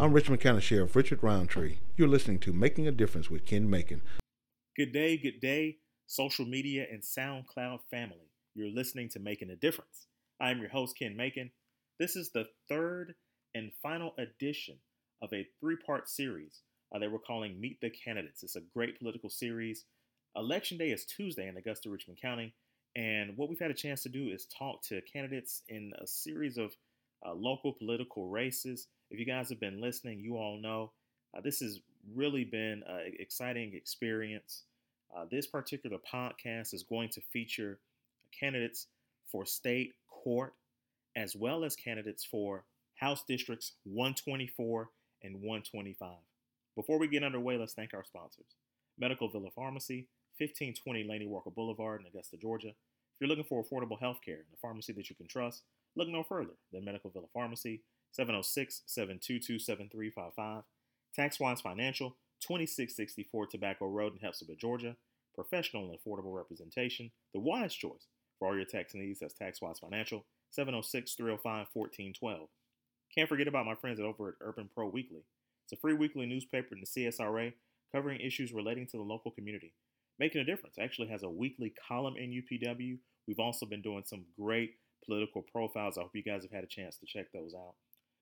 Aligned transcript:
I'm 0.00 0.12
Richmond 0.12 0.40
County 0.40 0.60
Sheriff 0.60 0.94
Richard 0.94 1.24
Roundtree. 1.24 1.78
You're 1.96 2.06
listening 2.06 2.38
to 2.40 2.52
Making 2.52 2.86
a 2.86 2.92
Difference 2.92 3.28
with 3.28 3.44
Ken 3.44 3.68
Macon. 3.68 4.00
Good 4.76 4.92
day, 4.92 5.16
good 5.16 5.40
day, 5.40 5.78
social 6.06 6.46
media 6.46 6.86
and 6.88 7.02
SoundCloud 7.02 7.80
family. 7.90 8.30
You're 8.54 8.70
listening 8.72 9.08
to 9.08 9.18
Making 9.18 9.50
a 9.50 9.56
Difference. 9.56 10.06
I 10.40 10.52
am 10.52 10.60
your 10.60 10.68
host, 10.68 10.96
Ken 10.96 11.16
Macon. 11.16 11.50
This 11.98 12.14
is 12.14 12.30
the 12.30 12.44
third 12.68 13.14
and 13.56 13.72
final 13.82 14.14
edition 14.18 14.76
of 15.20 15.32
a 15.32 15.48
three 15.58 15.76
part 15.84 16.08
series 16.08 16.60
uh, 16.94 17.00
that 17.00 17.10
we're 17.10 17.18
calling 17.18 17.60
Meet 17.60 17.80
the 17.80 17.90
Candidates. 17.90 18.44
It's 18.44 18.54
a 18.54 18.62
great 18.72 19.00
political 19.00 19.30
series. 19.30 19.84
Election 20.36 20.78
day 20.78 20.90
is 20.90 21.06
Tuesday 21.06 21.48
in 21.48 21.56
Augusta, 21.56 21.90
Richmond 21.90 22.20
County. 22.22 22.54
And 22.94 23.36
what 23.36 23.48
we've 23.48 23.58
had 23.58 23.72
a 23.72 23.74
chance 23.74 24.04
to 24.04 24.08
do 24.08 24.28
is 24.28 24.46
talk 24.56 24.80
to 24.90 25.00
candidates 25.12 25.64
in 25.68 25.90
a 26.00 26.06
series 26.06 26.56
of 26.56 26.70
uh, 27.26 27.34
local 27.34 27.72
political 27.72 28.28
races 28.28 28.86
if 29.10 29.18
you 29.18 29.24
guys 29.24 29.48
have 29.48 29.60
been 29.60 29.80
listening, 29.80 30.20
you 30.20 30.36
all 30.36 30.58
know 30.60 30.92
uh, 31.36 31.40
this 31.40 31.60
has 31.60 31.80
really 32.14 32.44
been 32.44 32.82
an 32.86 33.12
exciting 33.18 33.74
experience. 33.74 34.64
Uh, 35.16 35.24
this 35.30 35.46
particular 35.46 35.98
podcast 36.12 36.74
is 36.74 36.82
going 36.82 37.08
to 37.10 37.20
feature 37.32 37.78
candidates 38.38 38.86
for 39.30 39.44
state 39.46 39.94
court 40.08 40.54
as 41.16 41.34
well 41.34 41.64
as 41.64 41.74
candidates 41.74 42.24
for 42.24 42.64
House 42.96 43.22
Districts 43.26 43.72
124 43.84 44.90
and 45.22 45.36
125. 45.36 46.10
Before 46.76 46.98
we 46.98 47.08
get 47.08 47.24
underway, 47.24 47.56
let's 47.56 47.74
thank 47.74 47.94
our 47.94 48.04
sponsors 48.04 48.54
Medical 48.98 49.28
Villa 49.28 49.50
Pharmacy, 49.54 50.08
1520 50.38 51.04
Laney 51.04 51.26
Walker 51.26 51.50
Boulevard 51.50 52.00
in 52.00 52.06
Augusta, 52.06 52.36
Georgia. 52.36 52.68
If 52.68 53.20
you're 53.20 53.28
looking 53.28 53.44
for 53.44 53.64
affordable 53.64 53.98
health 53.98 54.18
care 54.24 54.36
and 54.36 54.44
a 54.54 54.60
pharmacy 54.60 54.92
that 54.92 55.10
you 55.10 55.16
can 55.16 55.26
trust, 55.26 55.62
look 55.96 56.08
no 56.08 56.22
further 56.22 56.54
than 56.72 56.84
Medical 56.84 57.10
Villa 57.10 57.26
Pharmacy. 57.34 57.82
706 58.12 58.82
722 58.86 59.58
7355. 59.58 60.62
TaxWise 61.16 61.62
Financial, 61.62 62.10
2664 62.40 63.46
Tobacco 63.46 63.86
Road 63.86 64.12
in 64.14 64.18
Hephzibah, 64.18 64.58
Georgia. 64.58 64.96
Professional 65.34 65.88
and 65.88 65.96
affordable 65.96 66.34
representation, 66.34 67.12
the 67.32 67.38
wise 67.38 67.72
choice 67.72 68.08
for 68.38 68.48
all 68.48 68.56
your 68.56 68.64
tax 68.64 68.92
needs. 68.92 69.20
That's 69.20 69.34
TaxWise 69.34 69.78
Financial, 69.78 70.26
706 70.50 71.14
305 71.14 71.68
1412. 71.72 72.48
Can't 73.14 73.28
forget 73.28 73.46
about 73.46 73.64
my 73.64 73.76
friends 73.76 74.00
over 74.00 74.30
at 74.30 74.34
Urban 74.40 74.68
Pro 74.74 74.88
Weekly. 74.88 75.22
It's 75.64 75.72
a 75.72 75.76
free 75.76 75.94
weekly 75.94 76.26
newspaper 76.26 76.74
in 76.74 76.80
the 76.80 76.86
CSRA 76.86 77.52
covering 77.92 78.20
issues 78.20 78.52
relating 78.52 78.86
to 78.88 78.96
the 78.96 79.02
local 79.02 79.30
community. 79.30 79.74
Making 80.18 80.40
a 80.40 80.44
difference 80.44 80.76
actually 80.78 81.08
has 81.08 81.22
a 81.22 81.30
weekly 81.30 81.72
column 81.86 82.16
in 82.16 82.30
UPW. 82.30 82.98
We've 83.26 83.38
also 83.38 83.66
been 83.66 83.82
doing 83.82 84.02
some 84.04 84.24
great 84.38 84.72
political 85.04 85.42
profiles. 85.42 85.96
I 85.96 86.02
hope 86.02 86.10
you 86.14 86.22
guys 86.22 86.42
have 86.42 86.52
had 86.52 86.64
a 86.64 86.68
chance 86.68 86.96
to 86.98 87.06
check 87.06 87.26
those 87.32 87.54
out. 87.54 87.74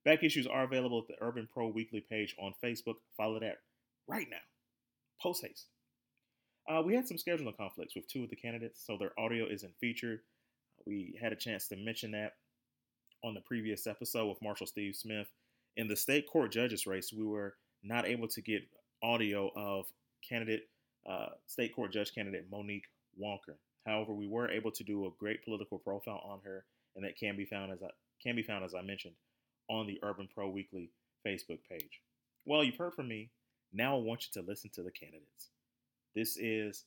Back 0.07 0.23
issues 0.23 0.47
are 0.47 0.63
available 0.63 1.01
at 1.01 1.09
the 1.09 1.21
Urban 1.21 1.49
Pro 1.53 1.67
Weekly 1.67 2.01
page 2.01 2.37
on 2.39 2.55
Facebook. 2.63 2.95
Follow 3.17 3.41
that 3.41 3.57
right 4.07 4.29
now. 4.31 4.37
Post 5.21 5.45
haste. 5.45 5.67
Uh, 6.69 6.81
we 6.81 6.95
had 6.95 7.09
some 7.09 7.17
scheduling 7.17 7.57
conflicts 7.57 7.97
with 7.97 8.07
two 8.07 8.23
of 8.23 8.31
the 8.31 8.37
candidates, 8.37 8.81
so 8.87 8.97
their 8.97 9.19
audio 9.19 9.47
isn't 9.47 9.75
featured. 9.81 10.21
We 10.87 11.19
had 11.21 11.33
a 11.33 11.37
chance 11.37 11.67
to 11.69 11.77
mention 11.77 12.13
that 12.13 12.35
on 13.25 13.35
the 13.35 13.41
previous 13.41 13.89
episode 13.89 14.29
with 14.29 14.41
Marshall 14.41 14.69
Steve 14.69 14.95
Smith. 14.95 15.27
In 15.77 15.89
the 15.89 15.97
state 15.97 16.29
court 16.29 16.53
judges 16.53 16.87
race, 16.87 17.13
we 17.13 17.25
were 17.25 17.55
not 17.83 18.07
able 18.07 18.29
to 18.29 18.41
get 18.41 18.63
audio 19.03 19.51
of 19.57 19.87
candidate, 20.27 20.69
uh, 21.11 21.31
state 21.49 21.75
court 21.75 21.91
judge 21.91 22.15
candidate 22.15 22.47
Monique 22.49 22.87
Walker. 23.17 23.59
However, 23.85 24.15
we 24.15 24.29
were 24.29 24.53
able 24.53 24.71
to 24.71 24.85
do 24.85 25.07
a 25.07 25.11
great 25.19 25.45
political 25.45 25.81
profile 25.81 26.23
on 26.25 26.39
her, 26.45 26.65
and 26.95 27.05
that 27.05 27.19
can 27.19 27.37
be 27.37 27.45
found 27.45 27.73
as 27.73 27.83
I, 27.83 27.89
can 28.23 28.37
be 28.37 28.45
found 28.45 28.65
as 28.65 28.73
I 28.73 28.83
mentioned 28.83 29.15
on 29.69 29.87
the 29.87 29.99
Urban 30.03 30.29
Pro 30.33 30.49
Weekly 30.49 30.91
Facebook 31.27 31.61
page. 31.69 32.01
Well, 32.45 32.63
you've 32.63 32.77
heard 32.77 32.95
from 32.95 33.09
me. 33.09 33.31
Now 33.73 33.97
I 33.97 34.01
want 34.01 34.27
you 34.27 34.41
to 34.41 34.49
listen 34.49 34.71
to 34.75 34.83
the 34.83 34.91
candidates. 34.91 35.51
This 36.15 36.37
is 36.37 36.85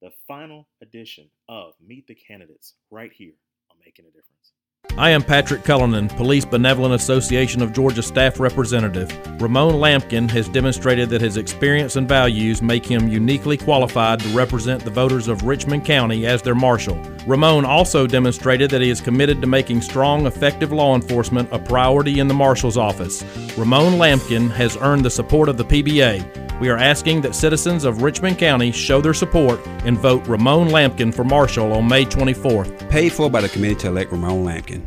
the 0.00 0.12
final 0.26 0.68
edition 0.82 1.30
of 1.48 1.74
Meet 1.84 2.06
the 2.06 2.14
Candidates 2.14 2.74
right 2.90 3.12
here 3.12 3.34
on 3.70 3.78
Making 3.84 4.04
a 4.04 4.08
Difference. 4.08 4.52
I 4.98 5.10
am 5.10 5.22
Patrick 5.22 5.62
Cullinan, 5.62 6.08
Police 6.08 6.44
Benevolent 6.44 6.92
Association 6.92 7.62
of 7.62 7.72
Georgia 7.72 8.02
staff 8.02 8.40
representative. 8.40 9.08
Ramone 9.40 9.74
Lamkin 9.74 10.28
has 10.30 10.48
demonstrated 10.48 11.08
that 11.10 11.20
his 11.20 11.36
experience 11.36 11.94
and 11.94 12.08
values 12.08 12.62
make 12.62 12.84
him 12.84 13.06
uniquely 13.06 13.56
qualified 13.56 14.18
to 14.18 14.28
represent 14.30 14.84
the 14.84 14.90
voters 14.90 15.28
of 15.28 15.44
Richmond 15.44 15.84
County 15.84 16.26
as 16.26 16.42
their 16.42 16.56
marshal. 16.56 17.00
Ramon 17.28 17.64
also 17.64 18.08
demonstrated 18.08 18.70
that 18.72 18.80
he 18.82 18.90
is 18.90 19.00
committed 19.00 19.40
to 19.40 19.46
making 19.46 19.82
strong, 19.82 20.26
effective 20.26 20.72
law 20.72 20.96
enforcement 20.96 21.48
a 21.52 21.60
priority 21.60 22.18
in 22.18 22.26
the 22.26 22.34
marshal's 22.34 22.76
office. 22.76 23.22
Ramone 23.56 24.00
Lamkin 24.00 24.50
has 24.50 24.76
earned 24.78 25.04
the 25.04 25.10
support 25.10 25.48
of 25.48 25.56
the 25.56 25.64
PBA. 25.64 26.47
We 26.60 26.70
are 26.70 26.76
asking 26.76 27.20
that 27.20 27.36
citizens 27.36 27.84
of 27.84 28.02
Richmond 28.02 28.38
County 28.38 28.72
show 28.72 29.00
their 29.00 29.14
support 29.14 29.64
and 29.84 29.96
vote 29.96 30.26
Ramone 30.26 30.68
Lamkin 30.68 31.14
for 31.14 31.22
Marshal 31.22 31.72
on 31.72 31.86
May 31.86 32.04
24th. 32.04 32.90
Paid 32.90 33.12
for 33.12 33.30
by 33.30 33.40
the 33.40 33.48
committee 33.48 33.76
to 33.76 33.88
elect 33.88 34.10
Ramone 34.10 34.44
Lamkin. 34.44 34.82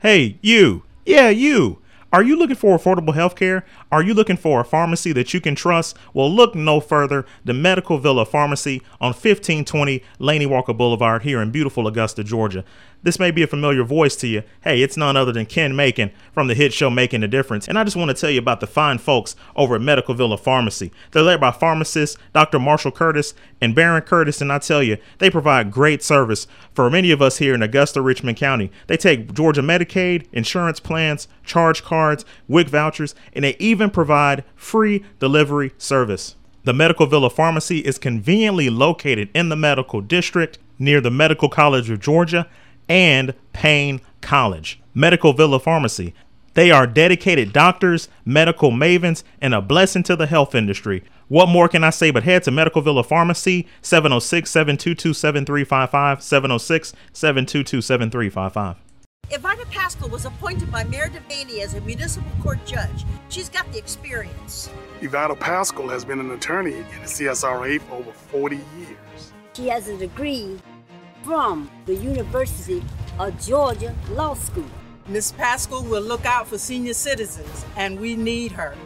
Hey, 0.00 0.38
you. 0.42 0.82
Yeah, 1.04 1.28
you. 1.28 1.80
Are 2.12 2.22
you 2.22 2.36
looking 2.36 2.56
for 2.56 2.76
affordable 2.76 3.14
health 3.14 3.36
care? 3.36 3.64
Are 3.92 4.02
you 4.02 4.14
looking 4.14 4.36
for 4.36 4.60
a 4.60 4.64
pharmacy 4.64 5.12
that 5.12 5.34
you 5.34 5.40
can 5.40 5.54
trust? 5.54 5.96
Well, 6.14 6.32
look 6.32 6.54
no 6.54 6.80
further. 6.80 7.26
The 7.44 7.52
Medical 7.52 7.98
Villa 7.98 8.24
Pharmacy 8.24 8.82
on 9.00 9.08
1520 9.08 10.02
Laney 10.18 10.46
Walker 10.46 10.72
Boulevard 10.72 11.22
here 11.22 11.42
in 11.42 11.50
beautiful 11.50 11.86
Augusta, 11.86 12.24
Georgia. 12.24 12.64
This 13.02 13.18
may 13.18 13.30
be 13.30 13.42
a 13.42 13.46
familiar 13.46 13.84
voice 13.84 14.16
to 14.16 14.26
you. 14.26 14.42
Hey, 14.62 14.82
it's 14.82 14.96
none 14.96 15.16
other 15.16 15.32
than 15.32 15.46
Ken 15.46 15.76
Macon 15.76 16.10
from 16.32 16.48
the 16.48 16.54
hit 16.54 16.72
show 16.72 16.90
Making 16.90 17.22
a 17.22 17.28
Difference. 17.28 17.68
And 17.68 17.78
I 17.78 17.84
just 17.84 17.96
want 17.96 18.10
to 18.10 18.14
tell 18.14 18.30
you 18.30 18.38
about 18.38 18.60
the 18.60 18.66
fine 18.66 18.98
folks 18.98 19.36
over 19.54 19.76
at 19.76 19.80
Medical 19.80 20.14
Villa 20.14 20.36
Pharmacy. 20.36 20.90
They're 21.12 21.22
led 21.22 21.40
by 21.40 21.50
pharmacist 21.50 22.18
Dr. 22.32 22.58
Marshall 22.58 22.90
Curtis 22.90 23.34
and 23.60 23.74
Baron 23.74 24.02
Curtis. 24.02 24.40
And 24.40 24.52
I 24.52 24.58
tell 24.58 24.82
you, 24.82 24.96
they 25.18 25.30
provide 25.30 25.70
great 25.70 26.02
service 26.02 26.46
for 26.74 26.90
many 26.90 27.10
of 27.10 27.22
us 27.22 27.38
here 27.38 27.54
in 27.54 27.62
Augusta, 27.62 28.00
Richmond 28.00 28.38
County. 28.38 28.70
They 28.86 28.96
take 28.96 29.32
Georgia 29.32 29.62
Medicaid, 29.62 30.26
insurance 30.32 30.80
plans, 30.80 31.28
charge 31.44 31.84
cards, 31.84 32.24
WIC 32.48 32.68
vouchers, 32.68 33.14
and 33.32 33.44
they 33.44 33.56
even 33.58 33.90
provide 33.90 34.44
free 34.56 35.04
delivery 35.18 35.72
service. 35.78 36.36
The 36.64 36.72
Medical 36.72 37.06
Villa 37.06 37.30
Pharmacy 37.30 37.78
is 37.78 37.96
conveniently 37.96 38.68
located 38.68 39.28
in 39.32 39.50
the 39.50 39.54
medical 39.54 40.00
district 40.00 40.58
near 40.80 41.00
the 41.00 41.12
Medical 41.12 41.48
College 41.48 41.88
of 41.90 42.00
Georgia 42.00 42.48
and 42.88 43.34
Paine 43.52 44.00
College. 44.20 44.80
Medical 44.94 45.32
Villa 45.32 45.60
Pharmacy. 45.60 46.14
They 46.54 46.70
are 46.70 46.86
dedicated 46.86 47.52
doctors, 47.52 48.08
medical 48.24 48.70
mavens, 48.70 49.22
and 49.42 49.54
a 49.54 49.60
blessing 49.60 50.02
to 50.04 50.16
the 50.16 50.26
health 50.26 50.54
industry. 50.54 51.04
What 51.28 51.50
more 51.50 51.68
can 51.68 51.84
I 51.84 51.90
say 51.90 52.10
but 52.10 52.22
head 52.22 52.44
to 52.44 52.50
Medical 52.50 52.80
Villa 52.80 53.04
Pharmacy, 53.04 53.68
706 53.82 54.50
722 54.50 55.12
7355, 55.12 56.22
706 56.22 56.94
722 57.12 57.82
7355. 57.82 58.76
Evita 59.30 59.70
Pascal 59.70 60.08
was 60.08 60.24
appointed 60.24 60.70
by 60.70 60.84
Mayor 60.84 61.08
Devaney 61.08 61.58
as 61.58 61.74
a 61.74 61.80
municipal 61.80 62.30
court 62.42 62.64
judge. 62.64 63.04
She's 63.28 63.48
got 63.48 63.70
the 63.72 63.78
experience. 63.78 64.70
Evita 65.00 65.38
Pascal 65.38 65.88
has 65.88 66.04
been 66.04 66.20
an 66.20 66.30
attorney 66.30 66.74
in 66.74 67.00
the 67.02 67.06
CSRA 67.06 67.80
for 67.82 67.96
over 67.96 68.12
40 68.12 68.56
years. 68.56 69.32
She 69.54 69.68
has 69.68 69.88
a 69.88 69.98
degree 69.98 70.58
from 71.26 71.68
the 71.86 71.94
University 71.96 72.80
of 73.18 73.36
Georgia 73.44 73.92
Law 74.12 74.34
School. 74.34 74.70
Miss 75.08 75.32
Pascal 75.32 75.82
will 75.82 76.00
look 76.00 76.24
out 76.24 76.46
for 76.46 76.56
senior 76.56 76.94
citizens, 76.94 77.64
and 77.76 77.98
we 77.98 78.14
need 78.14 78.52
her. 78.52 78.76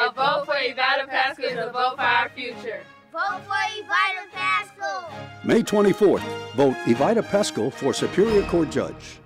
A 0.00 0.10
vote 0.10 0.46
for 0.46 0.54
Evita 0.54 1.06
Pascal 1.06 1.44
is 1.44 1.58
a 1.58 1.70
vote 1.70 1.96
for 1.96 2.02
our 2.02 2.30
future. 2.30 2.80
Vote 3.12 3.42
for 3.44 3.52
Evita 3.52 4.32
Pascal. 4.32 5.10
May 5.44 5.60
24th, 5.60 6.22
vote 6.54 6.74
Evita 6.86 7.22
Pascal 7.22 7.70
for 7.70 7.92
Superior 7.92 8.42
Court 8.44 8.70
Judge. 8.70 9.18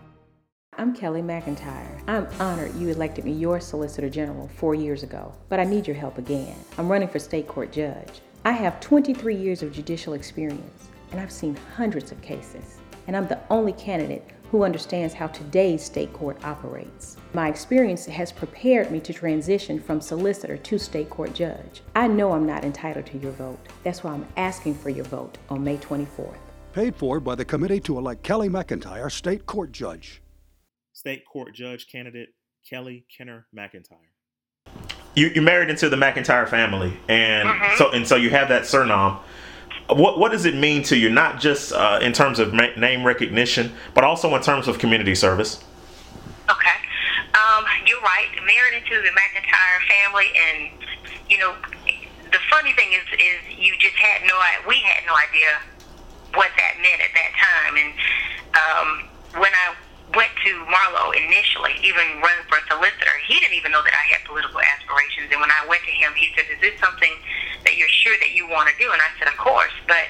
I'm 0.76 0.92
Kelly 0.92 1.22
McIntyre. 1.22 2.02
I'm 2.08 2.26
honored 2.40 2.74
you 2.74 2.88
elected 2.88 3.24
me 3.24 3.32
your 3.32 3.60
Solicitor 3.60 4.10
General 4.10 4.48
four 4.48 4.74
years 4.74 5.04
ago, 5.04 5.32
but 5.48 5.60
I 5.60 5.64
need 5.64 5.86
your 5.86 5.94
help 5.94 6.18
again. 6.18 6.56
I'm 6.78 6.90
running 6.90 7.08
for 7.08 7.20
state 7.20 7.46
court 7.46 7.70
judge. 7.70 8.20
I 8.44 8.50
have 8.50 8.80
23 8.80 9.36
years 9.36 9.62
of 9.62 9.72
judicial 9.72 10.14
experience 10.14 10.85
and 11.12 11.20
I've 11.20 11.32
seen 11.32 11.56
hundreds 11.76 12.12
of 12.12 12.20
cases. 12.22 12.78
And 13.06 13.16
I'm 13.16 13.28
the 13.28 13.40
only 13.50 13.72
candidate 13.72 14.24
who 14.50 14.62
understands 14.62 15.12
how 15.12 15.26
today's 15.26 15.82
state 15.82 16.12
court 16.12 16.42
operates. 16.44 17.16
My 17.34 17.48
experience 17.48 18.06
has 18.06 18.32
prepared 18.32 18.90
me 18.90 19.00
to 19.00 19.12
transition 19.12 19.80
from 19.80 20.00
solicitor 20.00 20.56
to 20.56 20.78
state 20.78 21.10
court 21.10 21.34
judge. 21.34 21.82
I 21.94 22.06
know 22.06 22.32
I'm 22.32 22.46
not 22.46 22.64
entitled 22.64 23.06
to 23.06 23.18
your 23.18 23.32
vote. 23.32 23.58
That's 23.82 24.04
why 24.04 24.12
I'm 24.12 24.26
asking 24.36 24.76
for 24.76 24.90
your 24.90 25.04
vote 25.04 25.38
on 25.48 25.64
May 25.64 25.78
24th. 25.78 26.36
Paid 26.72 26.94
for 26.94 27.20
by 27.20 27.34
the 27.34 27.44
committee 27.44 27.80
to 27.80 27.98
elect 27.98 28.22
Kelly 28.22 28.48
McIntyre 28.48 29.10
state 29.10 29.46
court 29.46 29.72
judge. 29.72 30.22
State 30.92 31.24
court 31.26 31.54
judge 31.54 31.86
candidate 31.90 32.30
Kelly 32.68 33.06
Kenner 33.16 33.46
McIntyre. 33.56 34.12
You, 35.14 35.28
you 35.28 35.40
married 35.40 35.70
into 35.70 35.88
the 35.88 35.96
McIntyre 35.96 36.46
family, 36.46 36.94
and 37.08 37.48
mm-hmm. 37.48 37.76
so 37.78 37.90
and 37.92 38.06
so 38.06 38.16
you 38.16 38.28
have 38.30 38.48
that 38.50 38.66
surname 38.66 39.16
what 39.88 40.18
what 40.18 40.32
does 40.32 40.44
it 40.44 40.54
mean 40.54 40.82
to 40.84 40.96
you, 40.96 41.08
not 41.08 41.40
just 41.40 41.72
uh, 41.72 41.98
in 42.02 42.12
terms 42.12 42.38
of 42.38 42.52
ma- 42.52 42.74
name 42.76 43.04
recognition, 43.04 43.72
but 43.94 44.04
also 44.04 44.34
in 44.34 44.42
terms 44.42 44.68
of 44.68 44.78
community 44.78 45.14
service? 45.14 45.62
Okay, 46.50 46.78
um, 47.34 47.64
you're 47.86 48.00
right, 48.00 48.28
married 48.44 48.82
into 48.82 49.00
the 49.02 49.10
McIntyre 49.10 49.80
family, 49.88 50.26
and 50.34 50.70
you 51.28 51.38
know, 51.38 51.54
the 52.32 52.38
funny 52.50 52.72
thing 52.72 52.92
is, 52.92 53.02
is 53.14 53.58
you 53.58 53.74
just 53.78 53.96
had 53.96 54.22
no, 54.26 54.34
we 54.66 54.76
had 54.76 55.04
no 55.06 55.14
idea 55.14 55.58
what 56.34 56.50
that 56.56 56.74
meant 56.82 57.00
at 57.00 57.10
that 57.14 57.32
time, 57.38 57.76
and 57.76 57.92
um, 58.54 59.40
when 59.40 59.52
I 59.52 59.74
went 60.14 60.30
to 60.46 60.52
Marlowe 60.70 61.10
initially, 61.10 61.74
even 61.82 62.22
running 62.22 62.46
for 62.46 62.62
a 62.62 62.64
solicitor, 62.70 63.10
he 63.26 63.40
didn't 63.42 63.58
even 63.58 63.72
know 63.72 63.82
that 63.82 63.96
I 63.96 64.04
had 64.14 64.22
political 64.22 64.60
aspirations. 64.62 65.32
And 65.32 65.40
when 65.42 65.50
I 65.50 65.66
went 65.66 65.82
to 65.82 65.94
him, 65.94 66.14
he 66.14 66.30
said, 66.36 66.46
"Is 66.52 66.60
this 66.62 66.78
something 66.78 67.10
that 67.66 67.74
you're 67.74 67.90
sure 67.90 68.14
that 68.22 68.30
you 68.30 68.46
want 68.46 68.70
to 68.70 68.76
do?" 68.78 68.92
And 68.92 69.02
I 69.02 69.10
said, 69.18 69.26
"Of 69.26 69.38
course." 69.40 69.74
But 69.90 70.06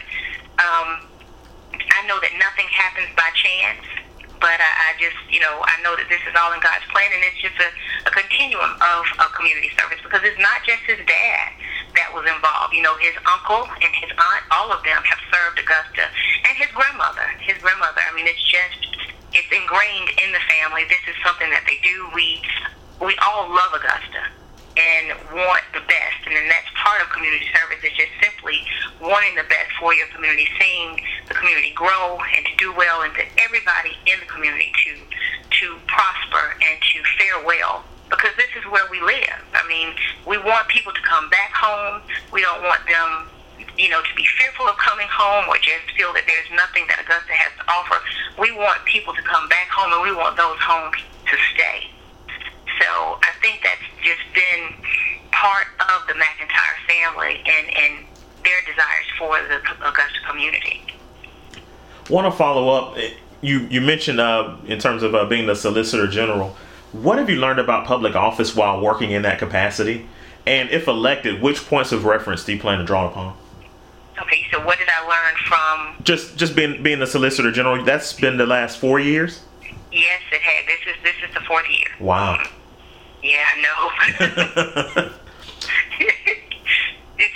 um, 0.61 1.09
I 1.73 2.05
know 2.05 2.21
that 2.21 2.33
nothing 2.37 2.69
happens 2.69 3.09
by 3.17 3.31
chance. 3.33 3.81
But 4.37 4.61
I, 4.61 4.93
I 4.93 5.01
just, 5.01 5.17
you 5.33 5.41
know, 5.41 5.65
I 5.65 5.81
know 5.81 5.97
that 5.97 6.13
this 6.13 6.21
is 6.29 6.37
all 6.37 6.53
in 6.53 6.61
God's 6.61 6.85
plan, 6.93 7.09
and 7.09 7.25
it's 7.25 7.41
just 7.41 7.57
a, 7.57 7.73
a 8.05 8.13
continuum 8.13 8.69
of, 8.69 9.03
of 9.17 9.33
community 9.33 9.73
service 9.81 9.97
because 10.05 10.21
it's 10.29 10.37
not 10.37 10.61
just 10.61 10.85
his 10.85 11.01
dad 11.09 11.57
that 11.97 12.13
was 12.13 12.29
involved. 12.29 12.77
You 12.77 12.85
know, 12.85 13.01
his 13.01 13.17
uncle 13.25 13.65
and 13.65 13.93
his 13.97 14.13
aunt, 14.13 14.45
all 14.53 14.69
of 14.69 14.85
them 14.85 15.01
have 15.09 15.21
served 15.33 15.57
Augusta, 15.57 16.13
and 16.53 16.55
his 16.61 16.69
grandmother. 16.77 17.25
His 17.49 17.57
grandmother. 17.65 18.05
I 18.05 18.13
mean, 18.13 18.29
it's 18.29 18.45
just 18.45 18.77
it's 19.37 19.53
ingrained 19.53 20.11
in 20.25 20.33
the 20.33 20.41
family. 20.49 20.88
This 20.88 21.05
is 21.05 21.17
something 21.21 21.53
that 21.53 21.69
they 21.69 21.77
do. 21.85 22.09
We 22.17 22.41
we 23.05 23.12
all 23.21 23.53
love 23.53 23.77
Augusta 23.77 24.25
and 24.77 25.12
want 25.37 25.65
the 25.77 25.85
best, 25.85 26.21
and 26.25 26.33
then 26.33 26.49
that's 26.49 26.69
part 26.73 27.05
of 27.05 27.12
community 27.12 27.44
service. 27.53 27.85
Is 27.85 27.93
just 27.93 28.17
simply 28.25 28.65
wanting 29.00 29.37
the 29.37 29.44
best 29.44 29.69
for 29.77 29.93
your 29.93 30.09
community, 30.17 30.49
seeing 30.56 31.05
the 31.29 31.37
community 31.37 31.77
grow 31.77 32.17
and 32.33 32.49
to 32.49 32.55
do 32.56 32.73
well, 32.73 33.05
and 33.05 33.12
for 33.12 33.29
everybody 33.44 33.93
in 34.09 34.17
the 34.25 34.29
community 34.33 34.73
to 34.88 34.93
to 35.61 35.67
prosper 35.85 36.56
and 36.65 36.81
to 36.81 36.99
fare 37.21 37.44
well. 37.44 37.85
Because 38.09 38.33
this 38.41 38.53
is 38.56 38.65
where 38.71 38.88
we 38.88 39.03
live. 39.03 39.43
I 39.53 39.67
mean, 39.69 39.93
we 40.25 40.38
want 40.38 40.69
people 40.69 40.93
to 40.93 41.03
come 41.03 41.29
back 41.29 41.53
home. 41.53 42.00
We 42.33 42.41
don't 42.41 42.62
want 42.62 42.81
them 42.87 43.36
you 43.79 43.88
know, 43.88 44.03
to 44.03 44.14
be 44.14 44.25
fearful 44.38 44.67
of 44.67 44.76
coming 44.79 45.08
home 45.11 45.49
or 45.49 45.56
just 45.58 45.91
feel 45.97 46.12
that 46.12 46.25
there's 46.26 46.49
nothing 46.56 46.85
that 46.88 47.00
Augusta 47.00 47.32
has 47.32 47.53
to 47.61 47.64
offer. 47.70 48.00
We 48.41 48.53
want 48.53 48.85
people 48.85 49.14
to 49.14 49.23
come 49.23 49.49
back 49.49 49.69
home 49.69 49.93
and 49.93 50.03
we 50.03 50.14
want 50.17 50.37
those 50.37 50.58
homes 50.61 50.97
to 51.31 51.37
stay. 51.55 51.91
So 52.81 53.19
I 53.23 53.32
think 53.41 53.62
that's 53.62 53.85
just 54.03 54.25
been 54.35 54.75
part 55.32 55.67
of 55.81 56.06
the 56.08 56.14
McIntyre 56.14 56.76
family 56.88 57.43
and, 57.44 57.67
and 57.76 58.06
their 58.44 58.61
desires 58.64 59.08
for 59.19 59.37
the 59.49 59.61
Augusta 59.88 60.20
community. 60.29 60.82
Want 62.09 62.31
to 62.31 62.37
follow 62.37 62.69
up? 62.69 62.99
You 63.43 63.61
you 63.70 63.81
mentioned 63.81 64.20
uh, 64.20 64.56
in 64.67 64.79
terms 64.79 65.02
of 65.02 65.14
uh, 65.14 65.25
being 65.26 65.47
the 65.47 65.56
Solicitor 65.56 66.06
General. 66.06 66.56
What 66.93 67.19
have 67.19 67.29
you 67.29 67.37
learned 67.37 67.59
about 67.59 67.87
public 67.87 68.14
office 68.14 68.55
while 68.55 68.81
working 68.81 69.11
in 69.11 69.23
that 69.23 69.38
capacity? 69.38 70.06
And 70.47 70.70
if 70.70 70.87
elected, 70.87 71.43
which 71.43 71.67
points 71.67 71.93
of 71.93 72.05
reference 72.05 72.44
do 72.44 72.55
you 72.55 72.61
plan 72.61 72.79
to 72.79 72.85
draw 72.85 73.09
upon? 73.09 73.37
Okay, 74.21 74.47
so 74.51 74.65
what 74.65 74.79
did 74.79 74.89
I 74.89 75.07
learn 75.07 75.35
from? 75.47 76.05
Just 76.05 76.37
just 76.37 76.57
being 76.57 76.83
being 76.83 76.99
the 77.01 77.07
Solicitor 77.07 77.53
General. 77.53 77.85
That's 77.85 78.13
been 78.13 78.37
the 78.39 78.47
last 78.47 78.79
four 78.79 78.99
years. 78.99 79.43
Yes, 79.93 80.21
it 80.33 80.41
had. 80.41 80.67
This 80.67 80.81
is 80.87 81.03
this 81.03 81.15
is 81.29 81.35
the 81.35 81.41
fourth 81.41 81.69
year. 81.69 81.89
Wow. 82.01 82.43
Yeah, 83.23 83.43
I 83.43 83.57
know. 83.61 83.91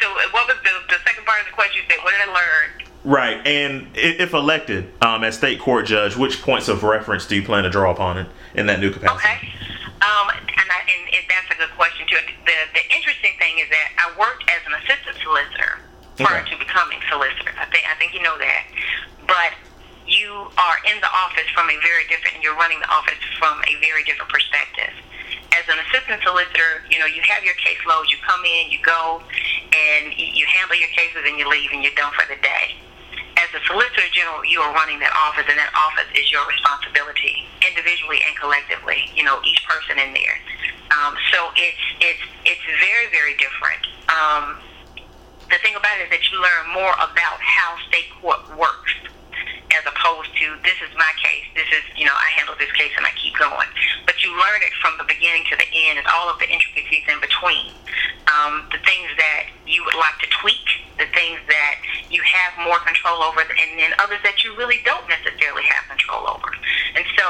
so, 0.00 0.09
what 0.31 0.47
was 0.47 0.56
the, 0.62 0.71
the 0.88 0.97
second 1.05 1.27
part 1.27 1.41
of 1.41 1.47
the 1.47 1.53
question? 1.53 1.82
You 1.82 1.88
said, 1.91 2.05
what 2.05 2.12
did 2.12 2.29
I 2.29 2.32
learn? 2.32 2.71
Right, 3.03 3.44
and 3.44 3.88
if 3.94 4.33
elected 4.33 4.93
um, 5.03 5.25
as 5.25 5.38
state 5.38 5.59
court 5.59 5.87
judge, 5.87 6.17
which 6.17 6.43
points 6.43 6.69
of 6.69 6.85
reference 6.85 7.26
do 7.26 7.35
you 7.35 7.43
plan 7.43 7.65
to 7.65 7.71
draw 7.71 7.91
upon 7.91 8.19
in, 8.19 8.26
in 8.55 8.67
that 8.67 8.79
new 8.79 8.93
capacity? 8.93 9.19
Okay, 9.19 9.49
um, 10.03 10.31
and, 10.31 10.69
I, 10.71 10.81
and, 10.87 11.15
and 11.15 11.25
that's 11.26 11.50
a 11.50 11.59
good 11.59 11.75
question 11.75 12.06
too. 12.06 12.19
The 12.47 12.53
the 12.75 12.94
interesting 12.94 13.33
thing 13.41 13.59
is 13.59 13.69
that 13.71 13.88
I 13.99 14.17
worked 14.17 14.44
as 14.47 14.62
an 14.67 14.75
assistant 14.75 15.17
solicitor 15.25 15.81
prior 16.20 16.43
okay. 16.43 16.52
to 16.52 16.56
becoming 16.58 17.00
solicitor. 17.08 17.52
I 17.56 17.67
think 17.72 17.84
I 17.88 17.94
think 17.96 18.14
you 18.14 18.22
know 18.22 18.37
that, 18.38 18.62
but 19.26 19.52
you 20.06 20.50
are 20.58 20.78
in 20.90 21.00
the 21.00 21.11
office 21.12 21.46
from 21.55 21.70
a 21.70 21.76
very 21.81 22.05
different. 22.08 22.37
And 22.37 22.43
you're 22.43 22.56
running 22.56 22.81
the 22.81 22.90
office 22.90 23.20
from 23.38 23.62
a 23.64 23.75
very 23.81 24.02
different 24.05 24.31
perspective 24.31 24.93
as 25.56 25.67
an 25.69 25.78
assistant 25.88 26.22
solicitor, 26.22 26.87
you 26.90 26.99
know, 26.99 27.06
you 27.06 27.22
have 27.22 27.43
your 27.43 27.55
caseload, 27.58 28.11
you 28.11 28.17
come 28.22 28.43
in, 28.44 28.70
you 28.70 28.78
go, 28.82 29.22
and 29.75 30.14
you 30.14 30.46
handle 30.46 30.76
your 30.76 30.90
cases 30.94 31.22
and 31.26 31.38
you 31.38 31.49
leave 31.49 31.70
and 31.72 31.82
you're 31.82 31.94
done 31.94 32.12
for 32.14 32.26
the 32.31 32.38
day. 32.40 32.78
As 33.38 33.49
a 33.56 33.61
solicitor 33.66 34.06
general, 34.12 34.44
you 34.44 34.61
are 34.61 34.73
running 34.75 35.00
that 35.00 35.12
office, 35.16 35.49
and 35.49 35.56
that 35.56 35.73
office 35.73 36.06
is 36.14 36.31
your 36.31 36.44
responsibility, 36.46 37.49
individually 37.64 38.20
and 38.26 38.37
collectively. 38.37 39.11
You 39.16 39.25
know, 39.25 39.40
each 39.44 39.64
person 39.64 39.99
in 39.99 40.12
there. 40.12 40.37
Um, 40.93 41.16
so 41.32 41.49
it's 41.56 41.84
it's 42.05 42.25
it's 42.44 42.66
very 42.78 43.08
very 43.08 43.34
different. 43.40 43.81
Um, 44.12 44.61
the 45.50 45.58
thing 45.58 45.75
about 45.75 45.99
it 45.99 46.06
is 46.06 46.11
that 46.11 46.25
you 46.31 46.38
learn 46.38 46.70
more 46.73 46.94
about 46.94 47.38
how 47.43 47.76
state 47.91 48.08
court 48.23 48.41
works 48.56 48.94
as 49.70 49.87
opposed 49.87 50.31
to 50.35 50.58
this 50.67 50.79
is 50.82 50.91
my 50.99 51.11
case, 51.23 51.47
this 51.55 51.69
is, 51.70 51.85
you 51.94 52.05
know, 52.05 52.14
I 52.14 52.29
handle 52.35 52.55
this 52.58 52.70
case 52.75 52.91
and 52.97 53.06
I 53.06 53.14
keep 53.14 53.38
going. 53.38 53.69
But 54.06 54.19
you 54.23 54.35
learn 54.35 54.62
it 54.67 54.75
from 54.82 54.99
the 54.99 55.06
beginning 55.06 55.47
to 55.50 55.56
the 55.56 55.69
end 55.70 55.99
and 55.99 56.06
all 56.11 56.26
of 56.26 56.38
the 56.43 56.49
intricacies 56.50 57.06
in 57.06 57.23
between. 57.23 57.70
Um, 58.31 58.67
the 58.75 58.82
things 58.82 59.11
that 59.19 59.50
you 59.67 59.82
would 59.87 59.94
like 59.94 60.19
to 60.23 60.29
tweak, 60.43 60.62
the 60.99 61.06
things 61.14 61.38
that 61.47 61.75
you 62.11 62.23
have 62.23 62.67
more 62.67 62.79
control 62.82 63.23
over, 63.23 63.43
and 63.43 63.79
then 63.79 63.94
others 64.02 64.19
that 64.26 64.43
you 64.43 64.55
really 64.58 64.82
don't 64.82 65.06
necessarily 65.06 65.62
have 65.70 65.87
control 65.87 66.26
over. 66.26 66.50
And 66.99 67.06
so 67.14 67.26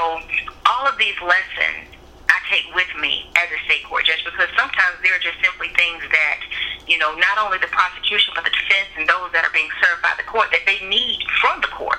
all 0.64 0.88
of 0.88 0.96
these 0.96 1.16
lessons 1.20 1.88
I 2.30 2.38
take 2.46 2.66
with 2.74 2.90
me 3.02 3.26
as 3.34 3.50
a 3.50 3.58
state 3.66 3.82
court 3.90 4.06
judge 4.06 4.22
because 4.22 4.48
sometimes 4.54 5.02
there 5.02 5.14
are 5.18 5.22
just 5.22 5.42
simply 5.42 5.68
things 5.74 6.02
that, 6.14 6.38
you 6.86 6.96
know, 6.96 7.10
not 7.18 7.42
only 7.42 7.58
the 7.58 7.70
prosecution 7.74 8.30
but 8.38 8.46
the 8.46 8.54
defense 8.54 8.90
and 8.94 9.10
those 9.10 9.34
that 9.34 9.42
are 9.42 9.54
being 9.54 9.70
served 9.82 10.02
by 10.02 10.14
the 10.14 10.26
court 10.30 10.48
that 10.54 10.62
they 10.64 10.78
need 10.86 11.18
from 11.42 11.58
the 11.60 11.70
court. 11.74 11.98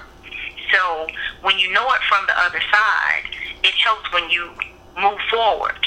So 0.72 1.08
when 1.44 1.60
you 1.60 1.68
know 1.76 1.84
it 1.92 2.02
from 2.08 2.24
the 2.32 2.38
other 2.40 2.64
side, 2.72 3.26
it 3.64 3.76
helps 3.84 4.08
when 4.16 4.32
you 4.32 4.56
move 4.96 5.20
forward, 5.28 5.80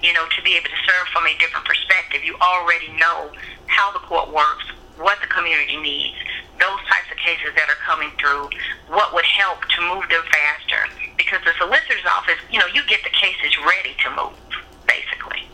you 0.00 0.12
know, 0.14 0.26
to 0.30 0.40
be 0.42 0.54
able 0.54 0.70
to 0.70 0.80
serve 0.86 1.06
from 1.10 1.26
a 1.26 1.34
different 1.42 1.66
perspective. 1.66 2.22
You 2.22 2.38
already 2.38 2.88
know 2.94 3.30
how 3.66 3.90
the 3.92 4.02
court 4.06 4.30
works, 4.30 4.66
what 5.02 5.20
the 5.20 5.26
community 5.28 5.76
needs, 5.76 6.16
those 6.58 6.80
types 6.86 7.10
of 7.10 7.18
cases 7.18 7.50
that 7.58 7.66
are 7.68 7.80
coming 7.82 8.10
through, 8.18 8.48
what 8.88 9.12
would 9.12 9.26
help 9.26 9.60
to 9.74 9.78
move 9.82 10.06
them 10.08 10.22
faster. 10.30 10.86
Because 11.18 11.42
the 11.44 11.52
solicitor's 11.58 12.06
office, 12.06 12.38
you 12.50 12.58
know, 12.58 12.70
you 12.70 12.82
get 12.86 13.02
the 13.02 13.12
cases 13.12 13.50
ready 13.66 13.94
to 14.06 14.08
move, 14.14 14.38
basically. 14.86 15.44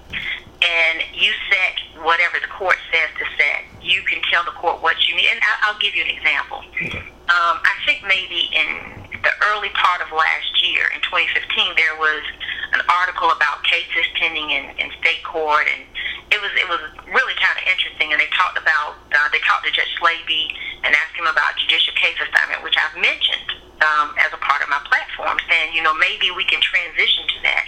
And 0.61 1.03
you 1.15 1.33
set 1.49 2.05
whatever 2.05 2.39
the 2.41 2.51
court 2.53 2.77
says 2.93 3.09
to 3.17 3.25
set. 3.41 3.65
You 3.81 4.03
can 4.03 4.21
tell 4.31 4.45
the 4.45 4.55
court 4.55 4.83
what 4.83 4.97
you 5.09 5.17
need. 5.17 5.29
And 5.33 5.41
I'll 5.63 5.79
give 5.79 5.95
you 5.95 6.05
an 6.05 6.11
example. 6.11 6.63
Okay 6.77 7.09
um, 7.29 7.61
I 7.61 7.77
think 7.85 8.01
maybe 8.09 8.49
in 8.57 9.05
the 9.21 9.33
early 9.53 9.69
part 9.77 10.01
of 10.01 10.09
last 10.17 10.49
year, 10.65 10.89
in 10.97 11.01
2015, 11.05 11.77
there 11.77 11.93
was 12.01 12.25
an 12.73 12.81
article 12.89 13.29
about 13.29 13.61
cases 13.69 14.09
pending 14.17 14.49
in, 14.49 14.73
in 14.81 14.89
state 14.97 15.21
court, 15.29 15.69
and 15.69 15.85
it 16.33 16.41
was 16.41 16.49
it 16.57 16.65
was 16.73 16.81
really 17.13 17.37
kind 17.37 17.53
of 17.61 17.69
interesting. 17.69 18.17
And 18.17 18.21
they 18.21 18.33
talked 18.33 18.57
about 18.57 18.97
uh, 19.13 19.29
they 19.29 19.45
talked 19.45 19.69
to 19.69 19.73
Judge 19.77 19.87
Slaby 19.99 20.49
and 20.85 20.95
asked 20.95 21.19
him 21.19 21.27
about 21.27 21.59
judicial 21.59 21.95
case 21.95 22.17
assignment, 22.17 22.63
which 22.63 22.79
I've 22.79 22.97
mentioned 22.97 23.49
um, 23.83 24.15
as 24.19 24.31
a 24.33 24.41
part 24.41 24.63
of 24.63 24.71
my 24.71 24.81
platform, 24.87 25.39
saying 25.51 25.75
you 25.75 25.83
know 25.83 25.95
maybe 25.95 26.31
we 26.31 26.47
can 26.47 26.63
transition 26.63 27.27
to 27.27 27.39
that. 27.43 27.67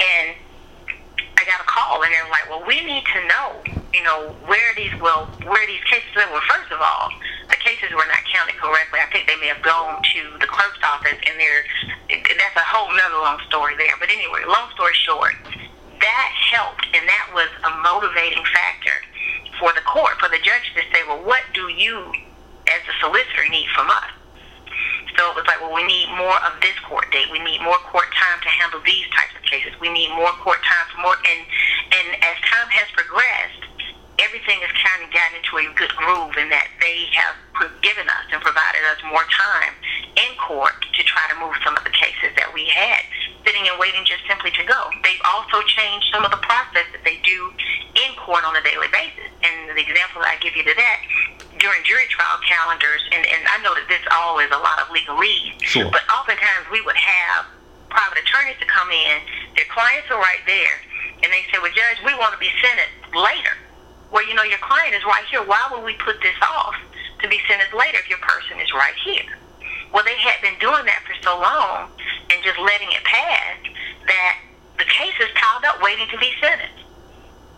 And 0.00 0.28
I 1.36 1.44
got 1.44 1.60
a 1.60 1.66
call, 1.66 2.02
and 2.04 2.12
they're 2.12 2.30
like, 2.30 2.46
well, 2.48 2.62
we 2.62 2.84
need 2.84 3.02
to 3.02 3.20
know, 3.26 3.66
you 3.92 4.02
know, 4.04 4.36
where 4.46 4.70
these 4.76 4.94
well 5.00 5.28
where 5.44 5.66
these 5.66 5.82
cases 5.90 6.12
are. 6.16 6.30
Well, 6.30 6.44
first 6.48 6.70
of 6.70 6.80
all 6.80 7.08
the 7.52 7.60
cases 7.60 7.92
were 7.92 8.08
not 8.08 8.24
counted 8.32 8.56
correctly. 8.56 8.96
I 9.04 9.08
think 9.12 9.28
they 9.28 9.36
may 9.36 9.52
have 9.52 9.60
gone 9.60 10.00
to 10.00 10.20
the 10.40 10.48
clerk's 10.48 10.80
office, 10.80 11.20
and 11.28 11.36
there, 11.36 11.68
that's 12.08 12.56
a 12.56 12.64
whole 12.64 12.88
nother 12.96 13.20
long 13.20 13.36
story 13.44 13.76
there. 13.76 13.92
But 14.00 14.08
anyway, 14.08 14.40
long 14.48 14.72
story 14.72 14.96
short, 14.96 15.36
that 16.00 16.30
helped, 16.48 16.88
and 16.96 17.04
that 17.04 17.28
was 17.36 17.52
a 17.68 17.70
motivating 17.84 18.40
factor 18.48 18.71
for 19.62 19.70
the 19.78 19.86
court, 19.86 20.18
for 20.18 20.26
the 20.26 20.42
judge 20.42 20.74
to 20.74 20.82
say, 20.90 21.06
well, 21.06 21.22
what 21.22 21.46
do 21.54 21.70
you, 21.70 22.10
as 22.66 22.82
a 22.82 22.94
solicitor, 22.98 23.46
need 23.46 23.70
from 23.70 23.86
us? 23.86 24.10
So 25.14 25.30
it 25.30 25.38
was 25.38 25.46
like, 25.46 25.62
well, 25.62 25.70
we 25.70 25.86
need 25.86 26.10
more 26.18 26.34
of 26.42 26.58
this 26.58 26.74
court 26.82 27.06
date. 27.14 27.30
We 27.30 27.38
need 27.38 27.62
more 27.62 27.78
court 27.86 28.10
time 28.10 28.42
to 28.42 28.50
handle 28.58 28.82
these 28.82 29.06
types 29.14 29.38
of 29.38 29.46
cases. 29.46 29.70
We 29.78 29.86
need 29.86 30.10
more 30.18 30.34
court 30.42 30.58
time 30.66 30.86
for 30.90 30.98
more. 31.06 31.14
And 31.14 31.40
and 31.94 32.08
as 32.26 32.36
time 32.42 32.66
has 32.74 32.90
progressed, 32.90 33.61
everything 34.20 34.60
has 34.60 34.72
kind 34.76 35.00
of 35.04 35.08
gotten 35.12 35.40
into 35.40 35.56
a 35.60 35.66
good 35.76 35.92
groove 35.96 36.36
in 36.36 36.48
that 36.52 36.68
they 36.80 37.08
have 37.16 37.36
given 37.80 38.08
us 38.08 38.24
and 38.32 38.40
provided 38.42 38.82
us 38.92 38.98
more 39.08 39.24
time 39.32 39.72
in 40.16 40.30
court 40.36 40.76
to 40.92 41.00
try 41.04 41.24
to 41.32 41.36
move 41.40 41.54
some 41.64 41.76
of 41.76 41.84
the 41.84 41.94
cases 41.94 42.32
that 42.36 42.50
we 42.52 42.68
had 42.68 43.00
sitting 43.46 43.66
and 43.66 43.76
waiting 43.78 44.02
just 44.06 44.22
simply 44.26 44.50
to 44.54 44.64
go. 44.64 44.80
They've 45.02 45.22
also 45.26 45.62
changed 45.66 46.06
some 46.14 46.24
of 46.24 46.30
the 46.30 46.42
process 46.42 46.86
that 46.94 47.02
they 47.02 47.18
do 47.26 47.50
in 47.98 48.14
court 48.18 48.46
on 48.46 48.54
a 48.54 48.62
daily 48.62 48.88
basis. 48.94 49.30
And 49.42 49.74
the 49.74 49.82
example 49.82 50.22
I 50.22 50.38
give 50.38 50.54
you 50.54 50.62
to 50.62 50.74
that, 50.74 50.98
during 51.58 51.82
jury 51.84 52.06
trial 52.08 52.38
calendars, 52.46 53.02
and, 53.10 53.26
and 53.26 53.42
I 53.50 53.58
know 53.62 53.74
that 53.74 53.86
this 53.90 54.02
all 54.14 54.38
is 54.38 54.50
a 54.50 54.60
lot 54.62 54.78
of 54.78 54.90
legalese, 54.94 55.58
sure. 55.62 55.90
but 55.90 56.02
oftentimes 56.10 56.70
we 56.70 56.80
would 56.82 56.98
have 56.98 57.46
private 57.90 58.24
attorneys 58.24 58.56
to 58.58 58.66
come 58.66 58.88
in, 58.90 59.20
their 59.54 59.68
clients 59.68 60.08
are 60.08 60.18
right 60.18 60.42
there, 60.46 60.80
and 61.22 61.28
they 61.28 61.44
say, 61.52 61.60
well, 61.60 61.70
judge, 61.74 62.00
we 62.06 62.14
want 62.16 62.32
to 62.32 62.40
be 62.40 62.50
sentenced 62.62 63.14
later. 63.14 63.54
Well, 64.12 64.28
you 64.28 64.34
know, 64.34 64.44
your 64.44 64.60
client 64.60 64.94
is 64.94 65.02
right 65.04 65.24
here. 65.32 65.42
Why 65.42 65.66
would 65.72 65.84
we 65.84 65.96
put 65.96 66.20
this 66.20 66.36
off 66.44 66.76
to 67.24 67.28
be 67.28 67.40
sentenced 67.48 67.72
later 67.72 67.96
if 67.98 68.08
your 68.12 68.20
person 68.20 68.60
is 68.60 68.68
right 68.72 68.94
here? 69.00 69.24
Well, 69.90 70.04
they 70.04 70.16
had 70.20 70.40
been 70.44 70.58
doing 70.60 70.84
that 70.84 71.00
for 71.08 71.16
so 71.24 71.40
long 71.40 71.88
and 72.28 72.38
just 72.44 72.60
letting 72.60 72.92
it 72.92 73.02
pass 73.04 73.56
that 74.04 74.34
the 74.76 74.84
case 74.84 75.16
is 75.16 75.32
piled 75.34 75.64
up 75.64 75.80
waiting 75.80 76.08
to 76.12 76.18
be 76.20 76.28
sentenced. 76.40 76.84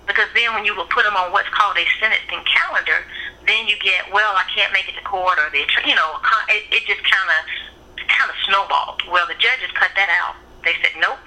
Because 0.07 0.31
then 0.35 0.55
when 0.55 0.65
you 0.65 0.77
will 0.77 0.87
put 0.95 1.03
them 1.03 1.17
on 1.17 1.33
what's 1.33 1.49
called 1.51 1.75
a 1.75 1.87
sentencing 1.99 2.45
calendar, 2.47 3.03
then 3.47 3.67
you 3.67 3.75
get, 3.83 4.07
well, 4.13 4.39
I 4.39 4.47
can't 4.55 4.71
make 4.73 4.87
it 4.87 4.95
to 4.95 5.03
court, 5.03 5.39
or 5.39 5.51
the, 5.51 5.65
you 5.87 5.95
know, 5.95 6.11
it, 6.49 6.71
it 6.71 6.83
just 6.87 7.03
kind 7.03 7.31
of 7.35 7.43
kind 8.07 8.31
of 8.31 8.37
snowballed. 8.47 9.03
Well, 9.11 9.27
the 9.27 9.35
judges 9.41 9.73
cut 9.75 9.91
that 9.97 10.11
out. 10.23 10.37
They 10.63 10.77
said, 10.85 11.01
nope, 11.01 11.25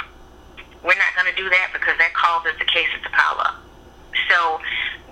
we're 0.83 0.95
not 0.95 1.11
going 1.19 1.27
to 1.27 1.35
do 1.35 1.49
that 1.49 1.71
because 1.73 1.97
that 1.97 2.13
causes 2.13 2.53
the 2.59 2.65
cases 2.65 3.01
to 3.03 3.09
pile 3.09 3.41
up. 3.41 3.66
So, 4.29 4.59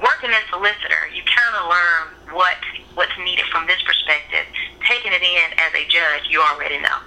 working 0.02 0.30
as 0.32 0.44
a 0.48 0.50
solicitor, 0.50 1.10
you 1.14 1.24
kind 1.24 1.56
of 1.56 1.70
learn 1.70 2.36
what 2.36 2.58
what's 2.96 3.18
needed 3.20 3.46
from 3.52 3.68
this 3.68 3.82
perspective. 3.84 4.46
Taking 4.88 5.14
it 5.14 5.22
in 5.22 5.60
as 5.60 5.74
a 5.74 5.88
judge, 5.88 6.30
you 6.30 6.42
already 6.42 6.80
know. 6.80 7.00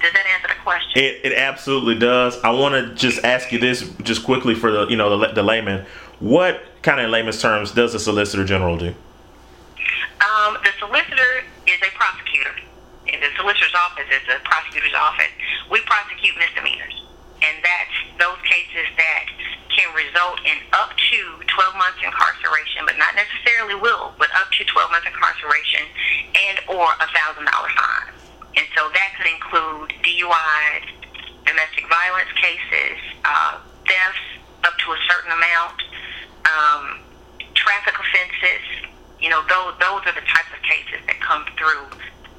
Does 0.00 0.12
that 0.12 0.26
answer 0.26 0.48
the 0.48 0.60
question? 0.62 1.02
It, 1.02 1.20
it 1.24 1.32
absolutely 1.34 1.94
does. 1.94 2.36
I 2.42 2.50
want 2.50 2.74
to 2.74 2.94
just 2.94 3.24
ask 3.24 3.52
you 3.52 3.58
this 3.58 3.88
just 4.02 4.24
quickly 4.24 4.54
for 4.54 4.70
the 4.72 4.86
you 4.88 4.96
know 4.96 5.16
the, 5.16 5.32
the 5.32 5.42
layman. 5.42 5.86
What 6.18 6.62
kind 6.82 7.00
of 7.00 7.10
layman's 7.10 7.40
terms 7.40 7.72
does 7.72 7.92
the 7.92 8.00
solicitor 8.00 8.44
general 8.44 8.76
do? 8.76 8.88
Um, 8.88 10.58
the 10.62 10.70
solicitor 10.78 11.44
is 11.66 11.78
a 11.82 11.90
prosecutor. 11.96 12.54
In 13.06 13.20
the 13.20 13.28
solicitor's 13.36 13.74
office 13.74 14.06
is 14.10 14.22
a 14.28 14.38
prosecutor's 14.44 14.94
office. 14.94 15.30
We 15.70 15.80
prosecute 15.82 16.34
misdemeanors, 16.38 17.01
and 17.42 17.58
that's 17.62 17.96
those 18.18 18.40
cases 18.46 18.86
that 18.96 19.24
can 19.72 19.88
result 19.96 20.38
in 20.44 20.58
up 20.76 20.92
to 20.94 21.20
12 21.48 21.74
months 21.76 21.98
incarceration, 22.04 22.84
but 22.84 22.96
not 23.00 23.16
necessarily 23.16 23.74
will, 23.74 24.12
but 24.20 24.28
up 24.36 24.52
to 24.52 24.62
12 24.64 24.90
months 24.92 25.08
incarceration 25.08 25.84
and 26.36 26.56
or 26.68 26.86
a 27.00 27.08
thousand 27.10 27.48
dollar 27.48 27.72
fine. 27.72 28.12
And 28.56 28.66
so 28.76 28.88
that 28.92 29.10
could 29.16 29.28
include 29.32 29.96
DUIs, 30.04 30.84
domestic 31.48 31.88
violence 31.88 32.32
cases, 32.36 33.00
uh, 33.24 33.58
thefts 33.88 34.26
up 34.64 34.76
to 34.84 34.92
a 34.92 35.00
certain 35.08 35.32
amount, 35.32 35.78
um, 36.46 36.84
traffic 37.54 37.96
offenses. 37.96 38.64
You 39.18 39.30
know, 39.30 39.40
those 39.48 39.72
those 39.80 40.04
are 40.04 40.14
the 40.14 40.26
types 40.28 40.52
of 40.52 40.60
cases 40.62 41.00
that 41.08 41.18
come 41.20 41.48
through 41.56 41.88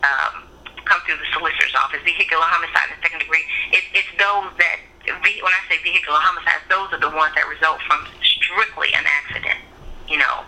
um, 0.06 0.46
come 0.86 1.02
through 1.08 1.18
the 1.18 1.30
solicitor's 1.34 1.74
office. 1.76 2.00
Vehicular 2.06 2.46
homicide 2.46 2.94
and 2.94 3.00
second 3.02 3.20
degree. 3.26 3.44
It, 3.72 3.84
it's 3.96 4.12
those 4.20 4.52
that 4.60 4.78
when 5.06 5.52
I 5.52 5.62
say 5.68 5.82
vehicular 5.84 6.20
homicides, 6.20 6.64
those 6.70 6.92
are 6.96 7.00
the 7.00 7.12
ones 7.16 7.36
that 7.36 7.48
result 7.48 7.82
from 7.84 8.08
strictly 8.24 8.94
an 8.96 9.04
accident. 9.04 9.60
You 10.08 10.18
know, 10.18 10.44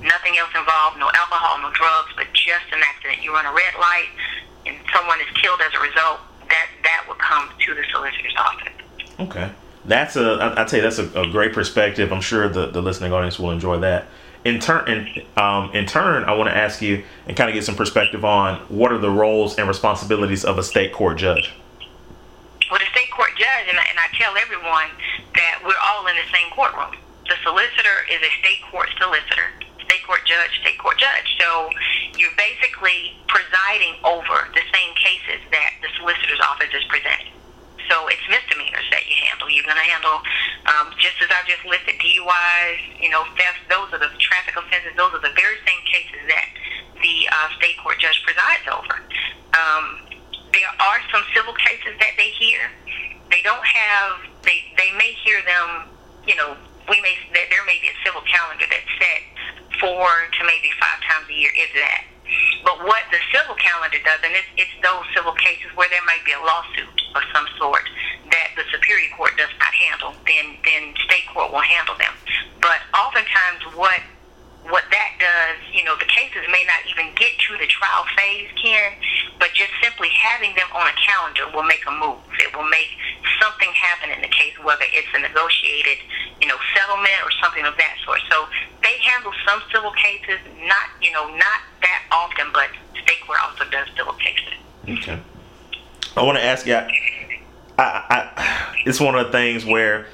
nothing 0.00 0.38
else 0.38 0.52
involved, 0.56 0.98
no 0.98 1.10
alcohol, 1.12 1.60
no 1.60 1.72
drugs, 1.72 2.12
but 2.16 2.26
just 2.32 2.68
an 2.72 2.80
accident. 2.80 3.22
You 3.22 3.32
run 3.32 3.46
a 3.46 3.52
red 3.52 3.74
light, 3.80 4.08
and 4.66 4.76
someone 4.92 5.20
is 5.20 5.28
killed 5.36 5.60
as 5.60 5.72
a 5.74 5.80
result. 5.80 6.20
That 6.48 6.68
that 6.82 7.04
would 7.08 7.18
come 7.18 7.48
to 7.48 7.74
the 7.74 7.84
solicitor's 7.92 8.36
office. 8.38 8.72
Okay, 9.20 9.50
that's 9.84 10.16
a. 10.16 10.40
I, 10.40 10.62
I 10.62 10.64
tell 10.64 10.78
you, 10.78 10.82
that's 10.82 10.98
a, 10.98 11.08
a 11.20 11.28
great 11.28 11.52
perspective. 11.52 12.12
I'm 12.12 12.20
sure 12.24 12.48
the 12.48 12.66
the 12.66 12.80
listening 12.80 13.12
audience 13.12 13.38
will 13.38 13.50
enjoy 13.50 13.80
that. 13.80 14.06
In 14.44 14.60
turn, 14.60 14.88
in, 14.88 15.26
um, 15.36 15.72
in 15.74 15.84
turn, 15.84 16.24
I 16.24 16.32
want 16.32 16.48
to 16.48 16.56
ask 16.56 16.80
you 16.80 17.04
and 17.26 17.36
kind 17.36 17.50
of 17.50 17.54
get 17.54 17.64
some 17.64 17.74
perspective 17.74 18.24
on 18.24 18.60
what 18.68 18.92
are 18.92 18.98
the 18.98 19.10
roles 19.10 19.58
and 19.58 19.66
responsibilities 19.68 20.44
of 20.44 20.56
a 20.58 20.62
state 20.62 20.92
court 20.92 21.18
judge 21.18 21.52
with 22.70 22.82
a 22.82 22.86
state 22.86 23.10
court 23.10 23.30
judge, 23.36 23.57
and 23.68 23.76
I, 23.76 23.84
and 23.92 24.00
I 24.00 24.08
tell 24.16 24.32
everyone 24.40 24.88
that 25.36 25.60
we're 25.60 25.82
all 25.92 26.08
in 26.08 26.16
the 26.16 26.28
same 26.32 26.48
courtroom. 26.56 26.96
The 27.28 27.36
solicitor 27.44 28.08
is 28.08 28.20
a 28.24 28.32
state 28.40 28.64
court 28.72 28.88
solicitor, 28.96 29.52
state 29.84 30.00
court 30.08 30.24
judge, 30.24 30.48
state 30.64 30.80
court 30.80 30.96
judge. 30.96 31.28
So 31.36 31.68
you're 32.16 32.34
basically 32.40 33.12
presiding 33.28 34.00
over 34.00 34.48
the 34.56 34.64
same 34.72 34.96
cases 34.96 35.44
that 35.52 35.76
the 35.84 35.92
solicitor's 36.00 36.40
office 36.40 36.72
is 36.72 36.84
presenting. 36.88 37.36
So 37.92 38.08
it's 38.08 38.24
misdemeanors 38.28 38.84
that 38.92 39.04
you 39.08 39.16
handle. 39.28 39.48
You're 39.48 39.64
going 39.64 39.80
to 39.80 39.88
handle, 39.88 40.20
um, 40.68 40.92
just 41.00 41.20
as 41.24 41.28
I 41.32 41.40
just 41.48 41.64
listed, 41.64 41.96
DUIs, 42.00 42.80
you 43.00 43.08
know, 43.08 43.24
thefts. 43.36 43.64
Those 43.68 43.88
are 43.96 44.00
the 44.00 44.12
traffic 44.20 44.56
offenses. 44.56 44.92
Those 44.96 45.16
are 45.16 45.24
the 45.24 45.32
very 45.32 45.56
same 45.64 45.80
cases 45.88 46.20
that 46.28 46.48
the 47.00 47.28
uh, 47.32 47.48
state 47.56 47.80
court 47.80 47.96
judge 48.00 48.20
presides 48.28 48.64
over. 48.68 49.00
Um, 49.56 50.04
there 50.52 50.68
are 50.80 51.00
some 51.12 51.24
civil 51.32 51.56
cases 51.56 51.96
that 52.00 52.12
they 52.20 52.28
hear. 52.36 52.68
They 53.30 53.42
don't 53.42 53.64
have. 53.64 54.20
They 54.42 54.64
they 54.76 54.92
may 54.96 55.12
hear 55.24 55.40
them. 55.44 55.88
You 56.26 56.36
know, 56.36 56.56
we 56.88 57.00
may 57.00 57.16
there 57.32 57.64
may 57.66 57.78
be 57.80 57.88
a 57.88 57.98
civil 58.04 58.22
calendar 58.24 58.64
that's 58.68 58.92
set 58.98 59.22
four 59.80 60.08
to 60.32 60.40
maybe 60.44 60.70
five 60.80 60.98
times 61.06 61.28
a 61.30 61.34
year, 61.34 61.50
if 61.54 61.70
that. 61.74 62.04
But 62.64 62.84
what 62.84 63.08
the 63.08 63.20
civil 63.32 63.56
calendar 63.56 63.96
does, 64.04 64.20
and 64.20 64.36
it's, 64.36 64.52
it's 64.60 64.76
those 64.84 65.04
civil 65.16 65.32
cases 65.40 65.72
where 65.76 65.88
there 65.88 66.04
might 66.04 66.20
be 66.28 66.36
a 66.36 66.42
lawsuit 66.44 66.92
of 67.16 67.22
some 67.32 67.48
sort 67.56 67.88
that 68.28 68.52
the 68.52 68.68
Superior 68.68 69.08
Court 69.16 69.32
does 69.40 69.52
not 69.56 69.72
handle, 69.72 70.12
then 70.28 70.60
then 70.64 70.92
state 71.08 71.24
court 71.32 71.52
will 71.52 71.64
handle 71.64 71.96
them. 71.96 72.12
But 72.60 72.84
oftentimes, 72.92 73.64
what 73.72 74.00
what 74.68 74.84
that 74.90 75.16
does, 75.18 75.58
you 75.72 75.84
know, 75.84 75.96
the 75.96 76.04
cases 76.04 76.44
may 76.52 76.64
not 76.68 76.84
even 76.88 77.14
get 77.16 77.32
to 77.48 77.56
the 77.56 77.66
trial 77.66 78.04
phase, 78.16 78.48
Ken, 78.60 78.92
but 79.40 79.52
just 79.54 79.72
simply 79.82 80.08
having 80.10 80.54
them 80.54 80.68
on 80.74 80.86
a 80.86 80.96
calendar 81.00 81.48
will 81.54 81.64
make 81.64 81.84
a 81.88 81.92
move. 81.92 82.20
It 82.38 82.54
will 82.54 82.68
make 82.68 82.88
something 83.40 83.72
happen 83.72 84.10
in 84.10 84.20
the 84.20 84.28
case, 84.28 84.52
whether 84.60 84.84
it's 84.92 85.08
a 85.14 85.20
negotiated, 85.20 85.98
you 86.40 86.48
know, 86.48 86.56
settlement 86.76 87.16
or 87.24 87.32
something 87.40 87.64
of 87.64 87.76
that 87.76 87.96
sort. 88.04 88.20
So 88.28 88.46
they 88.82 88.98
handle 89.08 89.32
some 89.46 89.62
civil 89.72 89.92
cases, 89.92 90.38
not, 90.68 90.92
you 91.00 91.12
know, 91.12 91.28
not 91.32 91.60
that 91.80 92.04
often, 92.12 92.52
but 92.52 92.68
state 92.92 93.24
court 93.24 93.38
also 93.42 93.64
does 93.70 93.88
civil 93.96 94.14
cases. 94.14 94.52
Okay. 94.88 95.18
I 96.16 96.22
want 96.22 96.36
to 96.36 96.44
ask 96.44 96.66
you. 96.66 96.74
I, 96.74 96.88
I, 97.78 98.74
it's 98.84 99.00
one 99.00 99.14
of 99.14 99.26
the 99.26 99.32
things 99.32 99.64
where 99.64 100.06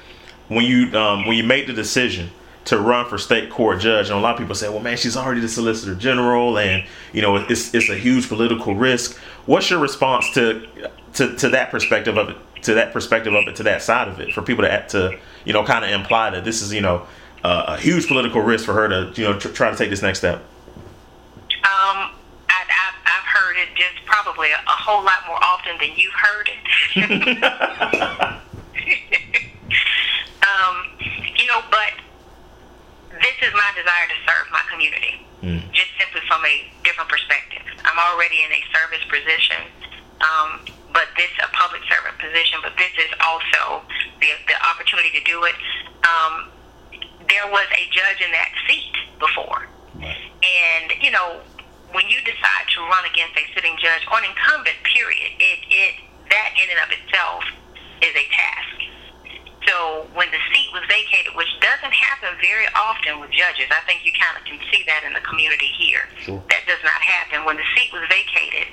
when 0.47 0.65
you 0.65 0.95
um, 0.97 1.25
when 1.25 1.35
you 1.35 1.43
make 1.43 1.65
the 1.65 1.73
decision 1.73 2.29
to 2.65 2.79
run 2.79 3.07
for 3.07 3.17
state 3.17 3.49
court 3.49 3.79
judge. 3.79 4.09
And 4.09 4.17
a 4.17 4.21
lot 4.21 4.33
of 4.33 4.39
people 4.39 4.55
say, 4.55 4.69
well, 4.69 4.79
man, 4.79 4.97
she's 4.97 5.15
already 5.15 5.39
the 5.39 5.49
solicitor 5.49 5.95
general, 5.95 6.57
and 6.57 6.83
you 7.13 7.21
know, 7.21 7.37
it's 7.37 7.73
it's 7.73 7.89
a 7.89 7.95
huge 7.95 8.27
political 8.27 8.75
risk. 8.75 9.17
What's 9.45 9.69
your 9.69 9.79
response 9.79 10.31
to 10.33 10.67
to, 11.13 11.35
to 11.37 11.49
that 11.49 11.71
perspective 11.71 12.17
of 12.17 12.29
it? 12.29 12.37
To 12.63 12.73
that 12.73 12.93
perspective 12.93 13.33
of 13.35 13.47
it, 13.47 13.55
to 13.57 13.63
that 13.63 13.83
side 13.83 14.07
of 14.07 14.19
it, 14.19 14.33
for 14.33 14.41
people 14.41 14.63
to 14.63 14.87
to 14.89 15.19
you 15.45 15.53
know, 15.53 15.63
kind 15.63 15.85
of 15.85 15.91
imply 15.91 16.31
that 16.31 16.43
this 16.43 16.61
is 16.61 16.73
you 16.73 16.81
know 16.81 17.07
uh, 17.43 17.65
a 17.67 17.77
huge 17.77 18.07
political 18.07 18.41
risk 18.41 18.65
for 18.65 18.73
her 18.73 18.89
to 18.89 19.11
you 19.21 19.27
know 19.27 19.39
tr- 19.39 19.49
try 19.49 19.69
to 19.69 19.77
take 19.77 19.89
this 19.89 20.01
next 20.01 20.19
step. 20.19 20.43
Um, 21.63 22.11
I, 22.49 22.61
I've, 22.61 22.95
I've 23.05 23.25
heard 23.25 23.57
it 23.57 23.69
just 23.75 24.05
probably 24.05 24.49
a, 24.49 24.55
a 24.55 24.71
whole 24.71 25.03
lot 25.03 25.25
more 25.27 25.37
often 25.43 25.77
than 25.79 25.91
you've 25.95 26.13
heard 26.13 26.49
it. 26.49 26.57
um, 30.43 30.87
you 31.37 31.47
know, 31.47 31.61
but 31.69 31.93
this 33.21 33.37
is 33.43 33.51
my 33.53 33.69
desire 33.75 34.07
to 34.11 34.17
serve 34.27 34.45
my 34.51 34.63
community, 34.71 35.23
mm. 35.43 35.61
just 35.71 35.91
simply 35.99 36.21
from 36.27 36.43
a 36.43 36.55
different 36.83 37.09
perspective. 37.09 37.63
I'm 37.83 37.99
already 38.11 38.43
in 38.43 38.51
a 38.51 38.61
service 38.73 39.03
position, 39.07 39.61
um, 40.19 40.65
but 40.91 41.07
this 41.15 41.31
a 41.39 41.49
public 41.55 41.83
servant 41.87 42.17
position, 42.19 42.59
but 42.63 42.73
this 42.75 42.91
is 42.99 43.11
also 43.23 43.85
the, 44.19 44.31
the 44.47 44.57
opportunity 44.65 45.11
to 45.15 45.23
do 45.23 45.43
it. 45.45 45.55
Um, 46.03 46.51
there 47.27 47.47
was 47.49 47.67
a 47.73 47.83
judge 47.91 48.19
in 48.21 48.31
that 48.31 48.51
seat 48.67 48.95
before, 49.19 49.67
and 50.01 50.93
you 51.01 51.11
know 51.11 51.41
when 51.95 52.07
you 52.11 52.19
decide 52.27 52.67
to 52.75 52.81
run 52.91 53.05
against 53.07 53.37
a 53.39 53.45
sitting 53.55 53.75
judge 53.79 54.03
or 54.11 54.19
an 54.19 54.27
incumbent, 54.27 54.75
period, 54.83 55.31
it 55.39 55.59
it 55.69 55.93
that 56.29 56.51
in 56.59 56.67
and 56.69 56.79
of 56.83 56.89
itself 56.91 57.43
is 58.01 58.11
a 58.11 58.25
task. 58.33 58.75
So 59.67 60.05
when 60.13 60.29
the 60.29 60.41
seat 60.53 60.69
was 60.73 60.83
vacated, 60.87 61.33
which 61.33 61.49
doesn't 61.59 61.93
happen 61.93 62.37
very 62.41 62.69
often 62.77 63.19
with 63.19 63.31
judges, 63.33 63.65
I 63.73 63.81
think 63.89 64.05
you 64.05 64.13
kind 64.13 64.37
of 64.37 64.45
can 64.45 64.59
see 64.69 64.85
that 64.85 65.01
in 65.03 65.13
the 65.13 65.25
community 65.25 65.69
here. 65.73 66.05
Sure. 66.21 66.41
That 66.49 66.63
does 66.69 66.81
not 66.85 67.01
happen. 67.01 67.45
When 67.45 67.57
the 67.57 67.67
seat 67.73 67.89
was 67.89 68.05
vacated, 68.05 68.69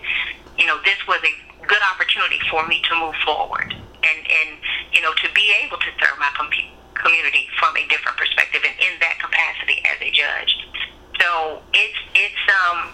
you 0.58 0.66
know, 0.66 0.76
this 0.84 1.00
was 1.08 1.20
a 1.24 1.32
good 1.64 1.80
opportunity 1.94 2.38
for 2.50 2.66
me 2.66 2.82
to 2.90 2.92
move 2.96 3.16
forward 3.24 3.72
and, 3.72 4.20
and 4.20 4.50
you 4.92 5.00
know, 5.00 5.14
to 5.24 5.28
be 5.32 5.54
able 5.64 5.78
to 5.78 5.90
serve 5.96 6.18
my 6.20 6.28
com- 6.36 6.52
community 6.94 7.48
from 7.58 7.76
a 7.76 7.84
different 7.88 8.18
perspective 8.18 8.60
and 8.60 8.76
in 8.78 9.00
that 9.00 9.16
capacity 9.18 9.80
as 9.88 9.96
a 10.04 10.10
judge. 10.12 10.52
So 11.18 11.62
it's, 11.72 12.00
it's, 12.14 12.44
um, 12.68 12.92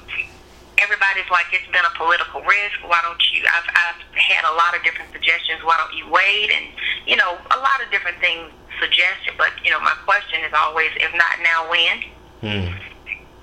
everybody's 0.82 1.28
like 1.30 1.46
it's 1.52 1.66
been 1.70 1.84
a 1.84 1.94
political 1.96 2.42
risk. 2.42 2.78
Why 2.86 3.00
don't 3.02 3.20
you? 3.32 3.44
I've, 3.46 3.68
I've 3.68 4.00
had 4.16 4.44
a 4.46 4.54
lot 4.54 4.76
of 4.76 4.82
different 4.82 5.12
suggestions. 5.12 5.62
Why 5.62 5.76
don't 5.78 5.94
you 5.94 6.08
wait? 6.08 6.50
And 6.50 6.66
you 7.06 7.16
know, 7.16 7.38
a 7.54 7.58
lot 7.58 7.78
of 7.84 7.90
different 7.90 8.18
things 8.18 8.50
suggested. 8.80 9.36
But 9.36 9.52
you 9.64 9.70
know, 9.70 9.80
my 9.80 9.94
question 10.04 10.40
is 10.44 10.52
always, 10.54 10.90
if 10.96 11.12
not 11.14 11.34
now, 11.42 11.70
when? 11.70 11.96
Hmm. 12.42 12.66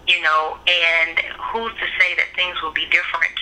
You 0.07 0.21
know, 0.21 0.57
and 0.69 1.17
who's 1.51 1.73
to 1.81 1.87
say 1.97 2.13
that 2.17 2.29
things 2.35 2.61
will 2.61 2.73
be 2.73 2.85
different? 2.93 3.37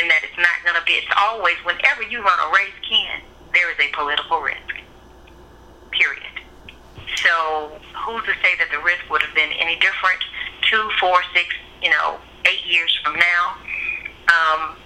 And 0.00 0.08
that 0.08 0.24
it's 0.24 0.40
not 0.40 0.56
going 0.64 0.74
to 0.74 0.84
be. 0.88 0.96
It's 0.98 1.14
always 1.20 1.56
whenever 1.64 2.02
you 2.02 2.24
run 2.24 2.38
a 2.40 2.48
race, 2.50 2.74
Ken, 2.88 3.20
there 3.52 3.70
is 3.70 3.78
a 3.78 3.92
political 3.92 4.40
risk. 4.40 4.72
Period. 5.92 6.32
So 7.22 7.32
so 7.32 7.70
who's 8.04 8.24
to 8.24 8.34
say 8.42 8.56
that 8.58 8.68
the 8.70 8.82
risk 8.82 9.08
would 9.10 9.22
have 9.22 9.34
been 9.34 9.52
any 9.52 9.76
different 9.76 10.20
two, 10.68 10.90
four, 10.98 11.22
six, 11.34 11.54
you 11.82 11.90
know, 11.90 12.18
eight 12.44 12.64
years 12.66 12.96
from 13.02 13.14
now? 13.16 13.56
Um, 14.28 14.76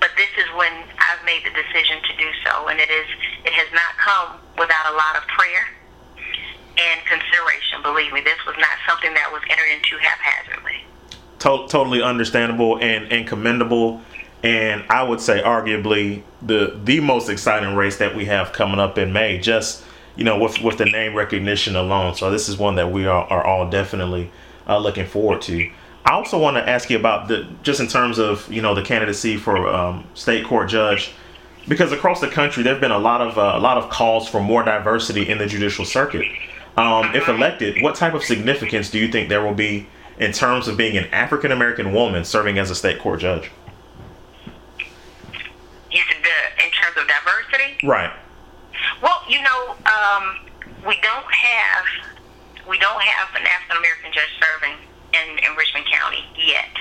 but 0.00 0.10
this 0.16 0.28
is 0.38 0.46
when 0.56 0.72
I've 0.72 1.24
made 1.24 1.42
the 1.44 1.50
decision 1.50 2.02
to 2.02 2.16
do 2.16 2.28
so, 2.44 2.68
and 2.68 2.78
it 2.78 2.90
is 2.90 3.06
it 3.44 3.52
has 3.52 3.68
not 3.72 3.96
come 3.98 4.40
without 4.58 4.92
a 4.92 4.96
lot 4.96 5.16
of 5.16 5.26
prayer 5.28 5.68
and 6.78 7.00
consideration. 7.06 7.82
Believe 7.82 8.12
me, 8.12 8.20
this 8.20 8.38
was 8.46 8.56
not 8.58 8.76
something 8.88 9.14
that 9.14 9.30
was 9.32 9.42
entered 9.48 9.70
into 9.72 9.96
haphazardly. 9.98 10.84
To- 11.40 11.66
totally 11.68 12.02
understandable 12.02 12.78
and, 12.80 13.10
and 13.12 13.26
commendable, 13.26 14.02
and 14.42 14.84
I 14.90 15.02
would 15.02 15.20
say 15.20 15.42
arguably 15.42 16.22
the 16.42 16.78
the 16.84 17.00
most 17.00 17.28
exciting 17.28 17.74
race 17.74 17.96
that 17.98 18.14
we 18.14 18.26
have 18.26 18.52
coming 18.52 18.78
up 18.78 18.98
in 18.98 19.12
May. 19.12 19.38
Just 19.38 19.84
you 20.16 20.24
know, 20.24 20.38
with 20.38 20.60
with 20.60 20.78
the 20.78 20.86
name 20.86 21.14
recognition 21.14 21.76
alone. 21.76 22.14
So 22.14 22.30
this 22.30 22.48
is 22.48 22.56
one 22.58 22.76
that 22.76 22.90
we 22.90 23.06
are, 23.06 23.24
are 23.26 23.44
all 23.44 23.68
definitely 23.68 24.30
uh, 24.66 24.78
looking 24.78 25.06
forward 25.06 25.42
to. 25.42 25.70
I 26.06 26.12
also 26.12 26.38
want 26.38 26.56
to 26.56 26.68
ask 26.68 26.88
you 26.88 26.96
about 26.96 27.26
the 27.26 27.48
just 27.64 27.80
in 27.80 27.88
terms 27.88 28.18
of 28.18 28.50
you 28.50 28.62
know 28.62 28.76
the 28.76 28.82
candidacy 28.82 29.36
for 29.36 29.68
um, 29.68 30.06
state 30.14 30.46
court 30.46 30.68
judge, 30.68 31.12
because 31.66 31.90
across 31.90 32.20
the 32.20 32.28
country 32.28 32.62
there 32.62 32.74
have 32.74 32.80
been 32.80 32.92
a 32.92 32.98
lot 32.98 33.20
of 33.20 33.36
uh, 33.36 33.54
a 33.56 33.58
lot 33.58 33.76
of 33.76 33.90
calls 33.90 34.28
for 34.28 34.40
more 34.40 34.62
diversity 34.62 35.28
in 35.28 35.38
the 35.38 35.46
judicial 35.46 35.84
circuit. 35.84 36.24
Um, 36.76 37.12
if 37.16 37.28
elected, 37.28 37.82
what 37.82 37.96
type 37.96 38.14
of 38.14 38.22
significance 38.22 38.88
do 38.88 39.00
you 39.00 39.10
think 39.10 39.28
there 39.28 39.42
will 39.42 39.54
be 39.54 39.88
in 40.18 40.30
terms 40.30 40.68
of 40.68 40.76
being 40.76 40.96
an 40.96 41.06
African 41.06 41.50
American 41.50 41.92
woman 41.92 42.24
serving 42.24 42.56
as 42.56 42.70
a 42.70 42.76
state 42.76 43.00
court 43.00 43.20
judge? 43.20 43.50
The, 45.90 46.64
in 46.64 46.70
terms 46.70 46.96
of 46.98 47.08
diversity, 47.08 47.84
right? 47.84 48.12
Well, 49.02 49.22
you 49.28 49.42
know, 49.42 49.74
um, 49.86 50.38
we 50.86 51.00
don't 51.02 51.32
have 51.32 51.84
we 52.68 52.78
don't 52.78 53.02
have 53.02 53.28
an 53.34 53.46
African 53.46 53.78
American 53.78 54.12
judge 54.12 54.30
serving 54.38 54.76
in, 55.16 55.38
in 55.40 55.56
Richmond 55.56 55.86
County 55.90 56.24
yet. 56.36 56.72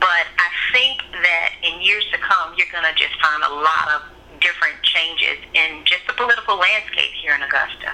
But 0.00 0.24
I 0.40 0.48
think 0.72 1.02
that 1.12 1.50
in 1.62 1.80
years 1.80 2.04
to 2.12 2.18
come, 2.18 2.54
you're 2.56 2.70
going 2.72 2.88
to 2.88 2.96
just 2.96 3.12
find 3.20 3.42
a 3.44 3.52
lot 3.52 3.86
of 3.96 4.00
different 4.40 4.80
changes 4.82 5.36
in 5.52 5.84
just 5.84 6.06
the 6.08 6.16
political 6.16 6.56
landscape 6.56 7.12
here 7.20 7.36
in 7.36 7.42
Augusta. 7.44 7.92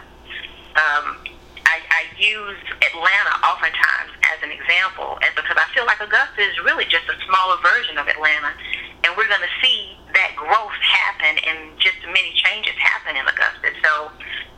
Um, 0.78 1.18
I, 1.66 1.82
I 1.82 2.02
use 2.14 2.62
Atlanta 2.78 3.34
oftentimes 3.42 4.14
as 4.30 4.38
an 4.46 4.54
example, 4.54 5.18
and 5.18 5.34
because 5.34 5.58
I 5.58 5.66
feel 5.74 5.82
like 5.82 5.98
Augusta 5.98 6.38
is 6.38 6.54
really 6.62 6.86
just 6.86 7.10
a 7.10 7.16
smaller 7.26 7.58
version 7.58 7.98
of 7.98 8.06
Atlanta, 8.06 8.54
and 9.02 9.10
we're 9.18 9.26
going 9.26 9.42
to 9.42 9.54
see 9.58 9.98
that 10.14 10.38
growth 10.38 10.78
happen 10.78 11.42
and 11.42 11.74
just 11.82 11.98
many 12.06 12.30
changes 12.38 12.74
happen 12.78 13.18
in 13.18 13.26
Augusta. 13.26 13.74
So 13.82 13.92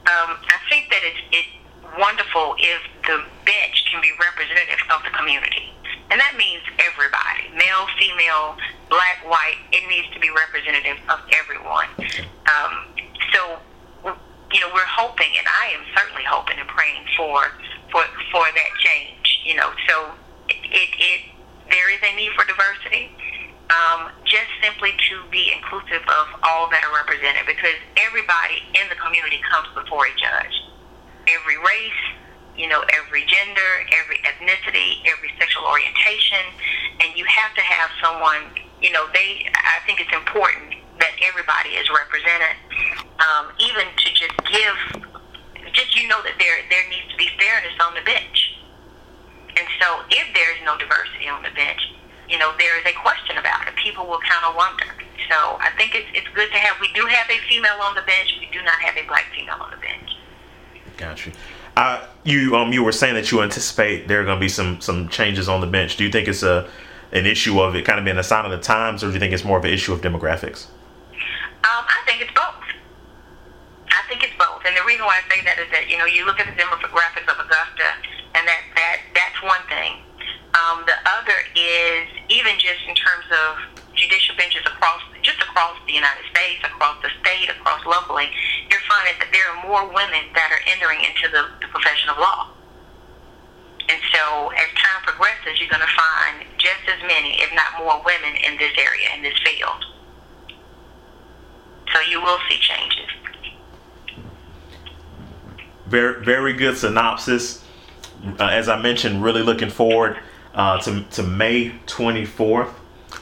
um, 0.04 0.36
I 0.52 0.60
think 0.68 0.92
that 0.92 1.00
it's, 1.00 1.22
it's 1.32 1.52
wonderful 1.96 2.56
if 2.58 2.82
the 3.06 3.24
bench 3.46 3.84
can 3.90 4.00
be 4.02 4.12
representative 4.20 4.82
of 4.92 5.00
the 5.04 5.10
community. 5.16 5.72
And 6.10 6.20
that 6.20 6.36
means 6.36 6.62
everybody 6.80 7.52
male, 7.52 7.84
female, 7.98 8.56
black, 8.88 9.20
white. 9.26 9.60
It 9.72 9.84
needs 9.88 10.08
to 10.14 10.20
be 10.20 10.30
representative 10.30 10.96
of 11.08 11.20
everyone. 11.36 11.88
Um, 12.48 12.72
so, 13.34 13.60
you 14.52 14.60
know, 14.60 14.70
we're 14.72 14.88
hoping, 14.88 15.28
and 15.36 15.46
I 15.46 15.74
am 15.76 15.84
certainly 15.96 16.24
hoping 16.24 16.58
and 16.58 16.68
praying 16.68 17.04
for 17.16 17.52
for 17.92 18.04
for 18.32 18.44
that 18.46 18.72
change. 18.80 19.42
You 19.44 19.56
know, 19.56 19.70
so 19.88 20.12
it, 20.48 20.60
it, 20.72 20.90
it 20.96 21.20
there 21.68 21.92
is 21.92 22.00
a 22.00 22.16
need 22.16 22.32
for 22.32 22.44
diversity. 22.44 23.12
Um, 23.68 24.08
just 24.24 24.48
simply 24.64 24.96
to 25.12 25.28
be 25.28 25.52
inclusive 25.52 26.00
of 26.00 26.26
all 26.40 26.70
that 26.72 26.80
are 26.88 26.94
represented 27.04 27.44
because 27.44 27.76
everybody 28.00 28.64
in 28.72 28.88
the 28.88 28.96
community 28.96 29.44
comes 29.44 29.68
before 29.76 30.08
a 30.08 30.14
judge 30.16 30.56
every 31.34 31.58
race, 31.58 32.02
you 32.56 32.68
know, 32.68 32.82
every 32.96 33.24
gender, 33.26 33.70
every 33.94 34.18
ethnicity, 34.24 35.04
every 35.06 35.30
sexual 35.38 35.64
orientation, 35.64 36.42
and 37.00 37.16
you 37.16 37.24
have 37.26 37.54
to 37.54 37.62
have 37.62 37.90
someone, 38.02 38.50
you 38.80 38.90
know, 38.90 39.06
they, 39.14 39.46
I 39.54 39.78
think 39.86 40.00
it's 40.00 40.12
important 40.12 40.74
that 40.98 41.14
everybody 41.22 41.78
is 41.78 41.86
represented, 41.90 42.56
um, 43.22 43.52
even 43.60 43.86
to 43.86 44.08
just 44.14 44.34
give, 44.50 44.76
just 45.72 45.94
you 45.94 46.08
know 46.08 46.22
that 46.26 46.34
there, 46.38 46.58
there 46.70 46.82
needs 46.90 47.06
to 47.10 47.16
be 47.16 47.30
fairness 47.38 47.74
on 47.80 47.94
the 47.94 48.02
bench. 48.02 48.58
And 49.56 49.66
so 49.80 50.02
if 50.10 50.26
there's 50.34 50.58
no 50.64 50.78
diversity 50.78 51.28
on 51.28 51.42
the 51.42 51.50
bench, 51.54 51.80
you 52.28 52.38
know, 52.38 52.52
there 52.58 52.78
is 52.78 52.86
a 52.86 52.94
question 53.00 53.38
about 53.38 53.66
it. 53.66 53.74
People 53.76 54.06
will 54.06 54.20
kind 54.20 54.44
of 54.44 54.54
wonder. 54.54 54.86
So 55.30 55.58
I 55.60 55.70
think 55.76 55.94
it's, 55.94 56.08
it's 56.14 56.28
good 56.34 56.50
to 56.50 56.58
have, 56.58 56.76
we 56.80 56.92
do 56.92 57.06
have 57.06 57.28
a 57.30 57.38
female 57.48 57.78
on 57.82 57.94
the 57.94 58.02
bench. 58.02 58.34
We 58.40 58.48
do 58.52 58.62
not 58.62 58.78
have 58.80 58.96
a 58.96 59.06
black 59.06 59.26
female 59.34 59.56
on 59.60 59.70
the 59.70 59.78
bench. 59.80 60.17
Gotcha. 60.98 61.30
Uh, 61.76 62.04
you 62.24 62.56
um 62.56 62.72
you 62.72 62.82
were 62.82 62.92
saying 62.92 63.14
that 63.14 63.30
you 63.30 63.40
anticipate 63.40 64.08
there 64.08 64.20
are 64.20 64.24
going 64.24 64.36
to 64.36 64.40
be 64.40 64.50
some 64.50 64.80
some 64.80 65.08
changes 65.08 65.48
on 65.48 65.62
the 65.62 65.66
bench. 65.66 65.96
Do 65.96 66.04
you 66.04 66.10
think 66.10 66.28
it's 66.28 66.42
a 66.42 66.68
an 67.12 67.24
issue 67.24 67.60
of 67.60 67.74
it 67.74 67.86
kind 67.86 67.98
of 67.98 68.04
being 68.04 68.18
a 68.18 68.22
sign 68.22 68.44
of 68.44 68.50
the 68.50 68.58
times, 68.58 69.02
or 69.02 69.06
do 69.06 69.14
you 69.14 69.20
think 69.20 69.32
it's 69.32 69.44
more 69.44 69.56
of 69.56 69.64
an 69.64 69.72
issue 69.72 69.94
of 69.94 70.02
demographics? 70.02 70.66
Um, 71.64 71.86
I 71.86 72.02
think 72.04 72.20
it's 72.20 72.34
both. 72.34 72.66
I 73.88 74.02
think 74.10 74.22
it's 74.22 74.36
both, 74.36 74.60
and 74.66 74.76
the 74.76 74.84
reason 74.84 75.06
why 75.06 75.22
I 75.22 75.34
say 75.34 75.40
that 75.44 75.58
is 75.58 75.70
that 75.70 75.88
you 75.88 75.96
know 75.96 76.04
you 76.04 76.26
look 76.26 76.40
at 76.40 76.46
the 76.50 76.58
demographics 76.60 77.30
of 77.30 77.38
Augusta, 77.38 77.88
and 78.34 78.42
that 78.46 78.62
that 78.74 78.98
that's 79.14 79.40
one 79.42 79.62
thing. 79.70 80.02
Um, 80.58 80.82
the 80.84 80.98
other 81.06 81.38
is 81.54 82.10
even 82.28 82.58
just 82.58 82.82
in 82.88 82.94
terms 82.98 83.24
of 83.30 83.78
judicial 83.94 84.34
benches 84.34 84.66
across 84.66 85.00
just 85.28 85.44
across 85.44 85.76
the 85.86 85.92
United 85.92 86.24
States, 86.32 86.64
across 86.64 86.96
the 87.04 87.12
state, 87.20 87.52
across 87.52 87.84
locally, 87.84 88.32
you're 88.72 88.80
finding 88.88 89.12
that 89.20 89.28
there 89.28 89.44
are 89.52 89.60
more 89.68 89.84
women 89.92 90.24
that 90.32 90.48
are 90.48 90.64
entering 90.72 91.04
into 91.04 91.28
the, 91.28 91.44
the 91.60 91.68
profession 91.68 92.08
of 92.08 92.16
law. 92.16 92.48
And 93.92 94.00
so 94.12 94.48
as 94.56 94.68
time 94.72 95.04
progresses, 95.04 95.60
you're 95.60 95.68
going 95.68 95.84
to 95.84 95.96
find 95.96 96.48
just 96.56 96.80
as 96.88 97.00
many, 97.04 97.40
if 97.44 97.52
not 97.52 97.76
more, 97.76 98.00
women 98.04 98.40
in 98.40 98.56
this 98.56 98.72
area, 98.80 99.08
in 99.16 99.22
this 99.22 99.36
field. 99.44 99.84
So 101.92 102.00
you 102.08 102.20
will 102.20 102.38
see 102.48 102.58
changes. 102.60 103.08
Very, 105.86 106.24
very 106.24 106.52
good 106.52 106.76
synopsis. 106.76 107.64
Uh, 108.38 108.44
as 108.44 108.68
I 108.68 108.80
mentioned, 108.80 109.22
really 109.22 109.42
looking 109.42 109.70
forward 109.70 110.18
uh, 110.54 110.80
to, 110.82 111.04
to 111.12 111.22
May 111.22 111.70
24th. 111.86 112.72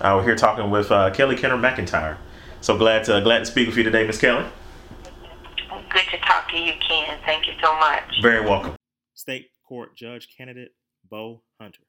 Uh, 0.01 0.15
we're 0.17 0.25
here 0.25 0.37
talking 0.37 0.71
with 0.71 0.91
uh, 0.91 1.11
Kelly 1.11 1.37
Kenner 1.37 1.57
McIntyre. 1.57 2.19
So 2.61 2.77
glad 2.77 3.05
to 3.05 3.21
glad 3.23 3.41
to 3.41 3.47
speak 3.47 3.69
with 3.69 3.77
you 3.77 3.83
today, 3.83 4.07
Miss 4.07 4.19
Kelly. 4.19 4.45
Good 5.91 6.05
to 6.11 6.19
talk 6.19 6.49
to 6.51 6.59
you, 6.59 6.73
Ken. 6.87 7.19
Thank 7.25 7.47
you 7.47 7.55
so 7.63 7.75
much. 7.79 8.03
Very 8.21 8.45
welcome. 8.45 8.77
State 9.15 9.51
Court 9.67 9.97
Judge 9.97 10.29
candidate 10.37 10.75
Bo 11.09 11.43
Hunter. 11.61 11.83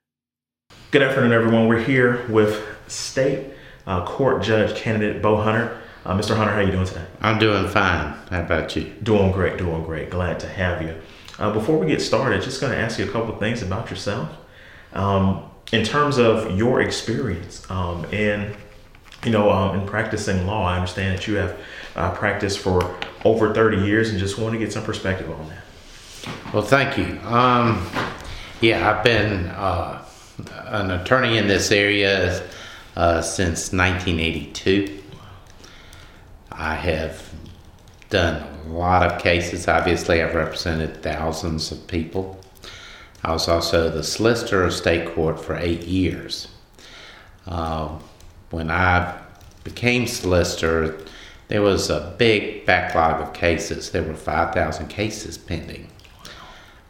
Good 0.91 1.01
afternoon, 1.01 1.33
everyone. 1.33 1.67
We're 1.67 1.83
here 1.83 2.25
with 2.27 2.65
State 2.87 3.47
uh, 3.85 4.05
Court 4.05 4.41
Judge 4.41 4.75
candidate 4.75 5.21
Bo 5.21 5.37
Hunter. 5.41 5.81
Uh, 6.05 6.17
Mr. 6.17 6.37
Hunter, 6.37 6.53
how 6.53 6.59
are 6.59 6.63
you 6.63 6.71
doing 6.71 6.85
today? 6.85 7.05
I'm 7.19 7.37
doing 7.39 7.67
fine. 7.67 8.13
How 8.29 8.41
about 8.41 8.75
you? 8.75 8.93
Doing 9.03 9.31
great, 9.33 9.57
doing 9.57 9.83
great. 9.83 10.09
Glad 10.09 10.39
to 10.39 10.47
have 10.47 10.81
you. 10.81 10.95
Uh, 11.37 11.51
before 11.51 11.77
we 11.77 11.87
get 11.87 12.01
started, 12.01 12.41
just 12.41 12.61
going 12.61 12.71
to 12.71 12.79
ask 12.79 12.97
you 12.97 13.05
a 13.05 13.11
couple 13.11 13.33
of 13.33 13.39
things 13.39 13.61
about 13.61 13.89
yourself. 13.89 14.29
Um, 14.93 15.49
in 15.71 15.83
terms 15.83 16.17
of 16.17 16.57
your 16.57 16.81
experience 16.81 17.69
um, 17.69 18.05
in 18.05 18.55
you 19.23 19.31
know 19.31 19.49
um, 19.51 19.79
in 19.79 19.85
practicing 19.87 20.45
law 20.45 20.65
i 20.67 20.75
understand 20.75 21.17
that 21.17 21.27
you 21.27 21.35
have 21.35 21.59
uh, 21.95 22.11
practiced 22.13 22.59
for 22.59 22.95
over 23.25 23.53
30 23.53 23.85
years 23.85 24.09
and 24.09 24.19
just 24.19 24.37
want 24.37 24.53
to 24.53 24.59
get 24.59 24.71
some 24.71 24.83
perspective 24.83 25.29
on 25.29 25.49
that. 25.49 25.63
Well 26.53 26.63
thank 26.63 26.97
you. 26.97 27.19
Um, 27.21 27.87
yeah 28.61 28.91
i've 28.91 29.03
been 29.03 29.47
uh, 29.47 30.05
an 30.65 30.91
attorney 30.91 31.37
in 31.37 31.47
this 31.47 31.71
area 31.71 32.47
uh, 32.95 33.21
since 33.21 33.71
1982 33.73 35.03
i 36.51 36.73
have 36.73 37.23
done 38.09 38.41
a 38.65 38.69
lot 38.69 39.05
of 39.05 39.21
cases. 39.21 39.67
Obviously 39.67 40.21
i've 40.21 40.35
represented 40.35 41.01
thousands 41.03 41.71
of 41.71 41.85
people 41.87 42.39
I 43.27 43.33
was 43.33 43.49
also 43.49 43.89
the 43.89 44.03
solicitor 44.03 44.63
of 44.63 44.71
state 44.71 45.13
court 45.13 45.37
for 45.37 45.57
eight 45.57 45.83
years. 45.83 46.47
Uh, 47.45 47.99
when 48.51 48.71
I 48.71 49.19
became 49.65 50.07
solicitor, 50.07 50.97
there 51.49 51.61
was 51.61 51.89
a 51.89 52.15
big 52.17 52.65
backlog 52.65 53.19
of 53.19 53.33
cases. 53.33 53.91
There 53.91 54.03
were 54.03 54.13
5,000 54.13 54.87
cases 54.87 55.37
pending 55.37 55.89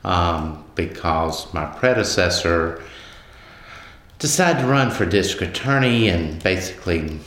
um, 0.03 0.63
because 0.75 1.51
my 1.55 1.65
predecessor 1.65 2.83
decided 4.19 4.61
to 4.61 4.67
run 4.67 4.91
for 4.91 5.07
district 5.07 5.57
attorney 5.57 6.07
and 6.07 6.43
basically 6.43 7.19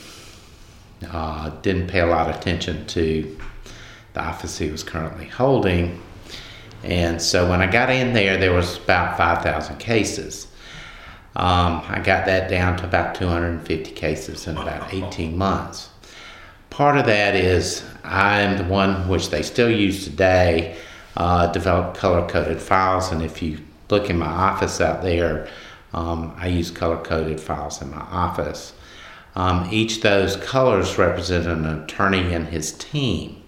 uh, 1.11 1.51
didn't 1.63 1.89
pay 1.89 1.99
a 1.99 2.07
lot 2.07 2.31
of 2.31 2.37
attention 2.37 2.87
to 2.87 3.37
the 4.13 4.21
office 4.21 4.59
he 4.59 4.71
was 4.71 4.85
currently 4.85 5.27
holding 5.27 6.01
and 6.83 7.21
so 7.21 7.49
when 7.49 7.61
I 7.61 7.71
got 7.71 7.91
in 7.91 8.13
there, 8.13 8.37
there 8.37 8.53
was 8.53 8.79
about 8.79 9.17
5,000 9.17 9.79
cases. 9.79 10.47
Um, 11.37 11.83
I 11.89 12.01
got 12.05 12.27
that 12.27 12.51
down 12.51 12.77
to 12.79 12.85
about 12.85 13.15
250 13.15 13.93
cases 13.93 14.47
in 14.47 14.57
about 14.57 14.93
18 14.93 15.37
months. 15.37 15.91
Part 16.71 16.97
of 16.97 17.07
that 17.07 17.35
is 17.35 17.85
I'm 18.03 18.57
the 18.57 18.65
one 18.65 19.09
which 19.09 19.31
they 19.31 19.43
still 19.43 19.71
use 19.71 20.05
today, 20.05 20.77
uh, 21.17 21.47
develop 21.53 21.97
color 21.97 22.27
coded 22.27 22.61
files. 22.61 23.13
And 23.13 23.23
if 23.23 23.43
you 23.43 23.59
look 23.91 24.11
in 24.11 24.19
my 24.19 24.27
office 24.27 24.81
out 24.81 25.03
there, 25.03 25.49
um, 25.93 26.35
I 26.37 26.49
use 26.49 26.71
color 26.71 26.97
coded 26.97 27.41
files 27.41 27.83
in 27.83 27.91
my 27.91 28.01
office. 28.01 28.73
Um, 29.37 29.69
each 29.71 29.97
of 29.97 30.03
those 30.03 30.37
colors 30.37 30.99
represent 30.99 31.47
an 31.47 31.65
attorney 31.65 32.35
and 32.35 32.49
his 32.49 32.73
team, 32.73 33.43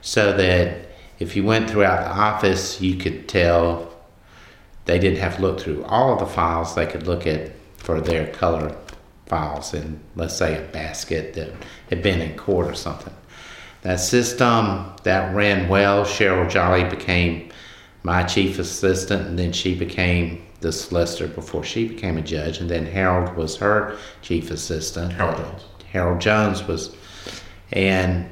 so 0.00 0.32
that 0.32 0.89
if 1.20 1.36
you 1.36 1.44
went 1.44 1.70
throughout 1.70 2.02
the 2.02 2.20
office, 2.20 2.80
you 2.80 2.96
could 2.96 3.28
tell 3.28 3.94
they 4.86 4.98
didn't 4.98 5.18
have 5.18 5.36
to 5.36 5.42
look 5.42 5.60
through 5.60 5.84
all 5.84 6.14
of 6.14 6.18
the 6.18 6.26
files. 6.26 6.74
They 6.74 6.86
could 6.86 7.06
look 7.06 7.26
at 7.26 7.52
for 7.76 8.00
their 8.00 8.26
color 8.32 8.74
files 9.26 9.74
in, 9.74 10.00
let's 10.16 10.36
say, 10.36 10.58
a 10.58 10.66
basket 10.68 11.34
that 11.34 11.52
had 11.90 12.02
been 12.02 12.20
in 12.20 12.36
court 12.36 12.66
or 12.66 12.74
something. 12.74 13.14
That 13.82 14.00
system 14.00 14.92
that 15.04 15.34
ran 15.34 15.68
well. 15.68 16.04
Cheryl 16.04 16.48
Jolly 16.50 16.84
became 16.84 17.50
my 18.02 18.22
chief 18.22 18.58
assistant, 18.58 19.28
and 19.28 19.38
then 19.38 19.52
she 19.52 19.74
became 19.74 20.42
the 20.60 20.72
solicitor 20.72 21.28
before 21.28 21.64
she 21.64 21.86
became 21.86 22.16
a 22.16 22.22
judge, 22.22 22.58
and 22.58 22.68
then 22.68 22.86
Harold 22.86 23.36
was 23.36 23.56
her 23.56 23.96
chief 24.22 24.50
assistant. 24.50 25.12
Harold 25.12 25.36
Jones. 25.36 25.64
Harold 25.92 26.20
Jones 26.20 26.66
was, 26.66 26.94
and 27.72 28.30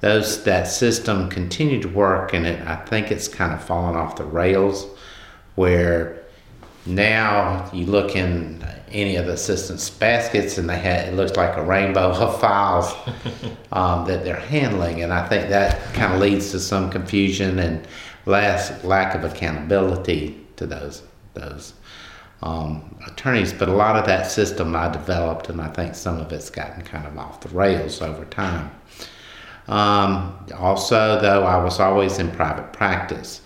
those 0.00 0.44
that 0.44 0.68
system 0.68 1.28
continued 1.28 1.82
to 1.82 1.88
work, 1.88 2.32
and 2.32 2.46
it, 2.46 2.66
I 2.66 2.76
think 2.76 3.10
it's 3.10 3.28
kind 3.28 3.52
of 3.52 3.62
fallen 3.62 3.96
off 3.96 4.16
the 4.16 4.24
rails, 4.24 4.86
where 5.56 6.22
now 6.86 7.68
you 7.72 7.86
look 7.86 8.14
in 8.14 8.64
any 8.90 9.16
of 9.16 9.26
the 9.26 9.32
assistants' 9.32 9.90
baskets, 9.90 10.56
and 10.56 10.68
they 10.68 10.78
had 10.78 11.08
it 11.08 11.14
looks 11.14 11.36
like 11.36 11.56
a 11.56 11.62
rainbow 11.62 12.10
of 12.10 12.40
files 12.40 12.94
um, 13.72 14.06
that 14.06 14.24
they're 14.24 14.36
handling, 14.36 15.02
and 15.02 15.12
I 15.12 15.26
think 15.28 15.48
that 15.48 15.92
kind 15.94 16.14
of 16.14 16.20
leads 16.20 16.50
to 16.52 16.60
some 16.60 16.90
confusion 16.90 17.58
and 17.58 17.86
last 18.26 18.84
lack 18.84 19.14
of 19.14 19.24
accountability 19.24 20.46
to 20.56 20.66
those 20.66 21.02
those 21.34 21.74
um, 22.42 22.96
attorneys. 23.06 23.52
But 23.52 23.68
a 23.68 23.74
lot 23.74 23.96
of 23.96 24.06
that 24.06 24.30
system 24.30 24.76
I 24.76 24.88
developed, 24.88 25.48
and 25.48 25.60
I 25.60 25.68
think 25.68 25.94
some 25.94 26.20
of 26.20 26.32
it's 26.32 26.50
gotten 26.50 26.82
kind 26.82 27.06
of 27.06 27.18
off 27.18 27.40
the 27.40 27.48
rails 27.48 28.00
over 28.00 28.24
time. 28.26 28.70
Um, 29.68 30.34
also, 30.56 31.20
though, 31.20 31.44
I 31.44 31.62
was 31.62 31.78
always 31.78 32.18
in 32.18 32.30
private 32.30 32.72
practice. 32.72 33.42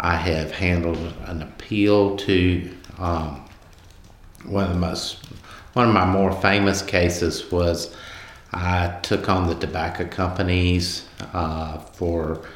I 0.00 0.16
have 0.16 0.50
handled 0.52 0.98
an 1.26 1.42
appeal 1.42 2.16
to 2.16 2.70
um, 2.98 3.44
one 4.44 4.64
of 4.64 4.70
the 4.70 4.78
most 4.78 5.18
one 5.74 5.88
of 5.88 5.94
my 5.94 6.06
more 6.06 6.32
famous 6.32 6.80
cases 6.80 7.50
was 7.52 7.94
I 8.52 8.98
took 9.02 9.28
on 9.28 9.46
the 9.46 9.54
tobacco 9.54 10.06
companies 10.06 11.06
uh, 11.34 11.78
for 11.78 12.46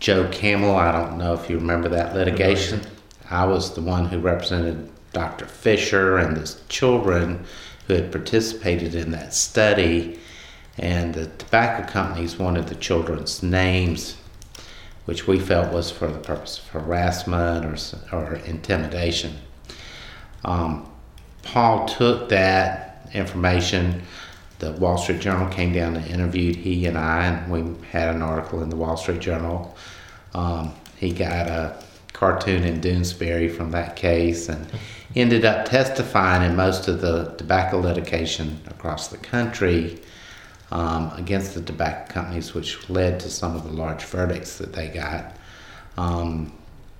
Joe 0.00 0.28
Camel. 0.30 0.74
I 0.74 0.92
don't 0.92 1.18
know 1.18 1.34
if 1.34 1.50
you 1.50 1.58
remember 1.58 1.90
that 1.90 2.14
litigation. 2.14 2.80
I 3.28 3.44
was 3.44 3.74
the 3.74 3.82
one 3.82 4.06
who 4.06 4.18
represented 4.18 4.90
Dr. 5.12 5.44
Fischer 5.44 6.16
and 6.16 6.36
the 6.36 6.56
children 6.70 7.44
who 7.86 7.94
had 7.94 8.10
participated 8.12 8.94
in 8.94 9.10
that 9.10 9.34
study. 9.34 10.18
And 10.78 11.14
the 11.14 11.26
tobacco 11.26 11.90
companies 11.90 12.38
wanted 12.38 12.68
the 12.68 12.74
children's 12.74 13.42
names, 13.42 14.16
which 15.06 15.26
we 15.26 15.40
felt 15.40 15.72
was 15.72 15.90
for 15.90 16.06
the 16.08 16.18
purpose 16.18 16.58
of 16.58 16.68
harassment 16.68 17.64
or, 18.12 18.16
or 18.16 18.34
intimidation. 18.36 19.36
Um, 20.44 20.88
Paul 21.42 21.86
took 21.86 22.28
that 22.28 23.08
information. 23.12 24.02
The 24.60 24.72
Wall 24.72 24.98
Street 24.98 25.20
Journal 25.20 25.48
came 25.48 25.72
down 25.72 25.96
and 25.96 26.06
interviewed 26.06 26.56
he 26.56 26.86
and 26.86 26.98
I, 26.98 27.26
and 27.26 27.50
we 27.50 27.86
had 27.88 28.14
an 28.14 28.22
article 28.22 28.62
in 28.62 28.70
the 28.70 28.76
Wall 28.76 28.96
Street 28.96 29.20
Journal. 29.20 29.76
Um, 30.34 30.74
he 30.96 31.12
got 31.12 31.48
a 31.48 31.82
cartoon 32.12 32.64
in 32.64 32.80
Doonesbury 32.80 33.54
from 33.54 33.70
that 33.70 33.96
case 33.96 34.48
and 34.48 34.66
ended 35.14 35.44
up 35.44 35.64
testifying 35.64 36.48
in 36.48 36.56
most 36.56 36.88
of 36.88 37.00
the 37.00 37.34
tobacco 37.38 37.78
litigation 37.78 38.60
across 38.68 39.08
the 39.08 39.16
country 39.16 40.00
um, 40.70 41.12
against 41.16 41.54
the 41.54 41.62
tobacco 41.62 42.12
companies, 42.12 42.54
which 42.54 42.88
led 42.90 43.20
to 43.20 43.30
some 43.30 43.56
of 43.56 43.64
the 43.64 43.72
large 43.72 44.04
verdicts 44.04 44.58
that 44.58 44.72
they 44.72 44.88
got 44.88 45.36
um, 45.96 46.52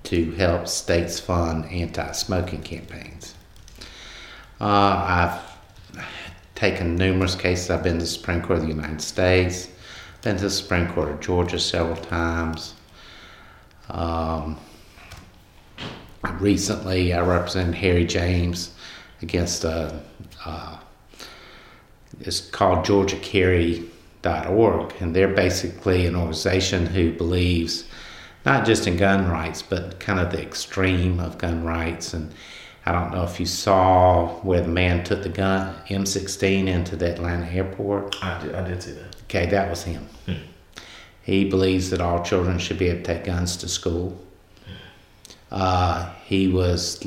to 0.03 0.31
help 0.31 0.67
states 0.67 1.19
fund 1.19 1.65
anti 1.65 2.11
smoking 2.11 2.61
campaigns. 2.61 3.35
Uh, 4.59 5.35
I've 5.95 6.03
taken 6.55 6.95
numerous 6.95 7.35
cases. 7.35 7.69
I've 7.69 7.83
been 7.83 7.93
to 7.93 7.99
the 7.99 8.05
Supreme 8.05 8.41
Court 8.41 8.59
of 8.59 8.65
the 8.65 8.73
United 8.73 9.01
States, 9.01 9.69
been 10.21 10.35
to 10.37 10.43
the 10.43 10.49
Supreme 10.49 10.91
Court 10.91 11.09
of 11.09 11.19
Georgia 11.21 11.59
several 11.59 11.95
times. 11.95 12.73
Um, 13.89 14.57
recently, 16.39 17.13
I 17.13 17.21
represented 17.21 17.75
Harry 17.75 18.05
James 18.05 18.73
against 19.21 19.63
a, 19.63 20.01
uh, 20.45 20.78
it's 22.21 22.41
called 22.41 22.85
GeorgiaCarry.org, 22.85 24.93
and 24.99 25.15
they're 25.15 25.33
basically 25.33 26.05
an 26.05 26.15
organization 26.15 26.85
who 26.87 27.13
believes 27.13 27.85
not 28.45 28.65
just 28.65 28.87
in 28.87 28.97
gun 28.97 29.29
rights, 29.29 29.61
but 29.61 29.99
kind 29.99 30.19
of 30.19 30.31
the 30.31 30.41
extreme 30.41 31.19
of 31.19 31.37
gun 31.37 31.63
rights. 31.63 32.13
And 32.13 32.33
I 32.85 32.91
don't 32.91 33.13
know 33.13 33.23
if 33.23 33.39
you 33.39 33.45
saw 33.45 34.39
where 34.41 34.61
the 34.61 34.69
man 34.69 35.03
took 35.03 35.23
the 35.23 35.29
gun 35.29 35.75
M16 35.87 36.67
into 36.67 36.95
the 36.95 37.11
Atlanta 37.11 37.47
airport. 37.47 38.15
I 38.23 38.41
did, 38.41 38.55
I 38.55 38.67
did 38.67 38.81
see 38.81 38.93
that. 38.93 39.15
Okay, 39.23 39.45
that 39.47 39.69
was 39.69 39.83
him. 39.83 40.07
Hmm. 40.25 40.33
He 41.21 41.45
believes 41.45 41.91
that 41.91 42.01
all 42.01 42.23
children 42.23 42.57
should 42.57 42.79
be 42.79 42.87
able 42.87 43.03
to 43.03 43.05
take 43.13 43.25
guns 43.25 43.55
to 43.57 43.67
school. 43.67 44.17
Uh, 45.51 46.11
he 46.25 46.47
was 46.47 47.03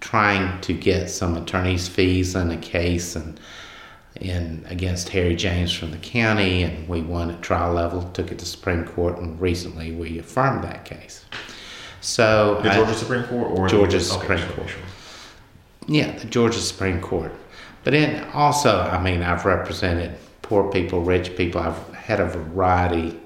trying 0.00 0.60
to 0.62 0.72
get 0.72 1.10
some 1.10 1.36
attorney's 1.36 1.88
fees 1.88 2.34
in 2.34 2.50
a 2.50 2.56
case 2.56 3.14
and 3.16 3.38
in 4.16 4.64
against 4.68 5.08
Harry 5.10 5.36
James 5.36 5.72
from 5.72 5.90
the 5.90 5.98
county, 5.98 6.62
and 6.62 6.88
we 6.88 7.00
won 7.00 7.30
at 7.30 7.42
trial 7.42 7.72
level. 7.72 8.02
Took 8.12 8.32
it 8.32 8.38
to 8.38 8.46
Supreme 8.46 8.84
Court, 8.84 9.18
and 9.18 9.40
recently 9.40 9.92
we 9.92 10.18
affirmed 10.18 10.64
that 10.64 10.84
case. 10.84 11.24
So 12.00 12.60
the 12.62 12.70
Georgia 12.70 12.90
I, 12.90 12.94
Supreme 12.94 13.24
Court 13.24 13.58
or 13.58 13.68
Georgia 13.68 13.96
okay, 13.96 14.04
Supreme 14.04 14.48
Court. 14.48 14.68
Sure. 14.68 14.80
Yeah, 15.86 16.16
the 16.18 16.26
Georgia 16.26 16.58
Supreme 16.58 17.00
Court. 17.00 17.32
But 17.84 17.92
then 17.92 18.28
also, 18.30 18.80
I 18.80 19.02
mean, 19.02 19.22
I've 19.22 19.44
represented 19.44 20.16
poor 20.42 20.70
people, 20.70 21.02
rich 21.02 21.36
people. 21.36 21.60
I've 21.60 21.94
had 21.94 22.20
a 22.20 22.26
variety 22.26 23.18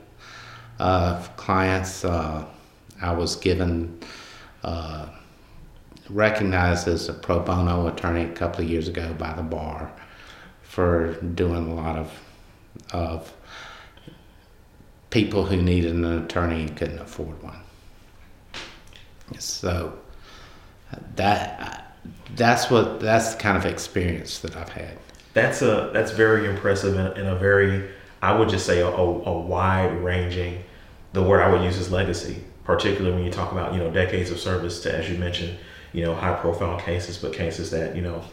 of 0.79 1.37
clients. 1.37 2.05
Uh, 2.05 2.45
I 3.01 3.13
was 3.13 3.37
given 3.37 4.01
uh, 4.63 5.09
recognized 6.09 6.87
as 6.89 7.09
a 7.09 7.13
pro 7.13 7.41
bono 7.41 7.89
attorney 7.89 8.25
a 8.25 8.33
couple 8.33 8.65
of 8.65 8.71
years 8.71 8.89
ago 8.89 9.13
by 9.15 9.33
the 9.35 9.43
bar 9.43 9.91
for 10.75 11.13
doing 11.37 11.71
a 11.71 11.75
lot 11.75 11.97
of 11.97 12.11
of 12.91 13.33
people 15.11 15.47
who 15.47 15.57
needed 15.57 15.93
an 15.93 16.05
attorney 16.05 16.63
and 16.63 16.77
couldn't 16.77 16.99
afford 16.99 17.41
one. 17.45 17.61
So 19.39 19.97
that 21.15 21.97
that's 22.35 22.71
what 22.71 22.99
that's 22.99 23.35
the 23.35 23.41
kind 23.41 23.57
of 23.57 23.65
experience 23.67 24.41
that 24.41 24.57
I've 24.57 24.71
had. 24.71 24.99
That's 25.33 25.63
a 25.63 25.91
that's 25.93 26.11
very 26.11 26.49
impressive 26.49 26.99
and, 26.99 27.17
and 27.17 27.29
a 27.29 27.37
very 27.37 27.89
I 28.21 28.37
would 28.37 28.49
just 28.49 28.67
say 28.67 28.81
a, 28.81 28.89
a, 28.89 29.23
a 29.27 29.41
wide 29.41 30.03
ranging. 30.03 30.65
The 31.13 31.23
word 31.23 31.41
I 31.41 31.53
would 31.53 31.63
use 31.63 31.77
is 31.77 31.93
legacy 31.93 32.43
particularly 32.65 33.15
when 33.15 33.25
you 33.25 33.31
talk 33.31 33.53
about 33.53 33.75
you 33.75 33.79
know 33.79 33.93
decades 33.93 34.31
of 34.31 34.41
service 34.41 34.83
to 34.83 34.93
as 34.93 35.09
you 35.09 35.19
mentioned 35.19 35.57
you 35.93 36.03
know 36.03 36.15
high 36.15 36.35
profile 36.35 36.81
cases 36.81 37.19
but 37.19 37.33
cases 37.33 37.71
that 37.71 37.95
you 37.95 38.03
know 38.03 38.25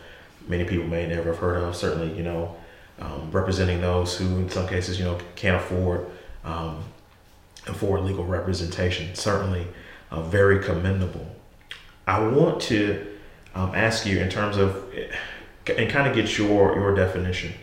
many 0.52 0.66
people 0.66 0.86
may 0.86 1.08
never 1.08 1.32
have 1.32 1.40
heard 1.40 1.58
of 1.58 1.76
certainly 1.76 2.16
you 2.16 2.24
know 2.24 2.56
um, 3.00 3.32
representing 3.32 3.82
those 3.82 4.16
who 4.18 4.26
in 4.38 4.50
some 4.50 4.68
cases 4.68 5.00
you 5.00 5.06
know 5.06 5.18
can't 5.36 5.56
afford 5.56 6.06
um, 6.44 6.84
afford 7.68 8.02
legal 8.02 8.26
representation 8.26 9.16
certainly 9.16 9.66
uh, 10.12 10.22
very 10.22 10.64
commendable. 10.64 11.26
I 12.06 12.20
want 12.28 12.62
to 12.64 13.08
um, 13.56 13.74
ask 13.74 14.06
you 14.06 14.20
in 14.20 14.30
terms 14.30 14.58
of 14.58 14.94
and 15.68 15.90
kind 15.90 16.08
of 16.08 16.16
get 16.16 16.38
your 16.38 16.76
your 16.76 16.94
definition 16.94 17.54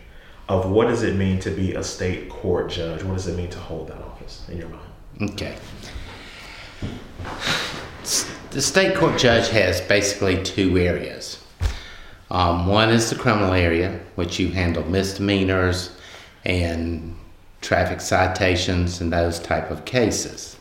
of 0.47 0.69
what 0.69 0.87
does 0.87 1.03
it 1.03 1.15
mean 1.15 1.39
to 1.39 1.51
be 1.51 1.75
a 1.75 1.83
state 1.83 2.27
court 2.27 2.71
judge? 2.71 3.03
What 3.03 3.13
does 3.13 3.27
it 3.27 3.37
mean 3.37 3.49
to 3.51 3.59
hold 3.59 3.87
that 3.89 4.01
office 4.01 4.47
in 4.49 4.57
your 4.57 4.69
mind? 4.69 5.31
Okay. 5.31 5.55
The 8.49 8.61
state 8.61 8.95
court 8.95 9.19
judge 9.19 9.49
has 9.49 9.79
basically 9.81 10.41
two 10.41 10.75
areas. 10.77 11.38
Um, 12.31 12.67
one 12.67 12.89
is 12.89 13.09
the 13.09 13.15
criminal 13.15 13.53
area, 13.53 13.99
which 14.15 14.39
you 14.39 14.49
handle 14.49 14.83
misdemeanors 14.85 15.91
and 16.45 17.15
traffic 17.61 18.01
citations 18.01 19.01
and 19.01 19.11
those 19.11 19.39
type 19.39 19.71
of 19.71 19.85
cases. 19.85 20.57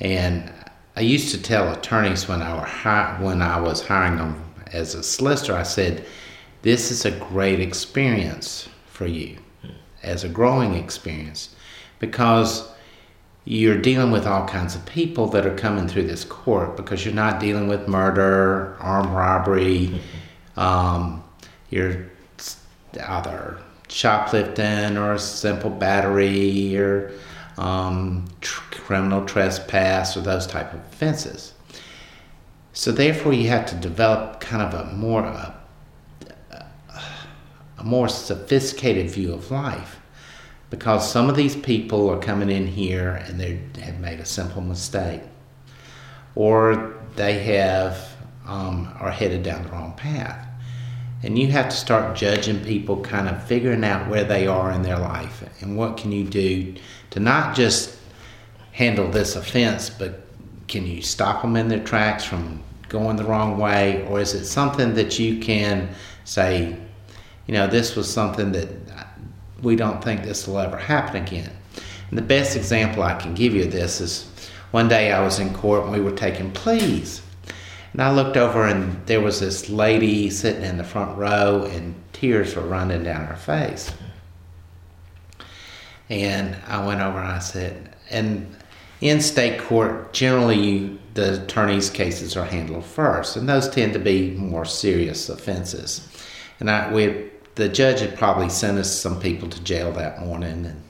And 0.00 0.50
I 0.96 1.02
used 1.02 1.32
to 1.34 1.42
tell 1.42 1.72
attorneys 1.72 2.26
when 2.26 2.42
I, 2.42 2.64
hi- 2.64 3.18
when 3.20 3.42
I 3.42 3.60
was 3.60 3.86
hiring 3.86 4.16
them 4.16 4.42
as 4.72 4.94
a 4.94 5.02
solicitor, 5.02 5.54
I 5.54 5.62
said, 5.62 6.04
this 6.62 6.90
is 6.90 7.04
a 7.04 7.10
great 7.10 7.60
experience 7.60 8.68
for 8.86 9.06
you 9.06 9.38
as 10.02 10.24
a 10.24 10.28
growing 10.28 10.74
experience 10.74 11.54
because 11.98 12.68
you're 13.44 13.80
dealing 13.80 14.10
with 14.10 14.26
all 14.26 14.46
kinds 14.46 14.74
of 14.74 14.84
people 14.86 15.26
that 15.28 15.46
are 15.46 15.56
coming 15.56 15.88
through 15.88 16.02
this 16.02 16.24
court 16.24 16.76
because 16.76 17.04
you're 17.04 17.14
not 17.14 17.40
dealing 17.40 17.68
with 17.68 17.88
murder, 17.88 18.76
armed 18.80 19.10
robbery. 19.10 20.00
Um, 20.58 21.22
you're 21.70 22.10
either 23.00 23.58
shoplifting 23.88 24.96
or 24.96 25.12
a 25.14 25.18
simple 25.18 25.70
battery 25.70 26.76
or 26.76 27.12
um, 27.56 28.26
tr- 28.40 28.74
criminal 28.74 29.24
trespass 29.24 30.16
or 30.16 30.20
those 30.20 30.48
type 30.48 30.74
of 30.74 30.80
offenses. 30.80 31.54
So 32.72 32.90
therefore, 32.90 33.32
you 33.32 33.48
have 33.48 33.66
to 33.66 33.76
develop 33.76 34.40
kind 34.40 34.62
of 34.62 34.74
a 34.74 34.92
more 34.92 35.22
a, 35.22 35.54
a 37.78 37.84
more 37.84 38.08
sophisticated 38.08 39.10
view 39.10 39.32
of 39.32 39.50
life. 39.52 40.00
Because 40.70 41.10
some 41.10 41.30
of 41.30 41.36
these 41.36 41.54
people 41.54 42.10
are 42.10 42.18
coming 42.18 42.50
in 42.50 42.66
here 42.66 43.22
and 43.26 43.40
they 43.40 43.62
have 43.80 44.00
made 44.00 44.18
a 44.18 44.26
simple 44.26 44.60
mistake. 44.60 45.22
Or 46.34 46.94
they 47.14 47.38
have 47.44 48.08
um, 48.44 48.92
are 48.98 49.10
headed 49.10 49.44
down 49.44 49.62
the 49.62 49.70
wrong 49.70 49.94
path 49.94 50.47
and 51.22 51.38
you 51.38 51.48
have 51.48 51.68
to 51.68 51.76
start 51.76 52.16
judging 52.16 52.64
people 52.64 53.00
kind 53.00 53.28
of 53.28 53.42
figuring 53.44 53.84
out 53.84 54.08
where 54.08 54.24
they 54.24 54.46
are 54.46 54.70
in 54.70 54.82
their 54.82 54.98
life 54.98 55.42
and 55.60 55.76
what 55.76 55.96
can 55.96 56.12
you 56.12 56.24
do 56.24 56.74
to 57.10 57.20
not 57.20 57.56
just 57.56 57.98
handle 58.72 59.10
this 59.10 59.34
offense 59.34 59.90
but 59.90 60.24
can 60.68 60.86
you 60.86 61.02
stop 61.02 61.42
them 61.42 61.56
in 61.56 61.68
their 61.68 61.82
tracks 61.82 62.24
from 62.24 62.62
going 62.88 63.16
the 63.16 63.24
wrong 63.24 63.58
way? 63.58 64.06
Or 64.06 64.20
is 64.20 64.34
it 64.34 64.44
something 64.44 64.94
that 64.94 65.18
you 65.18 65.40
can 65.40 65.88
say 66.24 66.76
you 67.46 67.54
know 67.54 67.66
this 67.66 67.96
was 67.96 68.10
something 68.10 68.52
that 68.52 68.68
we 69.62 69.74
don't 69.74 70.04
think 70.04 70.22
this 70.22 70.46
will 70.46 70.58
ever 70.58 70.76
happen 70.76 71.22
again? 71.22 71.50
And 72.10 72.16
the 72.16 72.22
best 72.22 72.56
example 72.56 73.02
i 73.02 73.14
can 73.14 73.34
give 73.34 73.54
you 73.54 73.64
of 73.64 73.72
this 73.72 74.00
is 74.00 74.30
one 74.70 74.88
day 74.88 75.12
i 75.12 75.22
was 75.22 75.38
in 75.38 75.52
court 75.52 75.84
and 75.84 75.92
we 75.92 76.00
were 76.00 76.16
taking 76.16 76.50
pleas 76.52 77.22
and 77.92 78.02
I 78.02 78.12
looked 78.12 78.36
over, 78.36 78.66
and 78.66 79.04
there 79.06 79.20
was 79.20 79.40
this 79.40 79.68
lady 79.68 80.30
sitting 80.30 80.62
in 80.62 80.76
the 80.76 80.84
front 80.84 81.16
row, 81.16 81.64
and 81.70 81.94
tears 82.12 82.54
were 82.54 82.62
running 82.62 83.04
down 83.04 83.26
her 83.26 83.36
face. 83.36 83.92
And 86.10 86.56
I 86.66 86.84
went 86.84 87.00
over 87.00 87.18
and 87.18 87.28
I 87.28 87.38
said, 87.38 87.94
and 88.10 88.54
in 89.00 89.20
state 89.20 89.60
court, 89.60 90.12
generally 90.12 90.98
the 91.14 91.42
attorney's 91.44 91.90
cases 91.90 92.36
are 92.36 92.44
handled 92.44 92.84
first, 92.84 93.36
and 93.36 93.48
those 93.48 93.68
tend 93.68 93.92
to 93.92 93.98
be 93.98 94.30
more 94.30 94.64
serious 94.64 95.28
offenses. 95.28 96.08
And 96.60 96.70
I, 96.70 96.92
we, 96.92 97.30
the 97.54 97.68
judge 97.68 98.00
had 98.00 98.16
probably 98.16 98.48
sentenced 98.48 99.00
some 99.00 99.20
people 99.20 99.48
to 99.48 99.62
jail 99.62 99.92
that 99.92 100.20
morning, 100.20 100.66
and, 100.66 100.82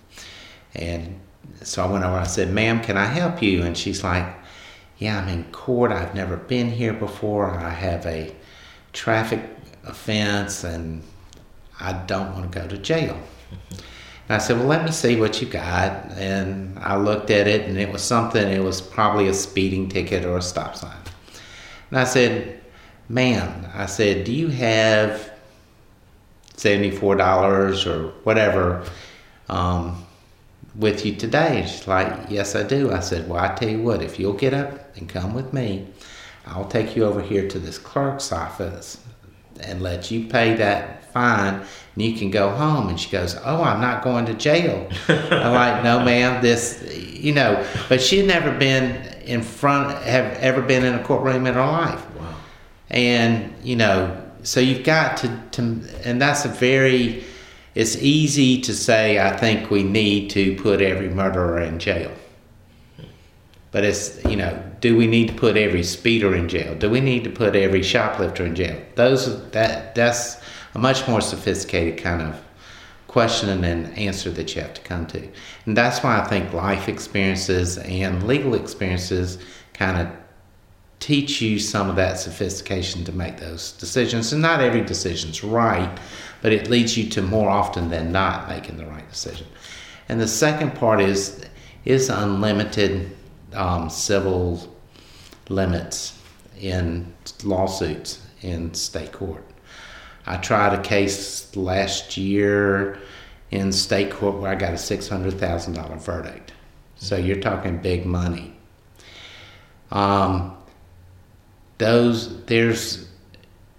and 0.75 1.21
so 1.63 1.83
I 1.83 1.91
went 1.91 2.05
over 2.05 2.15
and 2.15 2.25
I 2.25 2.29
said, 2.29 2.53
"Ma'am, 2.53 2.83
can 2.83 2.97
I 2.97 3.07
help 3.07 3.43
you?" 3.43 3.63
And 3.63 3.77
she's 3.77 4.05
like, 4.05 4.27
yeah, 4.99 5.21
I'm 5.21 5.29
in 5.29 5.45
court. 5.53 5.93
I've 5.93 6.15
never 6.15 6.37
been 6.37 6.71
here 6.71 6.93
before. 6.93 7.51
I 7.51 7.71
have 7.71 8.05
a 8.07 8.35
traffic 8.93 9.41
offense 9.85 10.65
and 10.65 11.03
I 11.81 11.93
don't 11.93 12.33
want 12.35 12.51
to 12.53 12.59
go 12.59 12.67
to 12.67 12.77
jail. 12.79 13.17
And 13.51 14.37
I 14.37 14.39
said, 14.39 14.59
Well, 14.59 14.67
let 14.67 14.85
me 14.85 14.91
see 14.91 15.17
what 15.17 15.41
you 15.41 15.49
got. 15.49 16.11
And 16.13 16.79
I 16.81 16.97
looked 16.97 17.31
at 17.31 17.47
it 17.47 17.69
and 17.69 17.79
it 17.79 17.93
was 17.93 18.03
something, 18.03 18.47
it 18.47 18.63
was 18.63 18.81
probably 18.81 19.29
a 19.29 19.35
speeding 19.35 19.89
ticket 19.89 20.25
or 20.25 20.39
a 20.39 20.43
stop 20.43 20.77
sign. 20.77 20.99
And 21.91 21.99
I 21.99 22.05
said, 22.05 22.61
Ma'am, 23.09 23.69
I 23.75 23.87
said, 23.87 24.25
Do 24.25 24.33
you 24.33 24.49
have 24.49 25.33
$74 26.57 27.87
or 27.87 28.09
whatever 28.25 28.85
um, 29.49 30.05
with 30.79 31.05
you 31.05 31.15
today? 31.17 31.61
And 31.61 31.69
she's 31.69 31.87
like, 31.87 32.31
Yes, 32.31 32.55
I 32.55 32.63
do. 32.63 32.93
I 32.93 33.01
said, 33.01 33.29
Well, 33.29 33.43
I 33.43 33.55
tell 33.55 33.69
you 33.69 33.83
what, 33.83 34.03
if 34.03 34.19
you'll 34.19 34.33
get 34.33 34.55
up 34.55 34.97
and 34.97 35.09
come 35.09 35.35
with 35.35 35.53
me, 35.53 35.87
I'll 36.47 36.69
take 36.69 36.97
you 36.97 37.05
over 37.05 37.21
here 37.21 37.47
to 37.49 37.59
this 37.59 37.79
clerk's 37.79 38.33
office 38.33 38.99
and 39.61 39.83
let 39.83 40.11
you 40.11 40.27
pay 40.29 40.55
that 40.55 41.13
fine 41.13 41.55
and 41.55 42.03
you 42.03 42.17
can 42.17 42.31
go 42.31 42.51
home. 42.51 42.89
And 42.89 42.99
she 42.99 43.11
goes, 43.11 43.37
Oh, 43.45 43.63
I'm 43.63 43.81
not 43.81 44.03
going 44.03 44.27
to 44.27 44.35
jail. 44.35 44.89
I'm 45.09 45.53
like, 45.53 45.85
No, 45.85 46.05
ma'am, 46.05 46.41
this, 46.43 46.83
you 46.97 47.33
know, 47.33 47.67
but 47.89 48.01
she'd 48.01 48.27
never 48.27 48.57
been 48.57 49.05
in 49.23 49.43
front, 49.43 50.03
have 50.05 50.33
ever 50.39 50.63
been 50.63 50.85
in 50.85 50.95
a 50.95 51.05
courtroom 51.05 51.47
in 51.47 51.55
her 51.55 51.61
life. 51.61 52.17
Wow. 52.17 52.35
And, 52.89 53.53
you 53.63 53.77
know, 53.77 54.25
so 54.43 54.61
you've 54.61 54.85
got 54.85 55.19
to, 55.19 55.43
to 55.53 55.63
and 56.05 56.23
that's 56.23 56.45
a 56.45 56.49
very, 56.49 57.25
it's 57.79 57.95
easy 57.99 58.61
to 58.61 58.75
say, 58.75 59.21
I 59.21 59.37
think 59.37 59.71
we 59.71 59.85
need 59.85 60.31
to 60.31 60.57
put 60.57 60.83
every 60.83 61.09
murderer 61.09 61.61
in 61.61 61.79
jail. 61.79 62.11
But 63.71 63.85
it's, 63.85 64.21
you 64.25 64.35
know, 64.35 64.61
do 64.81 64.97
we 64.97 65.07
need 65.07 65.29
to 65.29 65.35
put 65.35 65.57
every 65.57 65.85
speeder 65.85 66.35
in 66.35 66.49
jail? 66.49 66.75
Do 66.75 66.91
we 66.91 67.01
need 67.01 67.23
to 67.23 67.31
put 67.31 67.55
every 67.55 67.85
shoplifter 67.85 68.45
in 68.45 68.57
jail? 68.57 68.83
Those, 68.97 69.49
that, 69.53 69.95
that's 69.95 70.39
a 70.75 70.79
much 70.81 71.07
more 71.07 71.21
sophisticated 71.21 72.03
kind 72.03 72.21
of 72.21 72.43
question 73.07 73.63
and 73.63 73.97
answer 73.97 74.31
that 74.31 74.57
you 74.57 74.63
have 74.63 74.75
to 74.75 74.81
come 74.81 75.07
to. 75.07 75.29
And 75.65 75.77
that's 75.77 76.03
why 76.03 76.19
I 76.19 76.25
think 76.27 76.53
life 76.53 76.89
experiences 76.89 77.79
and 77.79 78.27
legal 78.27 78.55
experiences 78.55 79.39
kind 79.75 79.99
of 80.05 80.13
teach 81.01 81.41
you 81.41 81.59
some 81.59 81.89
of 81.89 81.97
that 81.97 82.19
sophistication 82.19 83.05
to 83.05 83.13
make 83.13 83.39
those 83.39 83.73
decisions. 83.73 84.33
And 84.33 84.43
not 84.43 84.61
every 84.61 84.81
decision's 84.81 85.45
right, 85.45 85.97
but 86.43 86.53
it 86.53 86.69
leads 86.69 86.97
you 86.97 87.09
to 87.11 87.23
more 87.23 87.49
often 87.49 87.89
than 87.89 88.13
not 88.13 88.49
making 88.49 88.77
the 88.77 88.87
right 88.87 89.09
decision. 89.09 89.47
And 90.09 90.21
the 90.21 90.29
second 90.29 90.75
part 90.75 91.01
is 91.01 91.45
is 91.85 92.11
unlimited 92.11 93.17
um, 93.55 93.89
civil 93.89 94.77
limits 95.49 96.19
in 96.61 97.15
lawsuits 97.45 98.21
in 98.43 98.75
state 98.75 99.13
court. 99.13 99.45
I 100.27 100.37
tried 100.37 100.79
a 100.79 100.83
case 100.83 101.57
last 101.57 102.17
year 102.17 102.99
in 103.51 103.73
state 103.73 104.11
court 104.11 104.37
where 104.37 104.51
I 104.51 104.55
got 104.55 104.75
a 104.75 104.79
six 104.79 105.09
hundred 105.09 105.39
thousand 105.39 105.75
dollar 105.75 105.97
verdict. 105.97 106.53
So 106.97 107.17
you're 107.17 107.41
talking 107.41 107.79
big 107.79 108.05
money. 108.05 108.55
Um, 109.91 110.58
those 111.79 112.45
there's 112.45 113.09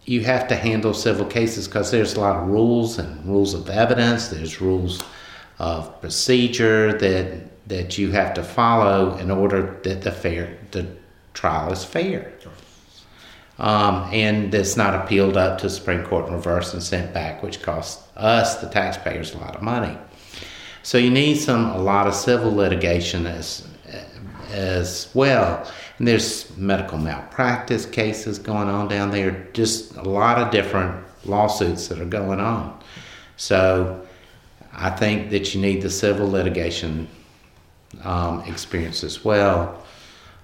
you 0.05 0.23
have 0.23 0.47
to 0.47 0.55
handle 0.55 0.93
civil 0.93 1.25
cases 1.25 1.67
because 1.67 1.91
there's 1.91 2.15
a 2.15 2.19
lot 2.19 2.35
of 2.35 2.47
rules 2.47 2.97
and 2.97 3.23
rules 3.25 3.53
of 3.53 3.69
evidence. 3.69 4.29
There's 4.29 4.59
rules 4.59 5.03
of 5.59 5.99
procedure 6.01 6.97
that 6.97 7.67
that 7.67 7.97
you 7.97 8.11
have 8.11 8.33
to 8.33 8.43
follow 8.43 9.15
in 9.17 9.29
order 9.29 9.79
that 9.83 10.01
the 10.01 10.11
fair 10.11 10.57
the 10.71 10.87
trial 11.33 11.71
is 11.71 11.85
fair. 11.85 12.33
Um, 13.59 14.09
and 14.13 14.53
it's 14.53 14.77
not 14.77 14.95
appealed 14.95 15.35
up 15.35 15.59
to 15.59 15.69
Supreme 15.69 16.05
Court 16.05 16.27
in 16.27 16.33
reverse 16.33 16.73
and 16.73 16.81
sent 16.81 17.13
back, 17.13 17.43
which 17.43 17.61
costs 17.61 18.01
us, 18.15 18.55
the 18.61 18.69
taxpayers, 18.69 19.33
a 19.33 19.37
lot 19.37 19.53
of 19.53 19.61
money. 19.61 19.97
So 20.81 20.97
you 20.97 21.09
need 21.09 21.35
some 21.35 21.65
a 21.71 21.77
lot 21.77 22.07
of 22.07 22.15
civil 22.15 22.55
litigation 22.55 23.27
as 23.27 23.67
as 24.51 25.09
well. 25.13 25.69
And 25.99 26.07
there's 26.07 26.55
medical 26.57 26.97
malpractice 26.97 27.85
cases 27.85 28.39
going 28.39 28.69
on 28.69 28.87
down 28.87 29.11
there, 29.11 29.47
just 29.51 29.95
a 29.97 30.01
lot 30.01 30.37
of 30.37 30.49
different 30.49 31.05
lawsuits 31.25 31.89
that 31.89 31.99
are 31.99 32.05
going 32.05 32.39
on. 32.39 32.79
So 33.35 34.07
I 34.73 34.89
think 34.89 35.29
that 35.31 35.53
you 35.53 35.61
need 35.61 35.81
the 35.81 35.89
civil 35.89 36.29
litigation 36.29 37.09
um, 38.03 38.41
experience 38.45 39.03
as 39.03 39.25
well 39.25 39.83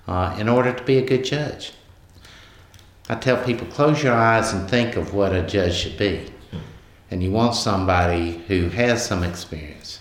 uh, 0.07 0.35
in 0.37 0.49
order 0.49 0.73
to 0.73 0.83
be 0.83 0.97
a 0.97 1.05
good 1.05 1.23
judge. 1.23 1.71
I 3.07 3.15
tell 3.15 3.41
people, 3.43 3.67
close 3.67 4.03
your 4.03 4.13
eyes 4.13 4.51
and 4.51 4.69
think 4.69 4.97
of 4.97 5.13
what 5.13 5.33
a 5.33 5.41
judge 5.41 5.75
should 5.75 5.97
be. 5.97 6.31
And 7.11 7.23
you 7.23 7.31
want 7.31 7.55
somebody 7.55 8.43
who 8.47 8.67
has 8.69 9.05
some 9.05 9.23
experience 9.23 9.99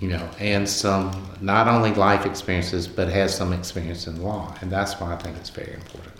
you 0.00 0.08
know, 0.08 0.28
and 0.38 0.66
some 0.68 1.28
not 1.40 1.68
only 1.68 1.92
life 1.92 2.24
experiences, 2.24 2.88
but 2.88 3.08
has 3.08 3.36
some 3.36 3.52
experience 3.52 4.06
in 4.06 4.22
law, 4.22 4.54
and 4.62 4.72
that's 4.72 4.98
why 4.98 5.12
I 5.12 5.16
think 5.16 5.36
it's 5.36 5.50
very 5.50 5.74
important. 5.74 6.14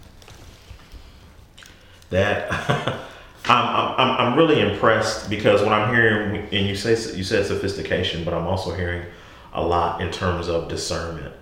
That 2.10 2.52
I'm, 3.46 3.96
I'm 3.96 4.32
I'm 4.32 4.38
really 4.38 4.60
impressed 4.60 5.30
because 5.30 5.62
when 5.62 5.72
I'm 5.72 5.94
hearing 5.94 6.46
and 6.52 6.66
you 6.68 6.76
say 6.76 6.90
you 7.16 7.24
said 7.24 7.46
sophistication, 7.46 8.22
but 8.24 8.34
I'm 8.34 8.46
also 8.46 8.74
hearing 8.74 9.06
a 9.54 9.62
lot 9.62 10.02
in 10.02 10.12
terms 10.12 10.48
of 10.48 10.68
discernment 10.68 11.34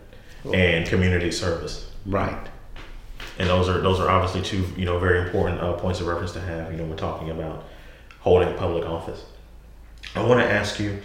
and 0.55 0.87
community 0.87 1.33
service. 1.33 1.91
Right. 2.07 2.49
And 3.39 3.49
those 3.49 3.69
are 3.69 3.81
those 3.81 3.99
are 3.99 4.09
obviously 4.09 4.43
two 4.43 4.65
you 4.77 4.85
know 4.85 4.99
very 5.01 5.27
important 5.27 5.61
uh, 5.61 5.73
points 5.73 6.01
of 6.01 6.07
reference 6.07 6.33
to 6.33 6.41
have. 6.41 6.71
You 6.71 6.79
know, 6.79 6.85
we're 6.85 6.97
talking 6.97 7.31
about 7.31 7.65
holding 8.21 8.55
public 8.57 8.87
office. 8.87 9.25
I 10.15 10.23
want 10.23 10.41
to 10.41 10.47
ask 10.47 10.79
you 10.79 11.01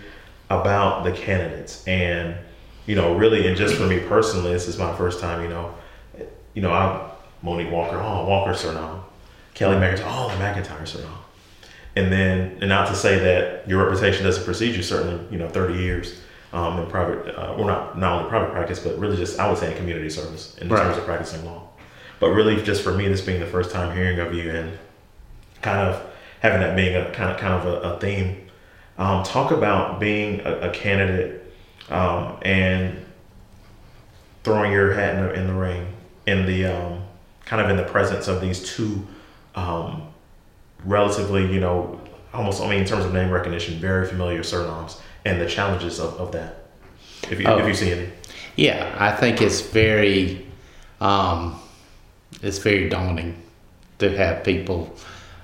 about 0.62 1.04
the 1.04 1.12
candidates 1.12 1.86
and 1.88 2.36
you 2.86 2.96
know 2.96 3.16
really 3.16 3.48
and 3.48 3.58
just 3.58 3.76
for 3.76 3.86
me 3.88 4.00
personally 4.00 4.52
this 4.52 4.68
is 4.68 4.78
my 4.78 4.96
first 4.98 5.20
time 5.20 5.42
you 5.42 5.50
know 5.50 5.74
you 6.54 6.62
know 6.62 6.72
i'm 6.72 7.10
monique 7.42 7.72
walker 7.72 7.98
oh 7.98 8.26
walker 8.26 8.52
Surnom. 8.52 9.02
kelly 9.54 9.76
mcintyre 9.76 10.04
oh 10.06 10.30
the 10.30 10.44
mcintyre 10.44 10.82
Surnom. 10.84 11.18
and 11.96 12.12
then 12.12 12.58
and 12.60 12.70
not 12.70 12.88
to 12.88 12.96
say 12.96 13.20
that 13.20 13.68
your 13.68 13.86
reputation 13.86 14.24
doesn't 14.26 14.44
precede 14.44 14.76
you 14.76 14.84
certainly 14.84 15.20
you 15.32 15.38
know 15.38 15.48
30 15.50 15.76
years 15.76 16.20
um, 16.54 16.78
in 16.78 16.86
private, 16.86 17.36
uh, 17.36 17.56
well, 17.58 17.66
not 17.66 17.98
not 17.98 18.18
only 18.20 18.30
private 18.30 18.52
practice, 18.52 18.80
but 18.80 19.00
really 19.00 19.18
just 19.18 19.40
I 19.40 19.50
would 19.50 19.58
say 19.58 19.72
in 19.72 19.78
community 19.78 20.08
service 20.10 20.56
in 20.60 20.70
Right. 20.70 20.84
terms 20.84 20.98
of 21.00 21.04
practicing 21.04 21.44
law. 21.46 21.68
But 22.20 22.30
really, 22.30 22.62
just 22.62 22.84
for 22.84 22.94
me, 22.94 23.08
this 23.08 23.22
being 23.22 23.40
the 23.40 23.48
first 23.48 23.72
time 23.72 23.96
hearing 23.98 24.20
of 24.20 24.36
you 24.36 24.52
and 24.52 24.78
kind 25.64 25.80
of 25.90 26.00
having 26.42 26.62
that 26.62 26.76
being 26.76 26.96
a 26.96 27.10
kind 27.12 27.32
of 27.32 27.38
kind 27.38 27.54
of 27.54 27.66
a, 27.66 27.96
a 27.96 28.00
theme, 28.00 28.43
um, 28.98 29.24
talk 29.24 29.52
about 29.52 30.00
being 30.00 30.40
a, 30.42 30.70
a 30.70 30.70
candidate 30.72 31.54
um, 31.90 32.38
and 32.42 33.04
throwing 34.44 34.72
your 34.72 34.94
hat 34.94 35.16
in 35.16 35.24
the, 35.24 35.34
in 35.34 35.48
the 35.48 35.54
ring 35.54 35.88
in 36.26 36.46
the 36.46 36.66
um, 36.66 37.04
kind 37.46 37.62
of 37.62 37.70
in 37.70 37.78
the 37.78 37.84
presence 37.84 38.28
of 38.28 38.42
these 38.42 38.76
two 38.76 39.06
um, 39.56 40.04
relatively, 40.86 41.52
you 41.52 41.60
know, 41.60 42.00
almost 42.34 42.62
I 42.62 42.70
mean 42.70 42.80
in 42.80 42.86
terms 42.86 43.06
of 43.06 43.14
name 43.14 43.30
recognition, 43.30 43.80
very 43.80 44.08
familiar 44.08 44.44
surnames 44.44 45.02
and 45.26 45.40
the 45.40 45.48
challenges 45.48 46.00
of, 46.00 46.16
of 46.16 46.32
that. 46.32 46.66
If 47.30 47.40
you 47.40 47.46
Oh. 47.48 47.58
if 47.58 47.68
you 47.68 47.74
see 47.74 47.92
any. 47.92 48.10
Yeah, 48.56 48.96
I 49.00 49.12
think 49.12 49.42
it's 49.42 49.62
very, 49.62 50.46
um, 51.02 51.60
it's 52.42 52.60
very 52.60 52.88
daunting 52.90 53.42
to 54.00 54.16
have 54.16 54.44
people 54.44 54.96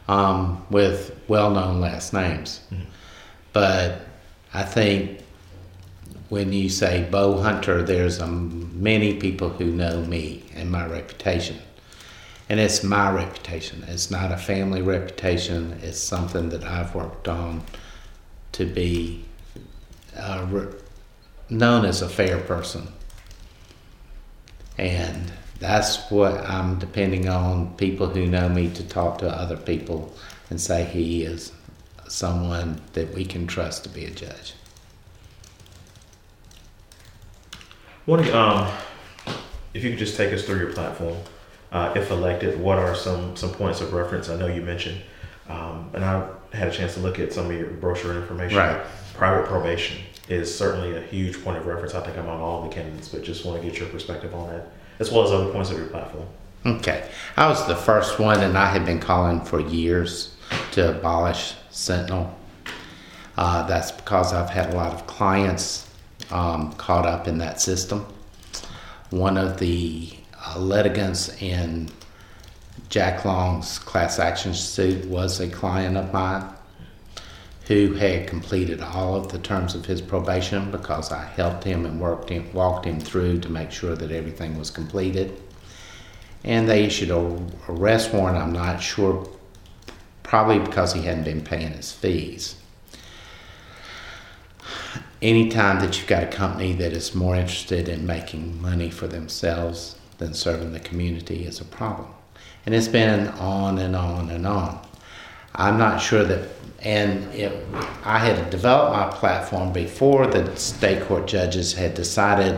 um, 0.08 0.64
with 0.70 1.20
well-known 1.28 1.82
last 1.82 2.14
names. 2.14 2.60
But 3.60 4.00
I 4.54 4.63
think 4.63 5.19
when 6.30 6.54
you 6.54 6.69
say 6.69 7.06
bow 7.12 7.41
hunter, 7.41 7.84
there's 7.84 8.22
um, 8.22 8.72
many 8.82 9.15
people 9.15 9.50
who 9.50 9.65
know 9.65 10.02
me 10.02 10.43
and 10.56 10.72
my 10.72 10.86
reputation, 10.86 11.58
and 12.48 12.58
it's 12.58 12.86
my 12.86 13.12
reputation. 13.12 13.84
It's 13.89 14.10
not 14.10 14.32
a 14.32 14.38
family 14.38 14.82
reputation. 14.82 15.78
It's 15.84 16.00
something 16.00 16.48
that 16.52 16.63
I've 16.63 16.95
worked 16.95 17.28
on 17.28 17.63
to 18.54 18.65
be 18.65 19.26
uh, 20.15 20.48
re- 20.50 20.74
known 21.50 21.84
as 21.84 22.02
a 22.02 22.08
fair 22.08 22.39
person. 22.39 22.88
And 24.78 25.34
that's 25.60 26.10
what 26.10 26.50
I'm 26.50 26.80
depending 26.80 27.28
on 27.28 27.76
people 27.76 28.08
who 28.08 28.26
know 28.26 28.48
me 28.48 28.69
to 28.69 28.88
talk 28.88 29.17
to 29.17 29.28
other 29.28 29.58
people 29.58 30.15
and 30.50 30.62
say 30.62 30.86
he 30.86 31.24
is 31.24 31.52
someone 32.10 32.82
that 32.93 33.13
we 33.13 33.24
can 33.24 33.48
trust 33.48 33.84
to 33.84 33.89
be 33.89 34.06
a 34.06 34.10
judge. 34.10 34.54
One, 38.06 38.28
um, 38.32 38.72
if 39.74 39.84
you 39.84 39.91
could 39.91 40.00
just 40.00 40.17
take 40.17 40.34
us 40.34 40.43
through 40.43 40.60
your 40.60 40.74
platform, 40.74 41.17
uh, 41.72 41.93
if 41.95 42.10
elected, 42.10 42.60
what 42.60 42.80
are 42.80 42.95
some 42.95 43.36
some 43.36 43.52
points 43.52 43.82
of 43.82 43.93
reference? 43.93 44.30
I 44.30 44.36
know 44.36 44.48
you 44.48 44.62
mentioned, 44.62 45.00
um, 45.48 45.91
and 45.93 46.04
I 46.04 46.28
had 46.52 46.67
a 46.67 46.72
chance 46.72 46.95
to 46.95 47.00
look 47.00 47.19
at 47.19 47.32
some 47.32 47.45
of 47.45 47.52
your 47.52 47.69
brochure 47.69 48.15
information. 48.15 48.58
Right. 48.58 48.82
Private 49.13 49.48
probation 49.48 50.00
is 50.28 50.56
certainly 50.56 50.95
a 50.95 51.02
huge 51.02 51.43
point 51.43 51.58
of 51.58 51.67
reference. 51.67 51.93
I 51.93 52.02
think 52.02 52.17
I'm 52.17 52.28
on 52.28 52.39
all 52.39 52.67
the 52.67 52.74
candidates, 52.74 53.10
but 53.10 53.24
just 53.24 53.45
want 53.45 53.62
to 53.62 53.67
get 53.67 53.80
your 53.80 53.89
perspective 53.89 54.34
on 54.34 54.50
that, 54.50 54.72
as 54.98 55.12
well 55.12 55.24
as 55.24 55.32
other 55.32 55.52
points 55.52 55.69
of 55.69 55.78
your 55.78 55.88
platform. 55.88 56.26
Okay. 56.65 57.08
I 57.38 57.48
was 57.48 57.65
the 57.67 57.76
first 57.76 58.17
one, 58.19 58.41
and 58.41 58.58
I 58.58 58.65
had 58.65 58.86
been 58.86 59.00
calling 59.00 59.41
for 59.41 59.60
years 59.60 60.36
to 60.72 60.98
abolish 60.98 61.54
Sentinel. 61.80 62.38
Uh, 63.38 63.65
that's 63.68 63.92
because 63.92 64.34
I've 64.34 64.50
had 64.50 64.74
a 64.74 64.76
lot 64.76 64.94
of 64.94 65.08
clients 65.08 65.89
um, 66.30 66.74
caught 66.74 67.06
up 67.06 67.28
in 67.28 67.38
that 67.38 67.62
system. 67.62 68.06
One 69.12 69.38
of 69.38 69.60
the 69.60 70.10
uh, 70.46 70.60
litigants 70.60 71.42
in 71.42 71.89
Jack 72.89 73.24
Long's 73.24 73.80
class 73.80 74.20
action 74.20 74.54
suit 74.54 75.06
was 75.06 75.39
a 75.39 75.48
client 75.48 75.96
of 75.96 76.12
mine 76.12 76.44
who 77.68 77.94
had 77.94 78.28
completed 78.28 78.82
all 78.82 79.15
of 79.15 79.32
the 79.32 79.39
terms 79.39 79.76
of 79.76 79.86
his 79.86 80.02
probation 80.02 80.72
because 80.72 81.12
I 81.12 81.24
helped 81.24 81.63
him 81.63 81.86
and 81.86 82.02
worked 82.02 82.30
him, 82.30 82.52
walked 82.52 82.86
him 82.86 83.00
through 83.00 83.39
to 83.42 83.50
make 83.50 83.72
sure 83.72 83.96
that 83.96 84.12
everything 84.12 84.58
was 84.58 84.70
completed. 84.70 85.39
And 86.44 86.68
they 86.68 86.84
issued 86.86 87.12
a 87.12 87.39
arrest 87.68 88.12
warrant, 88.12 88.38
I'm 88.38 88.54
not 88.54 88.82
sure, 88.82 89.30
probably 90.30 90.60
because 90.60 90.94
he 90.94 91.02
hadn't 91.02 91.24
been 91.24 91.42
paying 91.42 91.72
his 91.72 91.92
fees. 91.92 92.56
Anytime 95.24 95.80
that 95.80 95.98
you've 95.98 96.06
got 96.06 96.22
a 96.22 96.28
company 96.28 96.72
that 96.74 96.94
is 96.94 97.15
more 97.15 97.36
interested 97.36 97.89
in 97.89 98.06
making 98.06 98.62
money 98.62 98.92
for 98.92 99.08
themselves 99.08 99.96
than 100.20 100.36
serving 100.36 100.72
the 100.72 100.80
community 100.80 101.46
is 101.46 101.60
a 101.60 101.65
problem. 101.65 102.08
And 102.68 102.76
it's 102.76 102.88
been 102.88 103.30
on 103.30 103.80
and 103.80 103.96
on 103.96 104.30
and 104.30 104.46
on. 104.46 104.80
I'm 105.56 105.80
not 105.80 105.98
sure 105.98 106.24
that, 106.24 106.48
and 106.84 107.24
it, 107.34 107.65
I 108.06 108.20
had 108.20 108.52
developed 108.52 108.94
my 108.94 109.10
platform 109.10 109.74
before 109.74 110.28
the 110.28 110.56
state 110.58 111.02
court 111.06 111.26
judges 111.26 111.74
had 111.74 111.96
decided 111.96 112.56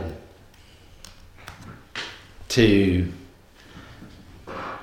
to 2.50 3.10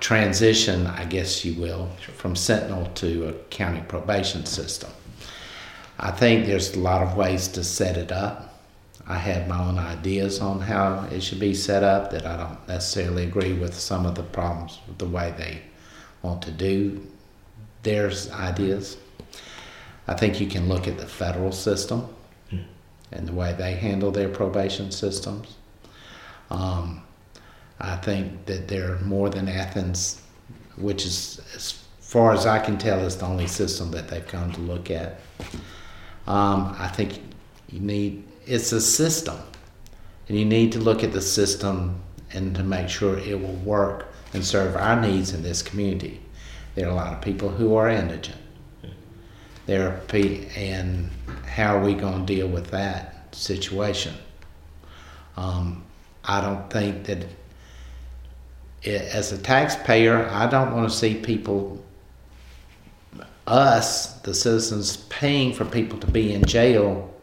transition, 0.01 0.87
I 0.87 1.05
guess 1.05 1.45
you 1.45 1.61
will, 1.61 1.89
from 2.17 2.37
Sentinel 2.37 2.87
to 2.97 3.29
a 3.29 3.33
county 3.51 3.83
probation 3.87 4.47
system. 4.47 4.91
I 5.99 6.11
think 6.11 6.47
there's 6.47 6.75
a 6.75 6.79
lot 6.79 7.03
of 7.03 7.17
ways 7.17 7.49
to 7.49 7.65
set 7.65 7.97
it 7.97 8.13
up. 8.13 8.55
I 9.07 9.17
have 9.17 9.49
my 9.49 9.59
own 9.65 9.79
ideas 9.79 10.41
on 10.41 10.61
how 10.61 11.09
it 11.11 11.23
should 11.23 11.41
be 11.41 11.55
set 11.55 11.83
up 11.83 12.11
that 12.11 12.27
I 12.27 12.37
don't 12.37 12.69
necessarily 12.69 13.25
agree 13.25 13.55
with 13.55 13.75
some 13.75 14.05
of 14.07 14.15
the 14.15 14.23
problems 14.23 14.79
with 14.87 14.99
the 14.99 15.07
way 15.07 15.35
they 15.37 15.63
want 16.23 16.43
to 16.43 16.51
do 16.51 17.07
their 17.83 18.13
ideas. 18.33 18.99
I 20.07 20.15
think 20.15 20.41
you 20.41 20.47
can 20.47 20.69
look 20.69 20.87
at 20.87 20.99
the 20.99 21.07
federal 21.07 21.53
system 21.53 22.15
and 23.11 23.27
the 23.27 23.33
way 23.33 23.55
they 23.55 23.73
handle 23.75 24.11
their 24.11 24.29
probation 24.29 24.91
systems. 24.91 25.57
Um, 26.51 27.03
I 27.81 27.97
think 27.97 28.47
that 28.47 28.69
they're 28.69 28.99
more 29.01 29.31
than 29.31 29.49
Athens, 29.49 30.21
which 30.77 31.05
is, 31.07 31.41
as 31.55 31.85
far 32.01 32.33
as 32.33 32.47
I 32.47 32.59
can 32.59 32.77
tell, 32.79 33.01
is 33.01 33.17
the 33.17 33.27
only 33.27 33.47
system 33.47 33.91
that 33.93 34.09
they've 34.09 34.27
come 34.27 34.53
to 34.53 34.61
look 34.61 34.91
at. 34.91 35.21
Um, 36.27 36.75
I 36.79 36.89
think 36.89 37.21
you 37.69 37.81
need 37.81 38.25
it's 38.47 38.73
a 38.73 38.81
system, 38.81 39.39
and 40.29 40.39
you 40.39 40.45
need 40.45 40.73
to 40.73 40.79
look 40.79 41.05
at 41.05 41.13
the 41.13 41.21
system 41.21 42.01
and 42.33 42.55
to 42.57 42.63
make 42.63 42.89
sure 42.89 43.19
it 43.19 43.41
will 43.41 43.57
work 43.57 44.07
and 44.33 44.45
serve 44.45 44.77
our 44.77 45.01
needs 45.01 45.33
in 45.33 45.43
this 45.43 45.63
community. 45.63 46.21
There 46.75 46.87
are 46.87 46.91
a 46.91 46.95
lot 46.95 47.13
of 47.13 47.21
people 47.21 47.49
who 47.49 47.75
are 47.77 47.89
indigent. 47.89 48.39
There 49.67 49.89
are 49.89 50.01
pe- 50.09 50.49
and 50.57 51.11
how 51.47 51.77
are 51.77 51.85
we 51.85 51.95
going 51.95 52.25
to 52.25 52.35
deal 52.35 52.49
with 52.49 52.71
that 52.71 53.35
situation? 53.35 54.15
Um, 55.37 55.85
I 56.25 56.41
don't 56.41 56.71
think 56.71 57.05
that 57.05 57.27
as 58.89 59.33
a 59.33 59.39
taxpayer, 59.39 60.29
I 60.29 60.47
don't 60.47 60.75
want 60.75 60.91
to 60.91 60.97
see 60.97 61.15
people, 61.15 61.85
us, 63.47 64.15
the 64.21 64.35
citizens, 64.35 64.99
paying 65.09 65.53
for 65.53 65.65
people 65.65 65.99
to 66.01 66.07
be 66.07 66.33
in 66.33 66.45
jail 66.45 67.15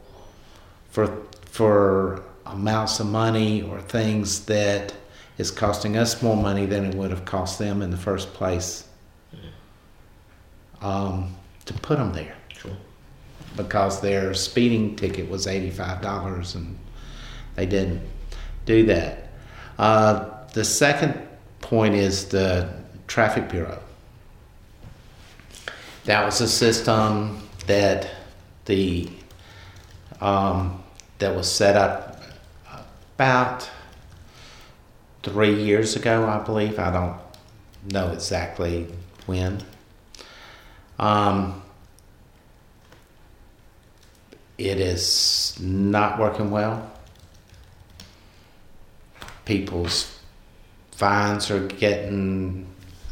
for 0.90 1.26
for 1.46 2.24
amounts 2.46 3.00
of 3.00 3.08
money 3.08 3.62
or 3.62 3.82
things 3.82 4.46
that 4.46 4.94
is 5.38 5.52
costing 5.52 5.98
us 5.98 6.22
more 6.22 6.38
money 6.38 6.66
than 6.66 6.86
it 6.86 6.96
would 6.96 7.12
have 7.12 7.26
cost 7.26 7.60
them 7.60 7.82
in 7.82 7.92
the 7.92 7.98
first 7.98 8.34
place 8.34 8.88
um, 10.82 11.36
to 11.66 11.74
put 11.76 11.98
them 11.98 12.14
there. 12.14 12.36
Sure. 12.50 12.72
Because 13.56 14.02
their 14.02 14.34
speeding 14.34 14.96
ticket 14.96 15.30
was 15.30 15.48
$85 15.48 16.56
and 16.56 16.78
they 17.56 17.66
didn't 17.66 18.02
do 18.66 18.86
that. 18.86 19.30
Uh, 19.78 20.30
the 20.54 20.64
second 20.64 21.20
point 21.66 21.96
is 21.96 22.26
the 22.30 22.70
Traffic 23.08 23.50
Bureau. 23.50 23.80
That 26.06 26.24
was 26.24 26.40
a 26.40 26.48
system 26.48 27.42
that 27.66 28.08
the 28.66 29.10
um, 30.22 30.84
that 31.18 31.36
was 31.36 31.52
set 31.52 31.76
up 31.76 32.22
about 33.16 33.68
three 35.24 35.64
years 35.64 35.96
ago, 35.96 36.28
I 36.28 36.38
believe. 36.38 36.78
I 36.78 36.92
don't 36.92 37.18
know 37.92 38.12
exactly 38.12 38.88
when. 39.26 39.64
Um, 41.00 41.64
it 44.60 44.80
is 44.80 45.58
not 45.60 46.20
working 46.20 46.52
well. 46.52 46.92
People's 49.46 50.15
fines 50.96 51.52
are 51.52 51.68
getting 51.68 52.66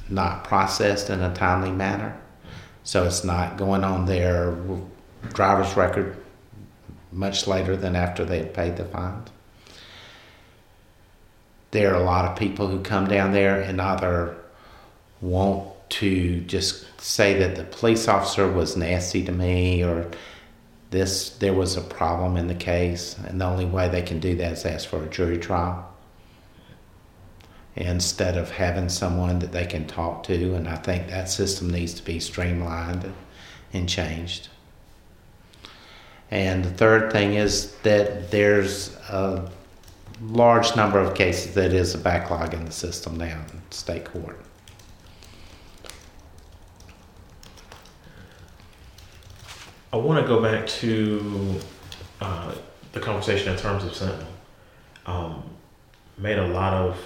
not 0.09 0.45
processed 0.45 1.09
in 1.09 1.21
a 1.21 1.33
timely 1.33 1.71
manner, 1.71 2.17
so 2.83 3.03
it's 3.03 3.23
not 3.23 3.57
going 3.57 3.83
on 3.83 4.05
their 4.05 4.55
driver's 5.33 5.75
record 5.75 6.15
much 7.11 7.45
later 7.45 7.75
than 7.75 7.95
after 7.95 8.23
they 8.23 8.39
had 8.39 8.53
paid 8.53 8.77
the 8.77 8.85
fines. 8.85 9.29
There 11.71 11.93
are 11.93 12.01
a 12.01 12.03
lot 12.03 12.25
of 12.25 12.37
people 12.37 12.67
who 12.67 12.79
come 12.81 13.07
down 13.07 13.33
there 13.33 13.59
and 13.59 13.81
either 13.81 14.35
want 15.21 15.67
to 15.89 16.41
just 16.41 16.85
say 17.01 17.37
that 17.39 17.55
the 17.55 17.63
police 17.63 18.07
officer 18.07 18.49
was 18.49 18.77
nasty 18.77 19.23
to 19.25 19.31
me 19.31 19.83
or 19.83 20.09
this 20.91 21.29
there 21.37 21.53
was 21.53 21.75
a 21.75 21.81
problem 21.81 22.37
in 22.37 22.47
the 22.47 22.55
case, 22.55 23.17
and 23.27 23.41
the 23.41 23.45
only 23.45 23.65
way 23.65 23.89
they 23.89 24.03
can 24.03 24.19
do 24.19 24.35
that 24.35 24.53
is 24.53 24.65
ask 24.65 24.87
for 24.87 25.03
a 25.03 25.09
jury 25.09 25.37
trial 25.37 25.92
instead 27.75 28.37
of 28.37 28.51
having 28.51 28.89
someone 28.89 29.39
that 29.39 29.51
they 29.51 29.65
can 29.65 29.87
talk 29.87 30.23
to. 30.23 30.53
And 30.55 30.67
I 30.67 30.75
think 30.75 31.07
that 31.07 31.29
system 31.29 31.69
needs 31.69 31.93
to 31.95 32.03
be 32.03 32.19
streamlined 32.19 33.11
and 33.73 33.89
changed. 33.89 34.49
And 36.29 36.63
the 36.63 36.69
third 36.71 37.11
thing 37.11 37.33
is 37.33 37.73
that 37.83 38.31
there's 38.31 38.95
a 39.09 39.49
large 40.21 40.75
number 40.75 40.99
of 40.99 41.15
cases 41.15 41.53
that 41.55 41.73
is 41.73 41.95
a 41.95 41.97
backlog 41.97 42.53
in 42.53 42.65
the 42.65 42.71
system 42.71 43.17
now 43.17 43.41
in 43.51 43.61
state 43.71 44.05
court. 44.05 44.39
I 49.91 49.97
want 49.97 50.19
to 50.19 50.27
go 50.27 50.41
back 50.41 50.65
to 50.65 51.59
uh, 52.19 52.55
the 52.93 52.99
conversation 52.99 53.53
in 53.53 53.59
terms 53.59 53.83
of 53.83 53.93
Sentinel. 53.93 54.27
Um, 55.05 55.43
made 56.17 56.39
a 56.39 56.47
lot 56.47 56.73
of 56.73 56.97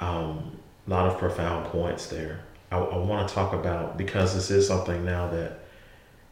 um, 0.00 0.58
a 0.86 0.90
lot 0.90 1.06
of 1.06 1.18
profound 1.18 1.66
points 1.66 2.06
there. 2.06 2.40
I, 2.72 2.78
I 2.78 2.98
want 2.98 3.28
to 3.28 3.34
talk 3.34 3.52
about 3.52 3.96
because 3.96 4.34
this 4.34 4.50
is 4.50 4.66
something 4.66 5.04
now 5.04 5.30
that 5.30 5.60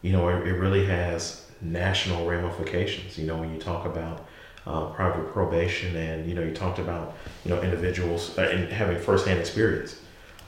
you 0.01 0.11
know 0.11 0.27
it, 0.29 0.47
it 0.47 0.53
really 0.53 0.85
has 0.85 1.45
national 1.61 2.27
ramifications. 2.27 3.17
You 3.17 3.27
know 3.27 3.37
when 3.37 3.53
you 3.53 3.59
talk 3.59 3.85
about 3.85 4.25
uh, 4.65 4.85
private 4.87 5.31
probation 5.31 5.95
and 5.95 6.27
you 6.27 6.35
know 6.35 6.43
you 6.43 6.53
talked 6.53 6.79
about 6.79 7.15
you 7.45 7.51
know 7.51 7.61
individuals 7.61 8.37
uh, 8.37 8.41
and 8.41 8.71
having 8.71 8.99
firsthand 8.99 9.39
experience 9.39 9.99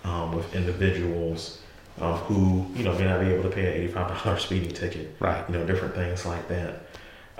um, 0.04 0.34
with 0.34 0.54
individuals 0.56 1.62
um, 2.00 2.16
who 2.18 2.66
you 2.76 2.84
know 2.84 2.98
may 2.98 3.06
not 3.06 3.22
be 3.22 3.28
able 3.28 3.44
to 3.44 3.50
pay 3.50 3.68
an 3.68 3.82
eighty-five 3.82 4.24
dollar 4.24 4.40
speeding 4.40 4.72
ticket, 4.72 5.16
right? 5.20 5.48
You 5.50 5.58
know, 5.58 5.66
different 5.66 5.94
things 5.94 6.26
like 6.26 6.48
that. 6.48 6.82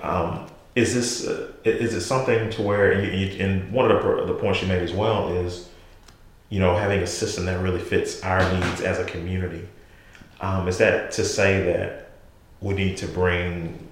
Um, 0.00 0.46
is 0.74 0.94
this 0.94 1.26
uh, 1.26 1.52
is 1.64 1.94
it 1.94 2.00
something 2.02 2.50
to 2.50 2.62
where 2.62 2.92
and, 2.92 3.20
you, 3.20 3.44
and 3.44 3.70
one 3.72 3.90
of 3.90 4.02
the, 4.02 4.32
the 4.32 4.34
points 4.34 4.62
you 4.62 4.68
made 4.68 4.82
as 4.82 4.92
well 4.92 5.28
is 5.28 5.68
you 6.52 6.60
know 6.60 6.76
having 6.76 7.00
a 7.00 7.06
system 7.06 7.46
that 7.46 7.58
really 7.62 7.80
fits 7.80 8.22
our 8.22 8.40
needs 8.52 8.82
as 8.82 8.98
a 8.98 9.04
community. 9.04 9.66
Um, 10.42 10.68
is 10.68 10.76
that 10.78 11.10
to 11.12 11.24
say 11.24 11.64
that 11.64 12.10
we 12.60 12.74
need 12.74 12.98
to 12.98 13.06
bring 13.06 13.88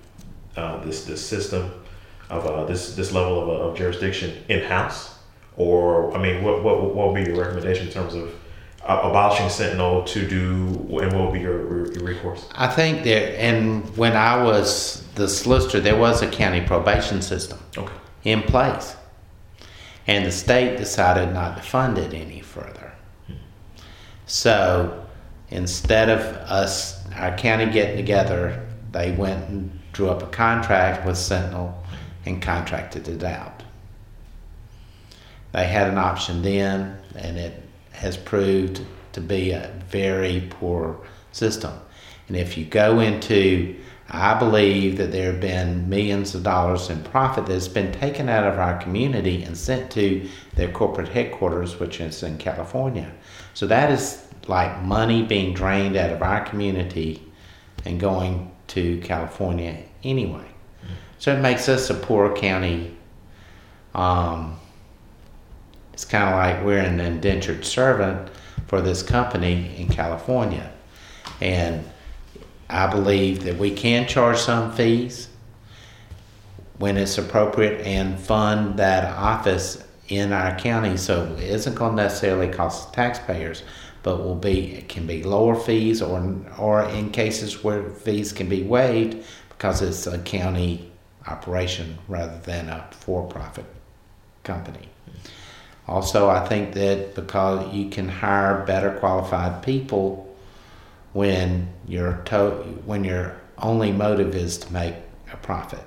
uh, 0.56 0.84
this 0.84 1.06
this 1.06 1.24
system 1.24 1.72
of 2.28 2.46
uh, 2.46 2.64
this 2.66 2.94
this 2.96 3.12
level 3.12 3.42
of, 3.42 3.48
uh, 3.48 3.68
of 3.68 3.78
jurisdiction 3.78 4.44
in 4.50 4.60
house, 4.60 5.14
or 5.56 6.14
I 6.14 6.20
mean, 6.20 6.44
what 6.44 6.62
what 6.62 6.94
what 6.94 7.08
would 7.08 7.24
be 7.24 7.30
your 7.30 7.40
recommendation 7.40 7.86
in 7.86 7.92
terms 7.94 8.12
of 8.14 8.28
uh, 8.84 9.00
abolishing 9.04 9.48
Sentinel 9.48 10.04
to 10.04 10.28
do, 10.28 10.66
and 11.00 11.12
what 11.14 11.24
will 11.24 11.32
be 11.32 11.40
your, 11.40 11.90
your 11.94 12.04
recourse? 12.04 12.46
I 12.54 12.68
think 12.68 13.04
there, 13.04 13.36
and 13.38 13.88
when 13.96 14.14
I 14.16 14.42
was 14.42 15.02
the 15.14 15.28
solicitor, 15.28 15.80
there 15.80 15.96
was 15.96 16.20
a 16.20 16.30
county 16.30 16.60
probation 16.60 17.22
system 17.22 17.58
okay. 17.78 17.94
in 18.24 18.42
place, 18.42 18.96
and 20.10 20.26
the 20.26 20.32
state 20.32 20.76
decided 20.76 21.32
not 21.32 21.56
to 21.56 21.62
fund 21.62 21.96
it 21.96 22.12
any 22.12 22.40
further. 22.40 22.90
So 24.26 25.06
instead 25.50 26.08
of 26.08 26.20
us, 26.50 27.00
our 27.14 27.36
county 27.36 27.66
getting 27.66 27.96
together, 27.96 28.66
they 28.90 29.12
went 29.12 29.48
and 29.48 29.78
drew 29.92 30.08
up 30.08 30.20
a 30.20 30.26
contract 30.26 31.06
with 31.06 31.16
Sentinel 31.16 31.80
and 32.26 32.42
contracted 32.42 33.06
it 33.06 33.22
out. 33.22 33.62
They 35.52 35.66
had 35.66 35.88
an 35.88 35.98
option 35.98 36.42
then, 36.42 36.98
and 37.14 37.38
it 37.38 37.62
has 37.92 38.16
proved 38.16 38.84
to 39.12 39.20
be 39.20 39.52
a 39.52 39.72
very 39.90 40.48
poor 40.50 41.00
system. 41.30 41.74
And 42.26 42.36
if 42.36 42.58
you 42.58 42.64
go 42.64 42.98
into, 42.98 43.76
I 44.12 44.38
believe 44.38 44.96
that 44.98 45.12
there 45.12 45.30
have 45.30 45.40
been 45.40 45.88
millions 45.88 46.34
of 46.34 46.42
dollars 46.42 46.90
in 46.90 47.02
profit 47.04 47.46
that's 47.46 47.68
been 47.68 47.92
taken 47.92 48.28
out 48.28 48.44
of 48.44 48.58
our 48.58 48.76
community 48.78 49.44
and 49.44 49.56
sent 49.56 49.90
to 49.92 50.28
their 50.56 50.70
corporate 50.72 51.08
headquarters, 51.08 51.78
which 51.78 52.00
is 52.00 52.22
in 52.24 52.36
California. 52.38 53.12
So 53.54 53.66
that 53.68 53.90
is 53.90 54.26
like 54.48 54.82
money 54.82 55.22
being 55.22 55.54
drained 55.54 55.96
out 55.96 56.10
of 56.10 56.22
our 56.22 56.44
community 56.44 57.22
and 57.84 58.00
going 58.00 58.50
to 58.68 58.98
California 59.00 59.84
anyway. 60.02 60.46
So 61.18 61.36
it 61.36 61.40
makes 61.40 61.68
us 61.68 61.90
a 61.90 61.94
poor 61.94 62.34
county. 62.34 62.96
Um, 63.94 64.58
it's 65.92 66.04
kind 66.04 66.28
of 66.28 66.34
like 66.34 66.64
we're 66.64 66.78
an 66.78 66.98
indentured 66.98 67.64
servant 67.64 68.30
for 68.66 68.80
this 68.80 69.02
company 69.02 69.76
in 69.76 69.88
California. 69.88 70.72
And 71.40 71.84
I 72.70 72.86
believe 72.86 73.44
that 73.44 73.58
we 73.58 73.70
can 73.70 74.06
charge 74.06 74.38
some 74.38 74.72
fees 74.72 75.28
when 76.78 76.96
it's 76.96 77.18
appropriate 77.18 77.86
and 77.86 78.18
fund 78.18 78.78
that 78.78 79.04
office 79.16 79.84
in 80.08 80.32
our 80.32 80.58
county 80.58 80.96
so 80.96 81.24
it 81.38 81.44
isn't 81.44 81.74
going 81.74 81.96
to 81.96 82.02
necessarily 82.02 82.48
cost 82.48 82.92
taxpayers 82.92 83.62
but 84.02 84.18
will 84.18 84.34
be 84.34 84.74
it 84.74 84.88
can 84.88 85.06
be 85.06 85.22
lower 85.22 85.54
fees 85.54 86.02
or 86.02 86.36
or 86.58 86.84
in 86.84 87.10
cases 87.10 87.62
where 87.62 87.90
fees 87.90 88.32
can 88.32 88.48
be 88.48 88.62
waived 88.62 89.24
because 89.50 89.82
it's 89.82 90.06
a 90.06 90.18
county 90.20 90.90
operation 91.26 91.98
rather 92.08 92.38
than 92.38 92.68
a 92.68 92.88
for-profit 92.92 93.66
company. 94.42 94.88
Also, 95.86 96.28
I 96.28 96.46
think 96.46 96.74
that 96.74 97.14
because 97.14 97.74
you 97.74 97.90
can 97.90 98.08
hire 98.08 98.64
better 98.64 98.92
qualified 98.92 99.62
people 99.62 100.29
when 101.12 101.68
your 101.86 102.20
to- 102.26 102.80
when 102.84 103.04
your 103.04 103.36
only 103.58 103.92
motive 103.92 104.34
is 104.34 104.58
to 104.58 104.72
make 104.72 104.94
a 105.32 105.36
profit. 105.36 105.84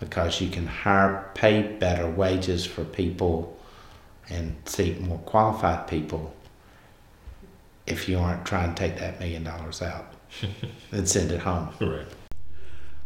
Because 0.00 0.40
you 0.40 0.50
can 0.50 0.66
hire 0.66 1.30
pay 1.34 1.62
better 1.62 2.08
wages 2.08 2.66
for 2.66 2.84
people 2.84 3.58
and 4.28 4.56
seek 4.64 5.00
more 5.00 5.18
qualified 5.18 5.86
people 5.86 6.34
if 7.86 8.08
you 8.08 8.18
aren't 8.18 8.44
trying 8.44 8.74
to 8.74 8.82
take 8.82 8.98
that 8.98 9.20
million 9.20 9.44
dollars 9.44 9.82
out 9.82 10.12
and 10.92 11.08
send 11.08 11.30
it 11.30 11.40
home. 11.40 11.68
Right. 11.80 12.06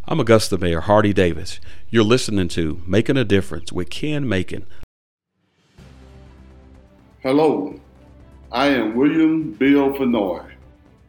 I'm 0.07 0.21
Augusta 0.21 0.57
Mayor 0.57 0.81
Hardy 0.81 1.13
Davis. 1.13 1.61
You're 1.91 2.05
listening 2.05 2.49
to 2.49 2.81
Making 2.87 3.17
a 3.19 3.25
Difference 3.25 3.73
with 3.73 3.91
Ken 3.91 4.27
Makin. 4.27 4.65
Hello, 7.21 7.79
I 8.51 8.69
am 8.69 8.97
William 8.97 9.53
Bill 9.53 9.91
Fennoy, 9.93 10.48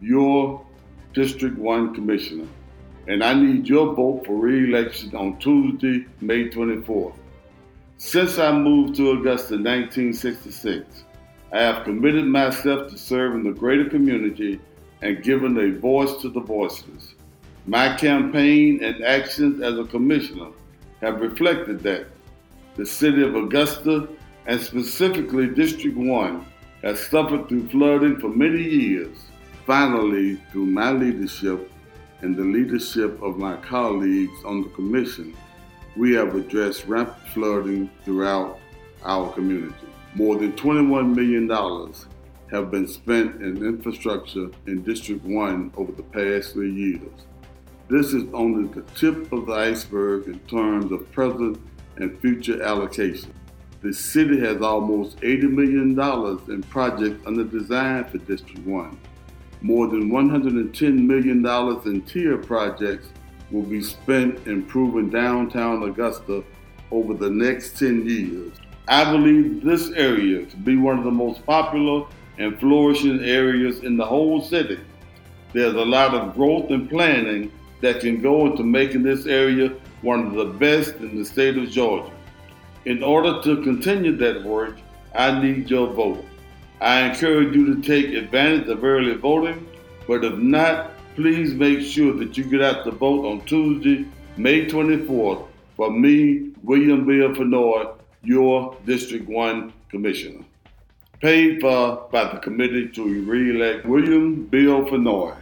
your 0.02 0.66
District 1.14 1.58
1 1.58 1.94
Commissioner, 1.94 2.48
and 3.08 3.24
I 3.24 3.34
need 3.34 3.68
your 3.68 3.94
vote 3.94 4.24
for 4.26 4.36
re-election 4.36 5.16
on 5.16 5.38
Tuesday, 5.40 6.06
May 6.22 6.50
24th. 6.50 7.16
Since 7.98 8.38
I 8.38 8.52
moved 8.52 8.96
to 8.96 9.12
Augusta 9.12 9.56
in 9.56 9.64
1966, 9.64 11.04
I 11.52 11.60
have 11.60 11.84
committed 11.84 12.26
myself 12.26 12.90
to 12.92 12.98
serving 12.98 13.44
the 13.44 13.60
greater 13.60 13.90
community 13.90 14.60
and 15.02 15.24
giving 15.24 15.58
a 15.58 15.78
voice 15.80 16.22
to 16.22 16.30
the 16.30 16.40
voiceless. 16.40 17.16
My 17.66 17.96
campaign 17.96 18.84
and 18.84 19.04
actions 19.04 19.62
as 19.62 19.78
a 19.78 19.84
commissioner 19.84 20.50
have 21.02 21.22
reflected 21.22 21.82
that. 21.82 22.08
The 22.76 22.86
city 22.86 23.24
of 23.24 23.36
Augusta, 23.36 24.08
and 24.46 24.62
specifically 24.62 25.48
District 25.48 25.98
1, 25.98 26.46
has 26.84 27.00
suffered 27.00 27.50
through 27.50 27.68
flooding 27.70 28.20
for 28.20 28.30
many 28.30 28.62
years. 28.62 29.18
Finally, 29.70 30.34
through 30.52 30.66
my 30.66 30.92
leadership 30.92 31.72
and 32.22 32.36
the 32.36 32.42
leadership 32.42 33.22
of 33.22 33.38
my 33.38 33.56
colleagues 33.58 34.44
on 34.44 34.64
the 34.64 34.70
commission, 34.70 35.38
we 35.96 36.12
have 36.12 36.34
addressed 36.34 36.88
rampant 36.88 37.16
flooding 37.28 37.88
throughout 38.04 38.58
our 39.04 39.32
community. 39.34 39.86
More 40.16 40.38
than 40.38 40.54
$21 40.54 41.14
million 41.14 41.48
have 42.50 42.72
been 42.72 42.88
spent 42.88 43.44
in 43.44 43.64
infrastructure 43.64 44.50
in 44.66 44.82
District 44.82 45.24
1 45.24 45.74
over 45.78 45.92
the 45.92 46.02
past 46.02 46.54
three 46.54 46.74
years. 46.74 47.28
This 47.90 48.12
is 48.12 48.24
only 48.34 48.70
the 48.70 48.82
tip 48.94 49.32
of 49.32 49.46
the 49.46 49.54
iceberg 49.54 50.26
in 50.26 50.40
terms 50.48 50.92
of 50.92 51.12
present 51.12 51.62
and 51.98 52.20
future 52.22 52.64
allocation. 52.64 53.36
The 53.84 53.94
city 53.94 54.40
has 54.40 54.64
almost 54.64 55.18
$80 55.18 55.52
million 55.52 56.52
in 56.52 56.64
projects 56.64 57.24
under 57.28 57.44
design 57.44 58.06
for 58.06 58.18
District 58.18 58.66
1. 58.66 59.00
More 59.62 59.88
than 59.88 60.10
$110 60.10 61.06
million 61.06 61.46
in 61.86 62.02
tier 62.04 62.38
projects 62.38 63.10
will 63.52 63.64
be 63.64 63.82
spent 63.82 64.48
improving 64.48 65.10
downtown 65.10 65.84
Augusta 65.84 66.44
over 66.92 67.14
the 67.14 67.30
next 67.30 67.78
10 67.78 68.08
years. 68.08 68.54
I 68.88 69.12
believe 69.12 69.64
this 69.64 69.92
area 69.92 70.46
to 70.46 70.58
be 70.58 70.78
one 70.78 70.98
of 70.98 71.04
the 71.04 71.12
most 71.12 71.46
popular 71.46 72.08
and 72.38 72.60
flourishing 72.60 73.24
areas 73.24 73.80
in 73.80 73.98
the 73.98 74.06
whole 74.06 74.42
city. 74.42 74.80
There's 75.54 75.76
a 75.76 75.86
lot 75.86 76.14
of 76.14 76.36
growth 76.36 76.72
and 76.72 76.90
planning 76.90 77.52
that 77.82 78.00
can 78.00 78.22
go 78.22 78.46
into 78.46 78.64
making 78.64 79.04
this 79.04 79.26
area 79.26 79.74
one 80.02 80.28
of 80.28 80.34
the 80.34 80.46
best 80.46 80.96
in 80.96 81.18
the 81.18 81.26
state 81.26 81.58
of 81.58 81.70
Georgia. 81.70 82.12
In 82.86 83.04
order 83.04 83.42
to 83.44 83.62
continue 83.62 84.16
that 84.18 84.44
work, 84.44 84.78
I 85.14 85.40
need 85.40 85.70
your 85.70 85.94
vote. 85.94 86.26
I 86.82 87.02
encourage 87.02 87.54
you 87.54 87.76
to 87.76 87.82
take 87.82 88.14
advantage 88.14 88.70
of 88.70 88.84
early 88.86 89.14
voting, 89.16 89.68
but 90.08 90.24
if 90.24 90.36
not, 90.36 90.92
please 91.16 91.54
make 91.54 91.82
sure 91.82 92.14
that 92.14 92.38
you 92.38 92.46
get 92.46 92.62
out 92.62 92.86
to 92.86 92.92
vote 92.92 93.26
on 93.26 93.42
Tuesday, 93.46 94.06
May 94.38 94.66
24th 94.66 95.46
for 95.76 95.92
me, 95.92 96.52
William 96.64 97.06
Bill 97.06 97.30
Fennoy, 97.30 97.94
your 98.24 98.78
District 98.86 99.28
1 99.28 99.74
Commissioner. 99.90 100.46
Paid 101.22 101.60
for 101.60 102.08
by 102.12 102.32
the 102.32 102.40
committee 102.40 102.88
to 102.90 103.24
re-elect 103.24 103.86
William 103.86 104.46
Bill 104.46 104.86
Fennoy. 104.86 105.36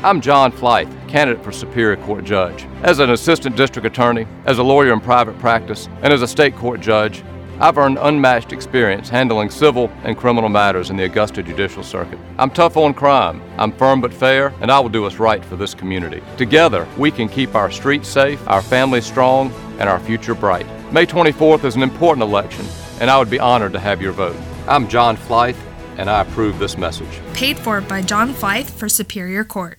I'm 0.00 0.20
John 0.20 0.52
Flythe, 0.52 0.88
candidate 1.08 1.42
for 1.42 1.50
Superior 1.50 1.96
Court 1.96 2.22
Judge. 2.22 2.66
As 2.84 3.00
an 3.00 3.10
assistant 3.10 3.56
district 3.56 3.84
attorney, 3.84 4.28
as 4.44 4.58
a 4.58 4.62
lawyer 4.62 4.92
in 4.92 5.00
private 5.00 5.36
practice, 5.40 5.88
and 6.02 6.12
as 6.12 6.22
a 6.22 6.28
state 6.28 6.54
court 6.54 6.80
judge, 6.80 7.24
I've 7.58 7.78
earned 7.78 7.98
unmatched 8.00 8.52
experience 8.52 9.08
handling 9.08 9.50
civil 9.50 9.90
and 10.04 10.16
criminal 10.16 10.48
matters 10.48 10.90
in 10.90 10.96
the 10.96 11.02
Augusta 11.02 11.42
Judicial 11.42 11.82
Circuit. 11.82 12.20
I'm 12.38 12.50
tough 12.50 12.76
on 12.76 12.94
crime, 12.94 13.42
I'm 13.56 13.72
firm 13.72 14.00
but 14.00 14.14
fair, 14.14 14.54
and 14.60 14.70
I 14.70 14.78
will 14.78 14.88
do 14.88 15.02
what's 15.02 15.18
right 15.18 15.44
for 15.44 15.56
this 15.56 15.74
community. 15.74 16.22
Together, 16.36 16.86
we 16.96 17.10
can 17.10 17.28
keep 17.28 17.56
our 17.56 17.68
streets 17.68 18.06
safe, 18.06 18.40
our 18.46 18.62
families 18.62 19.04
strong, 19.04 19.50
and 19.80 19.88
our 19.88 19.98
future 19.98 20.36
bright. 20.36 20.66
May 20.92 21.06
24th 21.06 21.64
is 21.64 21.74
an 21.74 21.82
important 21.82 22.22
election, 22.22 22.64
and 23.00 23.10
I 23.10 23.18
would 23.18 23.30
be 23.30 23.40
honored 23.40 23.72
to 23.72 23.80
have 23.80 24.00
your 24.00 24.12
vote. 24.12 24.36
I'm 24.68 24.86
John 24.86 25.16
Flythe, 25.16 25.56
and 25.96 26.08
I 26.08 26.20
approve 26.20 26.60
this 26.60 26.78
message. 26.78 27.20
Paid 27.34 27.58
for 27.58 27.80
by 27.80 28.00
John 28.00 28.32
Flythe 28.32 28.70
for 28.70 28.88
Superior 28.88 29.42
Court. 29.42 29.77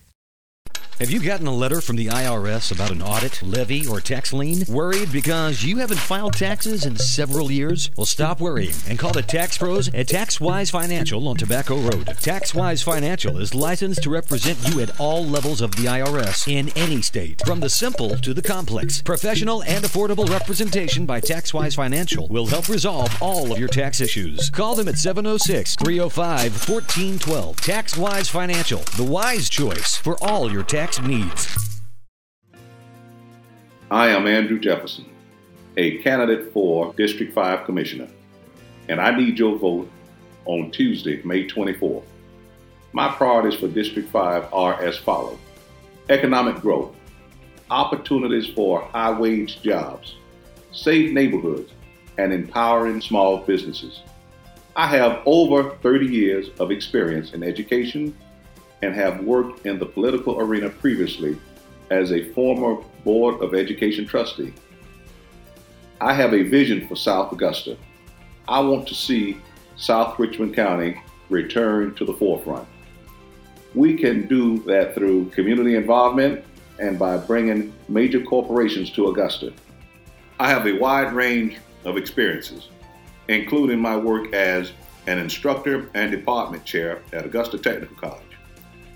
Have 1.00 1.10
you 1.10 1.20
gotten 1.20 1.46
a 1.46 1.54
letter 1.54 1.80
from 1.80 1.96
the 1.96 2.08
IRS 2.08 2.70
about 2.70 2.90
an 2.90 3.00
audit, 3.00 3.42
levy, 3.42 3.86
or 3.86 4.02
tax 4.02 4.34
lien? 4.34 4.64
Worried 4.68 5.10
because 5.10 5.64
you 5.64 5.78
haven't 5.78 5.96
filed 5.96 6.34
taxes 6.34 6.84
in 6.84 6.98
several 6.98 7.50
years? 7.50 7.90
Well, 7.96 8.04
stop 8.04 8.38
worrying 8.38 8.74
and 8.86 8.98
call 8.98 9.14
the 9.14 9.22
tax 9.22 9.56
pros 9.56 9.88
at 9.94 10.08
TaxWise 10.08 10.70
Financial 10.70 11.26
on 11.26 11.36
Tobacco 11.36 11.78
Road. 11.78 12.08
TaxWise 12.08 12.84
Financial 12.84 13.38
is 13.38 13.54
licensed 13.54 14.02
to 14.02 14.10
represent 14.10 14.58
you 14.68 14.82
at 14.82 15.00
all 15.00 15.24
levels 15.24 15.62
of 15.62 15.70
the 15.76 15.84
IRS 15.84 16.46
in 16.46 16.68
any 16.76 17.00
state, 17.00 17.40
from 17.46 17.60
the 17.60 17.70
simple 17.70 18.18
to 18.18 18.34
the 18.34 18.42
complex. 18.42 19.00
Professional 19.00 19.62
and 19.62 19.86
affordable 19.86 20.28
representation 20.28 21.06
by 21.06 21.18
TaxWise 21.18 21.76
Financial 21.76 22.28
will 22.28 22.44
help 22.44 22.68
resolve 22.68 23.10
all 23.22 23.50
of 23.50 23.58
your 23.58 23.68
tax 23.68 24.02
issues. 24.02 24.50
Call 24.50 24.74
them 24.74 24.86
at 24.86 24.98
706 24.98 25.76
305 25.76 26.68
1412. 26.68 27.56
TaxWise 27.56 28.28
Financial, 28.28 28.80
the 28.98 29.10
wise 29.10 29.48
choice 29.48 29.96
for 29.96 30.22
all 30.22 30.52
your 30.52 30.62
tax 30.62 30.89
needs. 30.98 31.80
I 33.90 34.08
am 34.08 34.26
Andrew 34.26 34.58
Jefferson, 34.58 35.06
a 35.76 35.98
candidate 35.98 36.52
for 36.52 36.92
District 36.94 37.32
5 37.32 37.64
Commissioner, 37.64 38.08
and 38.88 39.00
I 39.00 39.16
need 39.16 39.38
your 39.38 39.56
vote 39.56 39.90
on 40.46 40.70
Tuesday, 40.70 41.22
May 41.22 41.46
24th. 41.46 42.04
My 42.92 43.08
priorities 43.08 43.58
for 43.58 43.68
District 43.68 44.08
5 44.08 44.52
are 44.52 44.82
as 44.82 44.96
follows 44.96 45.38
economic 46.08 46.56
growth, 46.60 46.94
opportunities 47.70 48.48
for 48.48 48.82
high 48.82 49.12
wage 49.12 49.62
jobs, 49.62 50.16
safe 50.72 51.12
neighborhoods, 51.12 51.72
and 52.18 52.32
empowering 52.32 53.00
small 53.00 53.38
businesses. 53.38 54.00
I 54.76 54.86
have 54.88 55.22
over 55.24 55.76
30 55.76 56.06
years 56.06 56.50
of 56.58 56.70
experience 56.70 57.32
in 57.32 57.42
education 57.42 58.16
and 58.82 58.94
have 58.94 59.20
worked 59.20 59.66
in 59.66 59.78
the 59.78 59.86
political 59.86 60.40
arena 60.40 60.68
previously 60.68 61.38
as 61.90 62.12
a 62.12 62.32
former 62.32 62.82
Board 63.04 63.42
of 63.42 63.54
Education 63.54 64.06
trustee. 64.06 64.52
I 66.00 66.14
have 66.14 66.32
a 66.32 66.42
vision 66.42 66.86
for 66.86 66.96
South 66.96 67.32
Augusta. 67.32 67.76
I 68.48 68.60
want 68.60 68.86
to 68.88 68.94
see 68.94 69.38
South 69.76 70.18
Richmond 70.18 70.54
County 70.54 71.00
return 71.28 71.94
to 71.94 72.04
the 72.04 72.14
forefront. 72.14 72.66
We 73.74 73.96
can 73.96 74.26
do 74.26 74.58
that 74.64 74.94
through 74.94 75.30
community 75.30 75.76
involvement 75.76 76.44
and 76.78 76.98
by 76.98 77.18
bringing 77.18 77.72
major 77.88 78.20
corporations 78.20 78.90
to 78.92 79.08
Augusta. 79.08 79.52
I 80.38 80.48
have 80.48 80.66
a 80.66 80.72
wide 80.72 81.12
range 81.12 81.58
of 81.84 81.96
experiences, 81.96 82.68
including 83.28 83.78
my 83.78 83.96
work 83.96 84.32
as 84.32 84.72
an 85.06 85.18
instructor 85.18 85.88
and 85.94 86.10
department 86.10 86.64
chair 86.64 87.02
at 87.12 87.26
Augusta 87.26 87.58
Technical 87.58 87.96
College 87.96 88.29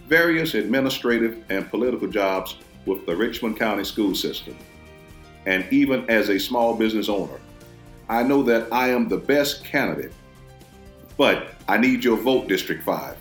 various 0.07 0.55
administrative 0.55 1.43
and 1.49 1.69
political 1.71 2.09
jobs 2.09 2.57
with 2.87 3.07
the 3.07 3.17
Richmond 3.17 3.59
County 3.59 3.85
school 3.85 4.15
system, 4.15 4.57
and 5.47 5.65
even 5.73 6.09
as 6.11 6.29
a 6.29 6.39
small 6.39 6.75
business 6.75 7.09
owner. 7.09 7.41
I 8.09 8.23
know 8.23 8.43
that 8.43 8.71
I 8.73 8.89
am 8.89 9.09
the 9.09 9.17
best 9.17 9.65
candidate, 9.65 10.13
but 11.17 11.55
I 11.69 11.79
need 11.79 12.05
your 12.05 12.19
vote, 12.19 12.49
District 12.49 12.85
5. 12.85 13.17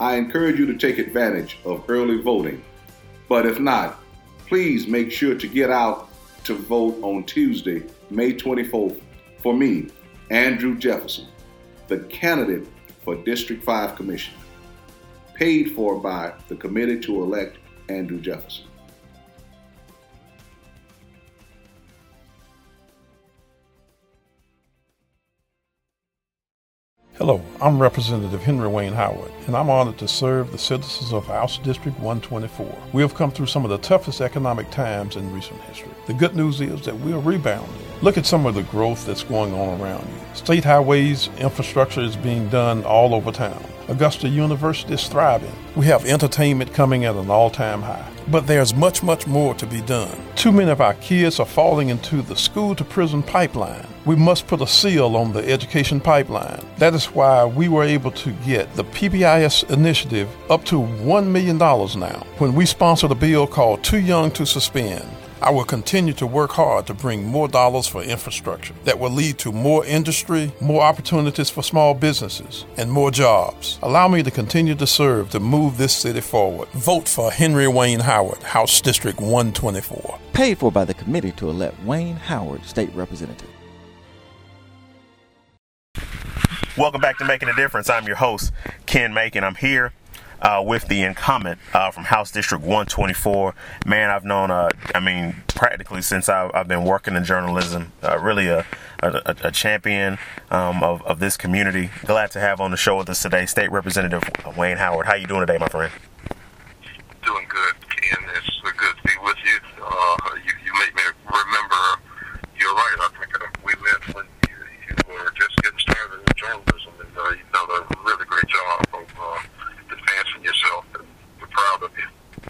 I 0.00 0.16
encourage 0.16 0.58
you 0.58 0.66
to 0.66 0.76
take 0.76 0.98
advantage 0.98 1.58
of 1.64 1.84
early 1.88 2.22
voting, 2.22 2.64
but 3.28 3.44
if 3.44 3.60
not, 3.60 4.00
please 4.46 4.86
make 4.86 5.12
sure 5.12 5.34
to 5.34 5.46
get 5.46 5.70
out 5.70 6.08
to 6.44 6.54
vote 6.54 6.98
on 7.02 7.24
Tuesday, 7.24 7.82
May 8.10 8.32
24th, 8.32 9.00
for 9.42 9.54
me, 9.54 9.88
Andrew 10.30 10.78
Jefferson, 10.78 11.26
the 11.88 11.98
candidate 12.00 12.66
for 13.04 13.16
District 13.16 13.62
5 13.62 13.96
Commissioner 13.96 14.41
paid 15.34 15.72
for 15.72 15.98
by 15.98 16.32
the 16.48 16.56
committee 16.56 17.00
to 17.00 17.22
elect 17.22 17.58
Andrew 17.88 18.20
Jefferson. 18.20 18.66
Hello, 27.18 27.40
I'm 27.60 27.78
Representative 27.78 28.42
Henry 28.42 28.66
Wayne 28.66 28.94
Howard, 28.94 29.30
and 29.46 29.56
I'm 29.56 29.70
honored 29.70 29.96
to 29.98 30.08
serve 30.08 30.50
the 30.50 30.58
citizens 30.58 31.12
of 31.12 31.26
House 31.26 31.58
District 31.58 31.96
124. 32.00 32.76
We 32.92 33.02
have 33.02 33.14
come 33.14 33.30
through 33.30 33.46
some 33.46 33.64
of 33.64 33.70
the 33.70 33.78
toughest 33.78 34.20
economic 34.20 34.68
times 34.70 35.14
in 35.14 35.32
recent 35.32 35.60
history. 35.60 35.92
The 36.08 36.14
good 36.14 36.34
news 36.34 36.60
is 36.60 36.80
that 36.84 36.98
we 36.98 37.12
are 37.12 37.20
rebounding. 37.20 37.72
Look 38.00 38.18
at 38.18 38.26
some 38.26 38.44
of 38.44 38.56
the 38.56 38.64
growth 38.64 39.06
that's 39.06 39.22
going 39.22 39.54
on 39.54 39.80
around 39.80 40.04
you. 40.08 40.34
State 40.34 40.64
highways 40.64 41.28
infrastructure 41.38 42.00
is 42.00 42.16
being 42.16 42.48
done 42.48 42.82
all 42.82 43.14
over 43.14 43.30
town. 43.30 43.62
Augusta 43.88 44.28
University 44.28 44.94
is 44.94 45.08
thriving. 45.08 45.52
We 45.76 45.86
have 45.86 46.04
entertainment 46.06 46.72
coming 46.72 47.04
at 47.04 47.16
an 47.16 47.30
all 47.30 47.50
time 47.50 47.82
high. 47.82 48.08
But 48.28 48.46
there's 48.46 48.74
much, 48.74 49.02
much 49.02 49.26
more 49.26 49.54
to 49.56 49.66
be 49.66 49.80
done. 49.82 50.16
Too 50.36 50.52
many 50.52 50.70
of 50.70 50.80
our 50.80 50.94
kids 50.94 51.40
are 51.40 51.46
falling 51.46 51.88
into 51.88 52.22
the 52.22 52.36
school 52.36 52.74
to 52.76 52.84
prison 52.84 53.22
pipeline. 53.22 53.86
We 54.04 54.16
must 54.16 54.46
put 54.46 54.60
a 54.60 54.66
seal 54.66 55.16
on 55.16 55.32
the 55.32 55.48
education 55.48 56.00
pipeline. 56.00 56.64
That 56.78 56.94
is 56.94 57.06
why 57.06 57.44
we 57.44 57.68
were 57.68 57.84
able 57.84 58.12
to 58.12 58.32
get 58.44 58.72
the 58.74 58.84
PBIS 58.84 59.70
initiative 59.70 60.28
up 60.50 60.64
to 60.66 60.76
$1 60.76 61.26
million 61.26 61.58
now 61.58 62.26
when 62.38 62.54
we 62.54 62.66
sponsored 62.66 63.10
a 63.10 63.16
bill 63.16 63.46
called 63.46 63.82
Too 63.82 64.00
Young 64.00 64.30
to 64.32 64.46
Suspend. 64.46 65.04
I 65.42 65.50
will 65.50 65.64
continue 65.64 66.12
to 66.14 66.26
work 66.26 66.52
hard 66.52 66.86
to 66.86 66.94
bring 66.94 67.24
more 67.24 67.48
dollars 67.48 67.88
for 67.88 68.00
infrastructure 68.00 68.74
that 68.84 69.00
will 69.00 69.10
lead 69.10 69.38
to 69.38 69.50
more 69.50 69.84
industry, 69.84 70.52
more 70.60 70.82
opportunities 70.82 71.50
for 71.50 71.64
small 71.64 71.94
businesses, 71.94 72.64
and 72.76 72.92
more 72.92 73.10
jobs. 73.10 73.80
Allow 73.82 74.06
me 74.06 74.22
to 74.22 74.30
continue 74.30 74.76
to 74.76 74.86
serve 74.86 75.30
to 75.30 75.40
move 75.40 75.78
this 75.78 75.96
city 75.96 76.20
forward. 76.20 76.68
Vote 76.68 77.08
for 77.08 77.32
Henry 77.32 77.66
Wayne 77.66 77.98
Howard, 77.98 78.40
House 78.44 78.80
District 78.80 79.18
124. 79.18 80.16
Paid 80.32 80.58
for 80.58 80.70
by 80.70 80.84
the 80.84 80.94
committee 80.94 81.32
to 81.32 81.50
elect 81.50 81.82
Wayne 81.82 82.14
Howard, 82.14 82.64
State 82.64 82.94
Representative. 82.94 83.50
Welcome 86.78 87.00
back 87.00 87.18
to 87.18 87.24
Making 87.24 87.48
a 87.48 87.56
Difference. 87.56 87.90
I'm 87.90 88.06
your 88.06 88.16
host, 88.16 88.52
Ken 88.86 89.12
Makin. 89.12 89.42
I'm 89.42 89.56
here 89.56 89.92
uh, 90.42 90.62
with 90.64 90.88
the 90.88 91.02
incumbent 91.02 91.58
uh, 91.72 91.90
from 91.90 92.04
House 92.04 92.30
District 92.30 92.62
124. 92.62 93.54
Man, 93.86 94.10
I've 94.10 94.24
known, 94.24 94.50
uh, 94.50 94.68
I 94.94 95.00
mean, 95.00 95.36
practically 95.48 96.02
since 96.02 96.28
I've, 96.28 96.50
I've 96.54 96.68
been 96.68 96.84
working 96.84 97.14
in 97.14 97.24
journalism, 97.24 97.92
uh, 98.02 98.18
really 98.18 98.48
a, 98.48 98.66
a, 99.02 99.34
a 99.44 99.50
champion 99.50 100.18
um, 100.50 100.82
of, 100.82 101.02
of 101.02 101.20
this 101.20 101.36
community. 101.36 101.90
Glad 102.04 102.30
to 102.32 102.40
have 102.40 102.60
on 102.60 102.70
the 102.70 102.76
show 102.76 102.98
with 102.98 103.08
us 103.08 103.22
today 103.22 103.46
State 103.46 103.70
Representative 103.70 104.22
Wayne 104.56 104.76
Howard. 104.76 105.06
How 105.06 105.14
you 105.14 105.26
doing 105.26 105.40
today, 105.40 105.58
my 105.58 105.68
friend? 105.68 105.92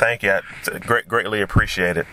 Thank 0.02 0.24
you. 0.24 0.32
I 0.32 0.78
great, 0.80 1.06
greatly 1.06 1.40
appreciate 1.40 1.96
it. 1.96 2.08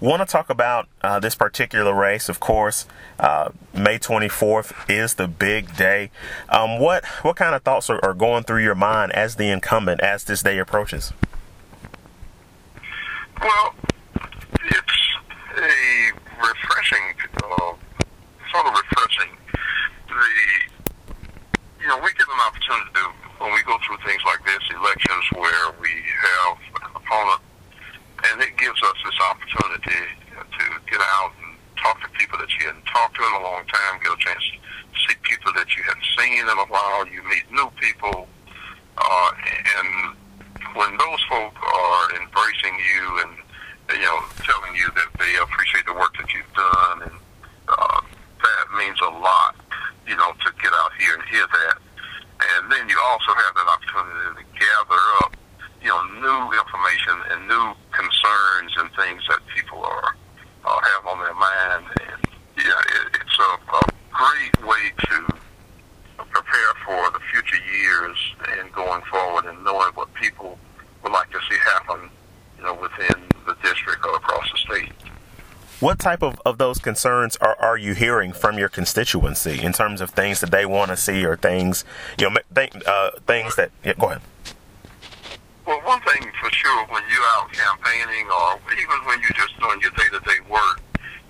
Want 0.00 0.20
to 0.20 0.26
talk 0.30 0.50
about 0.50 0.86
uh, 1.00 1.18
this 1.18 1.34
particular 1.34 1.94
race, 1.94 2.28
of 2.28 2.40
course. 2.40 2.84
Uh, 3.18 3.52
May 3.72 3.98
24th 3.98 4.74
is 4.86 5.14
the 5.14 5.28
big 5.28 5.74
day. 5.74 6.10
Um, 6.50 6.78
what 6.78 7.06
what 7.22 7.36
kind 7.36 7.54
of 7.54 7.62
thoughts 7.62 7.88
are, 7.88 7.98
are 8.04 8.12
going 8.12 8.44
through 8.44 8.62
your 8.62 8.74
mind 8.74 9.12
as 9.12 9.36
the 9.36 9.48
incumbent 9.48 10.02
as 10.02 10.24
this 10.24 10.42
day 10.42 10.58
approaches? 10.58 11.14
Well, 13.40 13.74
it's 14.66 15.00
a 15.56 16.12
refreshing, 16.36 17.14
uh, 17.42 17.72
sort 18.52 18.66
of 18.66 18.74
refreshing. 18.74 19.32
The 20.06 20.26
you 21.80 21.86
know 21.86 21.96
we 22.04 22.12
get 22.12 22.28
an 22.28 22.40
opportunity 22.46 22.90
to, 22.92 23.08
when 23.42 23.54
we 23.54 23.62
go 23.62 23.78
through 23.86 23.96
things 24.04 24.20
like 24.26 24.44
this, 24.44 24.60
elections 24.76 25.24
where 25.32 25.72
we 25.80 25.88
have 25.88 26.71
opponent, 27.12 27.40
and 28.30 28.40
it 28.40 28.56
gives 28.56 28.80
us 28.82 28.96
this 29.04 29.18
opportunity 29.20 30.00
to 30.32 30.64
get 30.88 31.00
out 31.00 31.32
and 31.44 31.56
talk 31.76 32.00
to 32.00 32.08
people 32.18 32.38
that 32.38 32.48
you 32.58 32.66
hadn't 32.66 32.86
talked 32.86 33.16
to 33.16 33.22
in 33.22 33.32
a 33.40 33.44
long 33.44 33.64
time, 33.66 34.00
get 34.02 34.12
a 34.12 34.16
chance 34.16 34.40
to 34.40 34.98
see 35.08 35.16
people 35.22 35.52
that 35.52 35.68
you 35.76 35.82
hadn't 35.82 36.08
seen 36.16 36.40
in 36.40 36.58
a 36.58 36.68
while, 36.68 37.06
you 37.08 37.22
meet 37.28 37.44
new 37.50 37.68
people, 37.80 38.28
uh, 38.96 39.30
and 39.76 40.16
when 40.74 40.96
those 40.96 41.20
folk 41.28 41.52
are 41.60 42.04
embracing 42.16 42.76
you 42.80 43.04
and 43.20 43.32
you 43.92 44.06
know 44.06 44.20
telling 44.40 44.74
you 44.76 44.88
that 44.96 45.08
they 45.18 45.36
appreciate 45.42 45.84
the 45.84 45.92
work 45.92 46.16
that 46.16 46.32
you've 46.32 46.54
done, 46.54 47.10
and 47.10 47.16
uh, 47.68 48.00
that 48.00 48.64
means 48.78 48.96
a 49.02 49.12
lot, 49.20 49.56
you 50.06 50.16
know, 50.16 50.32
to 50.32 50.48
get 50.62 50.72
out 50.72 50.92
here 50.98 51.14
and 51.14 51.22
hear 51.28 51.44
that. 51.44 51.76
And 52.42 52.72
then 52.72 52.88
you 52.88 52.98
also 53.10 53.34
have 53.34 53.54
that 53.54 53.68
opportunity 53.68 54.42
to 54.42 54.44
gather 54.58 55.02
up 55.22 55.36
you 55.82 55.88
know, 55.88 56.02
new 56.20 56.58
information 56.58 57.16
and 57.30 57.48
new 57.48 57.74
concerns 57.90 58.72
and 58.78 58.90
things 58.94 59.22
that 59.28 59.40
people 59.54 59.84
are 59.84 60.16
uh, 60.64 60.80
have 60.80 61.06
on 61.06 61.18
their 61.18 61.34
mind, 61.34 61.84
and 62.06 62.22
yeah, 62.56 62.78
it, 62.78 63.18
it's 63.20 63.38
a, 63.38 63.76
a 63.76 63.82
great 64.12 64.66
way 64.66 64.92
to 65.08 65.26
prepare 66.30 66.72
for 66.86 67.10
the 67.10 67.20
future 67.32 67.58
years 67.72 68.16
and 68.58 68.72
going 68.72 69.02
forward, 69.10 69.44
and 69.46 69.62
knowing 69.64 69.92
what 69.94 70.12
people 70.14 70.58
would 71.02 71.12
like 71.12 71.30
to 71.30 71.40
see 71.50 71.58
happen, 71.58 72.08
you 72.58 72.64
know, 72.64 72.74
within 72.74 73.22
the 73.46 73.54
district 73.62 74.04
or 74.04 74.14
across 74.16 74.50
the 74.52 74.58
state. 74.58 74.92
What 75.80 75.98
type 75.98 76.22
of, 76.22 76.40
of 76.46 76.58
those 76.58 76.78
concerns 76.78 77.36
are, 77.38 77.56
are 77.58 77.76
you 77.76 77.94
hearing 77.94 78.32
from 78.32 78.56
your 78.56 78.68
constituency 78.68 79.60
in 79.60 79.72
terms 79.72 80.00
of 80.00 80.10
things 80.10 80.40
that 80.40 80.52
they 80.52 80.64
want 80.64 80.92
to 80.92 80.96
see 80.96 81.24
or 81.24 81.36
things, 81.36 81.84
you 82.20 82.30
know, 82.30 82.36
th- 82.54 82.86
uh, 82.86 83.10
things 83.26 83.56
that, 83.56 83.72
yeah, 83.84 83.94
go 83.98 84.10
ahead. 84.10 84.22
Well, 85.64 85.80
one 85.82 86.00
thing 86.00 86.28
for 86.40 86.50
sure, 86.50 86.86
when 86.86 87.02
you're 87.08 87.22
out 87.36 87.52
campaigning 87.52 88.26
or 88.26 88.58
even 88.72 88.98
when 89.06 89.20
you're 89.20 89.30
just 89.30 89.58
doing 89.60 89.80
your 89.80 89.92
day-to-day 89.92 90.50
work, 90.50 90.80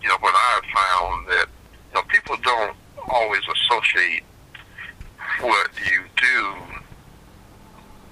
you 0.01 0.09
know, 0.09 0.17
what 0.21 0.35
I've 0.35 0.65
found 0.73 1.29
that, 1.29 1.47
you 1.91 1.95
know, 1.95 2.03
people 2.09 2.37
don't 2.43 2.75
always 3.09 3.43
associate 3.47 4.23
what 5.41 5.69
you 5.85 6.01
do 6.17 6.57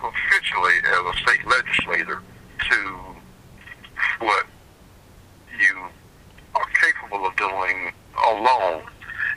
officially 0.05 0.77
as 0.85 1.15
a 1.15 1.19
state 1.23 1.47
legislator 1.47 2.23
to 2.69 2.99
what 4.19 4.47
you 5.59 5.87
are 6.55 6.67
capable 6.83 7.27
of 7.27 7.35
doing 7.37 7.93
alone. 8.27 8.83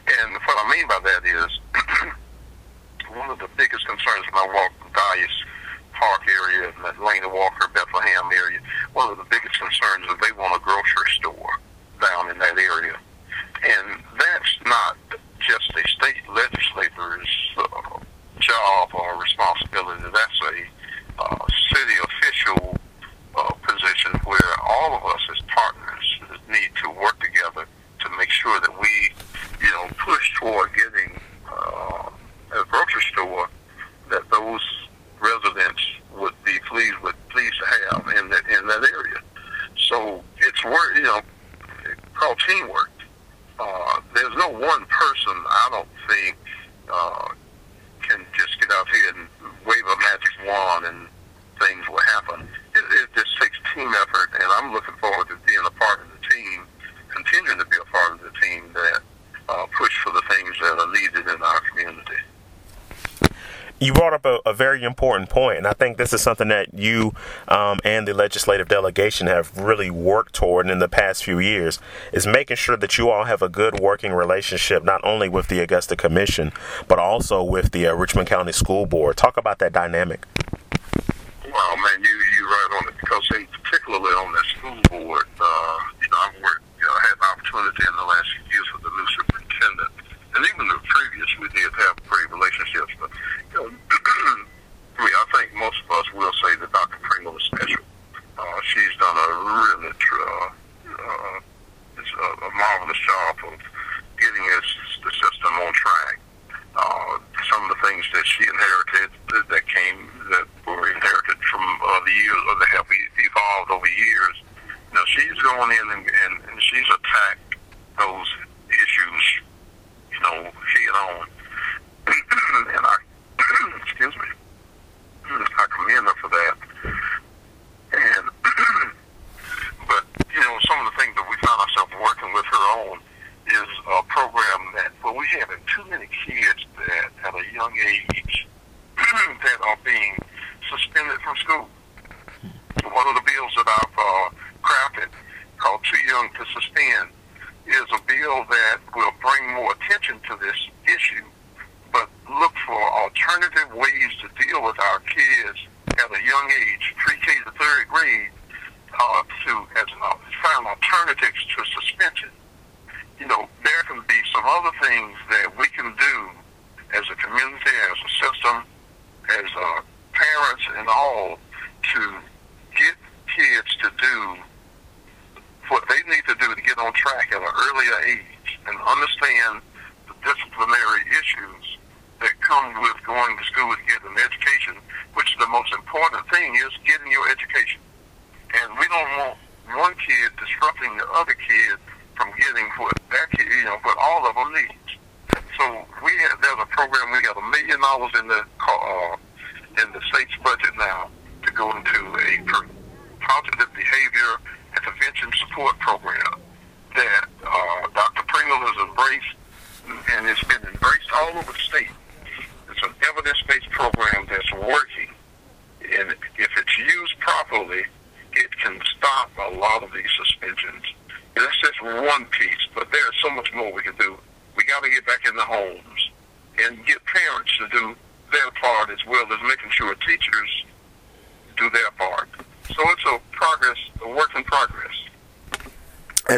And 0.05 0.33
what 0.33 0.57
I 0.59 0.69
mean 0.69 0.87
by 0.89 0.99
that 1.01 1.25
is 1.25 1.59
one 3.15 3.29
of 3.29 3.39
the 3.39 3.47
biggest 3.55 3.87
concerns 3.87 4.25
when 4.31 4.43
I 4.43 4.53
walk 4.53 4.71
the 4.83 4.99
Dalius 4.99 5.43
Park 5.93 6.21
area 6.27 6.73
Laney 7.03 7.27
Walker, 7.27 7.67
Bethlehem 7.73 8.31
area, 8.33 8.59
one 8.93 9.09
of 9.11 9.17
the 9.17 9.25
biggest 9.29 9.59
concerns 9.59 10.05
is 10.05 10.15
they 10.21 10.31
want 10.33 10.55
a 10.55 10.63
grocery 10.63 11.11
store 11.15 11.59
down 12.01 12.29
in 12.29 12.37
that 12.39 12.57
area. 12.57 12.95
And 13.63 14.01
that's 14.17 14.53
not 14.65 14.97
just 15.39 15.69
a 15.75 15.87
state 15.89 16.23
legislator's 16.29 17.29
uh, 17.57 17.99
job 18.39 18.89
or 18.93 19.21
responsibility. 19.21 20.03
That's 20.03 20.39
a 20.41 21.21
uh, 21.21 21.45
city 21.71 21.97
official 22.03 22.77
uh, 23.35 23.53
position 23.67 24.19
where 24.25 24.53
all 24.63 24.95
of 24.95 25.03
us 25.05 25.21
as 25.31 25.41
partners 25.47 26.19
need 26.49 26.71
to 26.83 26.89
work 26.89 27.19
together 27.19 27.65
to 27.99 28.09
make 28.17 28.29
sure 28.29 28.59
that 28.59 28.79
we, 28.79 29.11
you 29.61 29.71
know, 29.71 29.87
push 29.97 30.33
toward 30.39 30.69
getting 30.75 31.19
uh, 31.47 32.09
a 32.55 32.65
grocery 32.69 33.03
store 33.11 33.49
that 34.09 34.29
those 34.29 34.61
residents 35.23 35.81
would 36.15 36.33
be 36.43 36.59
pleased 36.69 36.97
with, 37.01 37.15
pleased 37.29 37.55
to 37.59 37.65
have 37.65 38.07
in 38.17 38.29
that 38.29 38.43
in 38.47 38.67
that 38.67 38.83
area. 38.83 39.19
So 39.77 40.23
it's 40.37 40.63
work, 40.63 40.91
you 40.95 41.03
know, 41.03 41.21
called 42.13 42.39
teamwork. 42.47 42.91
Uh, 43.59 44.01
there's 44.13 44.35
no 44.35 44.49
one 44.49 44.85
person 44.85 45.33
I 45.47 45.67
don't 45.71 45.89
think 46.09 46.37
uh, 46.91 47.29
can 48.01 48.25
just 48.33 48.59
get 48.59 48.69
out 48.71 48.87
here 48.89 49.13
and 49.15 49.27
wave 49.65 49.85
a 49.85 49.95
magic 49.97 50.33
wand 50.45 50.85
and 50.85 51.07
things 51.59 51.87
will 51.87 52.01
happen. 52.01 52.47
It, 52.75 52.83
it 52.91 53.09
just 53.15 53.39
takes 53.39 53.57
team 53.73 53.93
effort, 54.01 54.29
and 54.33 54.49
I'm 54.57 54.73
looking 54.73 54.95
forward 54.99 55.27
to 55.29 55.37
being 55.45 55.63
a 55.65 55.71
part 55.71 56.01
of 56.01 56.07
the 56.11 56.27
team, 56.27 56.65
continuing 57.09 57.59
to 57.59 57.65
be 57.65 57.77
a 57.77 57.85
part 57.85 58.13
of 58.13 58.21
the 58.21 58.33
team 58.41 58.73
that 58.73 59.01
uh, 59.49 59.65
push 59.77 59.95
for 60.03 60.11
the 60.11 60.23
things 60.29 60.55
that 60.59 60.77
are 60.79 60.91
needed 60.91 61.33
in 61.33 61.41
our 61.41 61.61
community 61.69 62.19
you 63.83 63.91
brought 63.91 64.13
up 64.13 64.25
a, 64.53 64.63
very 64.63 64.83
important 64.83 65.29
point, 65.29 65.57
and 65.57 65.67
I 65.67 65.73
think 65.73 65.97
this 65.97 66.13
is 66.13 66.21
something 66.21 66.47
that 66.47 66.73
you 66.73 67.13
um, 67.47 67.79
and 67.83 68.07
the 68.07 68.13
legislative 68.13 68.67
delegation 68.67 69.27
have 69.27 69.57
really 69.57 69.89
worked 69.89 70.33
toward 70.33 70.69
in 70.69 70.79
the 70.79 70.87
past 70.87 71.23
few 71.23 71.39
years. 71.39 71.79
Is 72.11 72.25
making 72.25 72.57
sure 72.57 72.77
that 72.77 72.97
you 72.97 73.09
all 73.09 73.25
have 73.25 73.41
a 73.41 73.49
good 73.49 73.79
working 73.79 74.13
relationship, 74.13 74.83
not 74.83 75.01
only 75.03 75.29
with 75.29 75.47
the 75.47 75.59
Augusta 75.59 75.95
Commission, 75.95 76.51
but 76.87 76.99
also 76.99 77.43
with 77.43 77.71
the 77.71 77.87
uh, 77.87 77.93
Richmond 77.93 78.27
County 78.27 78.51
School 78.51 78.85
Board. 78.85 79.17
Talk 79.17 79.37
about 79.37 79.59
that 79.59 79.73
dynamic. 79.73 80.25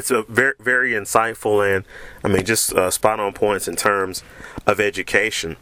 It's 0.05 0.11
a 0.11 0.21
very 0.21 0.53
very 0.59 0.91
insightful 0.91 1.65
and 1.65 1.83
I 2.23 2.27
mean 2.27 2.45
just 2.45 2.71
uh, 2.73 2.91
spot 2.91 3.19
on 3.19 3.33
points 3.33 3.67
in 3.67 3.75
terms 3.75 4.21
of 4.67 4.79
education. 4.79 5.57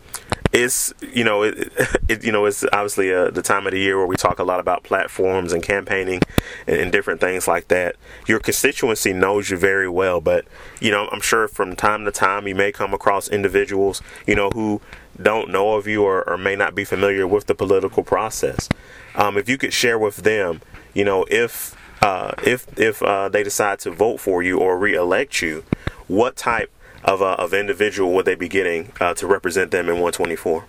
It's 0.52 0.94
you 1.14 1.24
know 1.24 1.44
it, 1.44 1.72
it 2.10 2.26
you 2.26 2.32
know 2.34 2.44
it's 2.44 2.66
obviously 2.74 3.14
uh, 3.14 3.30
the 3.30 3.41
time 3.41 3.68
of 3.68 3.72
the 3.72 3.80
year 3.80 3.98
where 3.98 4.06
we 4.06 4.18
talk 4.18 4.39
a 4.39 4.44
lot 4.44 4.60
about 4.60 4.84
platforms 4.84 5.54
and 5.54 5.64
campaigning 5.64 6.20
and, 6.68 6.76
and, 6.76 6.91
different 6.91 7.22
things 7.22 7.48
like 7.48 7.70
that. 7.70 7.96
Your 8.28 8.41
constituency 8.41 9.14
knows 9.14 9.50
you 9.50 9.56
very 9.56 9.88
well, 9.88 10.20
but 10.20 10.44
you 10.82 10.91
know 10.91 11.08
I'm 11.14 11.22
sure 11.22 11.48
from 11.48 11.78
time 11.78 12.04
to 12.04 12.12
time 12.12 12.46
you 12.46 12.54
may 12.54 12.74
come 12.74 12.94
across 12.94 13.30
individuals 13.30 14.02
you 14.28 14.36
know 14.36 14.50
who 14.50 14.82
don't 15.22 15.52
know 15.52 15.76
of 15.76 15.88
you 15.88 16.04
or, 16.04 16.28
or 16.30 16.38
may 16.38 16.58
not 16.58 16.76
be 16.76 16.84
familiar 16.84 17.26
with 17.26 17.46
the 17.46 17.56
political 17.56 18.04
process. 18.04 18.68
Um, 19.16 19.38
if 19.38 19.48
you 19.48 19.58
could 19.58 19.72
share 19.72 19.98
with 19.98 20.18
them, 20.18 20.60
you 20.94 21.06
know 21.06 21.26
if 21.30 21.78
uh, 22.04 22.34
if 22.43 22.68
if 22.78 23.01
uh, 23.01 23.30
they 23.30 23.43
decide 23.43 23.80
to 23.80 23.91
vote 23.91 24.20
for 24.20 24.43
you 24.43 24.60
or 24.60 24.78
re-elect 24.78 25.41
you, 25.41 25.64
what 26.08 26.36
type 26.36 26.70
of 27.04 27.22
uh, 27.22 27.36
of 27.39 27.54
individual 27.54 28.14
would 28.14 28.26
they 28.26 28.36
be 28.36 28.49
getting 28.49 28.91
uh, 28.99 29.14
to 29.14 29.26
represent 29.26 29.72
them 29.72 29.88
in 29.88 30.01
124? 30.01 30.66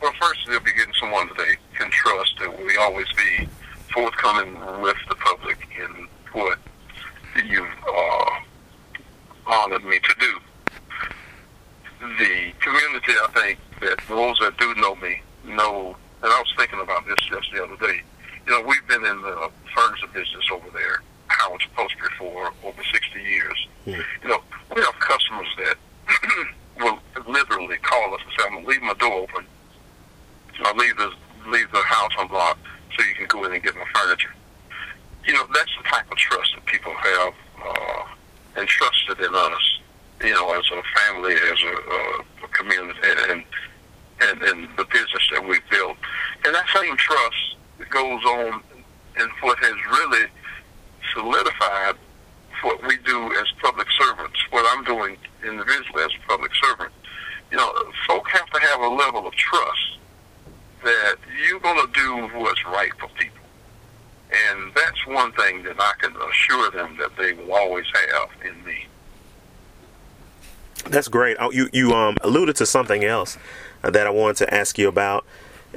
Well, 0.00 0.12
first 0.20 0.40
they'll 0.46 0.60
be 0.60 0.72
getting 0.72 0.94
someone 1.00 1.28
that 1.28 1.38
they 1.38 1.56
can 1.76 1.90
trust, 1.90 2.34
and 2.40 2.56
we 2.64 2.76
always 2.76 3.08
be 3.12 3.48
forthcoming 3.92 4.54
with 4.80 4.96
the 5.08 5.16
public 5.16 5.58
in 5.76 6.06
what 6.32 6.58
you've 7.44 7.66
uh, 7.88 8.30
honored 9.46 9.84
me 9.84 9.98
to 9.98 10.14
do. 10.20 10.38
The 12.00 12.52
community, 12.60 13.12
I 13.12 13.28
think, 13.34 13.58
that 13.80 13.98
those 14.08 14.38
that 14.38 14.56
do 14.58 14.74
know 14.76 14.94
me 14.96 15.22
know, 15.44 15.96
and 16.22 16.32
I 16.32 16.38
was 16.38 16.52
thinking 16.56 16.80
about 16.80 17.06
this 17.06 17.16
just 17.28 17.50
the 17.52 17.64
other 17.64 17.76
day 17.76 18.02
you 18.46 18.52
know, 18.52 18.66
we've 18.66 18.86
been 18.86 19.04
in 19.04 19.22
the 19.22 19.50
furniture 19.74 20.06
business 20.12 20.44
over 20.52 20.68
there, 20.70 21.02
Howard's 21.28 21.64
Upholstery, 21.66 22.10
for 22.18 22.52
over 22.64 22.82
60 22.92 23.20
years. 23.20 23.68
Mm. 23.86 24.04
You 24.22 24.28
know, 24.28 24.40
we 24.74 24.82
have 24.82 24.98
customers 24.98 25.48
that 25.58 25.76
will 26.80 26.98
literally 27.26 27.76
call 27.78 28.14
us 28.14 28.20
and 28.24 28.32
say, 28.38 28.44
I'm 28.46 28.52
going 28.52 28.64
to 28.64 28.70
leave 28.70 28.82
my 28.82 28.94
door 28.94 29.12
open. 29.22 29.46
I'll 30.64 30.76
leave 30.76 30.96
the, 30.96 31.12
leave 31.48 31.70
the 31.72 31.82
house 31.82 32.12
unlocked 32.18 32.60
so 32.96 33.04
you 33.04 33.14
can 33.14 33.26
go 33.26 33.44
in 33.44 33.52
and 33.52 33.62
get 33.62 33.74
my 33.74 33.86
furniture. 33.94 34.34
You 35.26 35.32
know, 35.32 35.46
that's 35.54 35.70
the 35.82 35.88
type 35.88 36.10
of 36.12 36.18
trust 36.18 36.54
that 36.54 36.66
people 36.66 36.92
have 36.92 37.34
uh, 37.64 38.60
entrusted 38.60 39.20
in 39.20 39.34
us, 39.34 39.80
you 40.22 40.34
know, 40.34 40.52
as 40.52 40.64
a 40.70 40.82
family, 41.00 41.32
as 41.32 41.58
a, 41.62 42.44
a 42.44 42.48
community, 42.48 43.00
and, 43.30 43.44
and, 44.20 44.42
and 44.42 44.68
the 44.76 44.84
business 44.84 45.22
that 45.32 45.42
we've 45.42 45.66
built. 45.70 45.96
And 46.44 46.54
that 46.54 46.66
same 46.74 46.96
trust 46.98 47.56
goes 47.90 48.24
on 48.24 48.62
and 49.16 49.30
what 49.40 49.58
has 49.58 49.74
really 49.90 50.26
solidified 51.12 51.96
what 52.62 52.82
we 52.86 52.96
do 52.98 53.32
as 53.38 53.46
public 53.62 53.86
servants, 53.98 54.38
what 54.50 54.64
I'm 54.70 54.84
doing 54.84 55.16
individually 55.46 56.02
as 56.02 56.10
a 56.12 56.28
public 56.28 56.52
servant. 56.54 56.92
You 57.50 57.58
know, 57.58 57.72
folk 58.06 58.28
have 58.30 58.48
to 58.50 58.60
have 58.60 58.80
a 58.80 58.88
level 58.88 59.26
of 59.26 59.34
trust 59.34 59.98
that 60.82 61.16
you're 61.46 61.60
going 61.60 61.86
to 61.86 61.92
do 61.92 62.38
what's 62.38 62.64
right 62.66 62.92
for 62.98 63.08
people. 63.18 63.38
And 64.32 64.72
that's 64.74 65.06
one 65.06 65.32
thing 65.32 65.62
that 65.64 65.76
I 65.78 65.92
can 65.98 66.14
assure 66.16 66.70
them 66.70 66.96
that 66.98 67.16
they 67.16 67.34
will 67.34 67.52
always 67.52 67.86
have 67.94 68.30
in 68.44 68.64
me. 68.64 68.86
That's 70.86 71.08
great. 71.08 71.36
Oh, 71.40 71.50
you 71.50 71.68
you 71.72 71.92
um 71.92 72.16
alluded 72.22 72.56
to 72.56 72.66
something 72.66 73.04
else 73.04 73.38
that 73.82 74.06
I 74.06 74.10
wanted 74.10 74.36
to 74.38 74.54
ask 74.54 74.76
you 74.78 74.88
about 74.88 75.24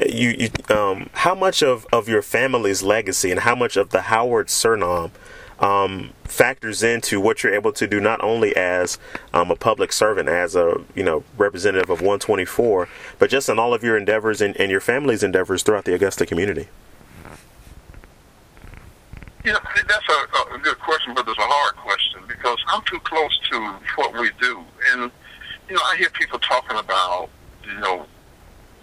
you, 0.05 0.29
you 0.37 0.75
um, 0.75 1.09
how 1.13 1.33
much 1.35 1.63
of, 1.63 1.87
of 1.91 2.07
your 2.07 2.21
family's 2.21 2.83
legacy 2.83 3.31
and 3.31 3.41
how 3.41 3.55
much 3.55 3.77
of 3.77 3.89
the 3.89 4.03
Howard 4.03 4.49
surname 4.49 5.11
um, 5.59 6.11
factors 6.23 6.83
into 6.83 7.19
what 7.19 7.43
you're 7.43 7.53
able 7.53 7.71
to 7.73 7.87
do 7.87 7.99
not 7.99 8.23
only 8.23 8.55
as 8.55 8.99
um, 9.33 9.49
a 9.49 9.55
public 9.55 9.91
servant, 9.91 10.29
as 10.29 10.55
a 10.55 10.81
you 10.95 11.03
know 11.03 11.23
representative 11.37 11.89
of 11.89 11.99
124, 11.99 12.87
but 13.17 13.29
just 13.29 13.49
in 13.49 13.57
all 13.57 13.73
of 13.73 13.83
your 13.83 13.97
endeavors 13.97 14.41
and, 14.41 14.55
and 14.57 14.69
your 14.69 14.81
family's 14.81 15.23
endeavors 15.23 15.63
throughout 15.63 15.85
the 15.85 15.93
Augusta 15.93 16.25
community. 16.25 16.67
Yeah, 19.43 19.57
that's 19.87 20.05
a, 20.09 20.55
a 20.55 20.57
good 20.57 20.77
question, 20.79 21.13
but 21.15 21.25
it's 21.27 21.39
a 21.39 21.41
hard 21.41 21.75
question 21.77 22.21
because 22.27 22.57
I'm 22.67 22.81
too 22.83 22.99
close 22.99 23.39
to 23.51 23.73
what 23.95 24.13
we 24.19 24.29
do, 24.41 24.63
and 24.91 25.09
you 25.69 25.75
know 25.75 25.81
I 25.85 25.95
hear 25.97 26.09
people 26.09 26.37
talking 26.39 26.77
about 26.77 27.29
you 27.65 27.79
know 27.79 28.05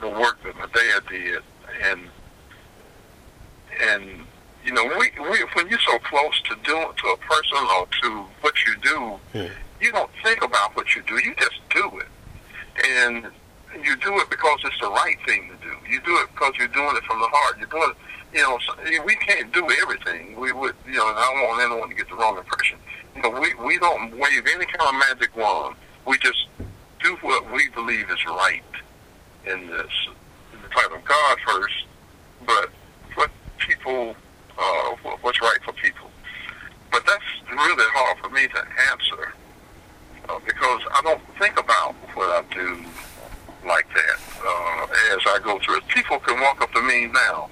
the 0.00 0.08
work 0.08 0.42
that 0.44 0.56
my 0.56 0.66
dad 0.66 1.02
did, 1.08 1.42
and 1.82 2.08
and 3.80 4.26
you 4.64 4.72
know, 4.72 4.84
we, 4.98 5.10
we 5.20 5.38
when 5.54 5.68
you're 5.68 5.78
so 5.80 5.98
close 5.98 6.40
to 6.48 6.56
doing 6.64 6.88
to 6.96 7.06
a 7.08 7.16
person 7.18 7.58
or 7.78 7.86
to 8.02 8.24
what 8.40 8.54
you 8.66 8.76
do, 8.82 8.98
hmm. 9.32 9.52
you 9.80 9.92
don't 9.92 10.10
think 10.22 10.42
about 10.42 10.74
what 10.76 10.94
you 10.94 11.02
do. 11.02 11.14
You 11.14 11.34
just 11.34 11.60
do 11.70 11.98
it, 11.98 12.08
and 12.98 13.26
you 13.84 13.96
do 13.96 14.18
it 14.20 14.30
because 14.30 14.60
it's 14.64 14.80
the 14.80 14.88
right 14.88 15.18
thing 15.26 15.50
to 15.50 15.66
do. 15.66 15.74
You 15.90 16.00
do 16.00 16.16
it 16.18 16.28
because 16.32 16.54
you're 16.58 16.68
doing 16.68 16.96
it 16.96 17.04
from 17.04 17.20
the 17.20 17.28
heart. 17.30 17.58
You're 17.58 17.68
doing 17.68 17.90
it. 17.90 17.96
You 18.32 18.42
know, 18.42 18.58
so, 18.66 18.74
we 19.04 19.14
can't 19.16 19.52
do 19.52 19.68
everything. 19.82 20.40
We 20.40 20.50
would, 20.50 20.74
you 20.86 20.94
know, 20.94 21.08
and 21.08 21.16
I 21.16 21.32
don't 21.32 21.48
want 21.48 21.62
anyone 21.62 21.88
to 21.88 21.94
get 21.94 22.08
the 22.08 22.16
wrong 22.16 22.36
impression. 22.36 22.78
You 23.14 23.22
know, 23.22 23.30
we 23.30 23.54
we 23.54 23.78
don't 23.78 24.18
wave 24.18 24.46
any 24.52 24.64
kind 24.64 24.88
of 24.88 24.94
magic 24.94 25.36
wand. 25.36 25.76
We 26.06 26.18
just 26.18 26.48
do 27.02 27.16
what 27.20 27.52
we 27.52 27.68
believe 27.68 28.10
is 28.10 28.24
right 28.26 28.62
in 29.46 29.66
this, 29.66 29.92
in 30.52 30.62
the 30.62 30.68
title 30.68 30.96
of 30.96 31.04
God 31.04 31.38
first, 31.46 31.84
but 32.46 32.70
what 33.14 33.30
people, 33.58 34.16
uh, 34.58 34.96
what's 35.20 35.40
right 35.40 35.58
for 35.64 35.72
people. 35.72 36.10
But 36.90 37.04
that's 37.06 37.24
really 37.50 37.84
hard 37.94 38.18
for 38.18 38.30
me 38.30 38.46
to 38.48 38.64
answer 38.90 39.34
uh, 40.28 40.38
because 40.46 40.80
I 40.92 41.00
don't 41.02 41.20
think 41.38 41.58
about 41.58 41.94
what 42.14 42.30
I 42.30 42.54
do 42.54 42.84
like 43.66 43.86
that 43.94 44.20
uh, 44.44 44.86
as 45.14 45.20
I 45.26 45.38
go 45.42 45.58
through 45.58 45.78
it. 45.78 45.88
People 45.88 46.18
can 46.18 46.40
walk 46.40 46.60
up 46.60 46.72
to 46.72 46.82
me 46.82 47.06
now 47.06 47.48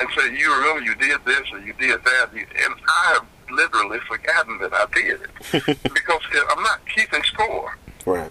and 0.00 0.08
say, 0.16 0.36
"You 0.36 0.54
remember 0.54 0.82
you 0.82 0.94
did 0.94 1.24
this 1.24 1.42
or 1.52 1.58
you 1.58 1.72
did 1.74 2.02
that," 2.04 2.30
and 2.32 2.74
I 2.88 3.14
have 3.14 3.26
literally 3.50 3.98
forgotten 4.00 4.58
that 4.58 4.72
I 4.72 4.86
did 4.94 5.20
it 5.20 5.82
because 5.82 6.20
I'm 6.50 6.62
not 6.62 6.80
keeping 6.94 7.22
score. 7.24 7.76
Right. 8.04 8.30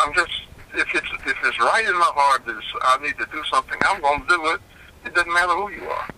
I'm 0.00 0.14
just 0.14 0.32
if 0.74 0.94
it's 0.94 1.06
if 1.26 1.36
it's 1.44 1.58
right 1.60 1.84
in 1.86 1.94
my 1.94 2.10
heart 2.14 2.44
that 2.46 2.60
I 2.82 3.02
need 3.02 3.16
to 3.18 3.26
do 3.32 3.42
something, 3.50 3.78
I'm 3.82 4.00
going 4.00 4.22
to 4.22 4.28
do 4.28 4.46
it. 4.48 4.60
It 5.04 5.14
doesn't 5.14 5.32
matter 5.32 5.52
who 5.52 5.70
you 5.70 5.88
are. 5.88 6.08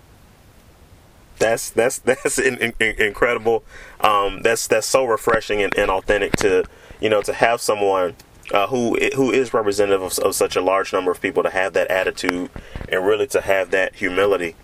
That's 1.39 1.71
that's 1.71 1.99
that's 2.01 2.39
in, 2.39 2.59
in, 2.59 2.73
incredible. 2.81 3.65
Um, 4.01 4.43
that's 4.43 4.67
that's 4.67 4.87
so 4.87 5.05
refreshing 5.05 5.63
and, 5.63 5.77
and, 5.77 5.91
authentic 5.91 6.37
to 6.37 6.65
you 7.01 7.09
know 7.09 7.23
to 7.23 7.33
have 7.33 7.61
someone 7.61 8.15
uh, 8.53 8.67
who 8.69 8.97
who 9.15 9.31
is 9.31 9.55
representative 9.55 10.03
of, 10.03 10.19
of, 10.19 10.35
such 10.35 10.57
a 10.57 10.61
large 10.61 10.93
number 10.93 11.11
of 11.11 11.21
people 11.21 11.43
to 11.43 11.51
have 11.51 11.73
that 11.73 11.91
attitude 11.91 12.51
and 12.89 13.07
really 13.07 13.27
to 13.29 13.41
have 13.41 13.71
that 13.71 13.97
humility. 13.97 14.55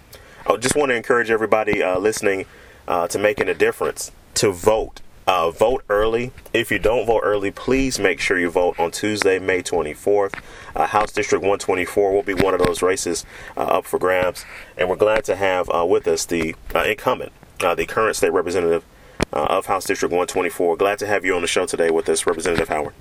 I 0.47 0.57
just 0.57 0.77
want 0.77 0.91
to 0.91 0.97
encourage 0.97 1.31
everybody 1.31 1.83
uh, 1.83 1.99
listening 1.99 2.47
uh, 2.89 3.09
to 3.09 3.19
making 3.19 3.49
a 3.49 3.55
difference 3.55 4.11
to 4.35 4.51
vote 4.51 5.01
uh, 5.27 5.51
vote 5.51 5.85
early. 5.89 6.33
If 6.53 6.71
you 6.71 6.79
don't 6.79 7.07
vote 7.07 7.21
early, 7.23 7.51
please 7.51 7.99
make 7.99 8.21
sure 8.21 8.39
you 8.39 8.51
vote 8.51 8.79
on 8.79 8.91
Tuesday, 8.91 9.39
May 9.39 9.63
24th. 9.63 10.41
Uh, 10.75 10.87
House 10.87 11.13
District 11.13 11.43
124 11.43 12.13
will 12.13 12.23
be 12.23 12.35
one 12.35 12.55
of 12.55 12.61
those 12.61 12.83
races 12.83 13.25
uh, 13.57 13.61
up 13.61 13.85
for 13.85 13.99
grabs. 13.99 14.45
And 14.77 14.89
we're 14.89 14.97
glad 14.97 15.25
to 15.25 15.37
have 15.37 15.71
uh, 15.71 15.85
with 15.87 16.07
us 16.09 16.25
the 16.25 16.55
uh, 16.75 16.85
incumbent, 16.85 17.33
uh, 17.63 17.75
the 17.75 17.87
current 17.87 18.17
state 18.17 18.33
representative 18.33 18.85
of 19.33 19.67
House 19.67 19.85
District 19.85 20.11
124. 20.11 20.77
Glad 20.77 20.99
to 20.99 21.07
have 21.07 21.25
you 21.25 21.35
on 21.37 21.43
the 21.43 21.49
show 21.49 21.67
today 21.67 21.91
with 21.91 22.09
us, 22.09 22.27
Representative 22.27 22.69
Howard. 22.69 22.95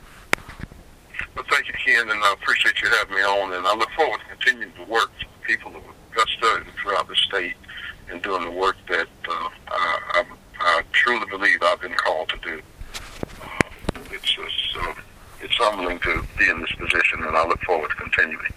Well, 1.35 1.45
thank 1.49 1.67
you, 1.67 1.73
Ken, 1.73 2.09
and 2.09 2.23
I 2.23 2.33
appreciate 2.33 2.81
you 2.81 2.89
having 2.89 3.15
me 3.15 3.21
on. 3.21 3.53
And 3.53 3.65
I 3.65 3.75
look 3.75 3.89
forward 3.91 4.19
to 4.19 4.35
continuing 4.35 4.73
to 4.73 4.83
work 4.83 5.09
for 5.19 5.47
people 5.47 5.75
of 5.75 5.81
Augusta 6.11 6.57
and 6.57 6.65
throughout 6.75 7.07
the 7.07 7.15
state 7.15 7.55
and 8.11 8.21
doing 8.21 8.43
the 8.43 8.51
work 8.51 8.75
that 8.89 9.07
I, 9.27 9.99
I'm 10.15 10.25
I 10.59 10.83
truly 10.91 11.25
believe 11.29 11.61
I've 11.61 11.81
been 11.81 11.93
called 11.93 12.29
to 12.29 12.37
do. 12.37 12.61
Uh, 13.41 13.47
it's 14.11 14.35
it's, 14.37 14.75
uh, 14.79 14.93
it's 15.41 15.55
humbling 15.55 15.99
to 15.99 16.23
be 16.37 16.49
in 16.49 16.59
this 16.59 16.71
position, 16.73 17.23
and 17.23 17.35
I 17.35 17.47
look 17.47 17.61
forward 17.61 17.89
to 17.89 17.95
continuing. 17.95 18.53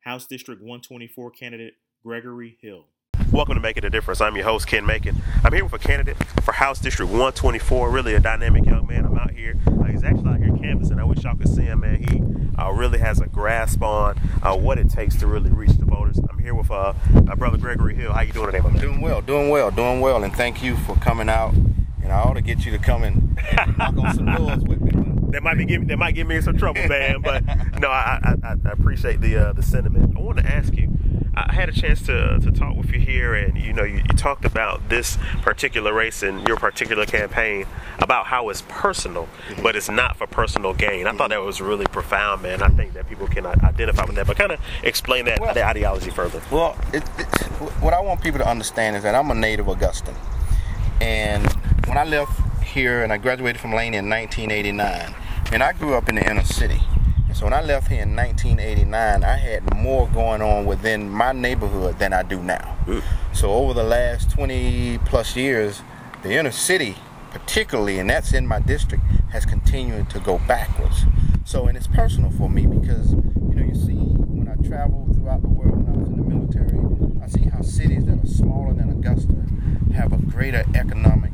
House 0.00 0.26
District 0.26 0.60
124 0.60 1.30
candidate 1.32 1.74
Gregory 2.02 2.58
Hill. 2.60 2.86
Welcome 3.32 3.54
to 3.54 3.62
Making 3.62 3.86
a 3.86 3.90
Difference. 3.90 4.20
I'm 4.20 4.36
your 4.36 4.44
host, 4.44 4.66
Ken 4.66 4.84
Makin. 4.84 5.16
I'm 5.42 5.54
here 5.54 5.64
with 5.64 5.72
a 5.72 5.78
candidate 5.78 6.18
for 6.42 6.52
House 6.52 6.78
District 6.78 7.10
124, 7.10 7.88
really 7.88 8.12
a 8.12 8.20
dynamic 8.20 8.66
young 8.66 8.86
man. 8.86 9.06
I'm 9.06 9.16
out 9.16 9.30
here. 9.30 9.56
Uh, 9.66 9.84
he's 9.84 10.04
actually 10.04 10.28
out 10.28 10.36
here 10.36 10.54
canvassing. 10.58 10.98
I 11.00 11.04
wish 11.04 11.24
y'all 11.24 11.34
could 11.34 11.48
see 11.48 11.62
him, 11.62 11.80
man. 11.80 12.02
He 12.02 12.22
uh, 12.62 12.70
really 12.72 12.98
has 12.98 13.22
a 13.22 13.26
grasp 13.26 13.80
on 13.80 14.20
uh, 14.42 14.54
what 14.54 14.78
it 14.78 14.90
takes 14.90 15.16
to 15.16 15.26
really 15.26 15.48
reach 15.48 15.72
the 15.78 15.86
voters. 15.86 16.20
I'm 16.28 16.40
here 16.40 16.54
with 16.54 16.70
uh, 16.70 16.92
my 17.24 17.34
brother 17.34 17.56
Gregory 17.56 17.94
Hill. 17.94 18.12
How 18.12 18.20
you 18.20 18.34
doing 18.34 18.50
today, 18.50 18.60
my 18.60 18.68
man? 18.68 18.82
Doing 18.82 19.00
well, 19.00 19.22
doing 19.22 19.48
well, 19.48 19.70
doing 19.70 20.02
well, 20.02 20.22
and 20.22 20.36
thank 20.36 20.62
you 20.62 20.76
for 20.76 20.94
coming 20.96 21.30
out. 21.30 21.54
And 21.54 22.12
I 22.12 22.20
ought 22.20 22.34
to 22.34 22.42
get 22.42 22.66
you 22.66 22.72
to 22.72 22.78
come 22.78 23.02
and 23.02 23.34
knock 23.78 23.96
on 23.96 24.14
some 24.14 24.26
doors 24.26 24.62
with 24.62 24.82
me. 24.82 25.21
That 25.32 25.42
might 25.42 25.56
be 25.56 25.64
giving 25.64 25.88
that 25.88 25.98
might 25.98 26.14
give 26.14 26.26
me 26.26 26.36
in 26.36 26.42
some 26.42 26.56
trouble, 26.56 26.86
man. 26.86 27.20
But 27.20 27.44
no, 27.80 27.88
I 27.88 28.36
I, 28.42 28.54
I 28.64 28.70
appreciate 28.70 29.20
the 29.20 29.36
uh, 29.36 29.52
the 29.52 29.62
sentiment. 29.62 30.16
I 30.16 30.20
want 30.20 30.38
to 30.38 30.46
ask 30.46 30.74
you. 30.74 30.88
I 31.34 31.50
had 31.50 31.70
a 31.70 31.72
chance 31.72 32.02
to, 32.02 32.38
to 32.40 32.50
talk 32.50 32.76
with 32.76 32.92
you 32.92 33.00
here, 33.00 33.34
and 33.34 33.56
you 33.56 33.72
know, 33.72 33.84
you, 33.84 33.96
you, 33.96 34.16
talked 34.18 34.44
about 34.44 34.90
this 34.90 35.16
particular 35.40 35.94
race 35.94 36.22
and 36.22 36.46
your 36.46 36.58
particular 36.58 37.06
campaign 37.06 37.64
about 37.98 38.26
how 38.26 38.50
it's 38.50 38.62
personal, 38.68 39.26
mm-hmm. 39.48 39.62
but 39.62 39.74
it's 39.74 39.88
not 39.88 40.18
for 40.18 40.26
personal 40.26 40.74
gain. 40.74 41.06
I 41.06 41.08
mm-hmm. 41.08 41.18
thought 41.18 41.30
that 41.30 41.40
was 41.40 41.62
really 41.62 41.86
profound, 41.86 42.42
man. 42.42 42.60
I 42.60 42.68
think 42.68 42.92
that 42.92 43.08
people 43.08 43.26
can 43.28 43.46
identify 43.46 44.04
with 44.04 44.16
that, 44.16 44.26
but 44.26 44.36
kind 44.36 44.52
of 44.52 44.60
explain 44.82 45.24
that 45.24 45.40
well, 45.40 45.54
the 45.54 45.64
ideology 45.64 46.10
further. 46.10 46.42
Well, 46.50 46.76
it, 46.92 47.02
it, 47.18 47.26
what 47.80 47.94
I 47.94 48.00
want 48.00 48.20
people 48.20 48.40
to 48.40 48.48
understand 48.48 48.96
is 48.96 49.02
that 49.02 49.14
I'm 49.14 49.30
a 49.30 49.34
native 49.34 49.70
Augustan, 49.70 50.14
and 51.00 51.50
when 51.86 51.96
I 51.96 52.04
left 52.04 52.38
here 52.62 53.02
and 53.02 53.12
I 53.12 53.18
graduated 53.18 53.60
from 53.60 53.72
Laney 53.72 53.96
in 53.96 54.08
1989, 54.08 55.14
and 55.52 55.62
I 55.62 55.72
grew 55.72 55.94
up 55.94 56.08
in 56.08 56.14
the 56.14 56.28
inner 56.28 56.44
city. 56.44 56.80
So 57.34 57.46
when 57.46 57.54
I 57.54 57.62
left 57.62 57.88
here 57.88 58.02
in 58.02 58.14
1989, 58.14 59.24
I 59.24 59.36
had 59.36 59.74
more 59.74 60.06
going 60.08 60.42
on 60.42 60.66
within 60.66 61.08
my 61.08 61.32
neighborhood 61.32 61.98
than 61.98 62.12
I 62.12 62.22
do 62.22 62.42
now. 62.42 62.76
Mm. 62.86 63.02
So 63.32 63.50
over 63.52 63.74
the 63.74 63.82
last 63.82 64.30
20 64.30 64.98
plus 65.06 65.34
years, 65.34 65.82
the 66.22 66.32
inner 66.32 66.50
city, 66.50 66.96
particularly, 67.30 67.98
and 67.98 68.10
that's 68.10 68.32
in 68.32 68.46
my 68.46 68.60
district, 68.60 69.02
has 69.30 69.46
continued 69.46 70.10
to 70.10 70.20
go 70.20 70.38
backwards. 70.46 71.04
So 71.44 71.66
and 71.66 71.76
it's 71.76 71.86
personal 71.86 72.30
for 72.30 72.48
me 72.48 72.66
because 72.66 73.12
you 73.12 73.54
know 73.54 73.64
you 73.64 73.74
see 73.74 73.94
when 73.94 74.48
I 74.48 74.54
travel 74.68 75.08
throughout 75.14 75.42
the 75.42 75.48
world 75.48 75.84
when 75.84 75.96
I 75.96 75.98
was 75.98 76.08
in 76.08 76.16
the 76.16 76.22
military, 76.22 76.78
I 77.22 77.26
see 77.28 77.48
how 77.48 77.62
cities 77.62 78.04
that 78.06 78.22
are 78.22 78.26
smaller 78.26 78.74
than 78.74 78.90
Augusta 78.90 79.34
have 79.94 80.12
a 80.12 80.18
greater 80.18 80.64
economic 80.74 81.32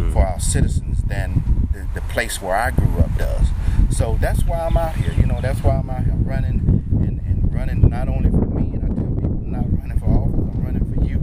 growth 0.00 0.10
mm. 0.10 0.12
for 0.12 0.26
our 0.26 0.40
citizens 0.40 1.02
than 1.04 1.68
the, 1.72 1.86
the 1.94 2.06
place 2.08 2.40
where 2.40 2.54
I 2.54 2.70
grew 2.70 2.98
up 2.98 3.16
does. 3.16 3.48
So 3.90 4.16
that's 4.20 4.44
why 4.44 4.60
I'm 4.60 4.76
out 4.76 4.96
here. 4.96 5.12
You 5.12 5.26
know, 5.26 5.40
that's 5.40 5.62
why 5.62 5.76
I'm 5.76 5.90
out 5.90 6.04
here 6.04 6.14
running 6.14 6.84
and, 7.00 7.20
and 7.20 7.54
running 7.54 7.88
not 7.88 8.08
only 8.08 8.30
for 8.30 8.46
me, 8.46 8.74
and 8.74 8.84
I 8.84 8.88
tell 8.88 9.14
people 9.14 9.42
I'm 9.44 9.50
not 9.50 9.80
running 9.80 9.98
for 9.98 10.06
office, 10.06 10.54
I'm 10.54 10.64
running 10.64 10.94
for 10.94 11.04
you. 11.04 11.16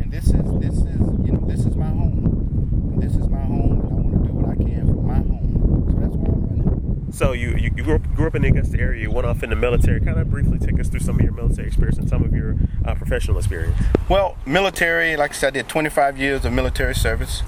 And 0.00 0.10
this 0.10 0.26
is 0.26 0.58
this 0.60 0.74
is 0.74 1.00
you 1.24 1.32
know 1.32 1.44
this 1.46 1.60
is 1.60 1.76
my 1.76 1.86
home. 1.86 2.90
And 2.92 3.02
this 3.02 3.14
is 3.14 3.28
my 3.28 3.42
home, 3.42 3.80
and 3.80 3.90
I 3.90 3.94
want 3.94 4.22
to 4.22 4.28
do 4.28 4.34
what 4.34 4.50
I 4.50 4.56
can 4.56 4.86
for 4.86 5.02
my 5.02 5.14
home. 5.14 5.86
So 5.90 5.96
that's 6.00 6.16
why 6.16 6.28
I'm 6.28 6.46
running. 6.46 7.12
So 7.12 7.32
you 7.32 7.50
you, 7.56 7.70
you 7.76 7.84
grew, 7.84 7.94
up, 7.96 8.14
grew 8.14 8.26
up 8.26 8.34
in 8.34 8.42
the 8.42 8.48
Augusta 8.48 8.78
area. 8.78 9.02
You 9.02 9.10
went 9.10 9.26
off 9.26 9.42
in 9.42 9.50
the 9.50 9.56
military. 9.56 10.00
Kind 10.00 10.18
of 10.18 10.30
briefly 10.30 10.58
take 10.58 10.78
us 10.80 10.88
through 10.88 11.00
some 11.00 11.16
of 11.16 11.22
your 11.22 11.32
military 11.32 11.68
experience 11.68 11.98
and 11.98 12.08
some 12.08 12.24
of 12.24 12.34
your 12.34 12.56
uh, 12.84 12.94
professional 12.94 13.38
experience. 13.38 13.76
Well, 14.08 14.36
military, 14.46 15.16
like 15.16 15.30
I 15.30 15.34
said, 15.34 15.48
I 15.48 15.62
did 15.62 15.68
25 15.68 16.18
years 16.18 16.44
of 16.44 16.52
military 16.52 16.94
service. 16.94 17.42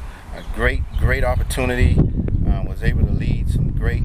Great 0.55 0.83
great 0.99 1.25
opportunity. 1.25 1.97
Uh, 1.99 2.63
was 2.67 2.83
able 2.83 3.07
to 3.07 3.13
lead 3.13 3.51
some 3.51 3.71
great 3.73 4.03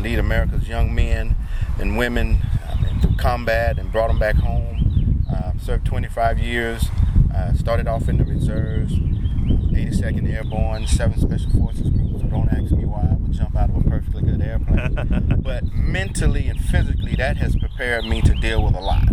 lead 0.00 0.18
America's 0.18 0.68
young 0.68 0.94
men 0.94 1.36
and 1.80 1.98
women 1.98 2.38
uh, 2.66 3.00
through 3.00 3.16
combat 3.16 3.78
and 3.78 3.90
brought 3.90 4.08
them 4.08 4.18
back 4.18 4.36
home. 4.36 5.24
Uh, 5.30 5.52
served 5.58 5.84
25 5.84 6.38
years. 6.38 6.86
Uh, 7.34 7.52
started 7.54 7.86
off 7.86 8.08
in 8.08 8.16
the 8.16 8.24
reserves, 8.24 8.94
82nd 8.94 10.32
Airborne, 10.32 10.84
7th 10.84 11.20
Special 11.20 11.50
Forces 11.50 11.90
Group. 11.90 12.20
So 12.20 12.26
don't 12.26 12.48
ask 12.48 12.72
me 12.72 12.84
why 12.84 13.08
I 13.10 13.14
would 13.14 13.32
jump 13.32 13.56
out 13.56 13.70
of 13.70 13.76
a 13.76 13.88
perfectly 13.88 14.22
good 14.22 14.40
airplane. 14.40 15.40
but 15.42 15.64
mentally 15.72 16.48
and 16.48 16.58
physically, 16.60 17.14
that 17.16 17.36
has 17.36 17.54
prepared 17.56 18.04
me 18.06 18.22
to 18.22 18.34
deal 18.34 18.64
with 18.64 18.74
a 18.74 18.80
lot. 18.80 19.08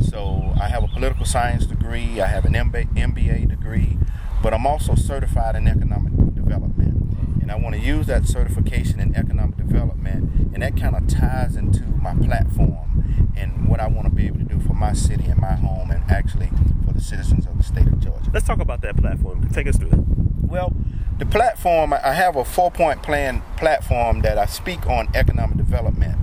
So 0.00 0.52
I 0.60 0.68
have 0.68 0.84
a 0.84 0.88
political 0.88 1.24
science 1.24 1.66
degree. 1.66 2.20
I 2.20 2.26
have 2.26 2.44
an 2.44 2.52
MBA 2.52 3.48
degree, 3.48 3.98
but 4.42 4.54
I'm 4.54 4.66
also 4.66 4.94
certified 4.94 5.56
in 5.56 5.66
economic 5.66 6.12
development. 6.34 7.42
And 7.42 7.50
I 7.50 7.56
want 7.56 7.74
to 7.74 7.80
use 7.80 8.06
that 8.06 8.26
certification 8.26 9.00
in 9.00 9.14
economic 9.14 9.56
development, 9.56 10.54
and 10.54 10.62
that 10.62 10.76
kind 10.76 10.94
of 10.94 11.06
ties 11.06 11.56
into 11.56 11.84
my 11.84 12.14
platform 12.14 13.32
and 13.36 13.68
what 13.68 13.80
I 13.80 13.86
want 13.86 14.08
to 14.08 14.14
be 14.14 14.26
able 14.26 14.38
to 14.38 14.44
do 14.44 14.60
for 14.60 14.74
my 14.74 14.92
city 14.92 15.24
and 15.26 15.40
my 15.40 15.54
home, 15.54 15.90
and 15.90 16.02
actually 16.10 16.50
for 16.84 16.92
the 16.92 17.00
citizens 17.00 17.46
of 17.46 17.56
the 17.56 17.64
state 17.64 17.86
of 17.86 18.00
Georgia. 18.00 18.30
Let's 18.32 18.46
talk 18.46 18.60
about 18.60 18.82
that 18.82 18.96
platform. 18.96 19.48
Take 19.50 19.66
us 19.66 19.76
through 19.76 19.90
it. 19.92 20.00
Well, 20.42 20.74
the 21.18 21.26
platform, 21.26 21.92
I 21.92 22.12
have 22.12 22.36
a 22.36 22.44
four 22.44 22.70
point 22.70 23.02
plan 23.02 23.42
platform 23.56 24.22
that 24.22 24.38
I 24.38 24.46
speak 24.46 24.86
on 24.86 25.08
economic 25.14 25.56
development. 25.56 26.16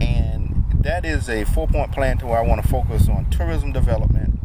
And 0.00 0.64
that 0.72 1.04
is 1.04 1.28
a 1.28 1.44
four 1.44 1.66
point 1.66 1.92
plan 1.92 2.18
to 2.18 2.26
where 2.26 2.38
I 2.38 2.42
want 2.42 2.62
to 2.62 2.68
focus 2.68 3.08
on 3.08 3.28
tourism 3.30 3.72
development, 3.72 4.38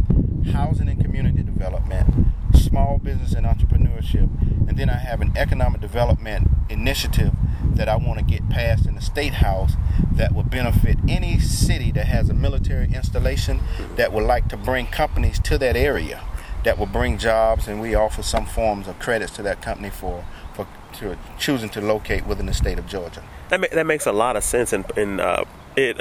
housing 0.48 0.90
and 0.90 1.02
community 1.02 1.44
development, 1.44 2.28
small 2.54 2.98
business 2.98 3.34
and 3.34 3.46
entrepreneurship, 3.46 4.30
and 4.68 4.78
then 4.78 4.90
I 4.90 4.98
have 4.98 5.22
an 5.22 5.34
economic 5.36 5.82
development 5.82 6.48
initiative 6.70 7.34
that 7.76 7.90
I 7.90 7.96
want 7.96 8.20
to 8.20 8.26
get 8.26 8.50
passed 8.50 8.86
in 8.86 8.96
the 8.96 9.02
state 9.02 9.36
house 9.36 9.74
that 10.14 10.34
will 10.34 10.44
benefit 10.44 10.98
any 11.08 11.40
city 11.40 11.92
that 11.92 12.08
has 12.08 12.30
a 12.30 12.34
military 12.34 12.94
installation 12.94 13.62
that 13.96 14.14
would 14.14 14.24
like 14.24 14.48
to 14.50 14.58
bring 14.58 14.88
companies 14.88 15.40
to 15.40 15.58
that 15.58 15.76
area 15.76 16.24
that 16.64 16.78
will 16.78 16.86
bring 16.86 17.18
jobs 17.18 17.68
and 17.68 17.82
we 17.82 17.94
offer 17.94 18.24
some 18.24 18.46
forms 18.46 18.88
of 18.88 18.98
credits 19.00 19.32
to 19.34 19.44
that 19.44 19.62
company 19.62 19.90
for 19.90 20.26
for 20.54 20.68
to 20.94 21.18
choosing 21.40 21.70
to 21.70 21.82
locate 21.82 22.26
within 22.26 22.46
the 22.46 22.54
state 22.54 22.78
of 22.78 22.88
Georgia. 22.88 23.24
That 23.50 23.60
ma- 23.60 23.68
that 23.72 23.86
makes 23.86 24.06
a 24.06 24.12
lot 24.12 24.36
of 24.36 24.44
sense 24.44 24.74
and, 24.74 24.86
and 24.98 25.20
uh, 25.20 25.44
it 25.76 26.00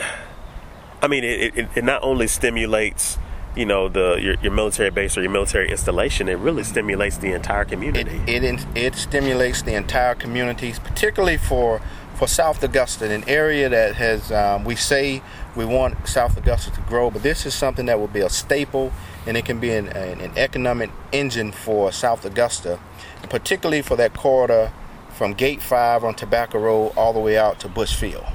I 1.01 1.09
mean 1.09 1.25
it, 1.25 1.57
it, 1.57 1.69
it 1.77 1.85
not 1.85 2.03
only 2.03 2.27
stimulates 2.27 3.19
you 3.57 3.67
know 3.67 3.89
the 3.89 4.19
your, 4.21 4.35
your, 4.37 4.53
military 4.53 4.91
base 4.91 5.17
or 5.17 5.23
your 5.23 5.31
military 5.31 5.71
installation 5.71 6.29
it 6.29 6.39
really 6.39 6.63
stimulates 6.63 7.19
the 7.19 7.33
entire 7.33 7.65
community. 7.65 8.21
it, 8.27 8.43
it, 8.45 8.67
it 8.75 8.95
stimulates 8.95 9.63
the 9.63 9.75
entire 9.75 10.15
communities 10.15 10.79
particularly 10.79 11.37
for 11.37 11.81
for 12.15 12.27
south 12.27 12.63
augusta 12.63 13.11
an 13.11 13.25
area 13.29 13.69
that 13.69 13.95
has 13.95 14.33
um, 14.33 14.65
we 14.65 14.75
say 14.75 15.23
we 15.55 15.65
want 15.65 16.07
south 16.07 16.37
augusta 16.37 16.71
to 16.71 16.81
grow 16.83 17.11
but 17.11 17.23
this 17.23 17.45
is 17.45 17.55
something 17.55 17.87
that 17.87 17.99
will 17.99 18.09
be 18.09 18.21
a 18.21 18.31
staple 18.31 18.93
and 19.27 19.37
it 19.37 19.45
can 19.45 19.61
be 19.61 19.71
an, 19.71 19.89
an, 19.89 20.21
an 20.21 20.33
economic 20.37 20.91
engine 21.13 21.53
for 21.53 21.93
south 21.93 22.25
augusta 22.25 22.79
particularly 23.29 23.83
for 23.83 23.97
that 23.97 24.15
corridor 24.15 24.73
from 25.11 25.35
gate 25.35 25.61
5 25.61 26.05
on 26.05 26.15
tobacco 26.15 26.59
road 26.59 26.93
all 26.97 27.13
the 27.13 27.21
way 27.21 27.37
out 27.37 27.61
to 27.61 27.69
bushfield 27.69 28.31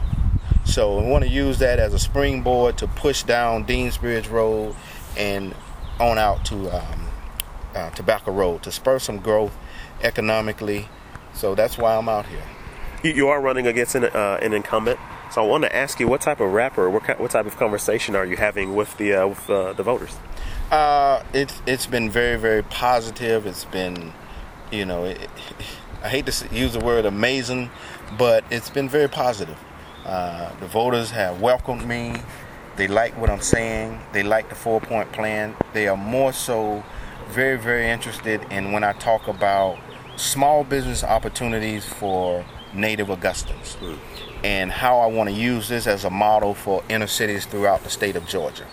so 0.63 0.99
we 0.99 1.09
want 1.09 1.23
to 1.23 1.29
use 1.29 1.59
that 1.59 1.79
as 1.79 1.93
a 1.93 1.99
springboard 1.99 2.77
to 2.77 2.87
push 2.87 3.23
down 3.23 3.65
deansbridge 3.65 4.29
road 4.29 4.75
and 5.17 5.53
on 5.99 6.17
out 6.17 6.45
to 6.45 6.69
um, 6.69 7.07
uh, 7.75 7.89
Tobacco 7.91 8.31
Road 8.31 8.63
to 8.63 8.71
spur 8.71 8.99
some 8.99 9.17
growth 9.17 9.55
economically. 10.01 10.87
So 11.33 11.55
that's 11.55 11.77
why 11.77 11.95
I'm 11.95 12.07
out 12.07 12.25
here. 12.27 12.43
You, 13.03 13.11
you 13.11 13.27
are 13.27 13.41
running 13.41 13.67
against 13.67 13.95
an, 13.95 14.05
uh, 14.05 14.39
an, 14.41 14.53
incumbent. 14.53 14.99
So 15.31 15.43
I 15.43 15.47
want 15.47 15.63
to 15.63 15.75
ask 15.75 15.99
you, 15.99 16.07
what 16.07 16.21
type 16.21 16.39
of 16.39 16.51
rapper, 16.51 16.89
what, 16.89 17.19
what 17.19 17.31
type 17.31 17.45
of 17.45 17.57
conversation 17.57 18.15
are 18.15 18.25
you 18.25 18.37
having 18.37 18.75
with 18.75 18.97
the 18.97 19.13
uh, 19.13 19.27
with 19.27 19.49
uh, 19.49 19.73
the 19.73 19.83
voters? 19.83 20.15
Uh, 20.71 21.23
it's 21.33 21.61
it's 21.65 21.85
been 21.85 22.09
very 22.09 22.37
very 22.37 22.63
positive. 22.63 23.45
It's 23.45 23.65
been, 23.65 24.13
you 24.71 24.85
know, 24.85 25.05
it, 25.05 25.29
I 26.03 26.09
hate 26.09 26.25
to 26.27 26.55
use 26.55 26.73
the 26.73 26.79
word 26.79 27.05
amazing, 27.05 27.69
but 28.17 28.43
it's 28.49 28.69
been 28.69 28.87
very 28.87 29.09
positive. 29.09 29.57
Uh, 30.05 30.55
the 30.59 30.67
voters 30.67 31.11
have 31.11 31.41
welcomed 31.41 31.85
me. 31.85 32.15
They 32.77 32.87
like 32.87 33.17
what 33.17 33.31
I'm 33.31 33.41
saying. 33.41 33.99
They 34.13 34.21
like 34.21 34.49
the 34.49 34.55
four 34.55 34.79
point 34.79 35.11
plan. 35.11 35.55
They 35.73 35.87
are 35.87 35.97
more 35.97 36.31
so 36.31 36.83
very, 37.29 37.57
very 37.57 37.89
interested 37.89 38.39
in 38.51 38.71
when 38.71 38.83
I 38.83 38.93
talk 38.93 39.27
about 39.27 39.79
small 40.15 40.63
business 40.63 41.03
opportunities 41.03 41.85
for 41.85 42.45
native 42.73 43.09
Augustans 43.09 43.77
mm. 43.81 43.97
and 44.43 44.71
how 44.71 44.99
I 44.99 45.07
want 45.07 45.29
to 45.29 45.35
use 45.35 45.67
this 45.67 45.87
as 45.87 46.05
a 46.05 46.09
model 46.11 46.53
for 46.53 46.83
inner 46.87 47.07
cities 47.07 47.45
throughout 47.45 47.83
the 47.83 47.89
state 47.89 48.15
of 48.15 48.27
Georgia. 48.27 48.65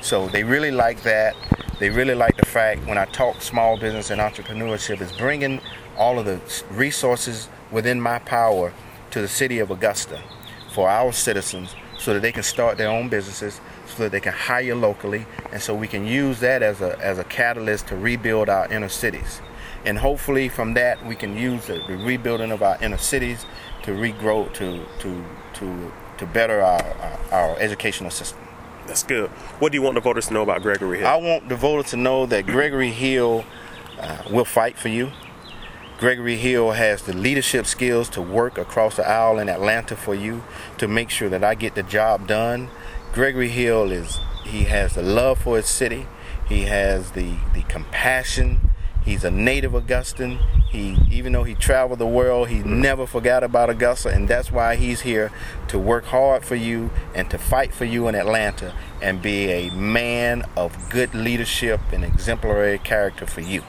So 0.00 0.28
they 0.28 0.42
really 0.42 0.72
like 0.72 1.02
that. 1.02 1.36
They 1.78 1.90
really 1.90 2.14
like 2.14 2.36
the 2.36 2.46
fact 2.46 2.86
when 2.86 2.98
I 2.98 3.04
talk 3.06 3.40
small 3.40 3.76
business 3.76 4.10
and 4.10 4.20
entrepreneurship 4.20 5.00
is 5.00 5.12
bringing 5.12 5.60
all 5.96 6.18
of 6.18 6.26
the 6.26 6.40
resources 6.72 7.48
within 7.70 8.00
my 8.00 8.18
power 8.18 8.72
to 9.12 9.20
the 9.20 9.28
city 9.28 9.60
of 9.60 9.70
Augusta 9.70 10.20
for 10.72 10.88
our 10.88 11.12
citizens 11.12 11.74
so 11.98 12.14
that 12.14 12.20
they 12.20 12.32
can 12.32 12.42
start 12.42 12.76
their 12.76 12.88
own 12.88 13.08
businesses, 13.08 13.60
so 13.86 14.04
that 14.04 14.12
they 14.12 14.20
can 14.20 14.32
hire 14.32 14.74
locally, 14.74 15.26
and 15.52 15.62
so 15.62 15.74
we 15.74 15.88
can 15.88 16.06
use 16.06 16.40
that 16.40 16.62
as 16.62 16.80
a, 16.80 16.98
as 17.00 17.18
a 17.18 17.24
catalyst 17.24 17.86
to 17.88 17.96
rebuild 17.96 18.48
our 18.48 18.70
inner 18.72 18.88
cities. 18.88 19.40
And 19.84 19.98
hopefully 19.98 20.48
from 20.48 20.74
that 20.74 21.04
we 21.06 21.14
can 21.14 21.36
use 21.36 21.66
the, 21.66 21.80
the 21.86 21.96
rebuilding 21.96 22.50
of 22.50 22.62
our 22.62 22.82
inner 22.82 22.98
cities 22.98 23.44
to 23.82 23.92
regrow, 23.92 24.52
to, 24.54 24.84
to, 25.00 25.24
to, 25.54 25.92
to 26.18 26.26
better 26.26 26.60
our, 26.62 26.82
our, 26.82 27.18
our 27.32 27.58
educational 27.58 28.10
system. 28.10 28.40
That's 28.86 29.02
good. 29.02 29.30
What 29.60 29.72
do 29.72 29.76
you 29.76 29.82
want 29.82 29.94
the 29.94 30.00
voters 30.00 30.26
to 30.28 30.34
know 30.34 30.42
about 30.42 30.62
Gregory 30.62 30.98
Hill? 30.98 31.06
I 31.06 31.16
want 31.16 31.48
the 31.48 31.56
voters 31.56 31.90
to 31.90 31.96
know 31.96 32.26
that 32.26 32.46
Gregory 32.46 32.90
Hill 32.90 33.44
uh, 33.98 34.22
will 34.30 34.44
fight 34.44 34.76
for 34.76 34.88
you. 34.88 35.10
Gregory 35.96 36.36
Hill 36.36 36.72
has 36.72 37.02
the 37.02 37.12
leadership 37.12 37.66
skills 37.66 38.08
to 38.10 38.20
work 38.20 38.58
across 38.58 38.96
the 38.96 39.08
aisle 39.08 39.38
in 39.38 39.48
Atlanta 39.48 39.94
for 39.94 40.12
you 40.12 40.42
to 40.78 40.88
make 40.88 41.08
sure 41.08 41.28
that 41.28 41.44
I 41.44 41.54
get 41.54 41.76
the 41.76 41.84
job 41.84 42.26
done. 42.26 42.68
Gregory 43.12 43.48
Hill 43.48 43.92
is 43.92 44.18
he 44.44 44.64
has 44.64 44.94
the 44.94 45.02
love 45.02 45.38
for 45.38 45.56
his 45.56 45.66
city. 45.66 46.08
He 46.48 46.62
has 46.62 47.12
the 47.12 47.36
the 47.54 47.62
compassion. 47.62 48.70
He's 49.04 49.22
a 49.22 49.30
native 49.30 49.72
Augustan. 49.72 50.40
He, 50.68 50.96
even 51.12 51.32
though 51.32 51.44
he 51.44 51.54
traveled 51.54 52.00
the 52.00 52.06
world, 52.06 52.48
he 52.48 52.58
never 52.60 53.06
forgot 53.06 53.44
about 53.44 53.70
Augusta, 53.70 54.08
and 54.08 54.26
that's 54.26 54.50
why 54.50 54.74
he's 54.74 55.02
here 55.02 55.30
to 55.68 55.78
work 55.78 56.06
hard 56.06 56.44
for 56.44 56.56
you 56.56 56.90
and 57.14 57.30
to 57.30 57.38
fight 57.38 57.72
for 57.72 57.84
you 57.84 58.08
in 58.08 58.16
Atlanta 58.16 58.74
and 59.00 59.22
be 59.22 59.50
a 59.50 59.70
man 59.70 60.42
of 60.56 60.90
good 60.90 61.14
leadership 61.14 61.80
and 61.92 62.02
exemplary 62.02 62.78
character 62.78 63.26
for 63.26 63.42
you. 63.42 63.62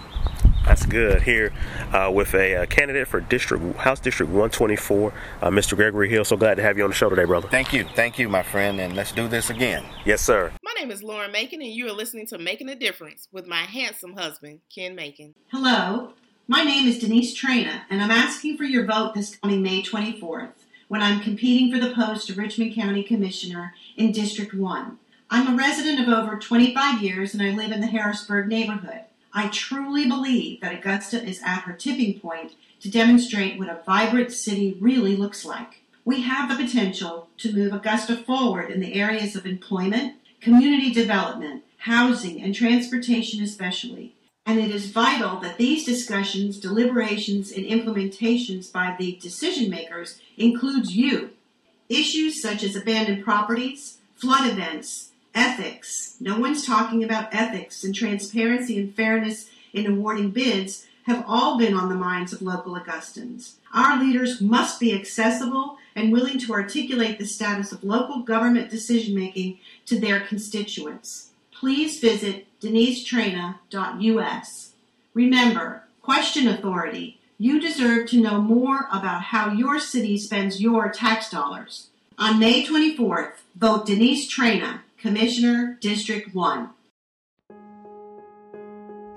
That's 0.65 0.85
good. 0.85 1.21
Here 1.21 1.53
uh, 1.93 2.11
with 2.11 2.33
a 2.33 2.55
uh, 2.55 2.65
candidate 2.65 3.07
for 3.07 3.21
District 3.21 3.75
House 3.77 3.99
District 3.99 4.31
124, 4.31 5.13
uh, 5.41 5.49
Mr. 5.49 5.75
Gregory 5.75 6.09
Hill. 6.09 6.25
So 6.25 6.35
glad 6.35 6.55
to 6.55 6.63
have 6.63 6.75
you 6.77 6.83
on 6.83 6.89
the 6.89 6.95
show 6.95 7.07
today, 7.09 7.25
brother. 7.25 7.47
Thank 7.47 7.71
you. 7.71 7.85
Thank 7.95 8.17
you, 8.17 8.27
my 8.29 8.41
friend, 8.41 8.79
and 8.81 8.95
let's 8.95 9.11
do 9.11 9.27
this 9.27 9.51
again. 9.51 9.85
Yes, 10.05 10.21
sir. 10.21 10.51
My 10.63 10.73
name 10.79 10.89
is 10.89 11.03
Lauren 11.03 11.31
Makin, 11.31 11.61
and 11.61 11.71
you 11.71 11.87
are 11.87 11.93
listening 11.93 12.25
to 12.27 12.39
Making 12.39 12.69
a 12.69 12.75
Difference 12.75 13.27
with 13.31 13.45
my 13.45 13.61
handsome 13.61 14.15
husband, 14.15 14.61
Ken 14.73 14.95
Makin. 14.95 15.35
Hello. 15.51 16.13
My 16.47 16.63
name 16.63 16.87
is 16.87 16.99
Denise 16.99 17.39
Traina, 17.39 17.81
and 17.89 18.01
I'm 18.01 18.11
asking 18.11 18.57
for 18.57 18.63
your 18.63 18.85
vote 18.85 19.13
this 19.13 19.35
coming 19.35 19.61
May 19.61 19.83
24th 19.83 20.53
when 20.87 21.01
I'm 21.01 21.19
competing 21.19 21.71
for 21.71 21.83
the 21.83 21.93
post 21.93 22.29
of 22.29 22.37
Richmond 22.37 22.75
County 22.75 23.03
Commissioner 23.03 23.73
in 23.97 24.11
District 24.11 24.53
1. 24.53 24.97
I'm 25.29 25.53
a 25.53 25.57
resident 25.57 25.99
of 25.99 26.07
over 26.07 26.37
25 26.37 27.01
years 27.01 27.33
and 27.33 27.41
I 27.41 27.49
live 27.49 27.71
in 27.71 27.81
the 27.81 27.87
Harrisburg 27.87 28.47
neighborhood. 28.47 29.01
I 29.37 29.49
truly 29.49 30.07
believe 30.07 30.61
that 30.61 30.73
Augusta 30.73 31.21
is 31.21 31.41
at 31.45 31.63
her 31.63 31.73
tipping 31.73 32.21
point 32.21 32.53
to 32.79 32.89
demonstrate 32.89 33.59
what 33.59 33.67
a 33.67 33.81
vibrant 33.85 34.31
city 34.31 34.77
really 34.79 35.17
looks 35.17 35.43
like. 35.43 35.81
We 36.05 36.21
have 36.21 36.47
the 36.47 36.63
potential 36.63 37.27
to 37.39 37.51
move 37.51 37.73
Augusta 37.73 38.15
forward 38.15 38.71
in 38.71 38.79
the 38.79 38.93
areas 38.93 39.35
of 39.35 39.45
employment, 39.45 40.15
community 40.39 40.93
development, 40.93 41.63
housing, 41.79 42.41
and 42.41 42.55
transportation 42.55 43.43
especially. 43.43 44.15
And 44.45 44.57
it 44.57 44.71
is 44.71 44.91
vital 44.91 45.41
that 45.41 45.57
these 45.57 45.83
discussions, 45.83 46.57
deliberations, 46.57 47.51
and 47.51 47.65
implementations 47.65 48.71
by 48.71 48.95
the 48.97 49.19
decision 49.21 49.69
makers 49.69 50.21
includes 50.37 50.95
you. 50.95 51.31
Issues 51.89 52.41
such 52.41 52.63
as 52.63 52.75
abandoned 52.75 53.25
properties, 53.25 53.97
flood 54.15 54.49
events, 54.49 55.09
ethics, 55.35 56.15
no 56.19 56.39
one's 56.39 56.65
talking 56.65 57.03
about 57.03 57.31
ethics 57.33 57.83
and 57.83 57.93
transparency 57.93 58.79
and 58.79 58.95
fairness 58.95 59.49
in 59.73 59.85
awarding 59.85 60.31
bids 60.31 60.87
have 61.03 61.23
all 61.27 61.57
been 61.57 61.73
on 61.75 61.89
the 61.89 61.95
minds 61.95 62.31
of 62.33 62.41
local 62.41 62.75
Augustans. 62.75 63.57
Our 63.73 64.01
leaders 64.01 64.39
must 64.41 64.79
be 64.79 64.93
accessible 64.93 65.77
and 65.95 66.11
willing 66.11 66.39
to 66.39 66.53
articulate 66.53 67.19
the 67.19 67.27
status 67.27 67.71
of 67.71 67.83
local 67.83 68.21
government 68.21 68.71
decision 68.71 69.13
making 69.13 69.59
to 69.85 69.99
their 69.99 70.21
constituents. 70.21 71.29
Please 71.51 71.99
visit 71.99 72.47
denisetraina.us. 72.59 74.71
Remember, 75.13 75.83
question 76.01 76.47
authority. 76.47 77.19
You 77.37 77.59
deserve 77.59 78.07
to 78.09 78.21
know 78.21 78.41
more 78.41 78.87
about 78.91 79.23
how 79.23 79.51
your 79.51 79.79
city 79.79 80.17
spends 80.17 80.61
your 80.61 80.89
tax 80.89 81.29
dollars. 81.29 81.89
On 82.17 82.39
May 82.39 82.65
24th, 82.65 83.33
vote 83.55 83.85
Denise 83.85 84.33
Traina, 84.33 84.79
Commissioner, 84.97 85.77
District 85.81 86.33
1. 86.33 86.69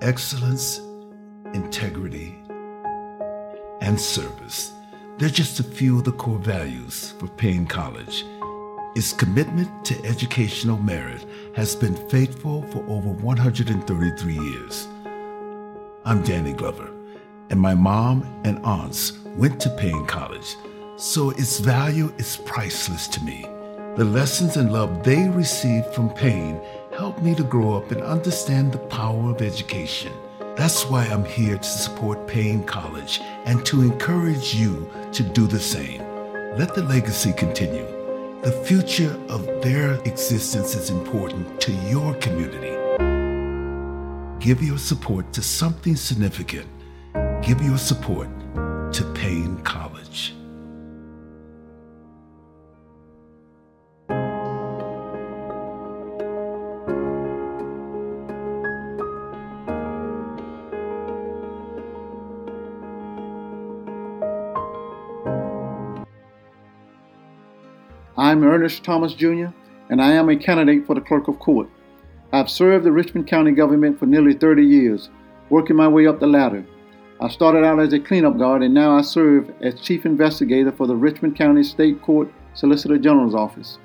Excellence, 0.01 0.79
integrity, 1.53 2.35
and 3.81 3.99
service. 3.99 4.73
They're 5.17 5.29
just 5.29 5.59
a 5.59 5.63
few 5.63 5.97
of 5.97 6.03
the 6.03 6.11
core 6.11 6.37
values 6.37 7.13
for 7.17 7.27
Paine 7.27 7.65
College. 7.65 8.25
Its 8.95 9.13
commitment 9.13 9.85
to 9.85 10.05
educational 10.05 10.77
merit 10.77 11.25
has 11.55 11.75
been 11.75 11.95
faithful 12.09 12.63
for 12.71 12.79
over 12.89 13.09
133 13.09 14.33
years. 14.33 14.87
I'm 16.03 16.21
Danny 16.23 16.53
Glover, 16.53 16.91
and 17.49 17.59
my 17.59 17.73
mom 17.73 18.41
and 18.43 18.59
aunts 18.65 19.17
went 19.37 19.59
to 19.61 19.69
Paine 19.77 20.05
College, 20.05 20.55
so 20.97 21.29
its 21.31 21.59
value 21.59 22.13
is 22.17 22.37
priceless 22.37 23.07
to 23.07 23.23
me. 23.23 23.45
The 23.95 24.05
lessons 24.05 24.55
and 24.55 24.71
love 24.71 25.03
they 25.03 25.27
received 25.27 25.87
from 25.93 26.09
Paine 26.13 26.61
helped 26.95 27.21
me 27.21 27.35
to 27.35 27.43
grow 27.43 27.75
up 27.75 27.91
and 27.91 28.01
understand 28.01 28.71
the 28.71 28.77
power 28.77 29.31
of 29.31 29.41
education. 29.41 30.13
That's 30.55 30.85
why 30.85 31.05
I'm 31.05 31.25
here 31.25 31.57
to 31.57 31.63
support 31.63 32.27
Paine 32.27 32.63
College 32.63 33.19
and 33.45 33.65
to 33.65 33.81
encourage 33.81 34.53
you 34.53 34.89
to 35.11 35.23
do 35.23 35.47
the 35.47 35.59
same. 35.59 36.01
Let 36.57 36.75
the 36.75 36.83
legacy 36.83 37.33
continue. 37.33 37.85
The 38.41 38.51
future 38.65 39.19
of 39.27 39.45
their 39.61 39.95
existence 40.05 40.75
is 40.75 40.89
important 40.89 41.59
to 41.61 41.71
your 41.89 42.13
community. 42.15 42.75
Give 44.39 44.63
your 44.63 44.77
support 44.77 45.33
to 45.33 45.41
something 45.41 45.97
significant. 45.97 46.67
Give 47.41 47.61
your 47.61 47.77
support 47.77 48.29
to 48.93 49.13
Paine 49.13 49.57
College. 49.63 50.38
I'm 68.29 68.43
Ernest 68.43 68.83
Thomas 68.83 69.15
Jr., 69.15 69.47
and 69.89 69.99
I 69.99 70.11
am 70.11 70.29
a 70.29 70.35
candidate 70.35 70.85
for 70.85 70.93
the 70.93 71.01
Clerk 71.01 71.27
of 71.27 71.39
Court. 71.39 71.67
I've 72.31 72.47
served 72.47 72.85
the 72.85 72.91
Richmond 72.91 73.25
County 73.25 73.49
government 73.49 73.97
for 73.97 74.05
nearly 74.05 74.35
30 74.35 74.63
years, 74.63 75.09
working 75.49 75.75
my 75.75 75.87
way 75.87 76.05
up 76.05 76.19
the 76.19 76.27
ladder. 76.27 76.63
I 77.19 77.27
started 77.29 77.63
out 77.65 77.79
as 77.79 77.91
a 77.91 77.99
cleanup 77.99 78.37
guard, 78.37 78.61
and 78.61 78.71
now 78.71 78.95
I 78.95 79.01
serve 79.01 79.51
as 79.61 79.81
Chief 79.81 80.05
Investigator 80.05 80.71
for 80.71 80.85
the 80.85 80.95
Richmond 80.95 81.37
County 81.37 81.63
State 81.63 82.03
Court 82.03 82.31
Solicitor 82.53 82.99
General's 82.99 83.33
Office. 83.33 83.79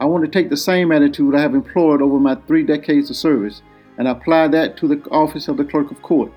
I 0.00 0.04
want 0.04 0.24
to 0.24 0.30
take 0.30 0.48
the 0.48 0.56
same 0.56 0.92
attitude 0.92 1.34
I 1.34 1.40
have 1.40 1.56
employed 1.56 2.02
over 2.02 2.20
my 2.20 2.36
three 2.36 2.62
decades 2.62 3.10
of 3.10 3.16
service 3.16 3.62
and 3.98 4.06
apply 4.06 4.46
that 4.46 4.76
to 4.76 4.86
the 4.86 5.02
office 5.10 5.48
of 5.48 5.56
the 5.56 5.64
Clerk 5.64 5.90
of 5.90 6.00
Court. 6.02 6.32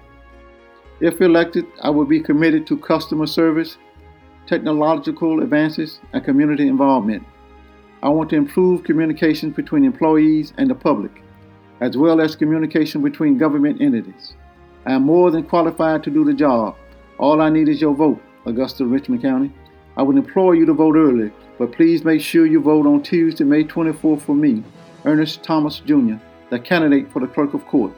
If 0.99 1.21
elected, 1.21 1.67
I 1.83 1.91
will 1.91 2.05
be 2.05 2.21
committed 2.21 2.65
to 2.65 2.75
customer 2.75 3.27
service, 3.27 3.77
technological 4.47 5.43
advances, 5.43 5.99
and 6.11 6.25
community 6.25 6.67
involvement. 6.67 7.23
I 8.05 8.09
want 8.09 8.29
to 8.29 8.35
improve 8.35 8.83
communication 8.83 9.49
between 9.49 9.83
employees 9.83 10.53
and 10.59 10.69
the 10.69 10.75
public, 10.75 11.23
as 11.81 11.97
well 11.97 12.21
as 12.21 12.35
communication 12.35 13.01
between 13.01 13.39
government 13.39 13.81
entities. 13.81 14.35
I 14.85 14.93
am 14.93 15.01
more 15.01 15.31
than 15.31 15.41
qualified 15.41 16.03
to 16.03 16.11
do 16.11 16.23
the 16.23 16.35
job. 16.35 16.75
All 17.17 17.41
I 17.41 17.49
need 17.49 17.67
is 17.67 17.81
your 17.81 17.95
vote, 17.95 18.21
Augusta 18.45 18.85
Richmond 18.85 19.23
County. 19.23 19.51
I 19.97 20.03
would 20.03 20.17
implore 20.17 20.53
you 20.53 20.67
to 20.67 20.73
vote 20.73 20.95
early, 20.95 21.31
but 21.57 21.71
please 21.71 22.05
make 22.05 22.21
sure 22.21 22.45
you 22.45 22.61
vote 22.61 22.85
on 22.85 23.01
Tuesday, 23.01 23.43
May 23.43 23.63
24th 23.63 24.21
for 24.21 24.35
me, 24.35 24.63
Ernest 25.03 25.41
Thomas 25.41 25.79
Jr., 25.79 26.17
the 26.51 26.59
candidate 26.59 27.11
for 27.11 27.21
the 27.21 27.27
Clerk 27.27 27.55
of 27.55 27.65
Court, 27.65 27.91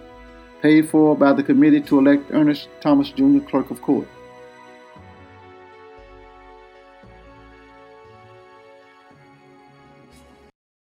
paid 0.62 0.90
for 0.90 1.18
by 1.18 1.34
the 1.34 1.44
committee 1.44 1.82
to 1.82 2.00
elect 2.00 2.32
Ernest 2.32 2.70
Thomas 2.80 3.10
Jr. 3.10 3.40
Clerk 3.40 3.72
of 3.72 3.82
Court. 3.82 4.08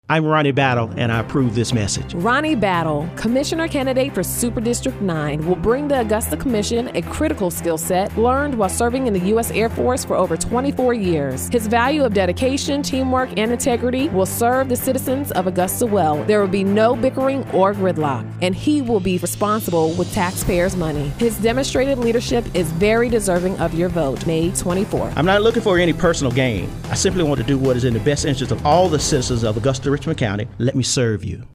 I'm 0.07 0.23
Ronnie 0.23 0.51
Battle, 0.51 0.91
and 0.97 1.11
I 1.11 1.19
approve 1.19 1.55
this 1.55 1.73
message. 1.73 2.13
Ronnie 2.13 2.53
Battle, 2.53 3.09
Commissioner 3.15 3.67
candidate 3.67 4.13
for 4.13 4.21
Super 4.21 4.61
District 4.61 5.01
9, 5.01 5.47
will 5.47 5.55
bring 5.55 5.87
the 5.87 6.01
Augusta 6.01 6.37
Commission 6.37 6.95
a 6.95 7.01
critical 7.01 7.49
skill 7.49 7.79
set 7.79 8.15
learned 8.15 8.53
while 8.53 8.69
serving 8.69 9.07
in 9.07 9.13
the 9.13 9.19
U.S. 9.29 9.49
Air 9.49 9.67
Force 9.67 10.05
for 10.05 10.15
over 10.15 10.37
24 10.37 10.93
years. 10.93 11.49
His 11.49 11.65
value 11.65 12.03
of 12.03 12.13
dedication, 12.13 12.83
teamwork, 12.83 13.29
and 13.35 13.51
integrity 13.51 14.09
will 14.09 14.27
serve 14.27 14.69
the 14.69 14.75
citizens 14.75 15.31
of 15.31 15.47
Augusta 15.47 15.87
well. 15.87 16.23
There 16.25 16.39
will 16.39 16.49
be 16.49 16.63
no 16.63 16.95
bickering 16.95 17.41
or 17.49 17.73
gridlock, 17.73 18.31
and 18.43 18.53
he 18.53 18.83
will 18.83 18.99
be 18.99 19.17
responsible 19.17 19.91
with 19.93 20.13
taxpayers' 20.13 20.75
money. 20.75 21.09
His 21.17 21.35
demonstrated 21.39 21.97
leadership 21.97 22.45
is 22.53 22.71
very 22.73 23.09
deserving 23.09 23.57
of 23.57 23.73
your 23.73 23.89
vote, 23.89 24.27
May 24.27 24.51
24th. 24.51 25.13
I'm 25.15 25.25
not 25.25 25.41
looking 25.41 25.63
for 25.63 25.79
any 25.79 25.93
personal 25.93 26.31
gain. 26.31 26.69
I 26.91 26.93
simply 26.93 27.23
want 27.23 27.39
to 27.39 27.43
do 27.43 27.57
what 27.57 27.75
is 27.75 27.85
in 27.85 27.95
the 27.95 27.99
best 28.01 28.25
interest 28.25 28.51
of 28.51 28.63
all 28.63 28.87
the 28.87 28.99
citizens 28.99 29.43
of 29.43 29.57
Augusta 29.57 29.94
Richmond 29.95 30.19
County. 30.19 30.45
Let 30.57 30.75
me 30.75 30.83
serve 30.83 31.23
you. 31.23 31.47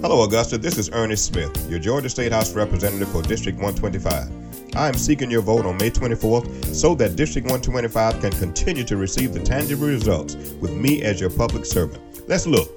Hello, 0.00 0.22
Augusta. 0.22 0.56
This 0.56 0.78
is 0.78 0.88
Ernest 0.94 1.26
Smith, 1.26 1.70
your 1.70 1.78
Georgia 1.78 2.08
State 2.08 2.32
House 2.32 2.54
representative 2.54 3.08
for 3.10 3.20
District 3.20 3.58
125. 3.58 4.74
I 4.74 4.88
am 4.88 4.94
seeking 4.94 5.30
your 5.30 5.42
vote 5.42 5.66
on 5.66 5.76
May 5.76 5.90
24th 5.90 6.74
so 6.74 6.94
that 6.94 7.16
District 7.16 7.44
125 7.44 8.20
can 8.22 8.32
continue 8.32 8.84
to 8.84 8.96
receive 8.96 9.34
the 9.34 9.40
tangible 9.40 9.88
results 9.88 10.36
with 10.62 10.72
me 10.72 11.02
as 11.02 11.20
your 11.20 11.28
public 11.28 11.66
servant. 11.66 12.02
Let's 12.26 12.46
look. 12.46 12.74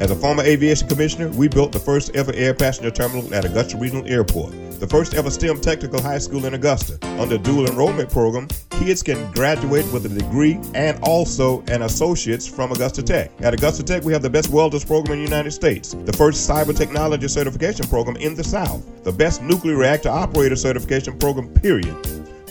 As 0.00 0.10
a 0.10 0.16
former 0.16 0.42
aviation 0.42 0.88
commissioner, 0.88 1.28
we 1.28 1.48
built 1.48 1.72
the 1.72 1.78
first 1.78 2.16
ever 2.16 2.32
air 2.32 2.54
passenger 2.54 2.90
terminal 2.90 3.34
at 3.34 3.44
Augusta 3.44 3.76
Regional 3.76 4.06
Airport 4.06 4.54
the 4.80 4.86
first 4.86 5.14
ever 5.14 5.30
STEM 5.30 5.60
technical 5.60 6.00
high 6.00 6.18
school 6.18 6.46
in 6.46 6.54
Augusta. 6.54 6.98
Under 7.20 7.36
dual 7.36 7.66
enrollment 7.68 8.10
program, 8.10 8.48
kids 8.70 9.02
can 9.02 9.30
graduate 9.32 9.84
with 9.92 10.06
a 10.06 10.08
degree 10.08 10.58
and 10.74 10.98
also 11.02 11.60
an 11.68 11.82
associate's 11.82 12.48
from 12.48 12.72
Augusta 12.72 13.02
Tech. 13.02 13.30
At 13.40 13.52
Augusta 13.52 13.82
Tech, 13.82 14.02
we 14.04 14.12
have 14.14 14.22
the 14.22 14.30
best 14.30 14.48
welders 14.48 14.84
program 14.84 15.18
in 15.18 15.24
the 15.24 15.30
United 15.30 15.50
States, 15.50 15.94
the 16.06 16.12
first 16.14 16.48
cyber 16.48 16.74
technology 16.74 17.28
certification 17.28 17.86
program 17.88 18.16
in 18.16 18.34
the 18.34 18.42
South, 18.42 18.82
the 19.04 19.12
best 19.12 19.42
nuclear 19.42 19.76
reactor 19.76 20.08
operator 20.08 20.56
certification 20.56 21.18
program, 21.18 21.48
period 21.54 21.94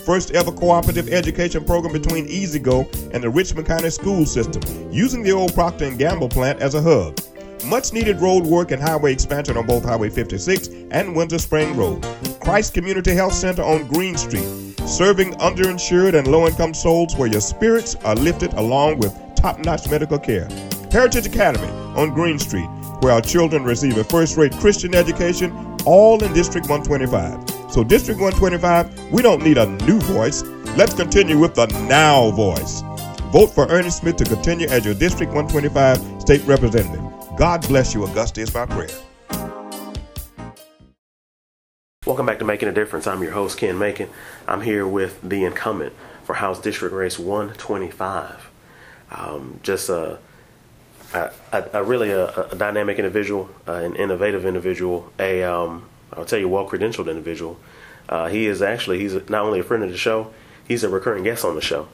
first 0.06 0.30
ever 0.32 0.50
cooperative 0.50 1.08
education 1.10 1.62
program 1.64 1.92
between 1.92 2.26
E-Z-GO 2.26 2.80
and 3.12 3.22
the 3.22 3.30
Richmond 3.30 3.66
County 3.66 3.90
school 3.90 4.24
system, 4.24 4.62
using 4.90 5.22
the 5.22 5.30
old 5.30 5.54
Procter 5.54 5.90
& 5.90 5.96
Gamble 5.96 6.28
plant 6.28 6.60
as 6.60 6.74
a 6.74 6.80
hub. 6.82 7.20
Much 7.64 7.92
needed 7.92 8.20
road 8.20 8.44
work 8.44 8.70
and 8.70 8.82
highway 8.82 9.12
expansion 9.12 9.56
on 9.56 9.66
both 9.66 9.84
Highway 9.84 10.08
56 10.08 10.68
and 10.90 11.14
Windsor 11.14 11.38
Spring 11.38 11.76
Road. 11.76 12.04
Christ 12.40 12.72
Community 12.74 13.12
Health 13.12 13.34
Center 13.34 13.62
on 13.62 13.86
Green 13.86 14.16
Street, 14.16 14.46
serving 14.86 15.32
underinsured 15.34 16.14
and 16.14 16.26
low 16.26 16.46
income 16.46 16.72
souls 16.72 17.14
where 17.16 17.28
your 17.28 17.40
spirits 17.40 17.96
are 17.96 18.14
lifted 18.14 18.52
along 18.54 18.98
with 18.98 19.14
top 19.36 19.58
notch 19.58 19.88
medical 19.90 20.18
care. 20.18 20.48
Heritage 20.90 21.26
Academy 21.26 21.68
on 22.00 22.10
Green 22.10 22.38
Street, 22.38 22.66
where 23.00 23.12
our 23.12 23.20
children 23.20 23.62
receive 23.62 23.96
a 23.98 24.04
first 24.04 24.36
rate 24.36 24.52
Christian 24.52 24.94
education, 24.94 25.76
all 25.84 26.22
in 26.24 26.32
District 26.32 26.68
125. 26.68 27.72
So, 27.72 27.84
District 27.84 28.20
125, 28.20 29.12
we 29.12 29.22
don't 29.22 29.42
need 29.42 29.58
a 29.58 29.66
new 29.84 30.00
voice. 30.00 30.42
Let's 30.76 30.94
continue 30.94 31.38
with 31.38 31.54
the 31.54 31.66
now 31.88 32.30
voice. 32.30 32.80
Vote 33.32 33.48
for 33.48 33.68
Ernie 33.68 33.90
Smith 33.90 34.16
to 34.16 34.24
continue 34.24 34.66
as 34.68 34.84
your 34.84 34.94
District 34.94 35.32
125 35.32 36.22
state 36.22 36.42
representative. 36.46 37.09
God 37.36 37.66
bless 37.68 37.94
you, 37.94 38.04
Augusta, 38.04 38.40
is 38.40 38.52
my 38.52 38.66
prayer. 38.66 38.90
Welcome 42.04 42.26
back 42.26 42.38
to 42.40 42.44
Making 42.44 42.68
a 42.68 42.72
Difference. 42.72 43.06
I'm 43.06 43.22
your 43.22 43.32
host, 43.32 43.56
Ken 43.56 43.78
Makin. 43.78 44.10
I'm 44.48 44.60
here 44.60 44.86
with 44.86 45.20
the 45.22 45.44
incumbent 45.44 45.92
for 46.24 46.34
House 46.34 46.60
District 46.60 46.94
Race 46.94 47.18
125. 47.18 48.50
Um, 49.12 49.60
just 49.62 49.88
a, 49.88 50.18
a, 51.14 51.30
a 51.52 51.84
really 51.84 52.10
a, 52.10 52.28
a, 52.28 52.56
dynamic 52.56 52.98
individual, 52.98 53.48
uh, 53.66 53.74
an 53.74 53.94
innovative 53.96 54.44
individual, 54.44 55.12
a 55.18 55.42
um, 55.44 55.88
I'll 56.12 56.24
tell 56.24 56.38
you, 56.38 56.48
well-credentialed 56.48 57.08
individual. 57.08 57.58
Uh, 58.08 58.28
he 58.28 58.46
is 58.46 58.60
actually 58.60 58.98
he's 58.98 59.14
not 59.28 59.42
only 59.42 59.60
a 59.60 59.64
friend 59.64 59.84
of 59.84 59.90
the 59.90 59.96
show, 59.96 60.32
he's 60.66 60.82
a 60.82 60.88
recurring 60.88 61.24
guest 61.24 61.44
on 61.44 61.54
the 61.54 61.60
show. 61.60 61.88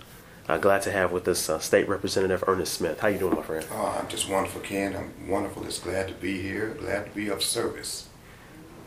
Uh, 0.49 0.59
glad 0.59 0.80
to 0.82 0.92
have 0.92 1.11
with 1.11 1.26
us 1.26 1.49
uh, 1.49 1.59
State 1.59 1.88
Representative 1.88 2.44
Ernest 2.47 2.74
Smith. 2.74 3.01
How 3.01 3.09
you 3.09 3.18
doing, 3.18 3.34
my 3.34 3.42
friend? 3.42 3.66
Oh, 3.72 3.99
I'm 4.01 4.09
just 4.09 4.28
wonderful, 4.30 4.61
Ken. 4.61 4.94
I'm 4.94 5.28
wonderful. 5.28 5.64
Just 5.64 5.82
glad 5.82 6.07
to 6.07 6.14
be 6.14 6.40
here. 6.40 6.76
Glad 6.78 7.07
to 7.07 7.11
be 7.11 7.28
of 7.28 7.42
service. 7.42 8.09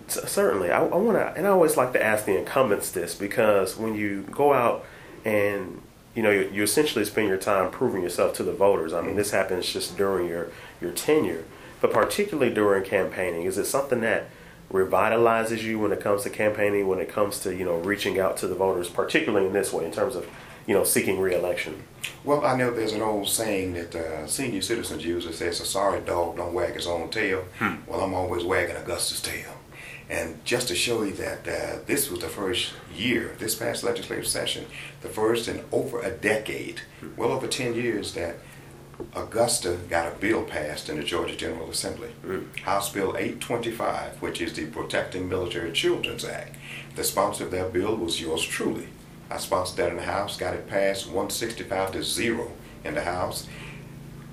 C- 0.07 0.21
certainly, 0.25 0.71
I, 0.71 0.81
I 0.85 0.95
want 0.95 1.17
to, 1.17 1.33
and 1.35 1.45
I 1.45 1.49
always 1.49 1.75
like 1.75 1.91
to 1.93 2.03
ask 2.03 2.23
the 2.25 2.37
incumbents 2.37 2.91
this 2.91 3.13
because 3.13 3.75
when 3.75 3.93
you 3.95 4.21
go 4.31 4.53
out 4.53 4.85
and 5.25 5.81
you 6.15 6.23
know 6.23 6.31
you, 6.31 6.49
you 6.53 6.63
essentially 6.63 7.03
spend 7.03 7.27
your 7.27 7.37
time 7.37 7.69
proving 7.71 8.03
yourself 8.03 8.33
to 8.35 8.43
the 8.43 8.53
voters. 8.53 8.93
I 8.93 9.01
mean, 9.01 9.17
this 9.17 9.31
happens 9.31 9.67
just 9.67 9.97
during 9.97 10.29
your 10.29 10.51
your 10.79 10.93
tenure, 10.93 11.43
but 11.81 11.91
particularly 11.91 12.53
during 12.53 12.85
campaigning. 12.85 13.43
Is 13.43 13.57
it 13.57 13.65
something 13.65 13.99
that 13.99 14.29
revitalizes 14.71 15.61
you 15.61 15.77
when 15.77 15.91
it 15.91 15.99
comes 15.99 16.23
to 16.23 16.29
campaigning? 16.29 16.87
When 16.87 16.99
it 16.99 17.09
comes 17.09 17.41
to 17.41 17.53
you 17.53 17.65
know 17.65 17.75
reaching 17.79 18.17
out 18.17 18.37
to 18.37 18.47
the 18.47 18.55
voters, 18.55 18.89
particularly 18.89 19.47
in 19.47 19.51
this 19.51 19.73
way, 19.73 19.83
in 19.83 19.91
terms 19.91 20.15
of 20.15 20.25
you 20.69 20.75
know, 20.75 20.83
seeking 20.83 21.19
reelection? 21.19 21.83
Well, 22.23 22.45
I 22.45 22.55
know 22.55 22.69
there's 22.69 22.93
an 22.93 23.01
old 23.01 23.27
saying 23.27 23.73
that 23.73 23.95
uh, 23.95 24.27
senior 24.27 24.61
citizens 24.61 25.03
use 25.03 25.25
that 25.25 25.33
says, 25.33 25.59
a 25.59 25.65
sorry 25.65 25.99
dog 26.01 26.37
don't 26.37 26.53
wag 26.53 26.75
his 26.75 26.85
own 26.85 27.09
tail. 27.09 27.43
Hmm. 27.57 27.77
Well, 27.87 28.01
I'm 28.01 28.13
always 28.13 28.43
wagging 28.43 28.77
Augusta's 28.77 29.19
tail. 29.19 29.49
And 30.11 30.45
just 30.45 30.67
to 30.67 30.75
show 30.75 31.01
you 31.01 31.13
that 31.13 31.47
uh, 31.47 31.79
this 31.87 32.11
was 32.11 32.19
the 32.19 32.27
first 32.27 32.73
year, 32.95 33.35
this 33.39 33.55
past 33.55 33.83
legislative 33.83 34.27
session, 34.27 34.67
the 35.01 35.09
first 35.09 35.47
in 35.47 35.65
over 35.71 36.01
a 36.01 36.11
decade, 36.11 36.81
hmm. 36.99 37.15
well 37.17 37.31
over 37.31 37.47
10 37.47 37.73
years, 37.73 38.13
that 38.13 38.35
Augusta 39.15 39.75
got 39.89 40.13
a 40.13 40.15
bill 40.17 40.43
passed 40.43 40.87
in 40.87 40.97
the 40.97 41.03
Georgia 41.03 41.35
General 41.35 41.71
Assembly. 41.71 42.09
Mm. 42.23 42.59
House 42.59 42.91
Bill 42.91 43.15
825, 43.15 44.21
which 44.21 44.41
is 44.41 44.51
the 44.53 44.65
Protecting 44.65 45.29
Military 45.29 45.71
Children's 45.71 46.25
Act. 46.25 46.57
The 46.95 47.05
sponsor 47.05 47.45
of 47.45 47.51
that 47.51 47.71
bill 47.71 47.95
was 47.95 48.19
yours 48.19 48.43
truly. 48.43 48.89
I 49.29 49.37
sponsored 49.37 49.77
that 49.77 49.89
in 49.91 49.97
the 49.97 50.03
House, 50.03 50.37
got 50.37 50.55
it 50.55 50.67
passed 50.67 51.05
165 51.05 51.91
to 51.91 52.03
0 52.03 52.51
in 52.83 52.95
the 52.95 53.03
House. 53.03 53.47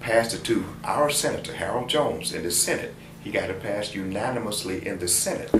Passed 0.00 0.34
it 0.34 0.44
to 0.44 0.64
our 0.84 1.10
Senator, 1.10 1.54
Harold 1.54 1.88
Jones, 1.88 2.32
in 2.32 2.42
the 2.42 2.50
Senate. 2.50 2.94
He 3.22 3.30
got 3.30 3.50
it 3.50 3.62
passed 3.62 3.94
unanimously 3.94 4.86
in 4.86 4.98
the 4.98 5.08
Senate. 5.08 5.50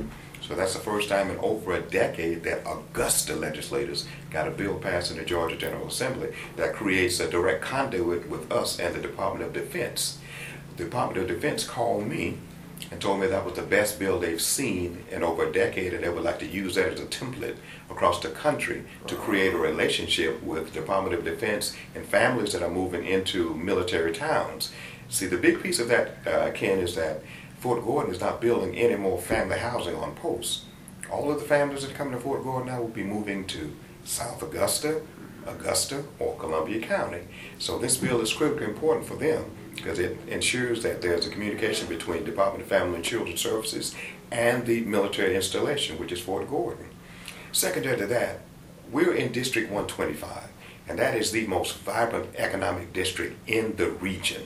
So 0.41 0.55
that's 0.55 0.75
the 0.75 0.81
first 0.81 1.09
time 1.09 1.31
in 1.31 1.39
over 1.39 1.73
a 1.73 1.81
decade 1.81 2.45
that 2.45 2.63
Augusta 2.65 3.35
legislators 3.35 4.07
got 4.31 4.47
a 4.47 4.53
bill 4.53 4.79
passed 4.79 5.11
in 5.11 5.19
the 5.19 5.25
Georgia 5.25 5.57
General 5.57 5.89
Assembly 5.89 6.33
that 6.55 6.75
creates 6.75 7.19
a 7.19 7.29
direct 7.29 7.63
conduit 7.63 8.29
with 8.31 8.51
us 8.53 8.79
and 8.79 8.95
the 8.95 9.01
Department 9.01 9.45
of 9.45 9.53
Defense. 9.53 10.19
The 10.77 10.85
Department 10.85 11.21
of 11.21 11.35
Defense 11.35 11.65
called 11.65 12.07
me 12.07 12.39
and 12.91 13.01
told 13.01 13.21
me 13.21 13.27
that 13.27 13.45
was 13.45 13.55
the 13.55 13.63
best 13.63 13.99
bill 13.99 14.19
they've 14.19 14.41
seen 14.41 15.05
in 15.11 15.23
over 15.23 15.47
a 15.47 15.53
decade 15.53 15.93
and 15.93 16.05
they 16.05 16.09
would 16.09 16.23
like 16.23 16.39
to 16.39 16.47
use 16.47 16.75
that 16.75 16.93
as 16.93 17.01
a 17.01 17.07
template 17.07 17.57
across 17.91 18.21
the 18.21 18.29
country 18.29 18.85
to 19.07 19.17
create 19.17 19.55
a 19.55 19.59
relationship 19.59 20.43
with 20.43 20.67
the 20.67 20.81
Department 20.81 21.15
of 21.15 21.25
Defense 21.25 21.75
and 21.95 22.05
families 22.05 22.53
that 22.53 22.63
are 22.63 22.71
moving 22.71 23.05
into 23.05 23.55
military 23.55 24.13
towns. 24.13 24.73
See, 25.09 25.27
the 25.27 25.37
big 25.37 25.63
piece 25.63 25.79
of 25.79 25.89
that, 25.89 26.27
uh, 26.27 26.51
Ken, 26.53 26.79
is 26.79 26.95
that 26.97 27.23
Fort 27.59 27.85
Gordon 27.85 28.13
is 28.13 28.21
not 28.21 28.41
building 28.41 28.77
any 28.77 28.97
more 28.97 29.21
family 29.21 29.59
housing 29.59 29.97
on 29.97 30.15
posts. 30.15 30.65
All 31.11 31.31
of 31.31 31.41
the 31.41 31.47
families 31.47 31.87
that 31.87 31.95
come 31.95 32.11
to 32.11 32.19
Fort 32.19 32.43
Gordon 32.43 32.69
now 32.69 32.81
will 32.81 32.89
be 32.89 33.05
moving 33.05 33.47
to 33.49 33.75
South 34.05 34.43
Augusta, 34.43 35.01
Augusta, 35.47 36.05
or 36.19 36.37
Columbia 36.37 36.81
County. 36.81 37.23
So 37.59 37.79
this 37.79 37.97
bill 37.97 38.21
is 38.21 38.33
critically 38.33 38.67
important 38.67 39.07
for 39.07 39.17
them 39.17 39.56
because 39.77 39.99
it 39.99 40.19
ensures 40.29 40.83
that 40.83 41.03
there's 41.03 41.27
a 41.27 41.31
communication 41.31 41.87
between 41.89 42.25
Department 42.25 42.63
of 42.63 42.69
Family 42.69 42.97
and 42.97 43.05
Children 43.05 43.37
Services 43.37 43.95
and 44.33 44.67
the 44.67 44.81
military 44.83 45.37
installation, 45.37 45.99
which 45.99 46.13
is 46.13 46.21
Fort 46.21 46.49
Gordon. 46.49 46.89
Secondary 47.53 47.97
to 47.97 48.07
that, 48.07 48.41
we're 48.91 49.15
in 49.15 49.33
District 49.33 49.71
125, 49.71 50.49
and 50.89 50.99
that 50.99 51.17
is 51.17 51.31
the 51.31 51.47
most 51.47 51.79
vibrant 51.79 52.35
economic 52.37 52.93
district 52.93 53.37
in 53.49 53.77
the 53.77 53.91
region. 53.91 54.43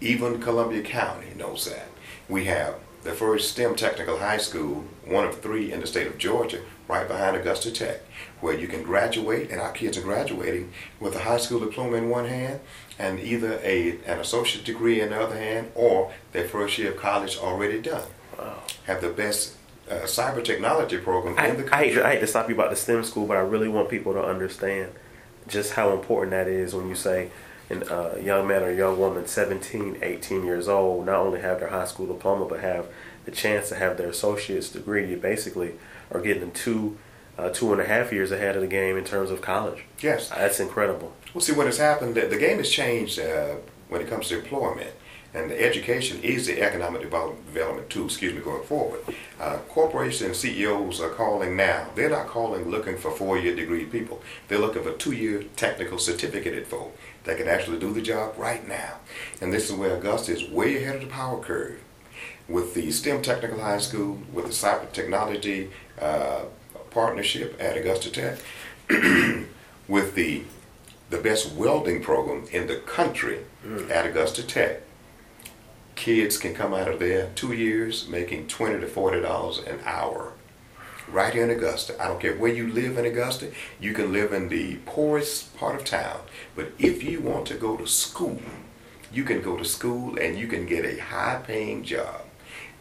Even 0.00 0.40
Columbia 0.40 0.82
County 0.82 1.28
knows 1.36 1.66
that. 1.66 1.88
We 2.28 2.44
have 2.46 2.76
the 3.02 3.12
first 3.12 3.50
STEM 3.50 3.76
technical 3.76 4.18
high 4.18 4.36
school, 4.36 4.84
one 5.04 5.24
of 5.24 5.40
three 5.40 5.72
in 5.72 5.80
the 5.80 5.86
state 5.86 6.06
of 6.06 6.18
Georgia, 6.18 6.60
right 6.86 7.08
behind 7.08 7.36
Augusta 7.36 7.70
Tech, 7.70 8.00
where 8.40 8.58
you 8.58 8.68
can 8.68 8.82
graduate, 8.82 9.50
and 9.50 9.60
our 9.60 9.72
kids 9.72 9.96
are 9.96 10.02
graduating 10.02 10.72
with 10.98 11.14
a 11.14 11.20
high 11.20 11.38
school 11.38 11.60
diploma 11.60 11.96
in 11.96 12.10
one 12.10 12.26
hand 12.26 12.60
and 13.00 13.18
either 13.18 13.58
a 13.62 13.92
an 14.06 14.20
associate 14.20 14.64
degree 14.64 15.00
in 15.00 15.10
the 15.10 15.20
other 15.20 15.36
hand 15.36 15.72
or 15.74 16.12
their 16.32 16.46
first 16.46 16.76
year 16.78 16.92
of 16.92 16.98
college 16.98 17.38
already 17.38 17.80
done. 17.80 18.06
Wow. 18.38 18.62
Have 18.84 19.00
the 19.00 19.08
best 19.08 19.54
uh, 19.90 20.02
cyber 20.02 20.44
technology 20.44 20.98
program 20.98 21.34
I, 21.38 21.48
in 21.48 21.56
the 21.56 21.62
country. 21.62 21.88
I 21.88 21.94
hate, 21.94 22.02
I 22.02 22.12
hate 22.12 22.20
to 22.20 22.26
stop 22.26 22.48
you 22.48 22.54
about 22.54 22.70
the 22.70 22.76
STEM 22.76 23.02
school, 23.04 23.26
but 23.26 23.38
I 23.38 23.40
really 23.40 23.68
want 23.68 23.88
people 23.88 24.12
to 24.12 24.22
understand 24.22 24.92
just 25.48 25.72
how 25.72 25.92
important 25.92 26.30
that 26.32 26.46
is 26.46 26.74
when 26.74 26.88
you 26.88 26.94
say 26.94 27.30
a 27.70 28.14
uh, 28.14 28.16
young 28.16 28.46
man 28.46 28.62
or 28.62 28.70
young 28.70 28.98
woman, 28.98 29.26
17, 29.26 29.98
18 30.02 30.44
years 30.44 30.68
old, 30.68 31.06
not 31.06 31.16
only 31.16 31.40
have 31.40 31.60
their 31.60 31.70
high 31.70 31.86
school 31.86 32.06
diploma, 32.06 32.44
but 32.44 32.60
have 32.60 32.86
the 33.24 33.30
chance 33.30 33.68
to 33.70 33.76
have 33.76 33.96
their 33.96 34.08
associate's 34.08 34.68
degree. 34.68 35.08
You 35.08 35.16
basically 35.16 35.74
are 36.10 36.20
getting 36.20 36.50
two, 36.52 36.98
uh, 37.38 37.48
two 37.50 37.72
and 37.72 37.80
a 37.80 37.86
half 37.86 38.12
years 38.12 38.30
ahead 38.30 38.56
of 38.56 38.62
the 38.62 38.68
game 38.68 38.96
in 38.96 39.04
terms 39.04 39.30
of 39.30 39.40
college. 39.40 39.84
Yes. 40.00 40.28
That's 40.28 40.60
incredible. 40.60 41.14
Well, 41.32 41.40
see, 41.40 41.52
what 41.52 41.66
has 41.66 41.78
happened, 41.78 42.16
the, 42.16 42.36
game 42.36 42.58
has 42.58 42.68
changed 42.68 43.18
uh, 43.20 43.56
when 43.88 44.00
it 44.00 44.08
comes 44.08 44.28
to 44.28 44.38
employment. 44.38 44.90
And 45.32 45.48
the 45.48 45.64
education 45.64 46.20
is 46.24 46.46
the 46.48 46.60
economic 46.60 47.02
development 47.02 47.88
tool, 47.88 48.06
excuse 48.06 48.34
me, 48.34 48.40
going 48.40 48.64
forward. 48.64 49.00
Uh, 49.38 49.58
corporations 49.68 50.22
and 50.22 50.34
CEOs 50.34 51.00
are 51.00 51.10
calling 51.10 51.56
now. 51.56 51.86
They're 51.94 52.10
not 52.10 52.26
calling 52.26 52.68
looking 52.68 52.96
for 52.96 53.12
four-year 53.12 53.54
degree 53.54 53.84
people. 53.84 54.20
They're 54.48 54.58
looking 54.58 54.82
for 54.82 54.92
two-year 54.92 55.44
technical 55.54 55.98
certificated 55.98 56.66
folk 56.66 56.98
that 57.24 57.36
can 57.36 57.46
actually 57.46 57.78
do 57.78 57.92
the 57.92 58.02
job 58.02 58.34
right 58.38 58.66
now. 58.66 58.96
And 59.40 59.52
this 59.52 59.70
is 59.70 59.76
where 59.76 59.96
Augusta 59.96 60.32
is 60.32 60.50
way 60.50 60.82
ahead 60.82 60.96
of 60.96 61.02
the 61.02 61.06
power 61.06 61.40
curve. 61.40 61.80
With 62.48 62.74
the 62.74 62.90
STEM 62.90 63.22
Technical 63.22 63.60
High 63.60 63.78
School, 63.78 64.18
with 64.32 64.46
the 64.46 64.50
cyber 64.50 64.90
technology 64.92 65.70
uh, 66.00 66.46
partnership 66.90 67.56
at 67.60 67.76
Augusta 67.76 68.10
Tech, 68.10 68.40
with 69.86 70.16
the 70.16 70.42
the 71.10 71.18
best 71.18 71.52
welding 71.52 72.02
program 72.02 72.46
in 72.52 72.66
the 72.68 72.76
country 72.76 73.40
mm. 73.66 73.90
at 73.90 74.06
Augusta 74.06 74.42
Tech. 74.46 74.80
Kids 75.96 76.38
can 76.38 76.54
come 76.54 76.72
out 76.72 76.88
of 76.88 77.00
there 77.00 77.30
two 77.34 77.52
years 77.52 78.08
making 78.08 78.46
twenty 78.46 78.80
to 78.80 78.86
forty 78.86 79.20
dollars 79.20 79.58
an 79.58 79.80
hour. 79.84 80.32
Right 81.08 81.34
here 81.34 81.44
in 81.44 81.50
Augusta. 81.50 82.00
I 82.00 82.06
don't 82.06 82.20
care 82.20 82.36
where 82.36 82.52
you 82.52 82.72
live 82.72 82.96
in 82.96 83.04
Augusta, 83.04 83.50
you 83.80 83.92
can 83.92 84.12
live 84.12 84.32
in 84.32 84.48
the 84.48 84.76
poorest 84.86 85.56
part 85.56 85.74
of 85.74 85.84
town. 85.84 86.20
But 86.54 86.70
if 86.78 87.02
you 87.02 87.20
want 87.20 87.46
to 87.48 87.54
go 87.54 87.76
to 87.76 87.86
school, 87.86 88.40
you 89.12 89.24
can 89.24 89.42
go 89.42 89.56
to 89.56 89.64
school 89.64 90.16
and 90.16 90.38
you 90.38 90.46
can 90.46 90.66
get 90.66 90.84
a 90.84 90.98
high 90.98 91.42
paying 91.44 91.82
job. 91.82 92.22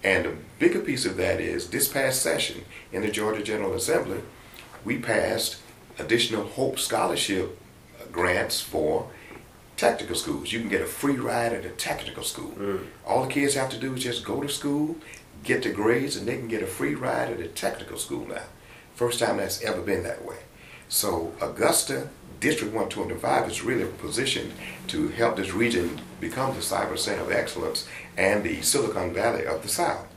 And 0.04 0.26
the 0.26 0.36
bigger 0.60 0.80
piece 0.80 1.06
of 1.06 1.18
that 1.18 1.42
is 1.42 1.72
this 1.72 1.88
past 1.88 2.22
session 2.22 2.64
in 2.92 3.02
the 3.02 3.10
Georgia 3.10 3.44
General 3.44 3.74
Assembly, 3.74 4.22
we 4.86 5.00
passed 5.00 5.58
additional 5.98 6.46
Hope 6.46 6.78
Scholarship 6.78 7.58
grants 8.12 8.62
for 8.62 9.10
technical 9.78 10.16
schools. 10.16 10.52
You 10.52 10.60
can 10.60 10.70
get 10.70 10.82
a 10.82 10.86
free 10.86 11.16
ride 11.16 11.54
at 11.54 11.66
a 11.66 11.70
technical 11.70 12.24
school. 12.24 12.52
Mm. 12.52 12.86
All 13.08 13.24
the 13.24 13.32
kids 13.32 13.56
have 13.56 13.70
to 13.70 13.78
do 13.78 13.94
is 13.94 14.04
just 14.04 14.26
go 14.26 14.42
to 14.42 14.50
school, 14.50 14.98
get 15.44 15.64
the 15.64 15.72
grades, 15.72 16.16
and 16.18 16.28
they 16.28 16.38
can 16.38 16.48
get 16.48 16.62
a 16.62 16.68
free 16.68 16.96
ride 16.96 17.32
at 17.32 17.40
a 17.40 17.48
technical 17.48 17.98
school 17.98 18.28
now. 18.28 18.44
First 18.96 19.20
time 19.20 19.38
that's 19.38 19.62
ever 19.62 19.82
been 19.82 20.04
that 20.04 20.26
way. 20.26 20.38
So 20.90 21.34
Augusta 21.42 22.10
District 22.40 22.74
125 22.74 23.50
is 23.50 23.64
really 23.64 23.86
positioned 24.00 24.54
to 24.88 25.10
help 25.10 25.36
this 25.36 25.54
region 25.54 26.00
become 26.22 26.54
the 26.54 26.62
cyber 26.62 26.98
center 26.98 27.22
of 27.22 27.32
excellence 27.32 27.88
and 28.18 28.44
the 28.44 28.62
Silicon 28.62 29.14
Valley 29.14 29.46
of 29.46 29.62
the 29.62 29.68
South. 29.68 30.08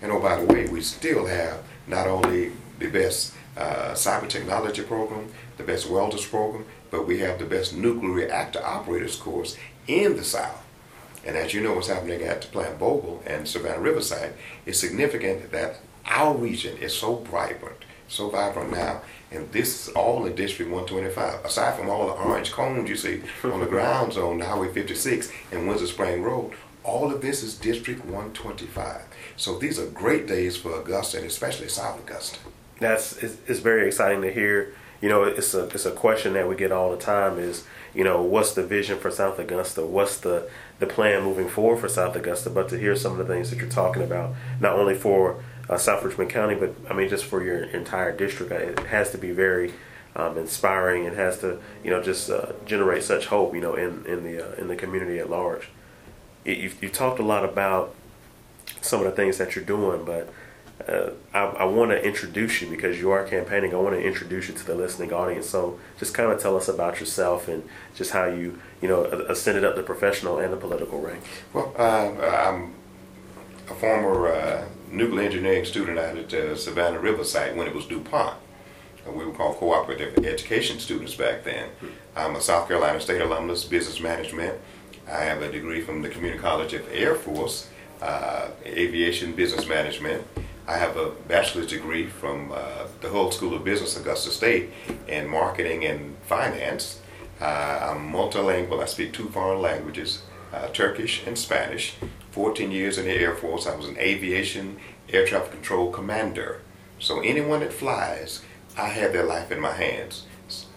And 0.00 0.10
oh, 0.10 0.20
by 0.20 0.40
the 0.40 0.46
way, 0.46 0.66
we 0.68 0.80
still 0.80 1.26
have 1.26 1.62
not 1.86 2.06
only 2.06 2.52
the 2.78 2.88
best 2.88 3.34
uh, 3.56 3.92
cyber 3.92 4.28
technology 4.28 4.82
program, 4.82 5.28
the 5.56 5.64
best 5.64 5.88
welders 5.88 6.26
program, 6.26 6.64
but 6.90 7.06
we 7.06 7.18
have 7.18 7.38
the 7.38 7.44
best 7.44 7.74
nuclear 7.74 8.12
reactor 8.12 8.64
operators 8.64 9.16
course 9.16 9.56
in 9.86 10.16
the 10.16 10.24
South. 10.24 10.64
And 11.24 11.36
as 11.36 11.52
you 11.52 11.60
know, 11.60 11.74
what's 11.74 11.88
happening 11.88 12.22
at 12.22 12.50
Plant 12.52 12.78
Vogtle 12.78 13.20
and 13.26 13.46
Savannah 13.46 13.80
River 13.80 14.00
Site, 14.00 14.32
it's 14.64 14.78
significant 14.78 15.50
that 15.50 15.80
our 16.06 16.34
region 16.34 16.78
is 16.78 16.94
so 16.94 17.16
vibrant, 17.16 17.84
so 18.06 18.30
vibrant 18.30 18.70
now, 18.70 19.02
and 19.30 19.50
this 19.52 19.88
is 19.88 19.94
all 19.94 20.24
in 20.24 20.34
District 20.34 20.70
125. 20.70 21.44
Aside 21.44 21.76
from 21.76 21.90
all 21.90 22.06
the 22.06 22.12
orange 22.12 22.52
cones 22.52 22.88
you 22.88 22.96
see 22.96 23.22
on 23.44 23.60
the 23.60 23.66
ground 23.66 24.14
zone, 24.14 24.40
Highway 24.40 24.72
56 24.72 25.30
and 25.52 25.68
Windsor 25.68 25.86
Spring 25.86 26.22
Road, 26.22 26.52
all 26.82 27.12
of 27.12 27.20
this 27.20 27.42
is 27.42 27.54
District 27.54 28.02
125. 28.04 29.02
So 29.36 29.58
these 29.58 29.78
are 29.78 29.86
great 29.86 30.26
days 30.26 30.56
for 30.56 30.80
Augusta 30.80 31.18
and 31.18 31.26
especially 31.26 31.68
South 31.68 32.00
Augusta. 32.00 32.38
That's 32.80 33.16
it's, 33.22 33.36
it's 33.46 33.60
very 33.60 33.86
exciting 33.86 34.22
to 34.22 34.32
hear. 34.32 34.74
You 35.00 35.08
know, 35.08 35.24
it's 35.24 35.54
a 35.54 35.66
it's 35.68 35.86
a 35.86 35.92
question 35.92 36.32
that 36.34 36.48
we 36.48 36.56
get 36.56 36.72
all 36.72 36.90
the 36.90 36.96
time. 36.96 37.38
Is 37.38 37.64
you 37.94 38.04
know 38.04 38.22
what's 38.22 38.52
the 38.54 38.64
vision 38.64 38.98
for 38.98 39.10
South 39.10 39.38
Augusta? 39.38 39.84
What's 39.84 40.18
the 40.18 40.48
the 40.78 40.86
plan 40.86 41.22
moving 41.22 41.48
forward 41.48 41.80
for 41.80 41.88
South 41.88 42.16
Augusta? 42.16 42.50
But 42.50 42.68
to 42.70 42.78
hear 42.78 42.96
some 42.96 43.12
of 43.12 43.18
the 43.18 43.32
things 43.32 43.50
that 43.50 43.58
you're 43.58 43.68
talking 43.68 44.02
about, 44.02 44.34
not 44.60 44.72
only 44.74 44.94
for 44.94 45.42
uh, 45.68 45.76
South 45.76 46.02
Richmond 46.02 46.30
County, 46.30 46.54
but 46.54 46.74
I 46.90 46.94
mean 46.94 47.08
just 47.08 47.24
for 47.24 47.42
your 47.42 47.64
entire 47.64 48.16
district, 48.16 48.52
it 48.52 48.78
has 48.86 49.10
to 49.12 49.18
be 49.18 49.30
very 49.30 49.72
um, 50.16 50.36
inspiring. 50.36 51.04
It 51.04 51.14
has 51.14 51.38
to 51.40 51.60
you 51.84 51.90
know 51.90 52.02
just 52.02 52.28
uh, 52.30 52.52
generate 52.64 53.02
such 53.02 53.26
hope. 53.26 53.54
You 53.54 53.60
know 53.60 53.74
in 53.74 54.04
in 54.06 54.24
the 54.24 54.48
uh, 54.48 54.54
in 54.60 54.68
the 54.68 54.76
community 54.76 55.18
at 55.18 55.30
large. 55.30 55.68
You've, 56.44 56.82
you've 56.82 56.92
talked 56.92 57.18
a 57.18 57.22
lot 57.22 57.44
about 57.44 57.94
some 58.80 59.00
of 59.00 59.06
the 59.06 59.12
things 59.12 59.36
that 59.38 59.54
you're 59.54 59.64
doing, 59.64 60.04
but 60.04 60.32
uh, 60.86 61.10
I, 61.34 61.40
I 61.40 61.64
want 61.64 61.90
to 61.90 62.04
introduce 62.04 62.62
you 62.62 62.68
because 62.68 63.00
you 63.00 63.10
are 63.10 63.24
campaigning. 63.24 63.74
I 63.74 63.76
want 63.76 63.96
to 63.96 64.02
introduce 64.02 64.48
you 64.48 64.54
to 64.54 64.64
the 64.64 64.74
listening 64.74 65.12
audience. 65.12 65.48
So 65.48 65.78
just 65.98 66.14
kind 66.14 66.30
of 66.30 66.40
tell 66.40 66.56
us 66.56 66.68
about 66.68 67.00
yourself 67.00 67.48
and 67.48 67.68
just 67.94 68.12
how 68.12 68.26
you, 68.26 68.60
you 68.80 68.88
know, 68.88 69.04
ascended 69.04 69.64
up 69.64 69.74
the 69.74 69.82
professional 69.82 70.38
and 70.38 70.52
the 70.52 70.56
political 70.56 71.00
ranks. 71.00 71.26
Well, 71.52 71.74
uh, 71.76 72.10
I'm 72.20 72.74
a 73.68 73.74
former 73.74 74.28
uh, 74.28 74.64
nuclear 74.90 75.24
engineering 75.26 75.64
student 75.64 75.98
out 75.98 76.16
at 76.16 76.32
uh, 76.32 76.56
Savannah 76.56 77.00
River 77.00 77.24
Site 77.24 77.56
when 77.56 77.66
it 77.66 77.74
was 77.74 77.86
DuPont. 77.86 78.36
Uh, 79.06 79.12
we 79.12 79.24
were 79.24 79.32
called 79.32 79.56
cooperative 79.56 80.24
education 80.24 80.78
students 80.78 81.14
back 81.14 81.44
then. 81.44 81.68
I'm 82.16 82.36
a 82.36 82.40
South 82.40 82.68
Carolina 82.68 83.00
State 83.00 83.20
alumnus, 83.20 83.64
business 83.64 84.00
management. 84.00 84.58
I 85.10 85.22
have 85.22 85.42
a 85.42 85.50
degree 85.50 85.80
from 85.80 86.02
the 86.02 86.08
Community 86.08 86.40
College 86.40 86.74
of 86.74 86.86
Air 86.92 87.14
Force, 87.14 87.68
uh, 88.02 88.48
aviation 88.64 89.32
business 89.32 89.66
management. 89.66 90.24
I 90.68 90.76
have 90.76 90.98
a 90.98 91.12
bachelor's 91.26 91.68
degree 91.68 92.06
from 92.06 92.52
uh, 92.52 92.88
the 93.00 93.08
Hull 93.08 93.30
School 93.32 93.54
of 93.54 93.64
Business, 93.64 93.96
Augusta 93.96 94.28
State, 94.28 94.68
in 95.08 95.26
marketing 95.26 95.86
and 95.86 96.14
finance. 96.24 97.00
Uh, 97.40 97.78
I'm 97.90 98.12
multilingual. 98.12 98.82
I 98.82 98.84
speak 98.84 99.14
two 99.14 99.30
foreign 99.30 99.62
languages, 99.62 100.24
uh, 100.52 100.68
Turkish 100.68 101.26
and 101.26 101.38
Spanish. 101.38 101.94
14 102.32 102.70
years 102.70 102.98
in 102.98 103.06
the 103.06 103.12
Air 103.12 103.34
Force. 103.34 103.66
I 103.66 103.76
was 103.76 103.88
an 103.88 103.96
aviation 103.96 104.76
air 105.08 105.26
traffic 105.26 105.52
control 105.52 105.90
commander. 105.90 106.60
So 106.98 107.20
anyone 107.20 107.60
that 107.60 107.72
flies, 107.72 108.42
I 108.76 108.88
have 108.88 109.14
their 109.14 109.24
life 109.24 109.50
in 109.50 109.60
my 109.60 109.72
hands. 109.72 110.26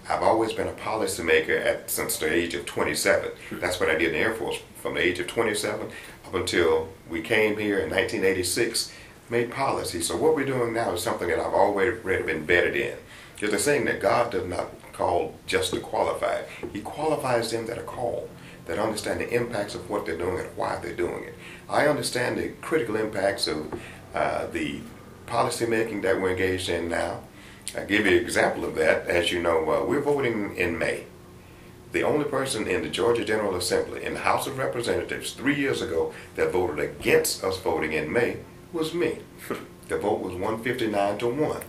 I've 0.09 0.23
always 0.23 0.53
been 0.53 0.69
a 0.69 0.73
policymaker 0.73 1.63
at, 1.65 1.89
since 1.91 2.17
the 2.17 2.31
age 2.31 2.53
of 2.53 2.65
27. 2.65 3.31
That's 3.53 3.79
what 3.79 3.89
I 3.89 3.95
did 3.95 4.07
in 4.09 4.13
the 4.13 4.19
Air 4.19 4.35
Force 4.35 4.57
from 4.81 4.93
the 4.93 5.01
age 5.01 5.19
of 5.19 5.27
27 5.27 5.89
up 6.25 6.33
until 6.33 6.87
we 7.09 7.21
came 7.21 7.57
here 7.57 7.79
in 7.79 7.89
1986 7.89 8.93
made 9.31 9.49
policy. 9.49 10.01
So 10.01 10.17
what 10.17 10.35
we're 10.35 10.45
doing 10.45 10.73
now 10.73 10.91
is 10.91 11.01
something 11.01 11.29
that 11.29 11.39
I've 11.39 11.53
already 11.53 12.31
embedded 12.31 12.75
in. 12.75 12.97
There's 13.39 13.53
a 13.53 13.59
saying 13.59 13.85
that 13.85 14.01
God 14.01 14.31
does 14.31 14.45
not 14.45 14.69
call 14.91 15.35
just 15.47 15.71
the 15.71 15.79
qualified. 15.79 16.45
He 16.73 16.81
qualifies 16.81 17.49
them 17.49 17.65
that 17.67 17.79
are 17.79 17.83
called, 17.83 18.29
that 18.65 18.77
understand 18.77 19.21
the 19.21 19.33
impacts 19.33 19.73
of 19.73 19.89
what 19.89 20.05
they're 20.05 20.17
doing 20.17 20.39
and 20.39 20.55
why 20.57 20.75
they're 20.75 20.93
doing 20.93 21.23
it. 21.23 21.35
I 21.69 21.87
understand 21.87 22.37
the 22.37 22.49
critical 22.61 22.97
impacts 22.97 23.47
of 23.47 23.73
uh, 24.13 24.47
the 24.47 24.81
policy 25.25 25.65
making 25.65 26.01
that 26.01 26.19
we're 26.21 26.31
engaged 26.31 26.67
in 26.67 26.89
now. 26.89 27.21
I'll 27.75 27.87
give 27.87 28.05
you 28.05 28.17
an 28.17 28.23
example 28.23 28.65
of 28.65 28.75
that. 28.75 29.07
As 29.07 29.31
you 29.31 29.41
know, 29.41 29.71
uh, 29.71 29.85
we're 29.85 30.01
voting 30.01 30.57
in 30.57 30.77
May. 30.77 31.05
The 31.93 32.03
only 32.03 32.25
person 32.25 32.67
in 32.67 32.83
the 32.83 32.89
Georgia 32.89 33.23
General 33.23 33.55
Assembly, 33.55 34.03
in 34.03 34.13
the 34.13 34.19
House 34.19 34.45
of 34.45 34.57
Representatives, 34.57 35.31
three 35.33 35.55
years 35.55 35.81
ago, 35.81 36.13
that 36.35 36.51
voted 36.51 36.79
against 36.79 37.43
us 37.43 37.57
voting 37.59 37.93
in 37.93 38.11
May 38.11 38.37
was 38.73 38.93
me. 38.93 39.19
the 39.87 39.97
vote 39.97 40.21
was 40.21 40.33
159 40.33 41.17
to 41.19 41.27
1 41.27 41.61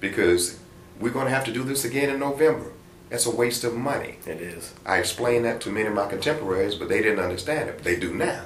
because 0.00 0.58
we're 1.00 1.12
going 1.12 1.26
to 1.26 1.32
have 1.32 1.44
to 1.44 1.52
do 1.52 1.64
this 1.64 1.84
again 1.84 2.10
in 2.10 2.20
November. 2.20 2.72
That's 3.10 3.26
a 3.26 3.34
waste 3.34 3.64
of 3.64 3.74
money. 3.74 4.16
It 4.26 4.40
is. 4.40 4.74
I 4.84 4.98
explained 4.98 5.44
that 5.44 5.60
to 5.62 5.70
many 5.70 5.88
of 5.88 5.94
my 5.94 6.08
contemporaries, 6.08 6.74
but 6.74 6.88
they 6.88 7.02
didn't 7.02 7.24
understand 7.24 7.68
it. 7.68 7.84
They 7.84 7.96
do 7.96 8.14
now. 8.14 8.44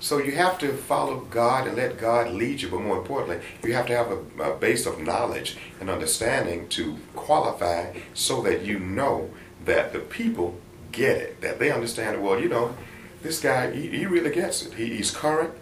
So 0.00 0.18
you 0.18 0.32
have 0.32 0.58
to 0.58 0.72
follow 0.72 1.20
God 1.20 1.68
and 1.68 1.76
let 1.76 2.00
God 2.00 2.32
lead 2.32 2.60
you, 2.60 2.68
but 2.68 2.80
more 2.80 2.98
importantly, 2.98 3.40
you 3.62 3.72
have 3.74 3.86
to 3.86 3.96
have 3.96 4.10
a, 4.10 4.50
a 4.52 4.56
base 4.56 4.84
of 4.84 5.00
knowledge 5.00 5.56
and 5.80 5.88
understanding 5.88 6.68
to 6.70 6.98
qualify 7.14 7.94
so 8.12 8.42
that 8.42 8.62
you 8.62 8.80
know 8.80 9.30
that 9.64 9.92
the 9.92 10.00
people 10.00 10.58
get 10.90 11.16
it, 11.18 11.40
that 11.40 11.60
they 11.60 11.70
understand, 11.70 12.16
it. 12.16 12.20
well, 12.20 12.40
you 12.40 12.48
know, 12.48 12.74
this 13.22 13.40
guy, 13.40 13.70
he, 13.70 13.88
he 13.88 14.06
really 14.06 14.34
gets 14.34 14.66
it. 14.66 14.74
He, 14.74 14.96
he's 14.96 15.12
current, 15.12 15.54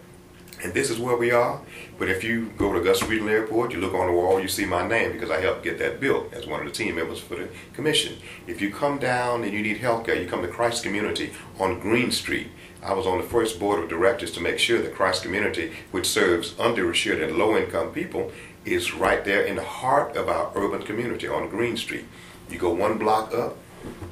and 0.63 0.73
this 0.73 0.89
is 0.89 0.99
where 0.99 1.17
we 1.17 1.31
are. 1.31 1.61
But 1.97 2.09
if 2.09 2.23
you 2.23 2.51
go 2.57 2.71
to 2.73 2.79
Augusta 2.79 3.05
Regional 3.05 3.33
Airport, 3.33 3.73
you 3.73 3.79
look 3.79 3.93
on 3.93 4.07
the 4.07 4.13
wall, 4.13 4.39
you 4.39 4.47
see 4.47 4.65
my 4.65 4.87
name 4.87 5.13
because 5.13 5.29
I 5.29 5.41
helped 5.41 5.63
get 5.63 5.79
that 5.79 5.99
built 5.99 6.33
as 6.33 6.47
one 6.47 6.59
of 6.59 6.65
the 6.65 6.71
team 6.71 6.95
members 6.95 7.19
for 7.19 7.35
the 7.35 7.49
commission. 7.73 8.17
If 8.47 8.61
you 8.61 8.71
come 8.71 8.99
down 8.99 9.43
and 9.43 9.53
you 9.53 9.61
need 9.61 9.77
health 9.77 10.05
care, 10.05 10.15
you 10.15 10.27
come 10.27 10.41
to 10.41 10.47
Christ 10.47 10.83
Community 10.83 11.31
on 11.59 11.79
Green 11.79 12.11
Street. 12.11 12.47
I 12.83 12.93
was 12.93 13.05
on 13.05 13.19
the 13.19 13.23
first 13.23 13.59
board 13.59 13.83
of 13.83 13.89
directors 13.89 14.31
to 14.31 14.39
make 14.41 14.57
sure 14.57 14.81
that 14.81 14.95
Christ 14.95 15.23
Community, 15.23 15.71
which 15.91 16.07
serves 16.07 16.53
underinsured 16.53 17.23
and 17.23 17.37
low 17.37 17.55
income 17.55 17.91
people, 17.91 18.31
is 18.65 18.93
right 18.93 19.23
there 19.23 19.43
in 19.43 19.55
the 19.55 19.63
heart 19.63 20.15
of 20.15 20.27
our 20.27 20.51
urban 20.55 20.83
community 20.83 21.27
on 21.27 21.49
Green 21.49 21.77
Street. 21.77 22.05
You 22.49 22.57
go 22.57 22.73
one 22.73 22.97
block 22.97 23.33
up, 23.33 23.57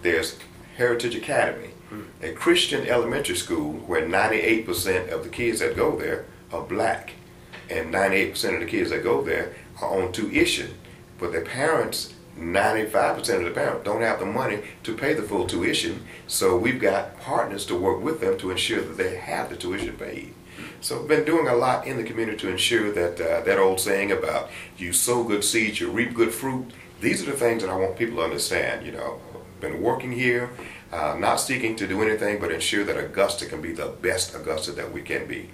there's 0.02 0.38
Heritage 0.78 1.16
Academy, 1.16 1.72
a 2.22 2.32
Christian 2.32 2.88
elementary 2.88 3.36
school 3.36 3.74
where 3.74 4.06
98% 4.06 5.10
of 5.10 5.24
the 5.24 5.30
kids 5.30 5.60
that 5.60 5.76
go 5.76 5.98
there 5.98 6.26
are 6.52 6.64
black, 6.64 7.14
and 7.70 7.94
98% 7.94 8.54
of 8.56 8.60
the 8.60 8.66
kids 8.66 8.90
that 8.90 9.04
go 9.04 9.22
there 9.22 9.54
are 9.82 10.02
on 10.02 10.12
tuition. 10.12 10.76
But 11.20 11.32
their 11.32 11.46
parents, 11.46 12.14
95% 12.38 13.18
of 13.40 13.44
the 13.44 13.52
parents, 13.52 13.84
don't 13.84 14.02
have 14.02 14.20
the 14.20 14.26
money 14.26 14.60
to 14.84 14.96
pay 14.96 15.14
the 15.14 15.24
full 15.24 15.46
tuition. 15.46 16.04
So 16.28 16.58
we've 16.58 16.80
got 16.80 17.20
partners 17.20 17.66
to 17.68 17.76
work 17.76 18.02
with 18.02 18.22
them 18.22 18.38
to 18.40 18.52
ensure 18.52 18.82
that 18.82 18.98
they 18.98 19.18
have 19.18 19.50
the 19.50 19.58
tuition 19.58 19.96
paid. 19.98 20.34
So 20.82 21.00
we've 21.00 21.08
been 21.08 21.26
doing 21.26 21.48
a 21.48 21.56
lot 21.56 21.86
in 21.86 21.98
the 21.98 22.04
community 22.04 22.38
to 22.38 22.50
ensure 22.50 22.92
that 22.92 23.20
uh, 23.20 23.42
that 23.42 23.60
old 23.60 23.80
saying 23.80 24.12
about 24.12 24.50
you 24.78 24.94
sow 24.94 25.24
good 25.24 25.44
seeds, 25.44 25.80
you 25.80 25.92
reap 25.92 26.14
good 26.14 26.34
fruit. 26.34 26.72
These 27.02 27.24
are 27.24 27.32
the 27.32 27.38
things 27.38 27.64
that 27.64 27.70
I 27.70 27.76
want 27.76 27.98
people 27.98 28.18
to 28.18 28.24
understand. 28.24 28.86
You 28.86 28.94
know, 28.94 29.22
been 29.60 29.82
working 29.82 30.12
here, 30.12 30.52
uh, 30.92 31.16
not 31.20 31.38
seeking 31.38 31.76
to 31.78 31.88
do 31.88 32.02
anything 32.02 32.40
but 32.40 32.52
ensure 32.52 32.84
that 32.86 32.98
Augusta 32.98 33.46
can 33.46 33.62
be 33.62 33.74
the 33.74 33.88
best 33.88 34.36
Augusta 34.36 34.72
that 34.74 34.92
we 34.92 35.02
can 35.02 35.28
be. 35.28 35.50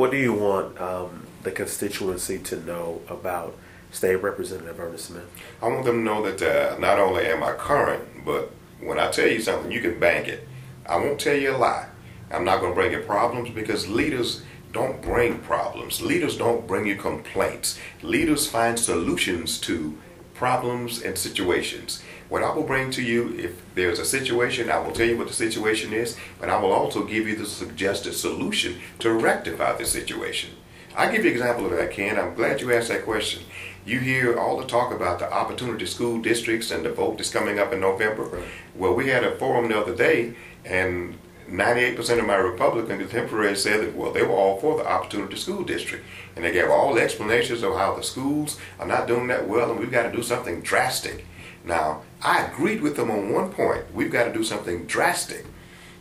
What 0.00 0.12
do 0.12 0.16
you 0.16 0.32
want 0.32 0.80
um, 0.80 1.26
the 1.42 1.50
constituency 1.50 2.38
to 2.38 2.56
know 2.64 3.02
about 3.06 3.54
State 3.92 4.16
Representative 4.16 4.80
Ernest 4.80 5.08
Smith? 5.08 5.28
I 5.60 5.68
want 5.68 5.84
them 5.84 5.98
to 5.98 6.02
know 6.02 6.22
that 6.22 6.40
uh, 6.40 6.78
not 6.78 6.98
only 6.98 7.26
am 7.26 7.42
I 7.42 7.52
current, 7.52 8.24
but 8.24 8.50
when 8.80 8.98
I 8.98 9.10
tell 9.10 9.28
you 9.28 9.42
something, 9.42 9.70
you 9.70 9.82
can 9.82 10.00
bank 10.00 10.26
it. 10.26 10.48
I 10.86 10.96
won't 10.96 11.20
tell 11.20 11.36
you 11.36 11.54
a 11.54 11.58
lie. 11.58 11.90
I'm 12.30 12.46
not 12.46 12.60
going 12.60 12.72
to 12.72 12.74
bring 12.74 12.92
you 12.92 13.00
problems 13.00 13.50
because 13.50 13.88
leaders 13.88 14.42
don't 14.72 15.02
bring 15.02 15.40
problems. 15.40 16.00
Leaders 16.00 16.34
don't 16.34 16.66
bring 16.66 16.86
you 16.86 16.96
complaints. 16.96 17.78
Leaders 18.00 18.46
find 18.46 18.78
solutions 18.78 19.60
to 19.60 19.98
problems 20.32 21.02
and 21.02 21.18
situations. 21.18 22.02
What 22.30 22.44
I 22.44 22.54
will 22.54 22.62
bring 22.62 22.92
to 22.92 23.02
you, 23.02 23.34
if 23.36 23.60
there's 23.74 23.98
a 23.98 24.04
situation, 24.04 24.70
I 24.70 24.78
will 24.78 24.92
tell 24.92 25.06
you 25.06 25.18
what 25.18 25.26
the 25.26 25.34
situation 25.34 25.92
is, 25.92 26.16
but 26.38 26.48
I 26.48 26.60
will 26.60 26.72
also 26.72 27.04
give 27.04 27.26
you 27.26 27.34
the 27.34 27.44
suggested 27.44 28.14
solution 28.14 28.76
to 29.00 29.12
rectify 29.12 29.76
the 29.76 29.84
situation. 29.84 30.50
I'll 30.96 31.10
give 31.10 31.24
you 31.24 31.32
an 31.32 31.36
example 31.36 31.66
of 31.66 31.72
that, 31.72 31.90
Ken. 31.90 32.18
I'm 32.18 32.34
glad 32.34 32.60
you 32.60 32.72
asked 32.72 32.88
that 32.88 33.04
question. 33.04 33.42
You 33.84 33.98
hear 33.98 34.38
all 34.38 34.58
the 34.58 34.66
talk 34.66 34.94
about 34.94 35.18
the 35.18 35.32
opportunity 35.32 35.86
school 35.86 36.22
districts 36.22 36.70
and 36.70 36.84
the 36.84 36.92
vote 36.92 37.18
that's 37.18 37.30
coming 37.30 37.58
up 37.58 37.72
in 37.72 37.80
November. 37.80 38.24
Right. 38.24 38.44
Well, 38.76 38.94
we 38.94 39.08
had 39.08 39.24
a 39.24 39.36
forum 39.36 39.68
the 39.68 39.80
other 39.80 39.94
day, 39.96 40.34
and 40.64 41.18
98% 41.48 42.20
of 42.20 42.26
my 42.26 42.36
Republican 42.36 42.98
contemporaries 42.98 43.64
said 43.64 43.80
that, 43.80 43.96
well, 43.96 44.12
they 44.12 44.22
were 44.22 44.34
all 44.34 44.60
for 44.60 44.78
the 44.78 44.88
opportunity 44.88 45.36
school 45.36 45.64
district. 45.64 46.04
And 46.36 46.44
they 46.44 46.52
gave 46.52 46.70
all 46.70 46.94
the 46.94 47.02
explanations 47.02 47.64
of 47.64 47.74
how 47.74 47.96
the 47.96 48.04
schools 48.04 48.60
are 48.78 48.86
not 48.86 49.08
doing 49.08 49.26
that 49.28 49.48
well 49.48 49.72
and 49.72 49.80
we've 49.80 49.90
got 49.90 50.04
to 50.04 50.16
do 50.16 50.22
something 50.22 50.60
drastic. 50.60 51.24
Now, 51.64 52.02
I 52.22 52.44
agreed 52.44 52.82
with 52.82 52.96
them 52.96 53.10
on 53.10 53.32
one 53.32 53.52
point. 53.52 53.94
We've 53.94 54.10
got 54.10 54.24
to 54.24 54.32
do 54.32 54.44
something 54.44 54.86
drastic. 54.86 55.46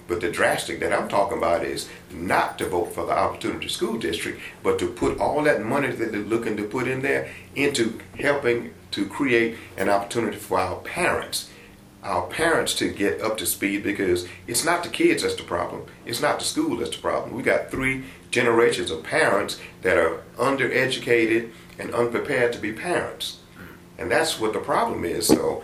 But 0.07 0.21
the 0.21 0.31
drastic 0.31 0.79
that 0.79 0.91
I'm 0.91 1.07
talking 1.07 1.37
about 1.37 1.63
is 1.63 1.87
not 2.11 2.57
to 2.57 2.67
vote 2.67 2.93
for 2.95 3.05
the 3.05 3.15
Opportunity 3.15 3.67
School 3.67 3.99
District, 3.99 4.41
but 4.63 4.79
to 4.79 4.87
put 4.87 5.19
all 5.19 5.43
that 5.43 5.63
money 5.63 5.89
that 5.89 6.11
they're 6.11 6.21
looking 6.21 6.57
to 6.57 6.63
put 6.63 6.87
in 6.87 7.03
there 7.03 7.29
into 7.55 7.99
helping 8.19 8.73
to 8.91 9.05
create 9.05 9.55
an 9.77 9.87
opportunity 9.87 10.37
for 10.37 10.59
our 10.59 10.77
parents, 10.77 11.51
our 12.03 12.25
parents 12.25 12.73
to 12.75 12.91
get 12.91 13.21
up 13.21 13.37
to 13.37 13.45
speed 13.45 13.83
because 13.83 14.27
it's 14.47 14.65
not 14.65 14.83
the 14.83 14.89
kids 14.89 15.21
that's 15.21 15.35
the 15.35 15.43
problem. 15.43 15.83
It's 16.07 16.21
not 16.21 16.39
the 16.39 16.45
school 16.45 16.77
that's 16.77 16.95
the 16.95 17.01
problem. 17.01 17.35
We 17.35 17.43
got 17.43 17.69
three 17.69 18.05
generations 18.31 18.89
of 18.89 19.03
parents 19.03 19.59
that 19.83 19.97
are 19.97 20.23
undereducated 20.37 21.51
and 21.77 21.93
unprepared 21.93 22.51
to 22.53 22.59
be 22.59 22.73
parents. 22.73 23.38
And 23.99 24.09
that's 24.09 24.39
what 24.39 24.53
the 24.53 24.59
problem 24.59 25.03
is. 25.03 25.27
So 25.27 25.63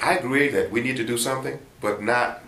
I 0.00 0.14
agree 0.14 0.48
that 0.48 0.70
we 0.70 0.80
need 0.80 0.96
to 0.96 1.04
do 1.04 1.18
something, 1.18 1.58
but 1.80 2.00
not 2.00 2.40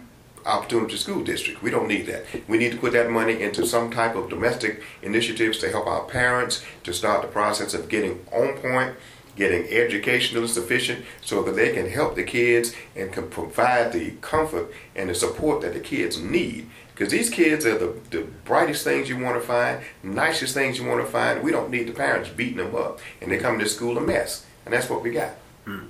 opportunity 0.47 0.97
school 0.97 1.25
district. 1.25 1.63
We 1.63 1.71
don't 1.71 1.89
need 1.89 2.07
that. 2.07 2.25
We 2.47 2.57
need 2.57 2.73
to 2.73 2.79
put 2.79 2.93
that 2.93 3.11
money 3.11 3.43
into 3.43 3.67
some 3.67 3.91
type 3.91 4.15
of 4.15 4.31
domestic 4.31 4.83
initiatives 5.03 5.59
to 5.59 5.71
help 5.71 5.89
our 5.89 6.05
parents 6.05 6.65
to 6.85 6.95
start 6.95 7.23
the 7.23 7.29
process 7.29 7.75
of 7.75 7.89
getting 7.89 8.25
on 8.33 8.57
point, 8.59 8.95
getting 9.35 9.67
educationally 9.69 10.47
sufficient 10.47 11.05
so 11.21 11.43
that 11.43 11.57
they 11.57 11.73
can 11.73 11.91
help 11.91 12.15
the 12.15 12.23
kids 12.23 12.73
and 12.95 13.13
can 13.13 13.29
provide 13.29 13.93
the 13.93 14.13
comfort 14.21 14.73
and 14.95 15.11
the 15.11 15.15
support 15.15 15.61
that 15.63 15.75
the 15.75 15.81
kids 15.81 16.21
need. 16.21 16.71
Because 16.95 17.11
these 17.11 17.29
kids 17.29 17.67
are 17.67 17.77
the, 17.77 17.95
the 18.11 18.23
brightest 18.45 18.85
things 18.85 19.09
you 19.09 19.19
want 19.19 19.39
to 19.39 19.47
find, 19.47 19.81
nicest 20.05 20.55
things 20.55 20.79
you 20.79 20.87
want 20.87 21.05
to 21.05 21.11
find. 21.11 21.43
We 21.43 21.51
don't 21.51 21.71
need 21.71 21.89
the 21.89 21.93
parents 21.93 22.31
beating 22.31 22.59
them 22.59 22.77
up 22.77 23.01
and 23.21 23.31
they 23.31 23.39
come 23.39 23.59
to 23.59 23.69
school 23.69 23.99
a 23.99 24.01
mess. 24.01 24.46
And 24.67 24.75
that's 24.75 24.91
what 24.91 25.03
we 25.03 25.13
got. 25.13 25.31
Hmm. 25.65 25.87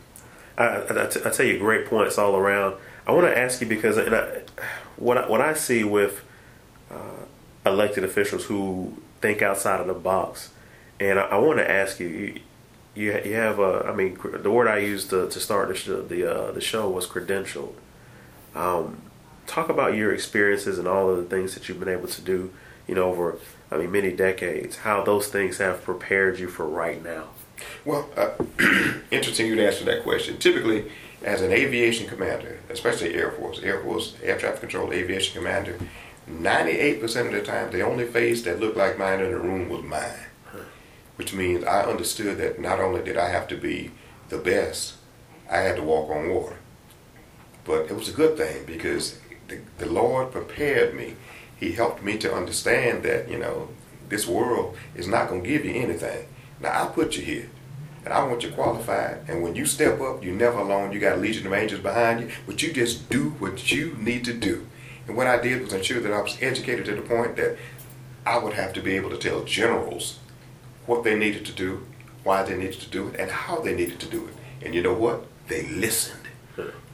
I, 0.56 0.82
I, 0.88 1.06
t- 1.06 1.20
I 1.24 1.30
tell 1.30 1.46
you, 1.46 1.58
great 1.58 1.86
points 1.86 2.18
all 2.18 2.36
around. 2.36 2.76
I 3.06 3.12
want 3.12 3.26
to 3.26 3.36
ask 3.36 3.60
you 3.60 3.66
because 3.66 3.98
I, 3.98 4.42
what 4.96 5.18
I, 5.18 5.28
what 5.28 5.40
I 5.40 5.54
see 5.54 5.82
with 5.82 6.24
uh, 6.90 7.24
elected 7.64 8.04
officials 8.04 8.44
who 8.44 8.96
think 9.20 9.42
outside 9.42 9.80
of 9.80 9.86
the 9.86 9.94
box, 9.94 10.50
and 11.00 11.18
I, 11.18 11.22
I 11.22 11.38
want 11.38 11.58
to 11.58 11.70
ask 11.70 11.98
you, 12.00 12.06
you, 12.06 12.40
you, 12.94 13.20
you 13.24 13.34
have 13.34 13.58
a, 13.58 13.86
I 13.86 13.94
mean, 13.94 14.18
the 14.42 14.50
word 14.50 14.68
I 14.68 14.78
used 14.78 15.10
to, 15.10 15.28
to 15.28 15.40
start 15.40 15.68
the 15.68 15.74
show, 15.74 16.02
the 16.02 16.30
uh, 16.30 16.52
the 16.52 16.60
show 16.60 16.88
was 16.88 17.06
credentialed. 17.06 17.74
Um, 18.54 19.02
talk 19.46 19.68
about 19.68 19.94
your 19.94 20.12
experiences 20.12 20.78
and 20.78 20.88
all 20.88 21.10
of 21.10 21.16
the 21.16 21.24
things 21.24 21.54
that 21.54 21.68
you've 21.68 21.80
been 21.80 21.88
able 21.88 22.08
to 22.08 22.22
do, 22.22 22.52
you 22.86 22.94
know, 22.94 23.04
over 23.04 23.38
I 23.70 23.78
mean 23.78 23.92
many 23.92 24.12
decades. 24.12 24.78
How 24.78 25.02
those 25.02 25.28
things 25.28 25.58
have 25.58 25.82
prepared 25.82 26.38
you 26.38 26.48
for 26.48 26.66
right 26.66 27.02
now. 27.02 27.28
Well, 27.84 28.08
uh, 28.16 28.30
interesting 29.10 29.46
you'd 29.46 29.58
answer 29.58 29.84
that 29.84 30.02
question. 30.02 30.38
Typically, 30.38 30.90
as 31.22 31.40
an 31.40 31.52
aviation 31.52 32.06
commander, 32.06 32.60
especially 32.68 33.14
Air 33.14 33.32
Force, 33.32 33.60
Air 33.62 33.82
Force 33.82 34.16
Air 34.22 34.38
Traffic 34.38 34.60
Control 34.60 34.92
Aviation 34.92 35.34
Commander, 35.34 35.78
98% 36.30 37.26
of 37.26 37.32
the 37.32 37.42
time, 37.42 37.70
the 37.70 37.82
only 37.82 38.04
face 38.04 38.42
that 38.42 38.60
looked 38.60 38.76
like 38.76 38.98
mine 38.98 39.20
in 39.20 39.30
the 39.30 39.38
room 39.38 39.68
was 39.68 39.82
mine. 39.84 40.26
Which 41.16 41.32
means 41.32 41.64
I 41.64 41.82
understood 41.82 42.38
that 42.38 42.60
not 42.60 42.78
only 42.78 43.02
did 43.02 43.16
I 43.16 43.30
have 43.30 43.48
to 43.48 43.56
be 43.56 43.90
the 44.28 44.38
best, 44.38 44.94
I 45.50 45.58
had 45.58 45.76
to 45.76 45.82
walk 45.82 46.10
on 46.10 46.28
water. 46.28 46.56
But 47.64 47.90
it 47.90 47.96
was 47.96 48.08
a 48.08 48.12
good 48.12 48.36
thing 48.36 48.64
because 48.66 49.18
the, 49.48 49.60
the 49.78 49.86
Lord 49.86 50.30
prepared 50.30 50.94
me. 50.94 51.16
He 51.56 51.72
helped 51.72 52.02
me 52.02 52.18
to 52.18 52.34
understand 52.34 53.02
that, 53.04 53.30
you 53.30 53.38
know, 53.38 53.68
this 54.08 54.26
world 54.26 54.76
is 54.94 55.08
not 55.08 55.28
going 55.28 55.42
to 55.42 55.48
give 55.48 55.64
you 55.64 55.74
anything. 55.74 56.26
Now, 56.60 56.84
I 56.84 56.88
put 56.88 57.16
you 57.16 57.24
here 57.24 57.50
and 58.04 58.14
I 58.14 58.24
want 58.24 58.42
you 58.42 58.50
qualified. 58.50 59.18
And 59.28 59.42
when 59.42 59.56
you 59.56 59.66
step 59.66 60.00
up, 60.00 60.24
you're 60.24 60.34
never 60.34 60.58
alone. 60.58 60.92
You 60.92 61.00
got 61.00 61.18
a 61.18 61.20
legion 61.20 61.46
of 61.46 61.52
angels 61.52 61.80
behind 61.80 62.20
you, 62.20 62.30
but 62.46 62.62
you 62.62 62.72
just 62.72 63.10
do 63.10 63.30
what 63.30 63.72
you 63.72 63.96
need 63.98 64.24
to 64.24 64.32
do. 64.32 64.66
And 65.06 65.16
what 65.16 65.26
I 65.26 65.40
did 65.40 65.62
was 65.62 65.72
ensure 65.72 66.00
that 66.00 66.12
I 66.12 66.20
was 66.20 66.36
educated 66.40 66.86
to 66.86 66.94
the 66.94 67.02
point 67.02 67.36
that 67.36 67.56
I 68.24 68.38
would 68.38 68.54
have 68.54 68.72
to 68.74 68.80
be 68.80 68.96
able 68.96 69.10
to 69.10 69.16
tell 69.16 69.44
generals 69.44 70.18
what 70.86 71.04
they 71.04 71.16
needed 71.16 71.44
to 71.46 71.52
do, 71.52 71.86
why 72.22 72.42
they 72.42 72.56
needed 72.56 72.80
to 72.80 72.90
do 72.90 73.08
it, 73.08 73.16
and 73.18 73.30
how 73.30 73.60
they 73.60 73.74
needed 73.74 74.00
to 74.00 74.06
do 74.06 74.26
it. 74.26 74.34
And 74.64 74.74
you 74.74 74.82
know 74.82 74.94
what? 74.94 75.24
They 75.48 75.66
listened 75.68 76.28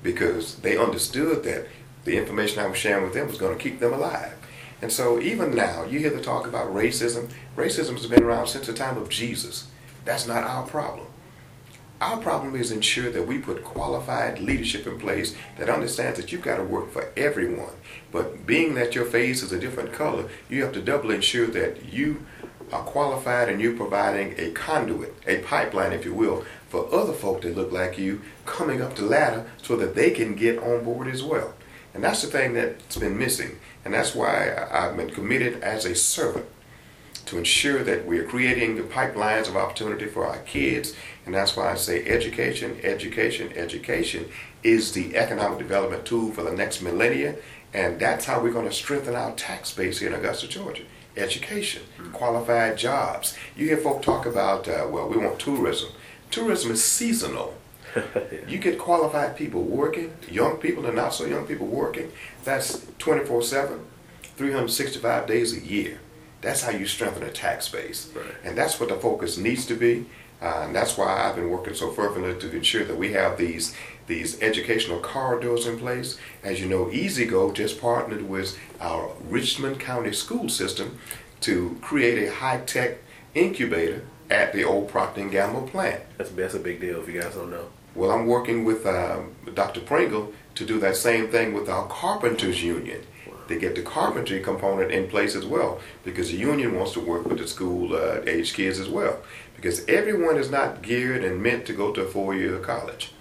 because 0.03 0.57
they 0.57 0.77
understood 0.77 1.45
that 1.45 1.69
the 2.05 2.17
information 2.17 2.59
I 2.59 2.67
was 2.67 2.79
sharing 2.79 3.05
with 3.05 3.15
them 3.15 3.29
was 3.29 3.39
going 3.39 3.57
to 3.57 3.63
keep 3.63 3.81
them 3.81 3.93
alive. 3.93 4.35
And 4.83 4.93
so 4.93 5.21
even 5.21 5.55
now, 5.55 5.85
you 5.85 6.01
hear 6.01 6.11
the 6.11 6.21
talk 6.21 6.47
about 6.47 6.75
racism. 6.75 7.31
Racism 7.57 7.93
has 7.93 8.07
been 8.07 8.25
around 8.25 8.49
since 8.49 8.67
the 8.67 8.73
time 8.73 8.99
of 8.99 9.09
Jesus. 9.09 9.69
That's 10.05 10.27
not 10.27 10.43
our 10.43 10.67
problem. 10.67 11.07
Our 12.01 12.17
problem 12.17 12.57
is 12.57 12.73
ensure 12.73 13.13
that 13.13 13.29
we 13.29 13.39
put 13.39 13.63
qualified 13.63 14.41
leadership 14.41 14.89
in 14.89 14.99
place 14.99 15.37
that 15.57 15.71
understands 15.71 16.19
that 16.19 16.33
you've 16.33 16.43
got 16.43 16.57
to 16.57 16.65
work 16.65 16.91
for 16.91 17.13
everyone. 17.17 17.75
But 18.11 18.45
being 18.45 18.75
that 18.75 18.97
your 18.97 19.05
face 19.05 19.41
is 19.45 19.53
a 19.53 19.61
different 19.61 19.93
color, 19.93 20.29
you 20.51 20.65
have 20.65 20.73
to 20.73 20.83
double 20.83 21.13
ensure 21.13 21.47
that 21.47 21.93
you 21.93 22.27
are 22.73 22.83
qualified 22.83 23.49
and 23.49 23.61
you're 23.61 23.77
providing 23.77 24.35
a 24.37 24.51
conduit, 24.51 25.15
a 25.29 25.39
pipeline, 25.43 25.93
if 25.93 26.05
you 26.05 26.13
will, 26.13 26.45
for 26.69 26.93
other 26.93 27.13
folk 27.13 27.43
that 27.43 27.55
look 27.57 27.71
like 27.71 27.99
you 27.99 28.21
coming 28.47 28.83
up 28.83 28.97
the 28.97 29.03
ladder 29.03 29.49
so 29.63 29.77
that 29.77 29.95
they 29.95 30.11
can 30.11 30.35
get 30.35 30.59
on 30.59 30.83
board 30.83 31.07
as 31.07 31.23
well. 31.23 31.55
And 31.95 32.03
that's 32.03 32.23
the 32.23 32.29
thing 32.29 32.55
that's 32.55 32.97
been 32.97 33.17
missing. 33.17 33.59
And 33.85 33.95
that's 33.95 34.15
why 34.15 34.69
I've 34.71 34.97
been 34.97 35.11
committed 35.11 35.63
as 35.63 35.85
a 35.85 35.95
servant 35.95 36.47
to 37.27 37.39
ensure 37.39 37.83
that 37.83 38.07
we 38.07 38.19
are 38.19 38.25
creating 38.25 38.77
the 38.77 38.83
pipelines 38.83 39.49
of 39.49 39.57
opportunity 39.57 40.07
for 40.07 40.27
our 40.27 40.39
kids. 40.39 40.95
And 41.25 41.35
that's 41.35 41.57
why 41.57 41.73
I 41.73 41.77
say 41.77 42.05
education, 42.07 42.79
education, 42.83 43.53
education 43.57 44.29
is 44.63 44.93
the 44.93 45.17
economic 45.17 45.59
development 45.59 46.05
tool 46.05 46.33
for 46.33 46.43
the 46.43 46.53
next 46.53 46.83
millennia. 46.83 47.37
And 47.75 47.99
that's 47.99 48.27
how 48.27 48.43
we're 48.43 48.53
going 48.53 48.69
to 48.69 48.75
strengthen 48.75 49.15
our 49.15 49.33
tax 49.35 49.73
base 49.73 49.99
here 50.01 50.09
in 50.09 50.15
Augusta, 50.15 50.47
Georgia. 50.47 50.83
Education, 51.17 51.83
qualified 52.13 52.77
jobs. 52.77 53.37
You 53.57 53.67
hear 53.67 53.79
folk 53.79 54.03
talk 54.03 54.27
about, 54.27 54.69
uh, 54.69 54.87
well, 54.91 55.09
we 55.09 55.17
want 55.17 55.39
tourism. 55.39 55.91
Tourism 56.31 56.71
is 56.73 56.83
seasonal. 56.85 57.55
you 58.49 58.59
get 58.59 58.79
qualified 58.79 59.37
people 59.37 59.63
working, 59.63 60.13
young 60.31 60.57
people 60.57 60.87
and 60.87 60.97
not 60.97 61.15
so 61.15 61.25
young 61.25 61.47
people 61.47 61.67
working. 61.67 62.11
That's 62.45 62.87
24 62.99 63.43
7, 63.43 63.81
365 64.23 65.27
days 65.27 65.57
a 65.57 65.61
year. 65.61 66.01
That's 66.41 66.63
how 66.63 66.71
you 66.71 66.87
strengthen 66.87 67.23
a 67.23 67.31
tax 67.31 67.69
base. 67.69 68.11
Right. 68.15 68.25
And 68.45 68.59
that's 68.59 68.81
what 68.81 68.89
the 68.89 68.97
focus 68.97 69.37
needs 69.37 69.67
to 69.67 69.75
be. 69.75 70.07
Uh, 70.41 70.65
and 70.67 70.75
that's 70.75 70.99
why 70.99 71.07
I've 71.07 71.37
been 71.37 71.51
working 71.51 71.75
so 71.75 71.93
fervently 71.93 72.35
to 72.41 72.57
ensure 72.57 72.85
that 72.85 72.97
we 72.97 73.13
have 73.13 73.39
these 73.39 73.75
these 74.09 74.43
educational 74.43 74.99
corridors 74.99 75.67
in 75.67 75.79
place. 75.79 76.19
As 76.43 76.61
you 76.61 76.69
know, 76.69 76.91
E-Z-GO 76.91 77.53
just 77.53 77.81
partnered 77.81 78.29
with 78.29 78.59
our 78.81 79.13
Richmond 79.23 79.79
County 79.79 80.13
school 80.13 80.49
system 80.49 80.99
to 81.43 81.79
create 81.81 82.27
a 82.27 82.33
high-tech 82.33 82.99
incubator 83.35 84.05
at 84.29 84.53
the 84.53 84.65
old 84.65 84.89
Procter 84.89 85.29
& 85.29 85.31
Gamble 85.31 85.69
plant. 85.69 86.03
That's, 86.19 86.31
that's 86.31 86.55
a 86.55 86.59
big 86.59 86.81
deal 86.81 87.01
if 87.01 87.09
you 87.09 87.21
guys 87.21 87.35
don't 87.35 87.51
know. 87.51 87.69
Well, 87.95 88.11
I'm 88.11 88.27
working 88.27 88.65
with 88.65 88.87
um, 88.87 89.35
Dr. 89.55 89.81
Pringle 89.81 90.33
to 90.55 90.65
do 90.65 90.81
that 90.81 90.97
same 90.97 91.29
thing 91.29 91.53
with 91.53 91.69
our 91.69 91.87
Carpenters 91.89 92.63
Union 92.63 93.03
to 93.49 93.59
get 93.59 93.75
the 93.75 93.83
carpentry 93.83 94.41
component 94.41 94.91
in 94.91 95.09
place 95.09 95.35
as 95.35 95.45
well 95.45 95.81
because 96.05 96.31
the 96.31 96.37
union 96.37 96.75
wants 96.75 96.93
to 96.93 97.01
work 97.01 97.27
with 97.27 97.39
the 97.39 97.47
school 97.47 97.95
uh, 97.95 98.21
age 98.27 98.55
kids 98.55 98.79
as 98.79 98.89
well 98.89 99.19
because 99.57 99.85
everyone 99.89 100.37
is 100.37 100.51
not 100.51 100.81
geared 100.81 101.25
and 101.25 101.43
meant 101.43 101.67
to 101.67 101.73
go 101.73 101.93
to 101.93 102.03
a 102.03 102.07
four-year 102.07 102.59
college. 102.61 103.13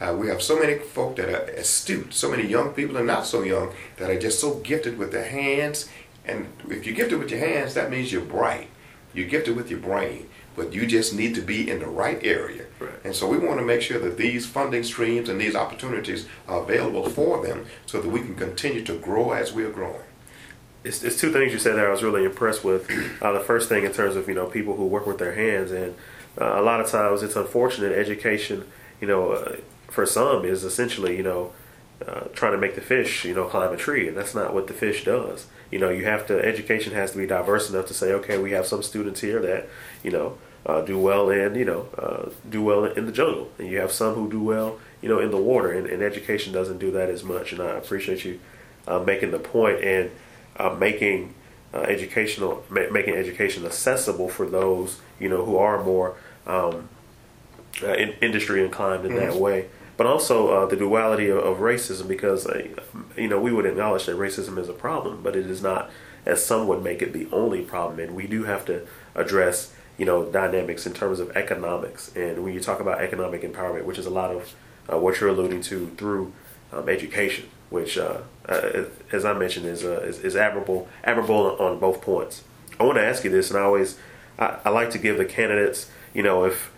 Uh, 0.00 0.14
we 0.16 0.28
have 0.28 0.42
so 0.42 0.58
many 0.58 0.78
folk 0.78 1.16
that 1.16 1.28
are 1.28 1.44
astute, 1.54 2.12
so 2.12 2.30
many 2.30 2.46
young 2.46 2.72
people 2.72 2.96
and 2.96 3.06
not 3.06 3.26
so 3.26 3.42
young 3.42 3.72
that 3.96 4.10
are 4.10 4.18
just 4.18 4.40
so 4.40 4.56
gifted 4.56 4.98
with 4.98 5.12
their 5.12 5.28
hands. 5.28 5.88
And 6.24 6.46
if 6.68 6.86
you're 6.86 6.94
gifted 6.94 7.18
with 7.18 7.30
your 7.30 7.40
hands, 7.40 7.74
that 7.74 7.90
means 7.90 8.12
you're 8.12 8.22
bright. 8.22 8.68
You're 9.12 9.28
gifted 9.28 9.56
with 9.56 9.70
your 9.70 9.80
brain 9.80 10.28
but 10.56 10.72
you 10.72 10.86
just 10.86 11.14
need 11.14 11.34
to 11.34 11.40
be 11.40 11.70
in 11.70 11.80
the 11.80 11.86
right 11.86 12.20
area. 12.24 12.64
Right. 12.78 12.92
And 13.04 13.14
so 13.14 13.28
we 13.28 13.38
want 13.38 13.58
to 13.58 13.64
make 13.64 13.82
sure 13.82 13.98
that 13.98 14.16
these 14.16 14.46
funding 14.46 14.82
streams 14.82 15.28
and 15.28 15.40
these 15.40 15.54
opportunities 15.54 16.26
are 16.48 16.62
available 16.62 17.08
for 17.08 17.44
them 17.46 17.66
so 17.86 18.00
that 18.00 18.08
we 18.08 18.20
can 18.20 18.34
continue 18.34 18.84
to 18.84 18.98
grow 18.98 19.32
as 19.32 19.52
we 19.52 19.64
are 19.64 19.70
growing. 19.70 20.02
It's, 20.84 21.02
it's 21.02 21.18
two 21.18 21.32
things 21.32 21.52
you 21.52 21.58
said 21.58 21.76
there 21.76 21.88
I 21.88 21.92
was 21.92 22.02
really 22.02 22.24
impressed 22.24 22.62
with. 22.62 22.90
Uh, 23.22 23.32
the 23.32 23.40
first 23.40 23.68
thing 23.68 23.84
in 23.84 23.92
terms 23.92 24.16
of, 24.16 24.28
you 24.28 24.34
know, 24.34 24.46
people 24.46 24.76
who 24.76 24.86
work 24.86 25.06
with 25.06 25.18
their 25.18 25.34
hands 25.34 25.70
and 25.70 25.94
uh, 26.40 26.60
a 26.60 26.62
lot 26.62 26.80
of 26.80 26.88
times 26.90 27.22
it's 27.22 27.36
unfortunate 27.36 27.92
education, 27.92 28.66
you 29.00 29.08
know, 29.08 29.32
uh, 29.32 29.56
for 29.88 30.04
some 30.04 30.44
is 30.44 30.64
essentially, 30.64 31.16
you 31.16 31.22
know, 31.22 31.52
uh, 32.06 32.28
trying 32.32 32.52
to 32.52 32.58
make 32.58 32.74
the 32.74 32.80
fish, 32.80 33.24
you 33.24 33.34
know, 33.34 33.44
climb 33.44 33.72
a 33.72 33.76
tree, 33.76 34.08
and 34.08 34.16
that's 34.16 34.34
not 34.34 34.52
what 34.52 34.66
the 34.66 34.74
fish 34.74 35.04
does. 35.04 35.46
You 35.70 35.78
know, 35.78 35.88
you 35.88 36.04
have 36.04 36.26
to 36.26 36.44
education 36.44 36.92
has 36.92 37.12
to 37.12 37.18
be 37.18 37.26
diverse 37.26 37.70
enough 37.70 37.86
to 37.86 37.94
say, 37.94 38.12
okay, 38.12 38.38
we 38.38 38.52
have 38.52 38.66
some 38.66 38.82
students 38.82 39.20
here 39.20 39.40
that, 39.40 39.68
you 40.02 40.10
know, 40.10 40.38
uh, 40.66 40.80
do 40.80 40.98
well 40.98 41.30
in, 41.30 41.54
you 41.54 41.64
know, 41.64 41.88
uh, 41.98 42.30
do 42.48 42.62
well 42.62 42.84
in 42.84 43.06
the 43.06 43.12
jungle, 43.12 43.50
and 43.58 43.68
you 43.68 43.78
have 43.78 43.92
some 43.92 44.14
who 44.14 44.30
do 44.30 44.42
well, 44.42 44.78
you 45.00 45.08
know, 45.08 45.18
in 45.18 45.30
the 45.30 45.36
water, 45.36 45.72
and, 45.72 45.86
and 45.86 46.02
education 46.02 46.52
doesn't 46.52 46.78
do 46.78 46.90
that 46.90 47.08
as 47.08 47.22
much. 47.22 47.52
And 47.52 47.60
I 47.60 47.70
appreciate 47.70 48.24
you 48.24 48.40
uh, 48.86 49.00
making 49.00 49.30
the 49.30 49.38
point 49.38 49.82
and 49.82 50.10
uh, 50.56 50.70
making 50.70 51.34
uh, 51.72 51.80
educational, 51.80 52.64
ma- 52.68 52.90
making 52.90 53.14
education 53.14 53.66
accessible 53.66 54.28
for 54.28 54.46
those, 54.46 55.00
you 55.18 55.28
know, 55.28 55.44
who 55.44 55.56
are 55.56 55.82
more 55.82 56.16
um, 56.46 56.88
in, 57.82 58.14
industry 58.20 58.64
inclined 58.64 59.04
in 59.04 59.12
mm-hmm. 59.12 59.30
that 59.30 59.36
way 59.36 59.68
but 59.96 60.06
also 60.06 60.48
uh, 60.48 60.66
the 60.66 60.76
duality 60.76 61.28
of, 61.28 61.38
of 61.38 61.58
racism 61.58 62.08
because 62.08 62.46
uh, 62.46 62.68
you 63.16 63.28
know 63.28 63.40
we 63.40 63.52
would 63.52 63.66
acknowledge 63.66 64.06
that 64.06 64.16
racism 64.16 64.58
is 64.58 64.68
a 64.68 64.72
problem 64.72 65.22
but 65.22 65.36
it 65.36 65.46
is 65.48 65.62
not 65.62 65.90
as 66.26 66.44
some 66.44 66.66
would 66.66 66.82
make 66.82 67.02
it 67.02 67.12
the 67.12 67.28
only 67.32 67.62
problem. 67.62 68.00
And 68.00 68.14
we 68.14 68.26
do 68.26 68.44
have 68.44 68.64
to 68.66 68.86
address 69.14 69.72
you 69.96 70.04
know 70.04 70.24
dynamics 70.24 70.86
in 70.86 70.92
terms 70.92 71.20
of 71.20 71.30
economics. 71.36 72.14
And 72.16 72.42
when 72.42 72.54
you 72.54 72.60
talk 72.60 72.80
about 72.80 73.00
economic 73.00 73.42
empowerment 73.42 73.84
which 73.84 73.98
is 73.98 74.06
a 74.06 74.10
lot 74.10 74.30
of 74.30 74.54
uh, 74.92 74.98
what 74.98 75.20
you're 75.20 75.30
alluding 75.30 75.62
to 75.62 75.88
through 75.96 76.32
um, 76.72 76.88
education 76.88 77.48
which 77.70 77.96
uh, 77.98 78.18
uh, 78.48 78.84
as 79.12 79.24
I 79.24 79.32
mentioned 79.32 79.66
is, 79.66 79.84
uh, 79.84 80.00
is, 80.00 80.20
is 80.20 80.36
admirable 80.36 80.88
admirable 81.02 81.56
on 81.58 81.78
both 81.78 82.00
points. 82.00 82.42
I 82.78 82.84
want 82.84 82.96
to 82.98 83.04
ask 83.04 83.24
you 83.24 83.30
this 83.30 83.50
and 83.50 83.58
I 83.58 83.62
always 83.62 83.98
I, 84.38 84.58
I 84.64 84.70
like 84.70 84.90
to 84.90 84.98
give 84.98 85.18
the 85.18 85.24
candidates 85.24 85.90
you 86.12 86.22
know 86.22 86.44
if 86.44 86.70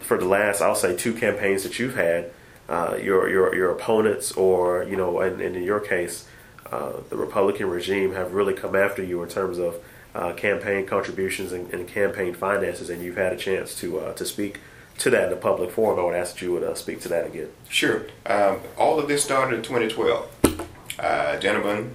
for 0.00 0.16
the 0.16 0.24
last 0.24 0.60
I'll 0.60 0.76
say 0.76 0.94
two 0.94 1.14
campaigns 1.14 1.64
that 1.64 1.80
you've 1.80 1.96
had 1.96 2.30
uh, 2.68 2.98
your 3.00 3.28
your 3.28 3.54
your 3.54 3.70
opponents, 3.70 4.32
or 4.32 4.84
you 4.84 4.96
know, 4.96 5.20
and, 5.20 5.40
and 5.40 5.56
in 5.56 5.62
your 5.62 5.80
case, 5.80 6.26
uh, 6.70 6.92
the 7.10 7.16
Republican 7.16 7.68
regime 7.68 8.14
have 8.14 8.32
really 8.32 8.54
come 8.54 8.74
after 8.74 9.02
you 9.02 9.22
in 9.22 9.28
terms 9.28 9.58
of 9.58 9.76
uh, 10.14 10.32
campaign 10.32 10.86
contributions 10.86 11.52
and, 11.52 11.72
and, 11.74 11.88
campaign 11.88 12.32
finances, 12.34 12.88
and 12.88 13.02
you've 13.02 13.16
had 13.16 13.32
a 13.32 13.36
chance 13.36 13.74
to 13.80 13.98
uh, 13.98 14.12
to 14.14 14.24
speak 14.24 14.60
to 14.98 15.10
that 15.10 15.24
in 15.24 15.30
the 15.30 15.36
public 15.36 15.70
forum. 15.70 15.98
I 15.98 16.04
would 16.04 16.14
ask 16.14 16.34
that 16.34 16.42
you 16.42 16.52
would 16.52 16.62
uh, 16.62 16.74
speak 16.74 17.00
to 17.00 17.08
that 17.08 17.26
again. 17.26 17.48
Sure. 17.68 18.06
Um, 18.26 18.60
all 18.78 18.98
of 18.98 19.08
this 19.08 19.24
started 19.24 19.56
in 19.56 19.62
2012. 19.62 20.68
Uh, 20.98 21.38
gentleman, 21.38 21.94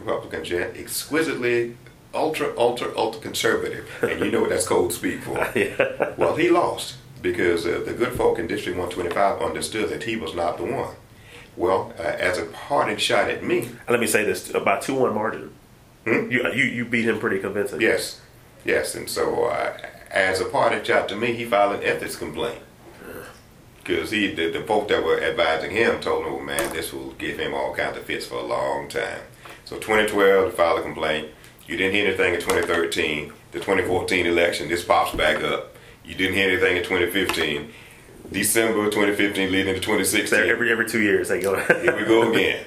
Republican 0.00 0.44
gent, 0.44 0.76
exquisitely 0.76 1.76
ultra, 2.12 2.52
ultra, 2.58 2.92
ultra 2.96 3.20
conservative, 3.20 3.88
and 4.02 4.20
you 4.20 4.30
know 4.30 4.40
what 4.40 4.50
that's 4.50 4.66
code 4.66 4.92
speak 4.92 5.20
for. 5.20 5.38
yeah. 5.54 6.12
Well, 6.16 6.36
he 6.36 6.50
lost 6.50 6.96
because 7.22 7.64
uh, 7.64 7.82
the 7.86 7.94
good 7.94 8.12
folk 8.12 8.38
in 8.38 8.46
District 8.46 8.76
125 8.76 9.40
understood 9.40 9.88
that 9.90 10.02
he 10.04 10.16
was 10.16 10.34
not 10.34 10.58
the 10.58 10.64
one. 10.64 10.94
Well, 11.56 11.92
uh, 11.98 12.02
as 12.02 12.38
a 12.38 12.46
parting 12.46 12.96
shot 12.96 13.30
at 13.30 13.44
me. 13.44 13.68
Let 13.88 14.00
me 14.00 14.06
say 14.06 14.24
this 14.24 14.52
about 14.52 14.82
2 14.82 14.94
1 14.94 15.14
margin. 15.14 15.54
Hmm? 16.04 16.30
You, 16.30 16.50
you, 16.52 16.64
you 16.64 16.84
beat 16.84 17.04
him 17.04 17.20
pretty 17.20 17.38
convincingly. 17.38 17.84
Yes. 17.84 18.20
Yes. 18.64 18.94
And 18.94 19.08
so, 19.08 19.44
uh, 19.44 19.76
as 20.10 20.40
a 20.40 20.44
parting 20.44 20.82
shot 20.84 21.08
to 21.10 21.16
me, 21.16 21.32
he 21.32 21.44
filed 21.44 21.76
an 21.76 21.84
ethics 21.84 22.16
complaint. 22.16 22.60
Because 23.78 24.12
he, 24.12 24.32
the, 24.32 24.48
the 24.50 24.62
folk 24.62 24.88
that 24.88 25.02
were 25.02 25.20
advising 25.20 25.72
him 25.72 26.00
told 26.00 26.24
him, 26.24 26.34
oh, 26.34 26.40
man, 26.40 26.72
this 26.72 26.92
will 26.92 27.12
give 27.12 27.38
him 27.38 27.52
all 27.52 27.74
kinds 27.74 27.96
of 27.96 28.04
fits 28.04 28.26
for 28.26 28.36
a 28.36 28.42
long 28.42 28.88
time. 28.88 29.20
So 29.64 29.76
2012, 29.76 30.50
he 30.50 30.56
filed 30.56 30.78
a 30.78 30.82
complaint. 30.82 31.30
You 31.66 31.76
didn't 31.76 31.94
hear 31.94 32.06
anything 32.06 32.34
in 32.34 32.40
2013. 32.40 33.32
The 33.50 33.58
2014 33.58 34.26
election, 34.26 34.68
this 34.68 34.84
pops 34.84 35.14
back 35.16 35.42
up. 35.42 35.71
You 36.04 36.14
didn't 36.14 36.34
hear 36.34 36.48
anything 36.48 36.76
in 36.76 36.82
2015. 36.82 37.72
December 38.30 38.84
2015 38.86 39.52
leading 39.52 39.74
to 39.74 39.80
2016. 39.80 40.38
Every 40.38 40.72
every 40.72 40.88
two 40.88 41.00
years 41.00 41.28
they 41.28 41.40
go. 41.40 41.58
Here 41.58 41.96
we 41.96 42.04
go 42.04 42.32
again. 42.32 42.66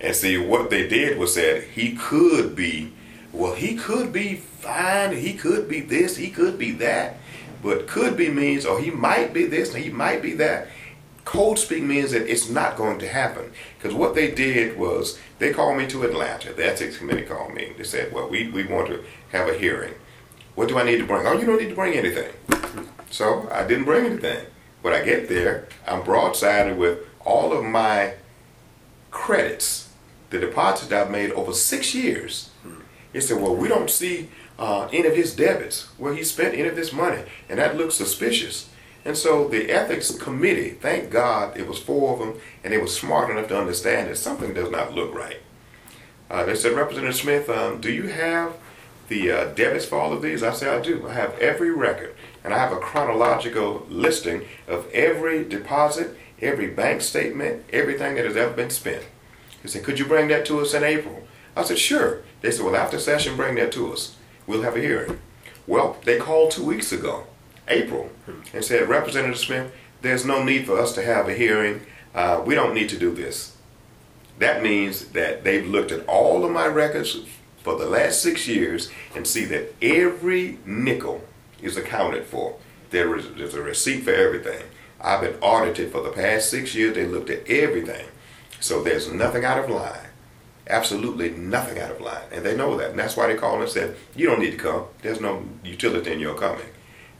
And 0.00 0.14
see 0.14 0.36
what 0.36 0.70
they 0.70 0.86
did 0.86 1.18
was 1.18 1.34
that 1.36 1.62
he 1.62 1.92
could 1.92 2.54
be, 2.54 2.92
well, 3.32 3.54
he 3.54 3.76
could 3.76 4.12
be 4.12 4.34
fine. 4.34 5.16
He 5.16 5.34
could 5.34 5.68
be 5.68 5.80
this. 5.80 6.16
He 6.16 6.30
could 6.30 6.58
be 6.58 6.72
that. 6.72 7.16
But 7.62 7.86
could 7.86 8.16
be 8.16 8.28
means, 8.28 8.66
or 8.66 8.80
he 8.80 8.90
might 8.90 9.32
be 9.32 9.46
this, 9.46 9.72
and 9.72 9.82
he 9.82 9.90
might 9.90 10.20
be 10.20 10.34
that. 10.34 10.68
Code 11.24 11.58
speak 11.58 11.82
means 11.82 12.10
that 12.10 12.30
it's 12.30 12.50
not 12.50 12.76
going 12.76 12.98
to 12.98 13.08
happen. 13.08 13.50
Because 13.78 13.94
what 13.94 14.14
they 14.14 14.30
did 14.30 14.78
was 14.78 15.18
they 15.38 15.54
called 15.54 15.78
me 15.78 15.86
to 15.86 16.02
Atlanta. 16.02 16.52
The 16.52 16.66
ethics 16.66 16.98
committee 16.98 17.22
called 17.22 17.54
me. 17.54 17.72
They 17.78 17.84
said, 17.84 18.12
well, 18.12 18.28
we, 18.28 18.48
we 18.50 18.64
want 18.66 18.88
to 18.88 19.02
have 19.32 19.48
a 19.48 19.56
hearing. 19.56 19.94
What 20.54 20.68
do 20.68 20.78
I 20.78 20.84
need 20.84 20.98
to 20.98 21.06
bring? 21.06 21.26
Oh, 21.26 21.32
you 21.32 21.46
don't 21.46 21.60
need 21.60 21.70
to 21.70 21.74
bring 21.74 21.94
anything. 21.94 22.30
So 23.14 23.48
I 23.52 23.64
didn't 23.64 23.84
bring 23.84 24.06
anything. 24.06 24.44
When 24.82 24.92
I 24.92 25.04
get 25.04 25.28
there, 25.28 25.68
I'm 25.86 26.02
broadsided 26.02 26.76
with 26.76 26.98
all 27.24 27.52
of 27.52 27.64
my 27.64 28.14
credits, 29.12 29.88
the 30.30 30.40
deposits 30.40 30.90
I've 30.90 31.12
made 31.12 31.30
over 31.30 31.52
six 31.52 31.94
years. 31.94 32.50
He 33.12 33.20
said, 33.20 33.40
well, 33.40 33.54
we 33.54 33.68
don't 33.68 33.88
see 33.88 34.30
uh, 34.58 34.88
any 34.92 35.06
of 35.06 35.14
his 35.14 35.32
debits, 35.32 35.84
where 35.96 36.12
he 36.12 36.24
spent 36.24 36.54
any 36.54 36.66
of 36.66 36.74
this 36.74 36.92
money, 36.92 37.22
and 37.48 37.60
that 37.60 37.76
looks 37.76 37.94
suspicious. 37.94 38.68
And 39.04 39.16
so 39.16 39.46
the 39.46 39.70
ethics 39.70 40.10
committee, 40.18 40.70
thank 40.70 41.12
God 41.12 41.56
it 41.56 41.68
was 41.68 41.78
four 41.78 42.14
of 42.14 42.18
them, 42.18 42.40
and 42.64 42.72
they 42.72 42.78
were 42.78 42.88
smart 42.88 43.30
enough 43.30 43.46
to 43.50 43.56
understand 43.56 44.10
that 44.10 44.16
something 44.16 44.54
does 44.54 44.72
not 44.72 44.92
look 44.92 45.14
right. 45.14 45.38
Uh, 46.28 46.44
they 46.44 46.56
said, 46.56 46.72
Representative 46.72 47.14
Smith, 47.14 47.48
um, 47.48 47.80
do 47.80 47.92
you 47.92 48.08
have 48.08 48.56
the 49.06 49.30
uh, 49.30 49.44
debits 49.54 49.86
for 49.86 50.00
all 50.00 50.12
of 50.12 50.20
these? 50.20 50.42
I 50.42 50.52
said, 50.52 50.76
I 50.76 50.82
do. 50.82 51.06
I 51.06 51.12
have 51.12 51.38
every 51.38 51.70
record, 51.70 52.16
and 52.44 52.52
I 52.52 52.58
have 52.58 52.72
a 52.72 52.76
chronological 52.76 53.86
listing 53.88 54.42
of 54.68 54.88
every 54.92 55.44
deposit, 55.44 56.16
every 56.40 56.68
bank 56.68 57.00
statement, 57.00 57.64
everything 57.72 58.14
that 58.16 58.26
has 58.26 58.36
ever 58.36 58.52
been 58.52 58.70
spent. 58.70 59.04
He 59.62 59.68
said, 59.68 59.82
Could 59.82 59.98
you 59.98 60.04
bring 60.04 60.28
that 60.28 60.44
to 60.46 60.60
us 60.60 60.74
in 60.74 60.84
April? 60.84 61.26
I 61.56 61.64
said, 61.64 61.78
Sure. 61.78 62.22
They 62.42 62.50
said, 62.50 62.66
Well, 62.66 62.76
after 62.76 62.98
session, 62.98 63.36
bring 63.36 63.54
that 63.56 63.72
to 63.72 63.90
us. 63.92 64.16
We'll 64.46 64.62
have 64.62 64.76
a 64.76 64.80
hearing. 64.80 65.18
Well, 65.66 65.96
they 66.04 66.18
called 66.18 66.50
two 66.50 66.64
weeks 66.64 66.92
ago, 66.92 67.24
April, 67.66 68.10
and 68.52 68.62
said, 68.62 68.90
Representative 68.90 69.38
Smith, 69.38 69.72
there's 70.02 70.26
no 70.26 70.44
need 70.44 70.66
for 70.66 70.78
us 70.78 70.94
to 70.96 71.02
have 71.02 71.28
a 71.28 71.34
hearing. 71.34 71.80
Uh, 72.14 72.42
we 72.44 72.54
don't 72.54 72.74
need 72.74 72.90
to 72.90 72.98
do 72.98 73.14
this. 73.14 73.56
That 74.38 74.62
means 74.62 75.06
that 75.06 75.44
they've 75.44 75.66
looked 75.66 75.90
at 75.90 76.06
all 76.06 76.44
of 76.44 76.50
my 76.50 76.66
records 76.66 77.20
for 77.62 77.78
the 77.78 77.86
last 77.86 78.20
six 78.20 78.46
years 78.46 78.90
and 79.16 79.26
see 79.26 79.46
that 79.46 79.74
every 79.80 80.58
nickel 80.66 81.22
is 81.64 81.76
accounted 81.76 82.24
for. 82.24 82.56
There 82.90 83.16
is 83.16 83.32
there's 83.34 83.54
a 83.54 83.62
receipt 83.62 84.04
for 84.04 84.12
everything. 84.12 84.62
I've 85.00 85.20
been 85.20 85.36
audited 85.40 85.92
for 85.92 86.02
the 86.02 86.10
past 86.10 86.50
six 86.50 86.74
years. 86.74 86.94
They 86.94 87.06
looked 87.06 87.30
at 87.30 87.48
everything. 87.48 88.06
So 88.60 88.82
there's 88.82 89.12
nothing 89.12 89.44
out 89.44 89.62
of 89.62 89.68
line. 89.68 90.08
Absolutely 90.66 91.30
nothing 91.30 91.78
out 91.78 91.90
of 91.90 92.00
line. 92.00 92.24
And 92.32 92.44
they 92.44 92.56
know 92.56 92.76
that. 92.78 92.90
And 92.90 92.98
that's 92.98 93.16
why 93.16 93.26
they 93.26 93.34
called 93.34 93.60
and 93.60 93.70
said, 93.70 93.96
you 94.16 94.26
don't 94.26 94.40
need 94.40 94.52
to 94.52 94.56
come. 94.56 94.86
There's 95.02 95.20
no 95.20 95.44
utility 95.62 96.12
in 96.12 96.20
your 96.20 96.34
coming. 96.34 96.66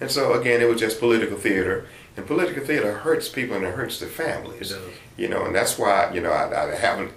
And 0.01 0.11
so 0.11 0.33
again, 0.33 0.63
it 0.63 0.69
was 0.69 0.81
just 0.81 0.99
political 0.99 1.37
theater. 1.37 1.87
And 2.17 2.27
political 2.27 2.65
theater 2.65 2.93
hurts 2.99 3.29
people 3.29 3.57
and 3.57 3.65
it 3.67 3.75
hurts 3.75 4.01
their 4.01 4.09
families. 4.09 4.73
You 5.19 5.29
know, 5.29 5.45
and 5.45 5.55
that's 5.55 5.79
why, 5.79 6.11
you 6.15 6.23
know, 6.23 6.31
I, 6.31 6.73
I 6.73 6.75
haven't 6.75 7.13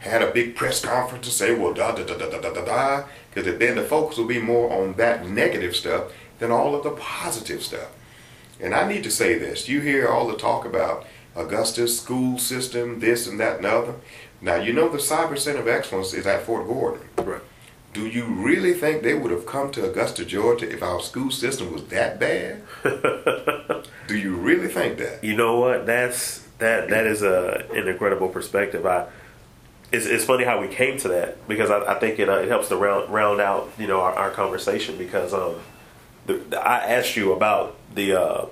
had 0.00 0.22
a 0.22 0.30
big 0.30 0.56
press 0.56 0.84
conference 0.84 1.26
to 1.26 1.32
say, 1.32 1.54
well, 1.54 1.72
da 1.72 1.92
da 1.92 2.04
da 2.04 2.16
da 2.16 2.28
da 2.28 2.40
da 2.40 2.52
da 2.52 2.64
da, 2.64 3.04
because 3.32 3.58
then 3.58 3.76
the 3.76 3.82
focus 3.82 4.18
will 4.18 4.26
be 4.26 4.40
more 4.40 4.70
on 4.72 4.94
that 4.94 5.26
negative 5.26 5.76
stuff 5.76 6.12
than 6.40 6.50
all 6.50 6.74
of 6.74 6.82
the 6.82 6.90
positive 6.90 7.62
stuff. 7.62 7.90
And 8.60 8.74
I 8.74 8.88
need 8.88 9.04
to 9.04 9.10
say 9.10 9.38
this. 9.38 9.68
You 9.68 9.80
hear 9.80 10.08
all 10.08 10.26
the 10.26 10.36
talk 10.36 10.64
about 10.64 11.06
Augusta's 11.36 11.98
school 11.98 12.38
system, 12.38 12.98
this 12.98 13.26
and 13.26 13.38
that 13.38 13.58
and 13.58 13.66
other. 13.66 13.94
Now, 14.40 14.56
you 14.56 14.72
know 14.72 14.88
the 14.88 14.98
Cyber 14.98 15.38
Center 15.38 15.60
of 15.60 15.68
Excellence 15.68 16.12
is 16.12 16.26
at 16.26 16.42
Fort 16.42 16.66
Gordon. 16.66 17.06
Right. 17.18 17.42
Do 17.92 18.06
you 18.06 18.24
really 18.24 18.72
think 18.72 19.02
they 19.02 19.14
would 19.14 19.30
have 19.30 19.46
come 19.46 19.70
to 19.72 19.88
Augusta, 19.88 20.24
Georgia 20.24 20.70
if 20.70 20.82
our 20.82 21.00
school 21.00 21.30
system 21.30 21.72
was 21.72 21.84
that 21.86 22.20
bad? 22.20 22.62
Do 24.06 24.16
you 24.16 24.36
really 24.36 24.68
think 24.68 24.98
that? 24.98 25.24
You 25.24 25.36
know 25.36 25.58
what? 25.58 25.86
That's 25.86 26.46
that 26.58 26.88
that 26.90 27.06
is 27.06 27.22
a 27.22 27.66
an 27.74 27.88
incredible 27.88 28.28
perspective. 28.28 28.86
I 28.86 29.08
it's, 29.92 30.06
it's 30.06 30.24
funny 30.24 30.44
how 30.44 30.60
we 30.60 30.68
came 30.68 30.98
to 30.98 31.08
that 31.08 31.48
because 31.48 31.68
I, 31.68 31.94
I 31.94 31.98
think 31.98 32.20
it, 32.20 32.28
uh, 32.28 32.38
it 32.38 32.48
helps 32.48 32.68
to 32.68 32.76
round 32.76 33.12
round 33.12 33.40
out 33.40 33.70
you 33.76 33.88
know 33.88 34.00
our, 34.00 34.14
our 34.14 34.30
conversation 34.30 34.96
because 34.96 35.34
um 35.34 35.56
the, 36.38 36.60
I 36.60 36.78
asked 36.78 37.16
you 37.16 37.32
about 37.32 37.76
the 37.94 38.14
uh 38.14 38.46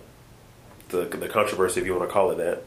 the 0.88 1.04
the 1.04 1.28
controversy 1.28 1.80
if 1.80 1.86
you 1.86 1.94
want 1.94 2.08
to 2.08 2.12
call 2.12 2.30
it 2.30 2.38
that. 2.38 2.62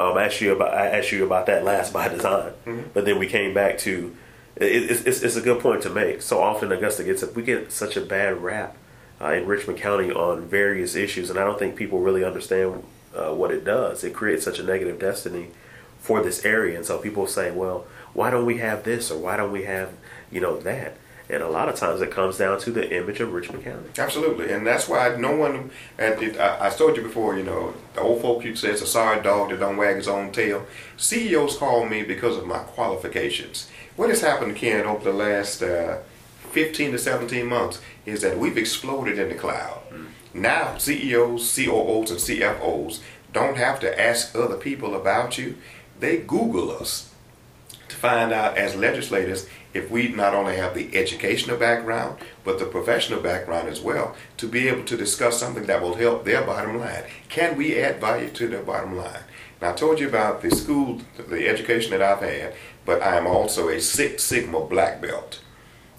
Um 0.00 0.16
I 0.16 0.24
asked 0.24 0.40
you 0.40 0.52
about 0.52 0.74
I 0.74 0.88
asked 0.88 1.12
you 1.12 1.24
about 1.24 1.46
that 1.46 1.64
last 1.64 1.92
by 1.98 2.08
design. 2.08 2.52
Mm-hmm. 2.66 2.88
but 2.94 3.04
then 3.04 3.18
we 3.18 3.26
came 3.26 3.54
back 3.54 3.78
to 3.78 4.14
it, 4.56 4.90
it's, 5.06 5.22
it's 5.22 5.36
a 5.36 5.40
good 5.40 5.60
point 5.60 5.82
to 5.82 5.90
make. 5.90 6.20
So 6.22 6.40
often 6.40 6.72
Augusta 6.72 7.04
gets 7.04 7.24
we 7.34 7.42
get 7.42 7.72
such 7.72 7.96
a 7.96 8.00
bad 8.00 8.42
rap 8.42 8.76
uh, 9.20 9.32
in 9.32 9.46
Richmond 9.46 9.78
County 9.78 10.10
on 10.10 10.46
various 10.46 10.94
issues 10.94 11.30
and 11.30 11.38
I 11.38 11.44
don't 11.44 11.58
think 11.58 11.76
people 11.76 12.00
really 12.00 12.24
understand 12.24 12.84
uh, 13.14 13.32
what 13.34 13.50
it 13.50 13.64
does. 13.64 14.04
It 14.04 14.14
creates 14.14 14.44
such 14.44 14.58
a 14.58 14.62
negative 14.62 14.98
destiny 14.98 15.48
for 15.98 16.22
this 16.22 16.44
area. 16.44 16.76
And 16.76 16.86
so 16.86 16.98
people 16.98 17.26
say 17.26 17.50
well 17.50 17.86
why 18.14 18.30
don't 18.30 18.46
we 18.46 18.58
have 18.58 18.84
this 18.84 19.10
or 19.10 19.18
why 19.18 19.36
don't 19.36 19.52
we 19.52 19.64
have 19.64 19.92
you 20.30 20.40
know 20.40 20.58
that 20.60 20.96
And 21.30 21.42
a 21.42 21.48
lot 21.48 21.68
of 21.68 21.74
times 21.74 22.00
it 22.00 22.10
comes 22.10 22.38
down 22.38 22.58
to 22.60 22.70
the 22.70 22.90
image 22.96 23.20
of 23.20 23.32
Richmond 23.32 23.62
County. 23.64 23.88
Absolutely, 23.98 24.50
and 24.50 24.66
that's 24.66 24.88
why 24.88 25.14
no 25.16 25.36
one. 25.36 25.70
And 25.98 26.22
it, 26.22 26.40
I, 26.40 26.68
I 26.68 26.70
told 26.70 26.96
you 26.96 27.02
before, 27.02 27.36
you 27.36 27.42
know, 27.44 27.74
the 27.94 28.00
old 28.00 28.22
folk 28.22 28.44
you 28.44 28.56
say 28.56 28.70
it's 28.70 28.80
a 28.80 28.86
sorry 28.86 29.22
dog 29.22 29.50
that 29.50 29.60
don't 29.60 29.76
wag 29.76 29.96
his 29.96 30.08
own 30.08 30.32
tail. 30.32 30.66
CEOs 30.96 31.58
call 31.58 31.84
me 31.86 32.02
because 32.02 32.36
of 32.36 32.46
my 32.46 32.60
qualifications. 32.60 33.68
What 33.96 34.08
has 34.08 34.22
happened, 34.22 34.56
Ken, 34.56 34.86
over 34.86 35.04
the 35.04 35.12
last 35.12 35.62
uh, 35.62 35.98
15 36.50 36.92
to 36.92 36.98
17 36.98 37.46
months 37.46 37.80
is 38.06 38.22
that 38.22 38.38
we've 38.38 38.56
exploded 38.56 39.18
in 39.18 39.28
the 39.28 39.34
cloud. 39.34 39.82
Now, 40.32 40.76
CEOs, 40.78 41.54
COOs, 41.54 42.10
and 42.10 42.20
CFOs 42.20 43.00
don't 43.32 43.56
have 43.56 43.80
to 43.80 44.00
ask 44.00 44.34
other 44.34 44.56
people 44.56 44.94
about 44.94 45.36
you. 45.36 45.56
They 46.00 46.18
Google 46.18 46.70
us 46.70 47.12
to 47.88 47.96
find 47.96 48.32
out, 48.32 48.56
as 48.56 48.76
legislators, 48.76 49.48
if 49.78 49.90
we 49.90 50.08
not 50.08 50.34
only 50.34 50.56
have 50.56 50.74
the 50.74 50.94
educational 50.96 51.56
background, 51.56 52.18
but 52.44 52.58
the 52.58 52.66
professional 52.66 53.20
background 53.20 53.68
as 53.68 53.80
well, 53.80 54.14
to 54.36 54.46
be 54.46 54.68
able 54.68 54.84
to 54.84 54.96
discuss 54.96 55.38
something 55.38 55.66
that 55.66 55.80
will 55.80 55.94
help 55.94 56.24
their 56.24 56.42
bottom 56.42 56.78
line. 56.78 57.04
Can 57.28 57.56
we 57.56 57.78
add 57.80 58.00
value 58.00 58.28
to 58.30 58.48
their 58.48 58.62
bottom 58.62 58.96
line? 58.96 59.22
Now, 59.62 59.70
I 59.70 59.74
told 59.74 59.98
you 59.98 60.08
about 60.08 60.42
the 60.42 60.50
school, 60.50 61.00
the 61.16 61.48
education 61.48 61.92
that 61.92 62.02
I've 62.02 62.20
had, 62.20 62.54
but 62.84 63.02
I 63.02 63.16
am 63.16 63.26
also 63.26 63.68
a 63.68 63.80
Six 63.80 64.22
Sigma 64.22 64.60
black 64.64 65.00
belt. 65.00 65.40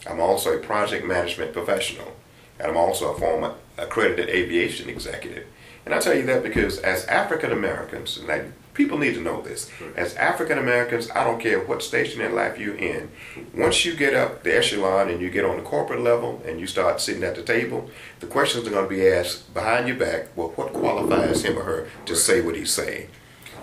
I'm 0.07 0.19
also 0.19 0.57
a 0.57 0.61
project 0.61 1.05
management 1.05 1.53
professional, 1.53 2.15
and 2.59 2.69
I'm 2.69 2.77
also 2.77 3.13
a 3.13 3.19
former 3.19 3.55
accredited 3.77 4.29
aviation 4.29 4.89
executive. 4.89 5.45
And 5.85 5.93
I 5.93 5.99
tell 5.99 6.15
you 6.15 6.25
that 6.27 6.43
because 6.43 6.79
as 6.79 7.05
African 7.05 7.51
Americans, 7.51 8.17
and 8.17 8.31
I, 8.31 8.45
people 8.73 8.97
need 8.97 9.13
to 9.15 9.21
know 9.21 9.41
this, 9.41 9.69
as 9.95 10.15
African 10.15 10.57
Americans, 10.57 11.09
I 11.11 11.23
don't 11.23 11.39
care 11.39 11.59
what 11.59 11.83
station 11.83 12.21
in 12.21 12.35
life 12.35 12.57
you're 12.57 12.75
in, 12.75 13.11
once 13.55 13.83
you 13.85 13.95
get 13.95 14.13
up 14.13 14.43
the 14.43 14.57
echelon 14.57 15.09
and 15.09 15.21
you 15.21 15.29
get 15.29 15.45
on 15.45 15.57
the 15.57 15.63
corporate 15.63 16.01
level 16.01 16.41
and 16.45 16.59
you 16.59 16.67
start 16.67 17.01
sitting 17.01 17.23
at 17.23 17.35
the 17.35 17.43
table, 17.43 17.89
the 18.19 18.27
questions 18.27 18.67
are 18.67 18.71
going 18.71 18.87
to 18.87 18.95
be 18.95 19.07
asked 19.07 19.53
behind 19.53 19.87
your 19.87 19.97
back, 19.97 20.27
well, 20.35 20.49
what 20.49 20.73
qualifies 20.73 21.43
him 21.43 21.57
or 21.57 21.63
her 21.63 21.89
to 22.05 22.15
say 22.15 22.41
what 22.41 22.55
he's 22.55 22.71
saying? 22.71 23.09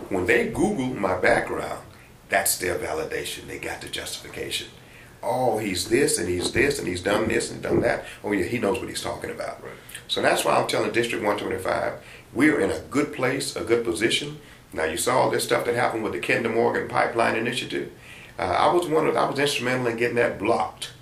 When 0.08 0.26
they 0.26 0.48
Google 0.48 0.86
my 0.86 1.18
background, 1.18 1.82
that's 2.28 2.58
their 2.58 2.78
validation. 2.78 3.46
They 3.46 3.58
got 3.58 3.80
the 3.80 3.88
justification. 3.88 4.68
Oh, 5.22 5.58
he's 5.58 5.88
this 5.88 6.18
and 6.18 6.28
he's 6.28 6.52
this 6.52 6.78
and 6.78 6.86
he's 6.86 7.02
done 7.02 7.28
this 7.28 7.50
and 7.50 7.62
done 7.62 7.80
that. 7.80 8.04
Oh, 8.22 8.32
yeah, 8.32 8.44
he 8.44 8.58
knows 8.58 8.78
what 8.78 8.88
he's 8.88 9.02
talking 9.02 9.30
about. 9.30 9.62
So 10.08 10.22
that's 10.22 10.44
why 10.44 10.56
I'm 10.56 10.68
telling 10.68 10.92
District 10.92 11.24
125, 11.24 11.94
we're 12.32 12.60
in 12.60 12.70
a 12.70 12.78
good 12.78 13.12
place, 13.12 13.56
a 13.56 13.64
good 13.64 13.84
position. 13.84 14.38
Now 14.76 14.84
you 14.84 14.98
saw 14.98 15.22
all 15.22 15.30
this 15.30 15.44
stuff 15.44 15.64
that 15.64 15.74
happened 15.74 16.04
with 16.04 16.12
the 16.12 16.20
Kinder 16.20 16.50
Morgan 16.50 16.86
Pipeline 16.86 17.34
Initiative. 17.34 17.90
Uh, 18.38 18.42
I 18.42 18.72
was 18.72 18.86
one 18.86 19.06
of, 19.06 19.16
I 19.16 19.28
was 19.28 19.38
instrumental 19.38 19.86
in 19.86 19.96
getting 19.96 20.16
that 20.16 20.38
blocked. 20.38 20.92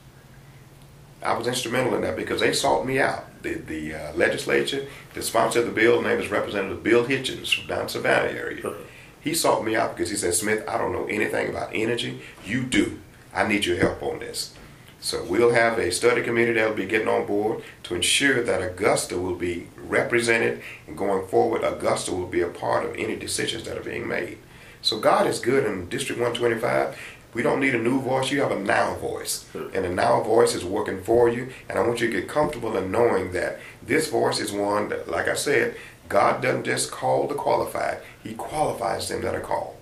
I 1.20 1.36
was 1.36 1.48
instrumental 1.48 1.94
in 1.96 2.02
that 2.02 2.16
because 2.16 2.40
they 2.40 2.52
sought 2.52 2.86
me 2.86 3.00
out. 3.00 3.24
The 3.42 3.54
the 3.54 3.94
uh, 3.94 4.12
legislature, 4.14 4.86
the 5.14 5.22
sponsor 5.22 5.60
of 5.60 5.66
the 5.66 5.72
bill, 5.72 6.00
name 6.00 6.20
is 6.20 6.30
Representative 6.30 6.82
Bill 6.84 7.04
Hitchens 7.04 7.52
from 7.52 7.66
down 7.66 7.88
Savannah 7.88 8.30
area. 8.30 8.74
He 9.20 9.34
sought 9.34 9.64
me 9.64 9.74
out 9.74 9.96
because 9.96 10.10
he 10.10 10.16
said, 10.16 10.34
Smith, 10.34 10.62
I 10.68 10.78
don't 10.78 10.92
know 10.92 11.06
anything 11.06 11.48
about 11.48 11.70
energy. 11.74 12.20
You 12.44 12.62
do. 12.62 13.00
I 13.34 13.48
need 13.48 13.64
your 13.64 13.78
help 13.78 14.02
on 14.02 14.20
this. 14.20 14.54
So 15.04 15.22
we'll 15.22 15.52
have 15.52 15.78
a 15.78 15.92
study 15.92 16.22
committee 16.22 16.54
that'll 16.54 16.72
be 16.72 16.86
getting 16.86 17.08
on 17.08 17.26
board 17.26 17.62
to 17.82 17.94
ensure 17.94 18.42
that 18.42 18.62
Augusta 18.62 19.18
will 19.18 19.34
be 19.34 19.68
represented 19.76 20.62
and 20.86 20.96
going 20.96 21.26
forward, 21.26 21.62
Augusta 21.62 22.14
will 22.14 22.26
be 22.26 22.40
a 22.40 22.48
part 22.48 22.86
of 22.86 22.96
any 22.96 23.14
decisions 23.14 23.64
that 23.64 23.76
are 23.76 23.82
being 23.82 24.08
made. 24.08 24.38
So 24.80 24.98
God 24.98 25.26
is 25.26 25.40
good 25.40 25.66
in 25.66 25.90
District 25.90 26.18
125. 26.18 26.98
We 27.34 27.42
don't 27.42 27.60
need 27.60 27.74
a 27.74 27.78
new 27.78 28.00
voice. 28.00 28.30
You 28.30 28.40
have 28.40 28.50
a 28.50 28.58
now 28.58 28.94
voice. 28.94 29.44
And 29.52 29.84
the 29.84 29.90
now 29.90 30.22
voice 30.22 30.54
is 30.54 30.64
working 30.64 31.02
for 31.02 31.28
you. 31.28 31.52
And 31.68 31.78
I 31.78 31.86
want 31.86 32.00
you 32.00 32.10
to 32.10 32.20
get 32.20 32.26
comfortable 32.26 32.74
in 32.74 32.90
knowing 32.90 33.32
that 33.32 33.60
this 33.82 34.08
voice 34.08 34.40
is 34.40 34.52
one 34.52 34.88
that, 34.88 35.10
like 35.10 35.28
I 35.28 35.34
said, 35.34 35.76
God 36.08 36.40
doesn't 36.40 36.64
just 36.64 36.90
call 36.90 37.28
the 37.28 37.34
qualified, 37.34 37.98
He 38.22 38.32
qualifies 38.32 39.10
them 39.10 39.20
that 39.20 39.34
are 39.34 39.40
called. 39.40 39.76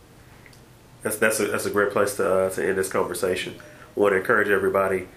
That's 1.02 1.16
that's 1.16 1.38
a, 1.38 1.46
that's 1.46 1.66
a 1.66 1.70
great 1.70 1.92
place 1.92 2.16
to, 2.16 2.46
uh, 2.46 2.50
to 2.50 2.68
end 2.68 2.76
this 2.76 2.88
conversation. 2.88 3.54
To 3.94 4.06
encourage 4.08 4.48
everybody 4.48 5.08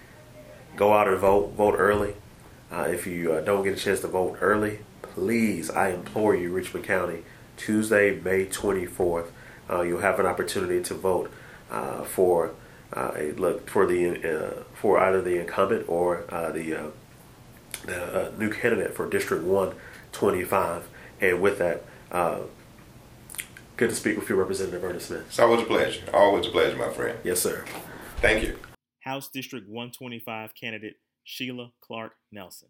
go 0.75 0.93
out 0.93 1.07
and 1.07 1.17
vote. 1.17 1.53
Vote 1.53 1.75
early. 1.77 2.15
Uh, 2.71 2.87
if 2.89 3.07
you 3.07 3.31
uh, 3.33 3.41
don't 3.41 3.63
get 3.63 3.73
a 3.73 3.79
chance 3.79 4.01
to 4.01 4.07
vote 4.07 4.37
early, 4.41 4.79
please, 5.01 5.69
I 5.69 5.89
implore 5.89 6.35
you, 6.35 6.51
Richmond 6.51 6.85
County, 6.85 7.23
Tuesday, 7.57 8.19
May 8.19 8.45
24th, 8.45 9.27
uh, 9.69 9.81
you'll 9.81 10.01
have 10.01 10.19
an 10.19 10.25
opportunity 10.25 10.81
to 10.83 10.93
vote 10.93 11.31
uh, 11.71 12.03
for 12.03 12.51
uh, 12.93 13.11
look 13.35 13.69
for 13.69 13.85
the 13.85 14.63
for 14.73 14.99
either 14.99 15.21
the 15.21 15.39
incumbent 15.39 15.87
or 15.89 16.23
the 16.29 16.91
the 17.85 18.31
new 18.37 18.51
candidate 18.51 18.93
for 18.93 19.09
District 19.09 19.43
125. 19.43 20.87
And 21.21 21.41
with 21.41 21.59
that, 21.59 21.83
good 23.77 23.89
to 23.89 23.95
speak 23.95 24.17
with 24.17 24.29
you, 24.29 24.35
Representative 24.35 24.83
Ernest 24.83 25.07
Smith. 25.07 25.25
It's 25.27 25.39
always 25.39 25.61
a 25.61 25.65
pleasure. 25.65 26.03
Always 26.13 26.47
a 26.47 26.51
pleasure, 26.51 26.77
my 26.77 26.89
friend. 26.89 27.17
Yes, 27.23 27.41
sir. 27.41 27.65
Thank 28.21 28.43
you. 28.43 28.57
House 29.05 29.29
District 29.29 29.69
125 29.69 30.55
candidate 30.55 30.95
Sheila 31.23 31.71
Clark 31.79 32.13
Nelson. 32.31 32.69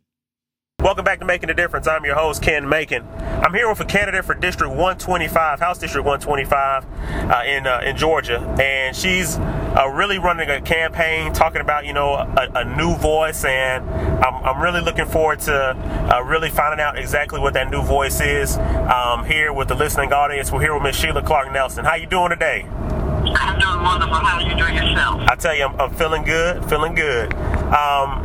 Welcome 0.86 1.04
back 1.04 1.18
to 1.22 1.26
Making 1.26 1.50
a 1.50 1.56
Difference. 1.56 1.88
I'm 1.88 2.06
your 2.06 2.14
host, 2.14 2.44
Ken 2.44 2.70
Makin. 2.70 3.04
I'm 3.18 3.56
here 3.56 3.68
with 3.68 3.80
a 3.80 3.86
candidate 3.86 4.24
for 4.24 4.36
District 4.36 4.70
125, 4.70 5.60
House 5.60 5.80
District 5.80 6.06
125 6.06 6.86
uh, 7.32 7.42
in 7.44 7.66
uh, 7.66 7.82
in 7.84 7.98
Georgia, 7.98 8.40
and 8.62 8.96
she's 8.96 9.36
uh, 9.36 9.90
really 9.92 10.20
running 10.20 10.48
a 10.52 10.62
campaign 10.62 11.34
talking 11.34 11.62
about 11.62 11.88
you 11.88 11.94
know 11.94 12.14
a, 12.14 12.52
a 12.54 12.78
new 12.78 12.96
voice, 12.98 13.44
and 13.46 13.84
I'm, 14.24 14.36
I'm, 14.46 14.62
really 14.62 14.80
looking 14.80 15.08
forward 15.08 15.40
to 15.40 15.56
uh, 15.56 16.22
really 16.22 16.52
finding 16.52 16.80
out 16.80 17.00
exactly 17.00 17.40
what 17.40 17.56
that 17.56 17.72
new 17.72 17.82
voice 17.82 18.22
is. 18.22 18.56
Um, 18.60 19.26
here 19.26 19.52
with 19.54 19.70
the 19.70 19.76
listening 19.76 20.14
audience, 20.14 20.52
we're 20.52 20.62
here 20.62 20.76
with 20.76 20.84
Miss 20.84 20.96
Sheila 20.96 21.24
Clark 21.24 21.52
Nelson. 21.52 21.84
How 21.84 21.96
you 21.96 22.06
doing 22.06 22.30
today? 22.30 22.62
I'm 22.70 23.60
doing 23.60 23.82
wonderful. 23.82 24.14
How 24.14 24.38
are 24.38 24.44
you 24.44 24.56
doing 24.56 24.76
yourself? 24.76 25.20
I 25.28 25.36
tell 25.36 25.56
you, 25.56 25.64
I'm, 25.66 25.82
I'm 25.82 25.96
feeling 25.96 26.22
good, 26.22 26.64
feeling 26.70 26.94
good. 26.94 27.34
Um, 27.74 28.24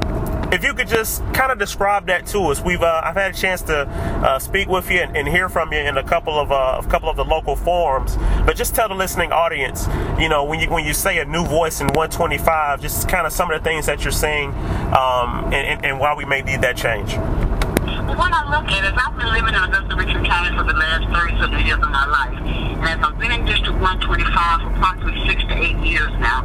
if 0.52 0.64
you 0.64 0.74
could 0.74 0.88
just 0.88 1.22
kind 1.32 1.52
of 1.52 1.58
describe 1.58 2.06
that 2.06 2.26
to 2.26 2.40
us, 2.46 2.60
we've 2.60 2.82
uh, 2.82 3.00
I've 3.04 3.14
had 3.14 3.34
a 3.34 3.36
chance 3.36 3.62
to 3.62 3.86
uh, 3.88 4.38
speak 4.38 4.68
with 4.68 4.90
you 4.90 5.00
and, 5.00 5.16
and, 5.16 5.28
hear 5.28 5.48
from 5.48 5.72
you 5.72 5.78
in 5.78 5.96
a 5.96 6.02
couple 6.02 6.38
of 6.38 6.50
uh, 6.50 6.80
a 6.84 6.88
couple 6.88 7.08
of 7.08 7.16
the 7.16 7.24
local 7.24 7.54
forums. 7.54 8.16
But 8.44 8.56
just 8.56 8.74
tell 8.74 8.88
the 8.88 8.94
listening 8.94 9.32
audience, 9.32 9.86
you 10.18 10.28
know, 10.28 10.44
when 10.44 10.60
you 10.60 10.68
when 10.68 10.84
you 10.84 10.92
say 10.92 11.18
a 11.18 11.24
new 11.24 11.44
voice 11.44 11.80
in 11.80 11.86
125, 11.88 12.80
just 12.80 13.08
kind 13.08 13.26
of 13.26 13.32
some 13.32 13.50
of 13.50 13.62
the 13.62 13.64
things 13.64 13.86
that 13.86 14.02
you're 14.02 14.10
saying 14.10 14.50
um, 14.92 15.44
and, 15.46 15.54
and, 15.54 15.84
and 15.84 16.00
why 16.00 16.14
we 16.14 16.24
may 16.24 16.42
need 16.42 16.62
that 16.62 16.76
change. 16.76 17.16
Well, 18.10 18.26
what 18.26 18.34
I 18.34 18.42
look 18.50 18.66
at 18.74 18.82
is 18.82 18.90
I've 18.98 19.14
been 19.14 19.30
living 19.30 19.54
in 19.54 19.62
Augusta 19.62 19.94
Richmond 19.94 20.26
County 20.26 20.50
for 20.58 20.66
the 20.66 20.74
last 20.74 21.06
30 21.14 21.38
something 21.38 21.62
years 21.62 21.78
of 21.78 21.94
my 21.94 22.02
life. 22.10 22.42
And 22.42 22.82
as 22.82 22.98
I've 23.06 23.14
been 23.22 23.30
in 23.30 23.46
District 23.46 23.78
125 23.78 24.02
for 24.02 24.66
approximately 24.74 25.14
six 25.30 25.38
to 25.46 25.54
eight 25.54 25.78
years 25.78 26.10
now, 26.18 26.42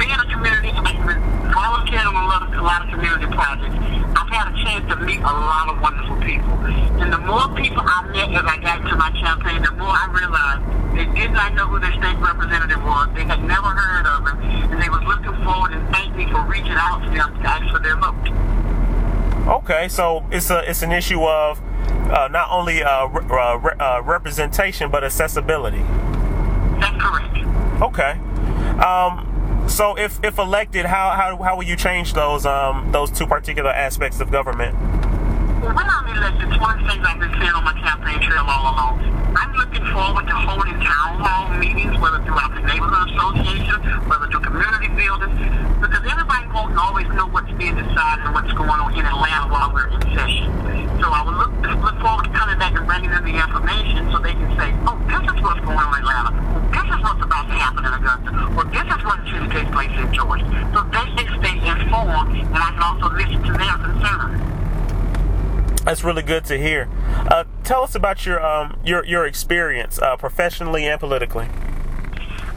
being 0.00 0.08
a 0.08 0.24
community, 0.32 0.72
I've 0.72 0.88
been 1.04 1.20
volunteering 1.52 2.08
on 2.08 2.16
a 2.16 2.24
lot, 2.32 2.48
of, 2.48 2.56
a 2.56 2.64
lot 2.64 2.80
of 2.80 2.96
community 2.96 3.28
projects. 3.28 3.76
I've 3.76 4.32
had 4.32 4.56
a 4.56 4.56
chance 4.64 4.88
to 4.88 4.96
meet 5.04 5.20
a 5.20 5.36
lot 5.36 5.68
of 5.68 5.84
wonderful 5.84 6.16
people. 6.24 6.56
And 6.96 7.12
the 7.12 7.20
more 7.28 7.44
people 7.60 7.84
I 7.84 8.08
met 8.08 8.32
as 8.32 8.48
I 8.48 8.56
got 8.64 8.80
into 8.80 8.96
my 8.96 9.12
campaign, 9.12 9.68
the 9.68 9.76
more 9.76 9.92
I 9.92 10.08
realized 10.16 10.64
they 10.96 11.12
did 11.12 11.36
not 11.36 11.52
know 11.52 11.68
who 11.68 11.76
their 11.76 11.92
state 11.92 12.16
representative 12.24 12.80
was. 12.80 13.12
They 13.12 13.28
had 13.28 13.44
never 13.44 13.68
heard 13.68 14.08
of 14.08 14.32
him. 14.32 14.36
And 14.72 14.80
they 14.80 14.88
was 14.88 15.04
looking 15.04 15.36
forward 15.44 15.76
and 15.76 15.84
thanked 15.92 16.16
me 16.16 16.24
for 16.32 16.40
reaching 16.48 16.72
out 16.72 17.04
to 17.04 17.12
them 17.12 17.36
to 17.36 17.44
ask 17.44 17.68
for 17.68 17.84
their 17.84 18.00
vote. 18.00 18.61
Okay, 19.48 19.88
so 19.88 20.24
it's 20.30 20.50
a 20.50 20.68
it's 20.68 20.82
an 20.82 20.92
issue 20.92 21.24
of 21.24 21.60
uh, 22.10 22.28
not 22.30 22.48
only 22.50 22.82
uh, 22.82 23.06
re- 23.06 23.24
uh, 23.30 23.56
re- 23.58 23.74
uh, 23.78 24.02
representation 24.02 24.90
but 24.90 25.02
accessibility. 25.02 25.82
That's 26.78 27.02
correct. 27.02 27.82
Okay. 27.82 28.12
Um, 28.78 29.64
so 29.68 29.96
if, 29.96 30.22
if 30.24 30.38
elected, 30.38 30.84
how, 30.86 31.10
how 31.10 31.36
how 31.42 31.56
will 31.56 31.64
you 31.64 31.76
change 31.76 32.14
those 32.14 32.46
um, 32.46 32.90
those 32.92 33.10
two 33.10 33.26
particular 33.26 33.70
aspects 33.70 34.20
of 34.20 34.30
government? 34.30 34.76
Well, 35.62 35.78
when 35.78 35.86
I'm 35.86 36.10
elected, 36.10 36.50
one 36.58 36.74
of 36.74 36.82
the 36.82 36.90
things 36.90 37.06
I've 37.06 37.22
been 37.22 37.30
saying 37.38 37.54
on 37.54 37.62
my 37.62 37.70
campaign 37.78 38.18
trail 38.18 38.42
all 38.50 38.74
along, 38.74 38.98
I'm 39.30 39.54
looking 39.54 39.86
forward 39.94 40.26
to 40.26 40.34
holding 40.34 40.74
town 40.82 41.22
hall 41.22 41.54
meetings, 41.54 41.94
whether 42.02 42.18
throughout 42.26 42.50
the 42.50 42.66
neighborhood 42.66 43.14
association, 43.14 43.78
whether 44.10 44.26
through 44.26 44.42
community 44.42 44.90
buildings, 44.90 45.38
because 45.78 46.02
everybody 46.02 46.50
won't 46.50 46.74
always 46.74 47.06
know 47.14 47.30
what's 47.30 47.46
being 47.54 47.78
decided 47.78 48.26
and 48.26 48.34
what's 48.34 48.50
going 48.58 48.74
on 48.74 48.90
in 48.90 49.06
Atlanta 49.06 49.46
while 49.54 49.70
we're 49.70 49.86
in 49.86 50.02
session. 50.10 50.50
So 50.98 51.06
I 51.14 51.22
would 51.22 51.38
look, 51.38 51.54
look 51.78 51.94
forward 52.02 52.26
to 52.26 52.34
coming 52.34 52.58
back 52.58 52.74
and 52.74 52.82
bringing 52.82 53.14
them 53.14 53.22
the 53.22 53.38
information 53.38 54.10
so 54.10 54.18
they 54.18 54.34
can 54.34 54.50
say, 54.58 54.74
oh, 54.90 54.98
this 55.06 55.22
is 55.30 55.38
what's 55.46 55.62
going 55.62 55.78
on 55.78 55.94
in 55.94 56.02
Atlanta. 56.02 56.34
This 56.74 56.90
is 56.90 56.98
what's 57.06 57.22
about 57.22 57.46
to 57.46 57.54
happen 57.54 57.86
in 57.86 57.92
Augusta. 58.02 58.30
Or 58.58 58.66
this 58.66 58.88
is 58.90 59.00
what 59.06 59.22
should 59.30 59.46
take 59.54 59.70
place 59.70 59.94
in 59.94 60.10
Georgia. 60.10 60.42
So 60.74 60.82
they 60.90 61.06
can 61.06 61.30
stay 61.38 61.54
informed 61.70 62.34
and 62.34 62.50
I 62.50 62.74
can 62.74 62.82
also 62.82 63.14
listen 63.14 63.38
to 63.46 63.52
their 63.54 63.78
concerns. 63.78 64.61
That's 65.84 66.04
really 66.04 66.22
good 66.22 66.44
to 66.44 66.56
hear. 66.58 66.88
Uh, 67.30 67.44
tell 67.64 67.82
us 67.82 67.94
about 67.94 68.24
your 68.24 68.44
um, 68.44 68.78
your 68.84 69.04
your 69.04 69.26
experience 69.26 69.98
uh, 69.98 70.16
professionally 70.16 70.86
and 70.86 71.00
politically. 71.00 71.48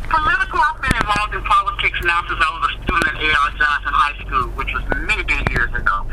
Political, 0.06 0.62
I've 0.62 0.82
been 0.86 0.98
involved 1.02 1.34
in 1.34 1.42
politics 1.42 1.98
now 2.06 2.22
since 2.30 2.38
I 2.38 2.50
was 2.54 2.64
a 2.70 2.74
student 2.86 3.10
at 3.10 3.18
A.R. 3.26 3.50
Johnson 3.58 3.90
High 3.90 4.18
School, 4.22 4.46
which 4.54 4.70
was 4.70 4.86
many, 5.02 5.26
many 5.26 5.42
years 5.50 5.74
ago. 5.74 6.06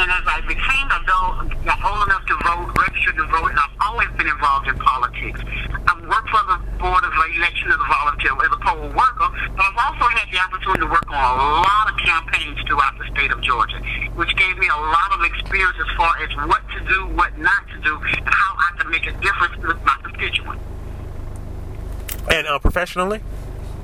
And 0.00 0.08
as 0.08 0.24
I 0.24 0.40
became 0.48 0.88
adult, 0.88 1.52
got 1.68 1.76
old 1.84 2.08
enough 2.08 2.24
to 2.24 2.36
vote, 2.40 2.72
registered 2.72 3.20
to 3.20 3.26
vote, 3.28 3.52
and 3.52 3.60
I've 3.60 3.76
always 3.84 4.08
been 4.16 4.32
involved 4.32 4.64
in 4.72 4.80
politics. 4.80 5.44
I've 5.84 6.00
worked 6.08 6.30
for 6.32 6.40
the 6.50 6.56
Board 6.80 7.04
of 7.04 7.12
Election 7.12 7.68
as 7.68 7.76
a 7.76 7.88
volunteer, 7.88 8.32
as 8.32 8.52
a 8.56 8.60
poll 8.64 8.88
worker, 8.96 9.28
but 9.52 9.60
I've 9.60 9.80
also 9.92 10.08
had 10.08 10.24
the 10.32 10.40
opportunity 10.40 10.80
to 10.80 10.90
work 10.90 11.04
on 11.12 11.20
a 11.20 11.36
lot 11.68 11.92
of 11.92 12.00
campaigns 12.00 12.56
throughout 12.64 12.96
the 12.96 13.06
state 13.12 13.28
of 13.28 13.44
Georgia, 13.44 13.76
which 14.16 14.32
gave 14.40 14.56
me 14.56 14.72
a 14.72 14.80
lot 14.88 15.12
of 15.12 15.20
experience 15.20 15.76
as 15.76 15.90
far 16.00 16.16
as 16.24 16.32
what 16.48 16.64
to 16.74 16.80
do, 16.88 17.12
what 17.12 17.36
not 17.36 17.62
to 17.68 17.78
do, 17.84 17.92
and 17.92 18.24
how 18.24 18.50
I 18.56 18.68
can 18.80 18.88
make 18.88 19.04
a 19.04 19.14
difference 19.20 19.60
with 19.60 19.78
my 19.84 19.96
constituents. 20.00 20.73
And 22.30 22.46
uh, 22.46 22.58
professionally? 22.58 23.20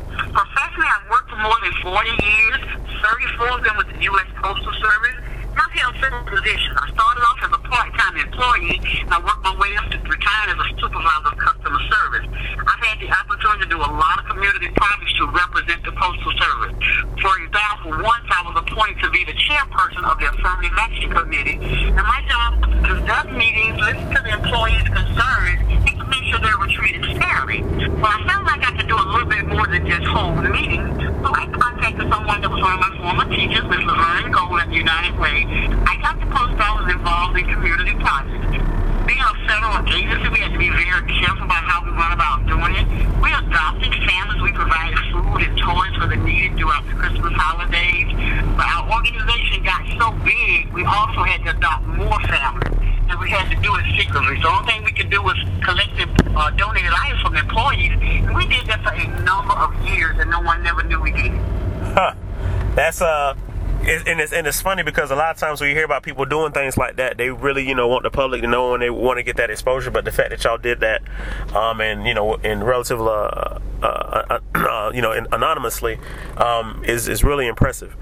Professionally, 0.09 0.89
I've 0.89 1.11
worked 1.11 1.31
for 1.31 1.37
more 1.37 1.57
than 1.63 1.73
40 1.83 2.09
years, 2.25 2.61
34 3.03 3.49
of 3.51 3.65
them 3.65 3.77
with 3.77 3.89
the 3.89 4.03
U.S. 4.03 4.27
Postal 4.43 4.73
Service. 4.73 5.30
I've 5.61 5.77
held 5.77 5.95
several 6.01 6.25
positions. 6.25 6.73
I 6.73 6.89
started 6.89 7.21
off 7.21 7.39
as 7.45 7.53
a 7.53 7.61
part-time 7.69 8.17
employee, 8.17 8.81
and 9.05 9.13
I 9.13 9.21
worked 9.21 9.45
my 9.45 9.53
way 9.61 9.77
up 9.77 9.93
to 9.93 9.99
retiring 10.01 10.57
as 10.57 10.61
a 10.65 10.69
supervisor 10.81 11.29
of 11.29 11.37
customer 11.37 11.83
service. 11.85 12.27
I've 12.65 12.81
had 12.81 12.97
the 12.97 13.13
opportunity 13.13 13.69
to 13.69 13.71
do 13.77 13.77
a 13.77 13.93
lot 13.93 14.25
of 14.25 14.25
community 14.25 14.73
projects 14.73 15.13
to 15.21 15.29
represent 15.29 15.85
the 15.85 15.93
Postal 15.93 16.33
Service. 16.33 16.73
For 17.21 17.33
example, 17.45 17.93
once 18.01 18.25
I 18.33 18.41
was 18.49 18.57
appointed 18.57 19.05
to 19.05 19.11
be 19.13 19.21
the 19.29 19.37
chairperson 19.37 20.01
of 20.09 20.17
the 20.17 20.33
Affirmative 20.33 20.73
Action 20.81 21.13
Committee, 21.13 21.61
and 21.93 22.05
my 22.09 22.25
job 22.25 22.65
was 22.65 22.73
to 22.81 22.97
conduct 22.97 23.29
meetings, 23.37 23.77
listen 23.85 24.09
to 24.17 24.21
the 24.25 24.33
employees' 24.41 24.89
concerns, 24.89 25.61
and 25.77 25.97
to 26.01 26.05
make 26.09 26.25
sure 26.33 26.41
they 26.41 26.57
were 26.57 26.73
treated 26.73 27.05
fairly. 27.21 27.61
But 28.01 28.17
I 28.17 28.19
felt 28.25 28.49
like 28.49 28.65
I 28.65 28.73
could 28.81 28.89
do 28.89 28.97
a 28.97 29.09
little 29.13 29.29
bit 29.29 29.45
more 29.45 29.69
than 29.69 29.85
just 29.85 30.09
hold 30.09 30.41
the 30.41 30.49
meeting, 30.49 30.89
so 31.21 31.29
I 31.29 31.45
contacted 31.53 32.09
someone 32.09 32.41
that 32.41 32.49
was 32.49 32.65
one 32.65 32.73
of 32.73 32.81
my 32.81 32.93
former 32.97 33.29
teachers, 33.29 33.69
Ms. 33.69 33.85
Laverne 33.85 34.33
Gold 34.33 34.57
at 34.57 34.73
United 34.73 35.21
Way. 35.21 35.50
I 35.87 35.99
got 35.99 36.21
the 36.21 36.27
post 36.27 36.55
office 36.63 36.93
involved 36.93 37.39
in 37.39 37.45
community 37.51 37.95
projects. 37.99 38.47
Being 39.07 39.19
a 39.19 39.35
federal 39.49 39.83
agency, 39.91 40.29
we 40.31 40.39
have 40.39 40.53
to 40.53 40.59
be 40.59 40.71
very 40.71 41.03
careful 41.19 41.43
about 41.45 41.67
how 41.67 41.83
we 41.83 41.91
run 41.91 42.13
about 42.15 42.47
doing 42.47 42.75
it. 42.79 42.87
We 43.19 43.35
adopted 43.35 43.91
families. 44.07 44.41
We 44.43 44.53
provided 44.53 44.99
food 45.11 45.43
and 45.43 45.59
toys 45.59 45.95
for 45.99 46.07
the 46.07 46.17
needy 46.23 46.55
throughout 46.55 46.87
the 46.87 46.95
Christmas 46.95 47.35
holidays. 47.35 48.07
But 48.55 48.67
our 48.71 48.87
organization 48.95 49.67
got 49.67 49.83
so 49.99 50.15
big, 50.23 50.71
we 50.71 50.85
also 50.87 51.27
had 51.27 51.43
to 51.45 51.59
adopt 51.59 51.83
more 51.99 52.21
families. 52.31 52.71
And 53.11 53.19
we 53.19 53.31
had 53.31 53.51
to 53.51 53.59
do 53.59 53.75
it 53.75 53.85
secretly. 53.99 54.39
So 54.39 54.47
the 54.47 54.55
only 54.55 54.71
thing 54.71 54.85
we 54.85 54.93
could 54.93 55.11
do 55.11 55.23
was 55.23 55.35
collect 55.67 55.91
uh, 55.99 56.51
donated 56.55 56.95
items 56.95 57.21
from 57.23 57.35
employees. 57.35 57.99
And 57.99 58.37
we 58.37 58.47
did 58.47 58.67
that 58.71 58.87
for 58.87 58.95
a 58.95 59.07
number 59.27 59.55
of 59.59 59.75
years, 59.83 60.15
and 60.21 60.31
no 60.31 60.41
one 60.41 60.63
never 60.63 60.85
knew 60.85 61.01
we 61.01 61.11
did 61.11 61.35
it. 61.35 61.43
Huh. 61.99 62.15
That's 62.77 63.03
uh 63.03 63.35
and 63.83 64.21
it's 64.21 64.33
and 64.33 64.47
it's 64.47 64.61
funny 64.61 64.83
because 64.83 65.11
a 65.11 65.17
lot 65.17 65.31
of 65.31 65.39
times 65.39 65.61
when 65.61 65.71
you 65.71 65.77
hear 65.77 65.85
about 65.85 66.03
people 66.03 66.25
doing 66.25 66.53
things 66.53 66.77
like 66.77 66.97
that, 66.97 67.17
they 67.17 67.31
really 67.31 67.67
you 67.67 67.75
know 67.75 67.89
want 67.89 68.03
the 68.03 68.11
public 68.11 68.43
to 68.43 68.47
know 68.47 68.75
and 68.75 68.83
they 68.83 68.91
want 68.91 69.19
to 69.19 69.23
get 69.23 69.37
that 69.37 69.51
exposure. 69.51 69.91
But 69.91 70.05
the 70.05 70.13
fact 70.13 70.31
that 70.31 70.45
y'all 70.45 70.59
did 70.59 70.81
that, 70.81 71.03
um, 71.55 71.81
and 71.81 72.07
you 72.07 72.15
know, 72.15 72.35
in 72.35 72.63
relative, 72.63 73.01
uh, 73.01 73.59
uh, 73.83 73.87
uh, 73.87 74.39
uh, 74.55 74.91
you 74.95 75.03
know, 75.03 75.13
anonymously, 75.13 75.99
um, 76.37 76.85
is 76.85 77.09
is 77.09 77.25
really 77.25 77.47
impressive. 77.47 77.97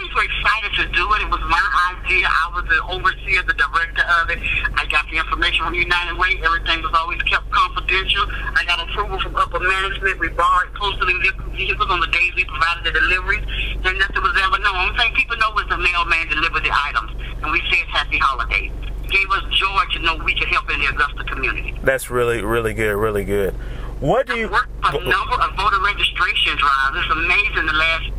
Employees 0.00 0.14
were 0.14 0.24
excited 0.24 0.72
to 0.80 0.84
do 0.96 1.04
it. 1.12 1.22
It 1.22 1.30
was 1.30 1.40
my 1.44 1.60
idea. 1.92 2.24
I 2.24 2.48
was 2.54 2.64
the 2.72 2.80
overseer, 2.88 3.42
the 3.44 3.52
director 3.52 4.04
of 4.20 4.30
it. 4.30 4.38
I 4.74 4.86
got 4.88 5.04
the 5.10 5.18
information 5.18 5.64
from 5.64 5.74
United 5.74 6.16
Way. 6.16 6.40
Everything 6.40 6.80
was 6.80 6.92
always 6.94 7.20
kept 7.22 7.50
confidential. 7.50 8.24
I 8.56 8.64
got 8.64 8.80
approval 8.80 9.20
from 9.20 9.36
upper 9.36 9.60
management. 9.60 10.18
We 10.18 10.28
borrowed 10.28 10.72
postal 10.74 11.06
vehicles 11.52 11.90
on 11.90 12.00
the 12.00 12.06
days 12.08 12.32
we 12.34 12.44
provided 12.44 12.84
the 12.84 12.92
deliveries, 12.96 13.44
and 13.84 13.98
nothing 13.98 14.22
was 14.24 14.36
ever 14.40 14.58
known. 14.64 14.76
I'm 14.88 14.96
saying 14.96 15.12
people 15.14 15.36
know 15.36 15.52
was 15.52 15.68
the 15.68 15.76
mailman 15.76 16.28
delivered 16.28 16.64
the 16.64 16.72
items, 16.72 17.12
and 17.42 17.52
we 17.52 17.60
said 17.68 17.84
Happy 17.92 18.16
Holidays. 18.16 18.72
Gave 19.10 19.28
us 19.30 19.44
joy 19.52 19.84
to 19.92 19.98
know 20.00 20.16
we 20.24 20.34
could 20.34 20.48
help 20.48 20.70
in 20.70 20.80
the 20.80 20.86
Augusta 20.86 21.24
community. 21.24 21.74
That's 21.82 22.08
really 22.10 22.42
really 22.42 22.72
good, 22.72 22.96
really 22.96 23.24
good. 23.24 23.52
What 24.00 24.26
do 24.26 24.36
you? 24.38 24.48
A 24.48 24.92
number 24.92 25.36
of 25.36 25.56
voter 25.56 25.82
registration 25.82 26.56
drives. 26.56 26.96
It's 26.96 27.10
amazing. 27.10 27.66
The 27.66 27.72
last 27.74 28.10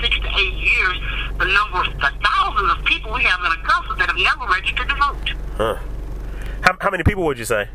six 0.00 0.16
to 0.18 0.28
eight 0.38 0.54
years, 0.54 0.96
the 1.38 1.46
number 1.46 1.78
of 1.84 1.92
the 1.98 2.10
thousands 2.24 2.70
of 2.72 2.84
people 2.84 3.12
we 3.12 3.22
have 3.24 3.40
in 3.40 3.52
Augusta 3.60 3.94
that 3.98 4.08
have 4.08 4.16
never 4.18 4.46
registered 4.50 4.88
to 4.88 4.94
vote. 4.94 5.28
Huh. 5.56 5.78
How, 6.62 6.76
how 6.80 6.90
many 6.90 7.04
people 7.04 7.24
would 7.24 7.38
you 7.38 7.44
say? 7.44 7.68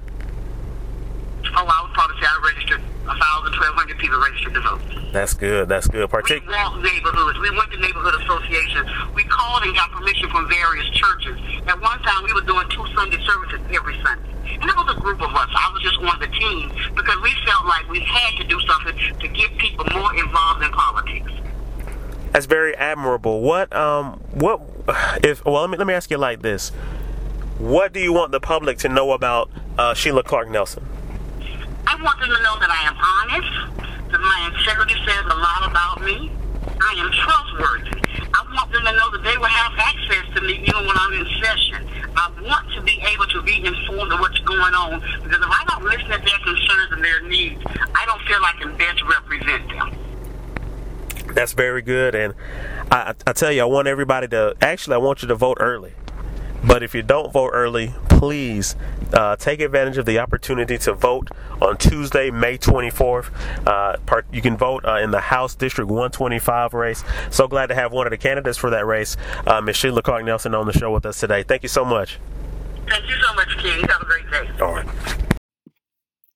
Oh, 1.55 1.65
I 1.67 1.81
would 1.83 1.93
probably 1.93 2.17
say 2.19 2.27
I 2.27 2.39
registered 2.43 2.81
a 3.03 3.15
thousand, 3.19 3.53
twelve 3.53 3.75
hundred 3.75 3.97
people 3.99 4.19
registered 4.19 4.53
to 4.55 4.61
vote. 4.61 4.81
That's 5.11 5.33
good. 5.33 5.69
That's 5.69 5.87
good. 5.87 6.09
Partic- 6.09 6.41
we 6.41 6.47
walked 6.47 6.81
neighborhoods. 6.81 7.37
We 7.37 7.51
went 7.51 7.69
to 7.71 7.79
neighborhood 7.79 8.15
associations. 8.23 8.89
We 9.13 9.23
called 9.25 9.63
and 9.63 9.75
got 9.75 9.91
permission 9.91 10.29
from 10.29 10.49
various 10.49 10.89
churches. 10.89 11.37
At 11.67 11.79
one 11.79 11.99
time, 12.01 12.23
we 12.23 12.33
were 12.33 12.41
doing 12.41 12.67
two 12.69 12.85
Sunday 12.95 13.21
services 13.23 13.59
every 13.69 13.99
Sunday. 14.01 14.31
And 14.55 14.65
it 14.65 14.75
was 14.75 14.95
a 14.95 14.99
group 14.99 15.21
of 15.21 15.29
us. 15.35 15.49
I 15.51 15.69
was 15.73 15.83
just 15.83 16.01
one 16.01 16.15
of 16.15 16.21
the 16.21 16.31
team 16.33 16.71
because 16.95 17.19
we 17.21 17.31
felt 17.45 17.65
like 17.67 17.87
we 17.89 17.99
had 18.01 18.35
to 18.41 18.43
do 18.47 18.59
something 18.65 18.95
to 19.19 19.27
get 19.27 19.55
people 19.57 19.85
more 19.93 20.15
involved 20.15 20.63
in 20.63 20.71
politics. 20.71 21.31
That's 22.33 22.47
very 22.47 22.75
admirable. 22.75 23.41
What 23.41 23.73
um 23.75 24.19
what 24.33 24.59
if 25.23 25.45
well 25.45 25.61
let 25.61 25.69
me 25.69 25.77
let 25.77 25.85
me 25.85 25.93
ask 25.93 26.09
you 26.09 26.17
like 26.17 26.41
this. 26.41 26.71
What 27.59 27.93
do 27.93 27.99
you 27.99 28.11
want 28.11 28.31
the 28.31 28.39
public 28.39 28.79
to 28.79 28.89
know 28.89 29.11
about 29.11 29.51
uh, 29.77 29.93
Sheila 29.93 30.23
Clark 30.23 30.49
Nelson? 30.49 30.83
I 31.85 31.95
want 32.01 32.19
them 32.19 32.29
to 32.29 32.41
know 32.41 32.57
that 32.59 32.71
I 32.73 32.81
am 32.89 32.97
honest, 32.97 34.11
that 34.11 34.19
my 34.19 34.49
integrity 34.51 34.95
says 35.05 35.23
a 35.29 35.37
lot 35.37 35.69
about 35.69 36.01
me. 36.01 36.31
I 36.81 36.93
am 36.97 37.11
trustworthy. 37.13 38.01
I 38.33 38.41
want 38.51 38.71
them 38.73 38.83
to 38.83 38.91
know 38.91 39.11
that 39.11 39.21
they 39.23 39.37
will 39.37 39.45
have 39.45 39.73
access 39.77 40.25
to 40.35 40.41
me 40.41 40.65
even 40.65 40.87
when 40.87 40.97
I'm 40.97 41.13
in 41.13 41.27
session. 41.39 41.87
I 42.17 42.31
want 42.41 42.73
to 42.73 42.81
be 42.81 42.99
able 43.13 43.27
to 43.27 43.41
be 43.43 43.63
informed 43.63 44.11
of 44.11 44.19
what's 44.19 44.39
going 44.39 44.73
on 44.73 44.99
because 45.23 45.37
if 45.37 45.51
I 45.53 45.63
don't 45.69 45.85
listen 45.85 46.09
to 46.09 46.17
their 46.17 46.41
concerns 46.41 46.91
and 46.91 47.03
their 47.03 47.21
needs, 47.21 47.61
I 47.93 48.05
don't 48.07 48.21
feel 48.25 48.41
like 48.41 48.55
I 48.55 48.59
can 48.65 48.77
best 48.77 49.01
represent 49.05 49.69
them. 49.69 50.02
That's 51.33 51.53
very 51.53 51.81
good, 51.81 52.15
and 52.15 52.33
I, 52.91 53.13
I 53.25 53.33
tell 53.33 53.51
you, 53.51 53.61
I 53.61 53.65
want 53.65 53.87
everybody 53.87 54.27
to 54.29 54.55
actually, 54.61 54.95
I 54.95 54.99
want 54.99 55.21
you 55.21 55.27
to 55.27 55.35
vote 55.35 55.57
early. 55.59 55.93
But 56.65 56.81
if 56.81 56.95
you 56.95 57.01
don't 57.01 57.33
vote 57.33 57.51
early, 57.53 57.93
please 58.07 58.75
uh, 59.11 59.35
take 59.35 59.59
advantage 59.59 59.97
of 59.97 60.05
the 60.05 60.19
opportunity 60.19 60.77
to 60.77 60.93
vote 60.93 61.29
on 61.61 61.75
Tuesday, 61.75 62.31
May 62.31 62.57
24th. 62.57 63.31
Uh, 63.67 63.97
part, 64.05 64.25
you 64.31 64.41
can 64.41 64.55
vote 64.55 64.85
uh, 64.85 64.99
in 64.99 65.11
the 65.11 65.19
House 65.19 65.55
District 65.55 65.89
125 65.89 66.73
race. 66.73 67.03
So 67.31 67.49
glad 67.49 67.67
to 67.67 67.75
have 67.75 67.91
one 67.91 68.07
of 68.07 68.11
the 68.11 68.17
candidates 68.17 68.57
for 68.57 68.69
that 68.69 68.85
race, 68.85 69.17
uh, 69.45 69.59
Ms. 69.59 69.75
Sheila 69.75 70.01
Clark 70.01 70.23
Nelson, 70.23 70.55
on 70.55 70.65
the 70.65 70.71
show 70.71 70.93
with 70.93 71.05
us 71.05 71.19
today. 71.19 71.43
Thank 71.43 71.63
you 71.63 71.69
so 71.69 71.83
much. 71.83 72.17
Thank 72.87 73.09
you 73.09 73.15
so 73.21 73.33
much, 73.33 73.57
King. 73.57 73.81
Have 73.81 74.01
a 74.01 74.05
great 74.05 74.31
day. 74.31 74.63
All 74.63 74.73
right. 74.73 74.87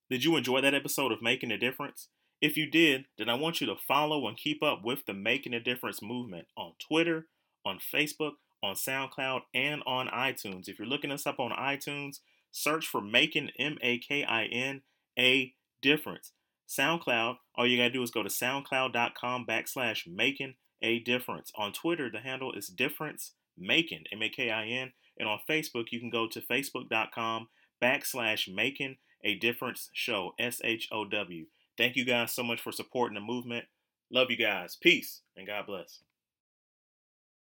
Did 0.10 0.26
you 0.26 0.36
enjoy 0.36 0.60
that 0.60 0.74
episode 0.74 1.12
of 1.14 1.22
Making 1.22 1.52
a 1.52 1.58
Difference? 1.58 2.10
If 2.40 2.56
you 2.56 2.70
did, 2.70 3.06
then 3.18 3.30
I 3.30 3.34
want 3.34 3.62
you 3.62 3.68
to 3.68 3.76
follow 3.76 4.28
and 4.28 4.38
keep 4.38 4.62
up 4.62 4.84
with 4.84 5.06
the 5.06 5.14
Making 5.14 5.54
a 5.54 5.60
Difference 5.60 6.02
movement 6.02 6.48
on 6.56 6.74
Twitter, 6.80 7.26
on 7.66 7.80
Facebook, 7.80 8.34
on 8.62 8.76
SoundCloud, 8.76 9.42
and 9.54 9.82
on 9.88 10.08
iTunes. 10.08 10.68
If 10.68 10.78
you're 10.78 10.88
looking 10.88 11.12
us 11.12 11.26
up 11.26 11.40
on 11.40 11.52
iTunes, 11.52 12.20
search 12.52 12.88
for 12.88 13.02
Making 13.02 13.50
M 13.58 13.78
A 13.82 13.98
K 13.98 14.24
I 14.24 14.46
N 14.46 14.82
A 15.18 15.54
Difference. 15.82 16.32
SoundCloud, 16.68 17.38
all 17.56 17.66
you 17.66 17.78
gotta 17.78 17.90
do 17.90 18.04
is 18.04 18.12
go 18.12 18.24
to 18.24 18.30
soundcloud.com 18.30 19.46
backslash 19.46 20.06
making 20.08 20.56
a 20.82 21.00
difference. 21.00 21.52
On 21.56 21.72
Twitter, 21.72 22.10
the 22.12 22.20
handle 22.20 22.54
is 22.54 22.68
difference 22.68 23.32
making, 23.58 24.04
M 24.12 24.22
A 24.22 24.30
K 24.30 24.52
I 24.52 24.66
N. 24.66 24.94
And 25.18 25.28
on 25.28 25.40
Facebook, 25.50 25.86
you 25.92 26.00
can 26.00 26.12
go 26.12 26.28
to 26.28 26.42
facebook.com 26.42 27.48
backslash 27.82 28.54
making 28.54 28.98
a 29.24 29.36
difference 29.36 29.90
show, 29.94 30.34
S 30.38 30.62
H 30.64 30.88
O 30.92 31.06
W. 31.06 31.46
Thank 31.78 31.96
you 31.96 32.06
guys 32.06 32.34
so 32.34 32.44
much 32.44 32.62
for 32.62 32.72
supporting 32.72 33.16
the 33.16 33.22
movement. 33.22 33.66
Love 34.12 34.32
you 34.32 34.38
guys. 34.38 34.78
Peace 34.82 35.22
and 35.36 35.48
God 35.48 35.66
bless. 35.68 36.00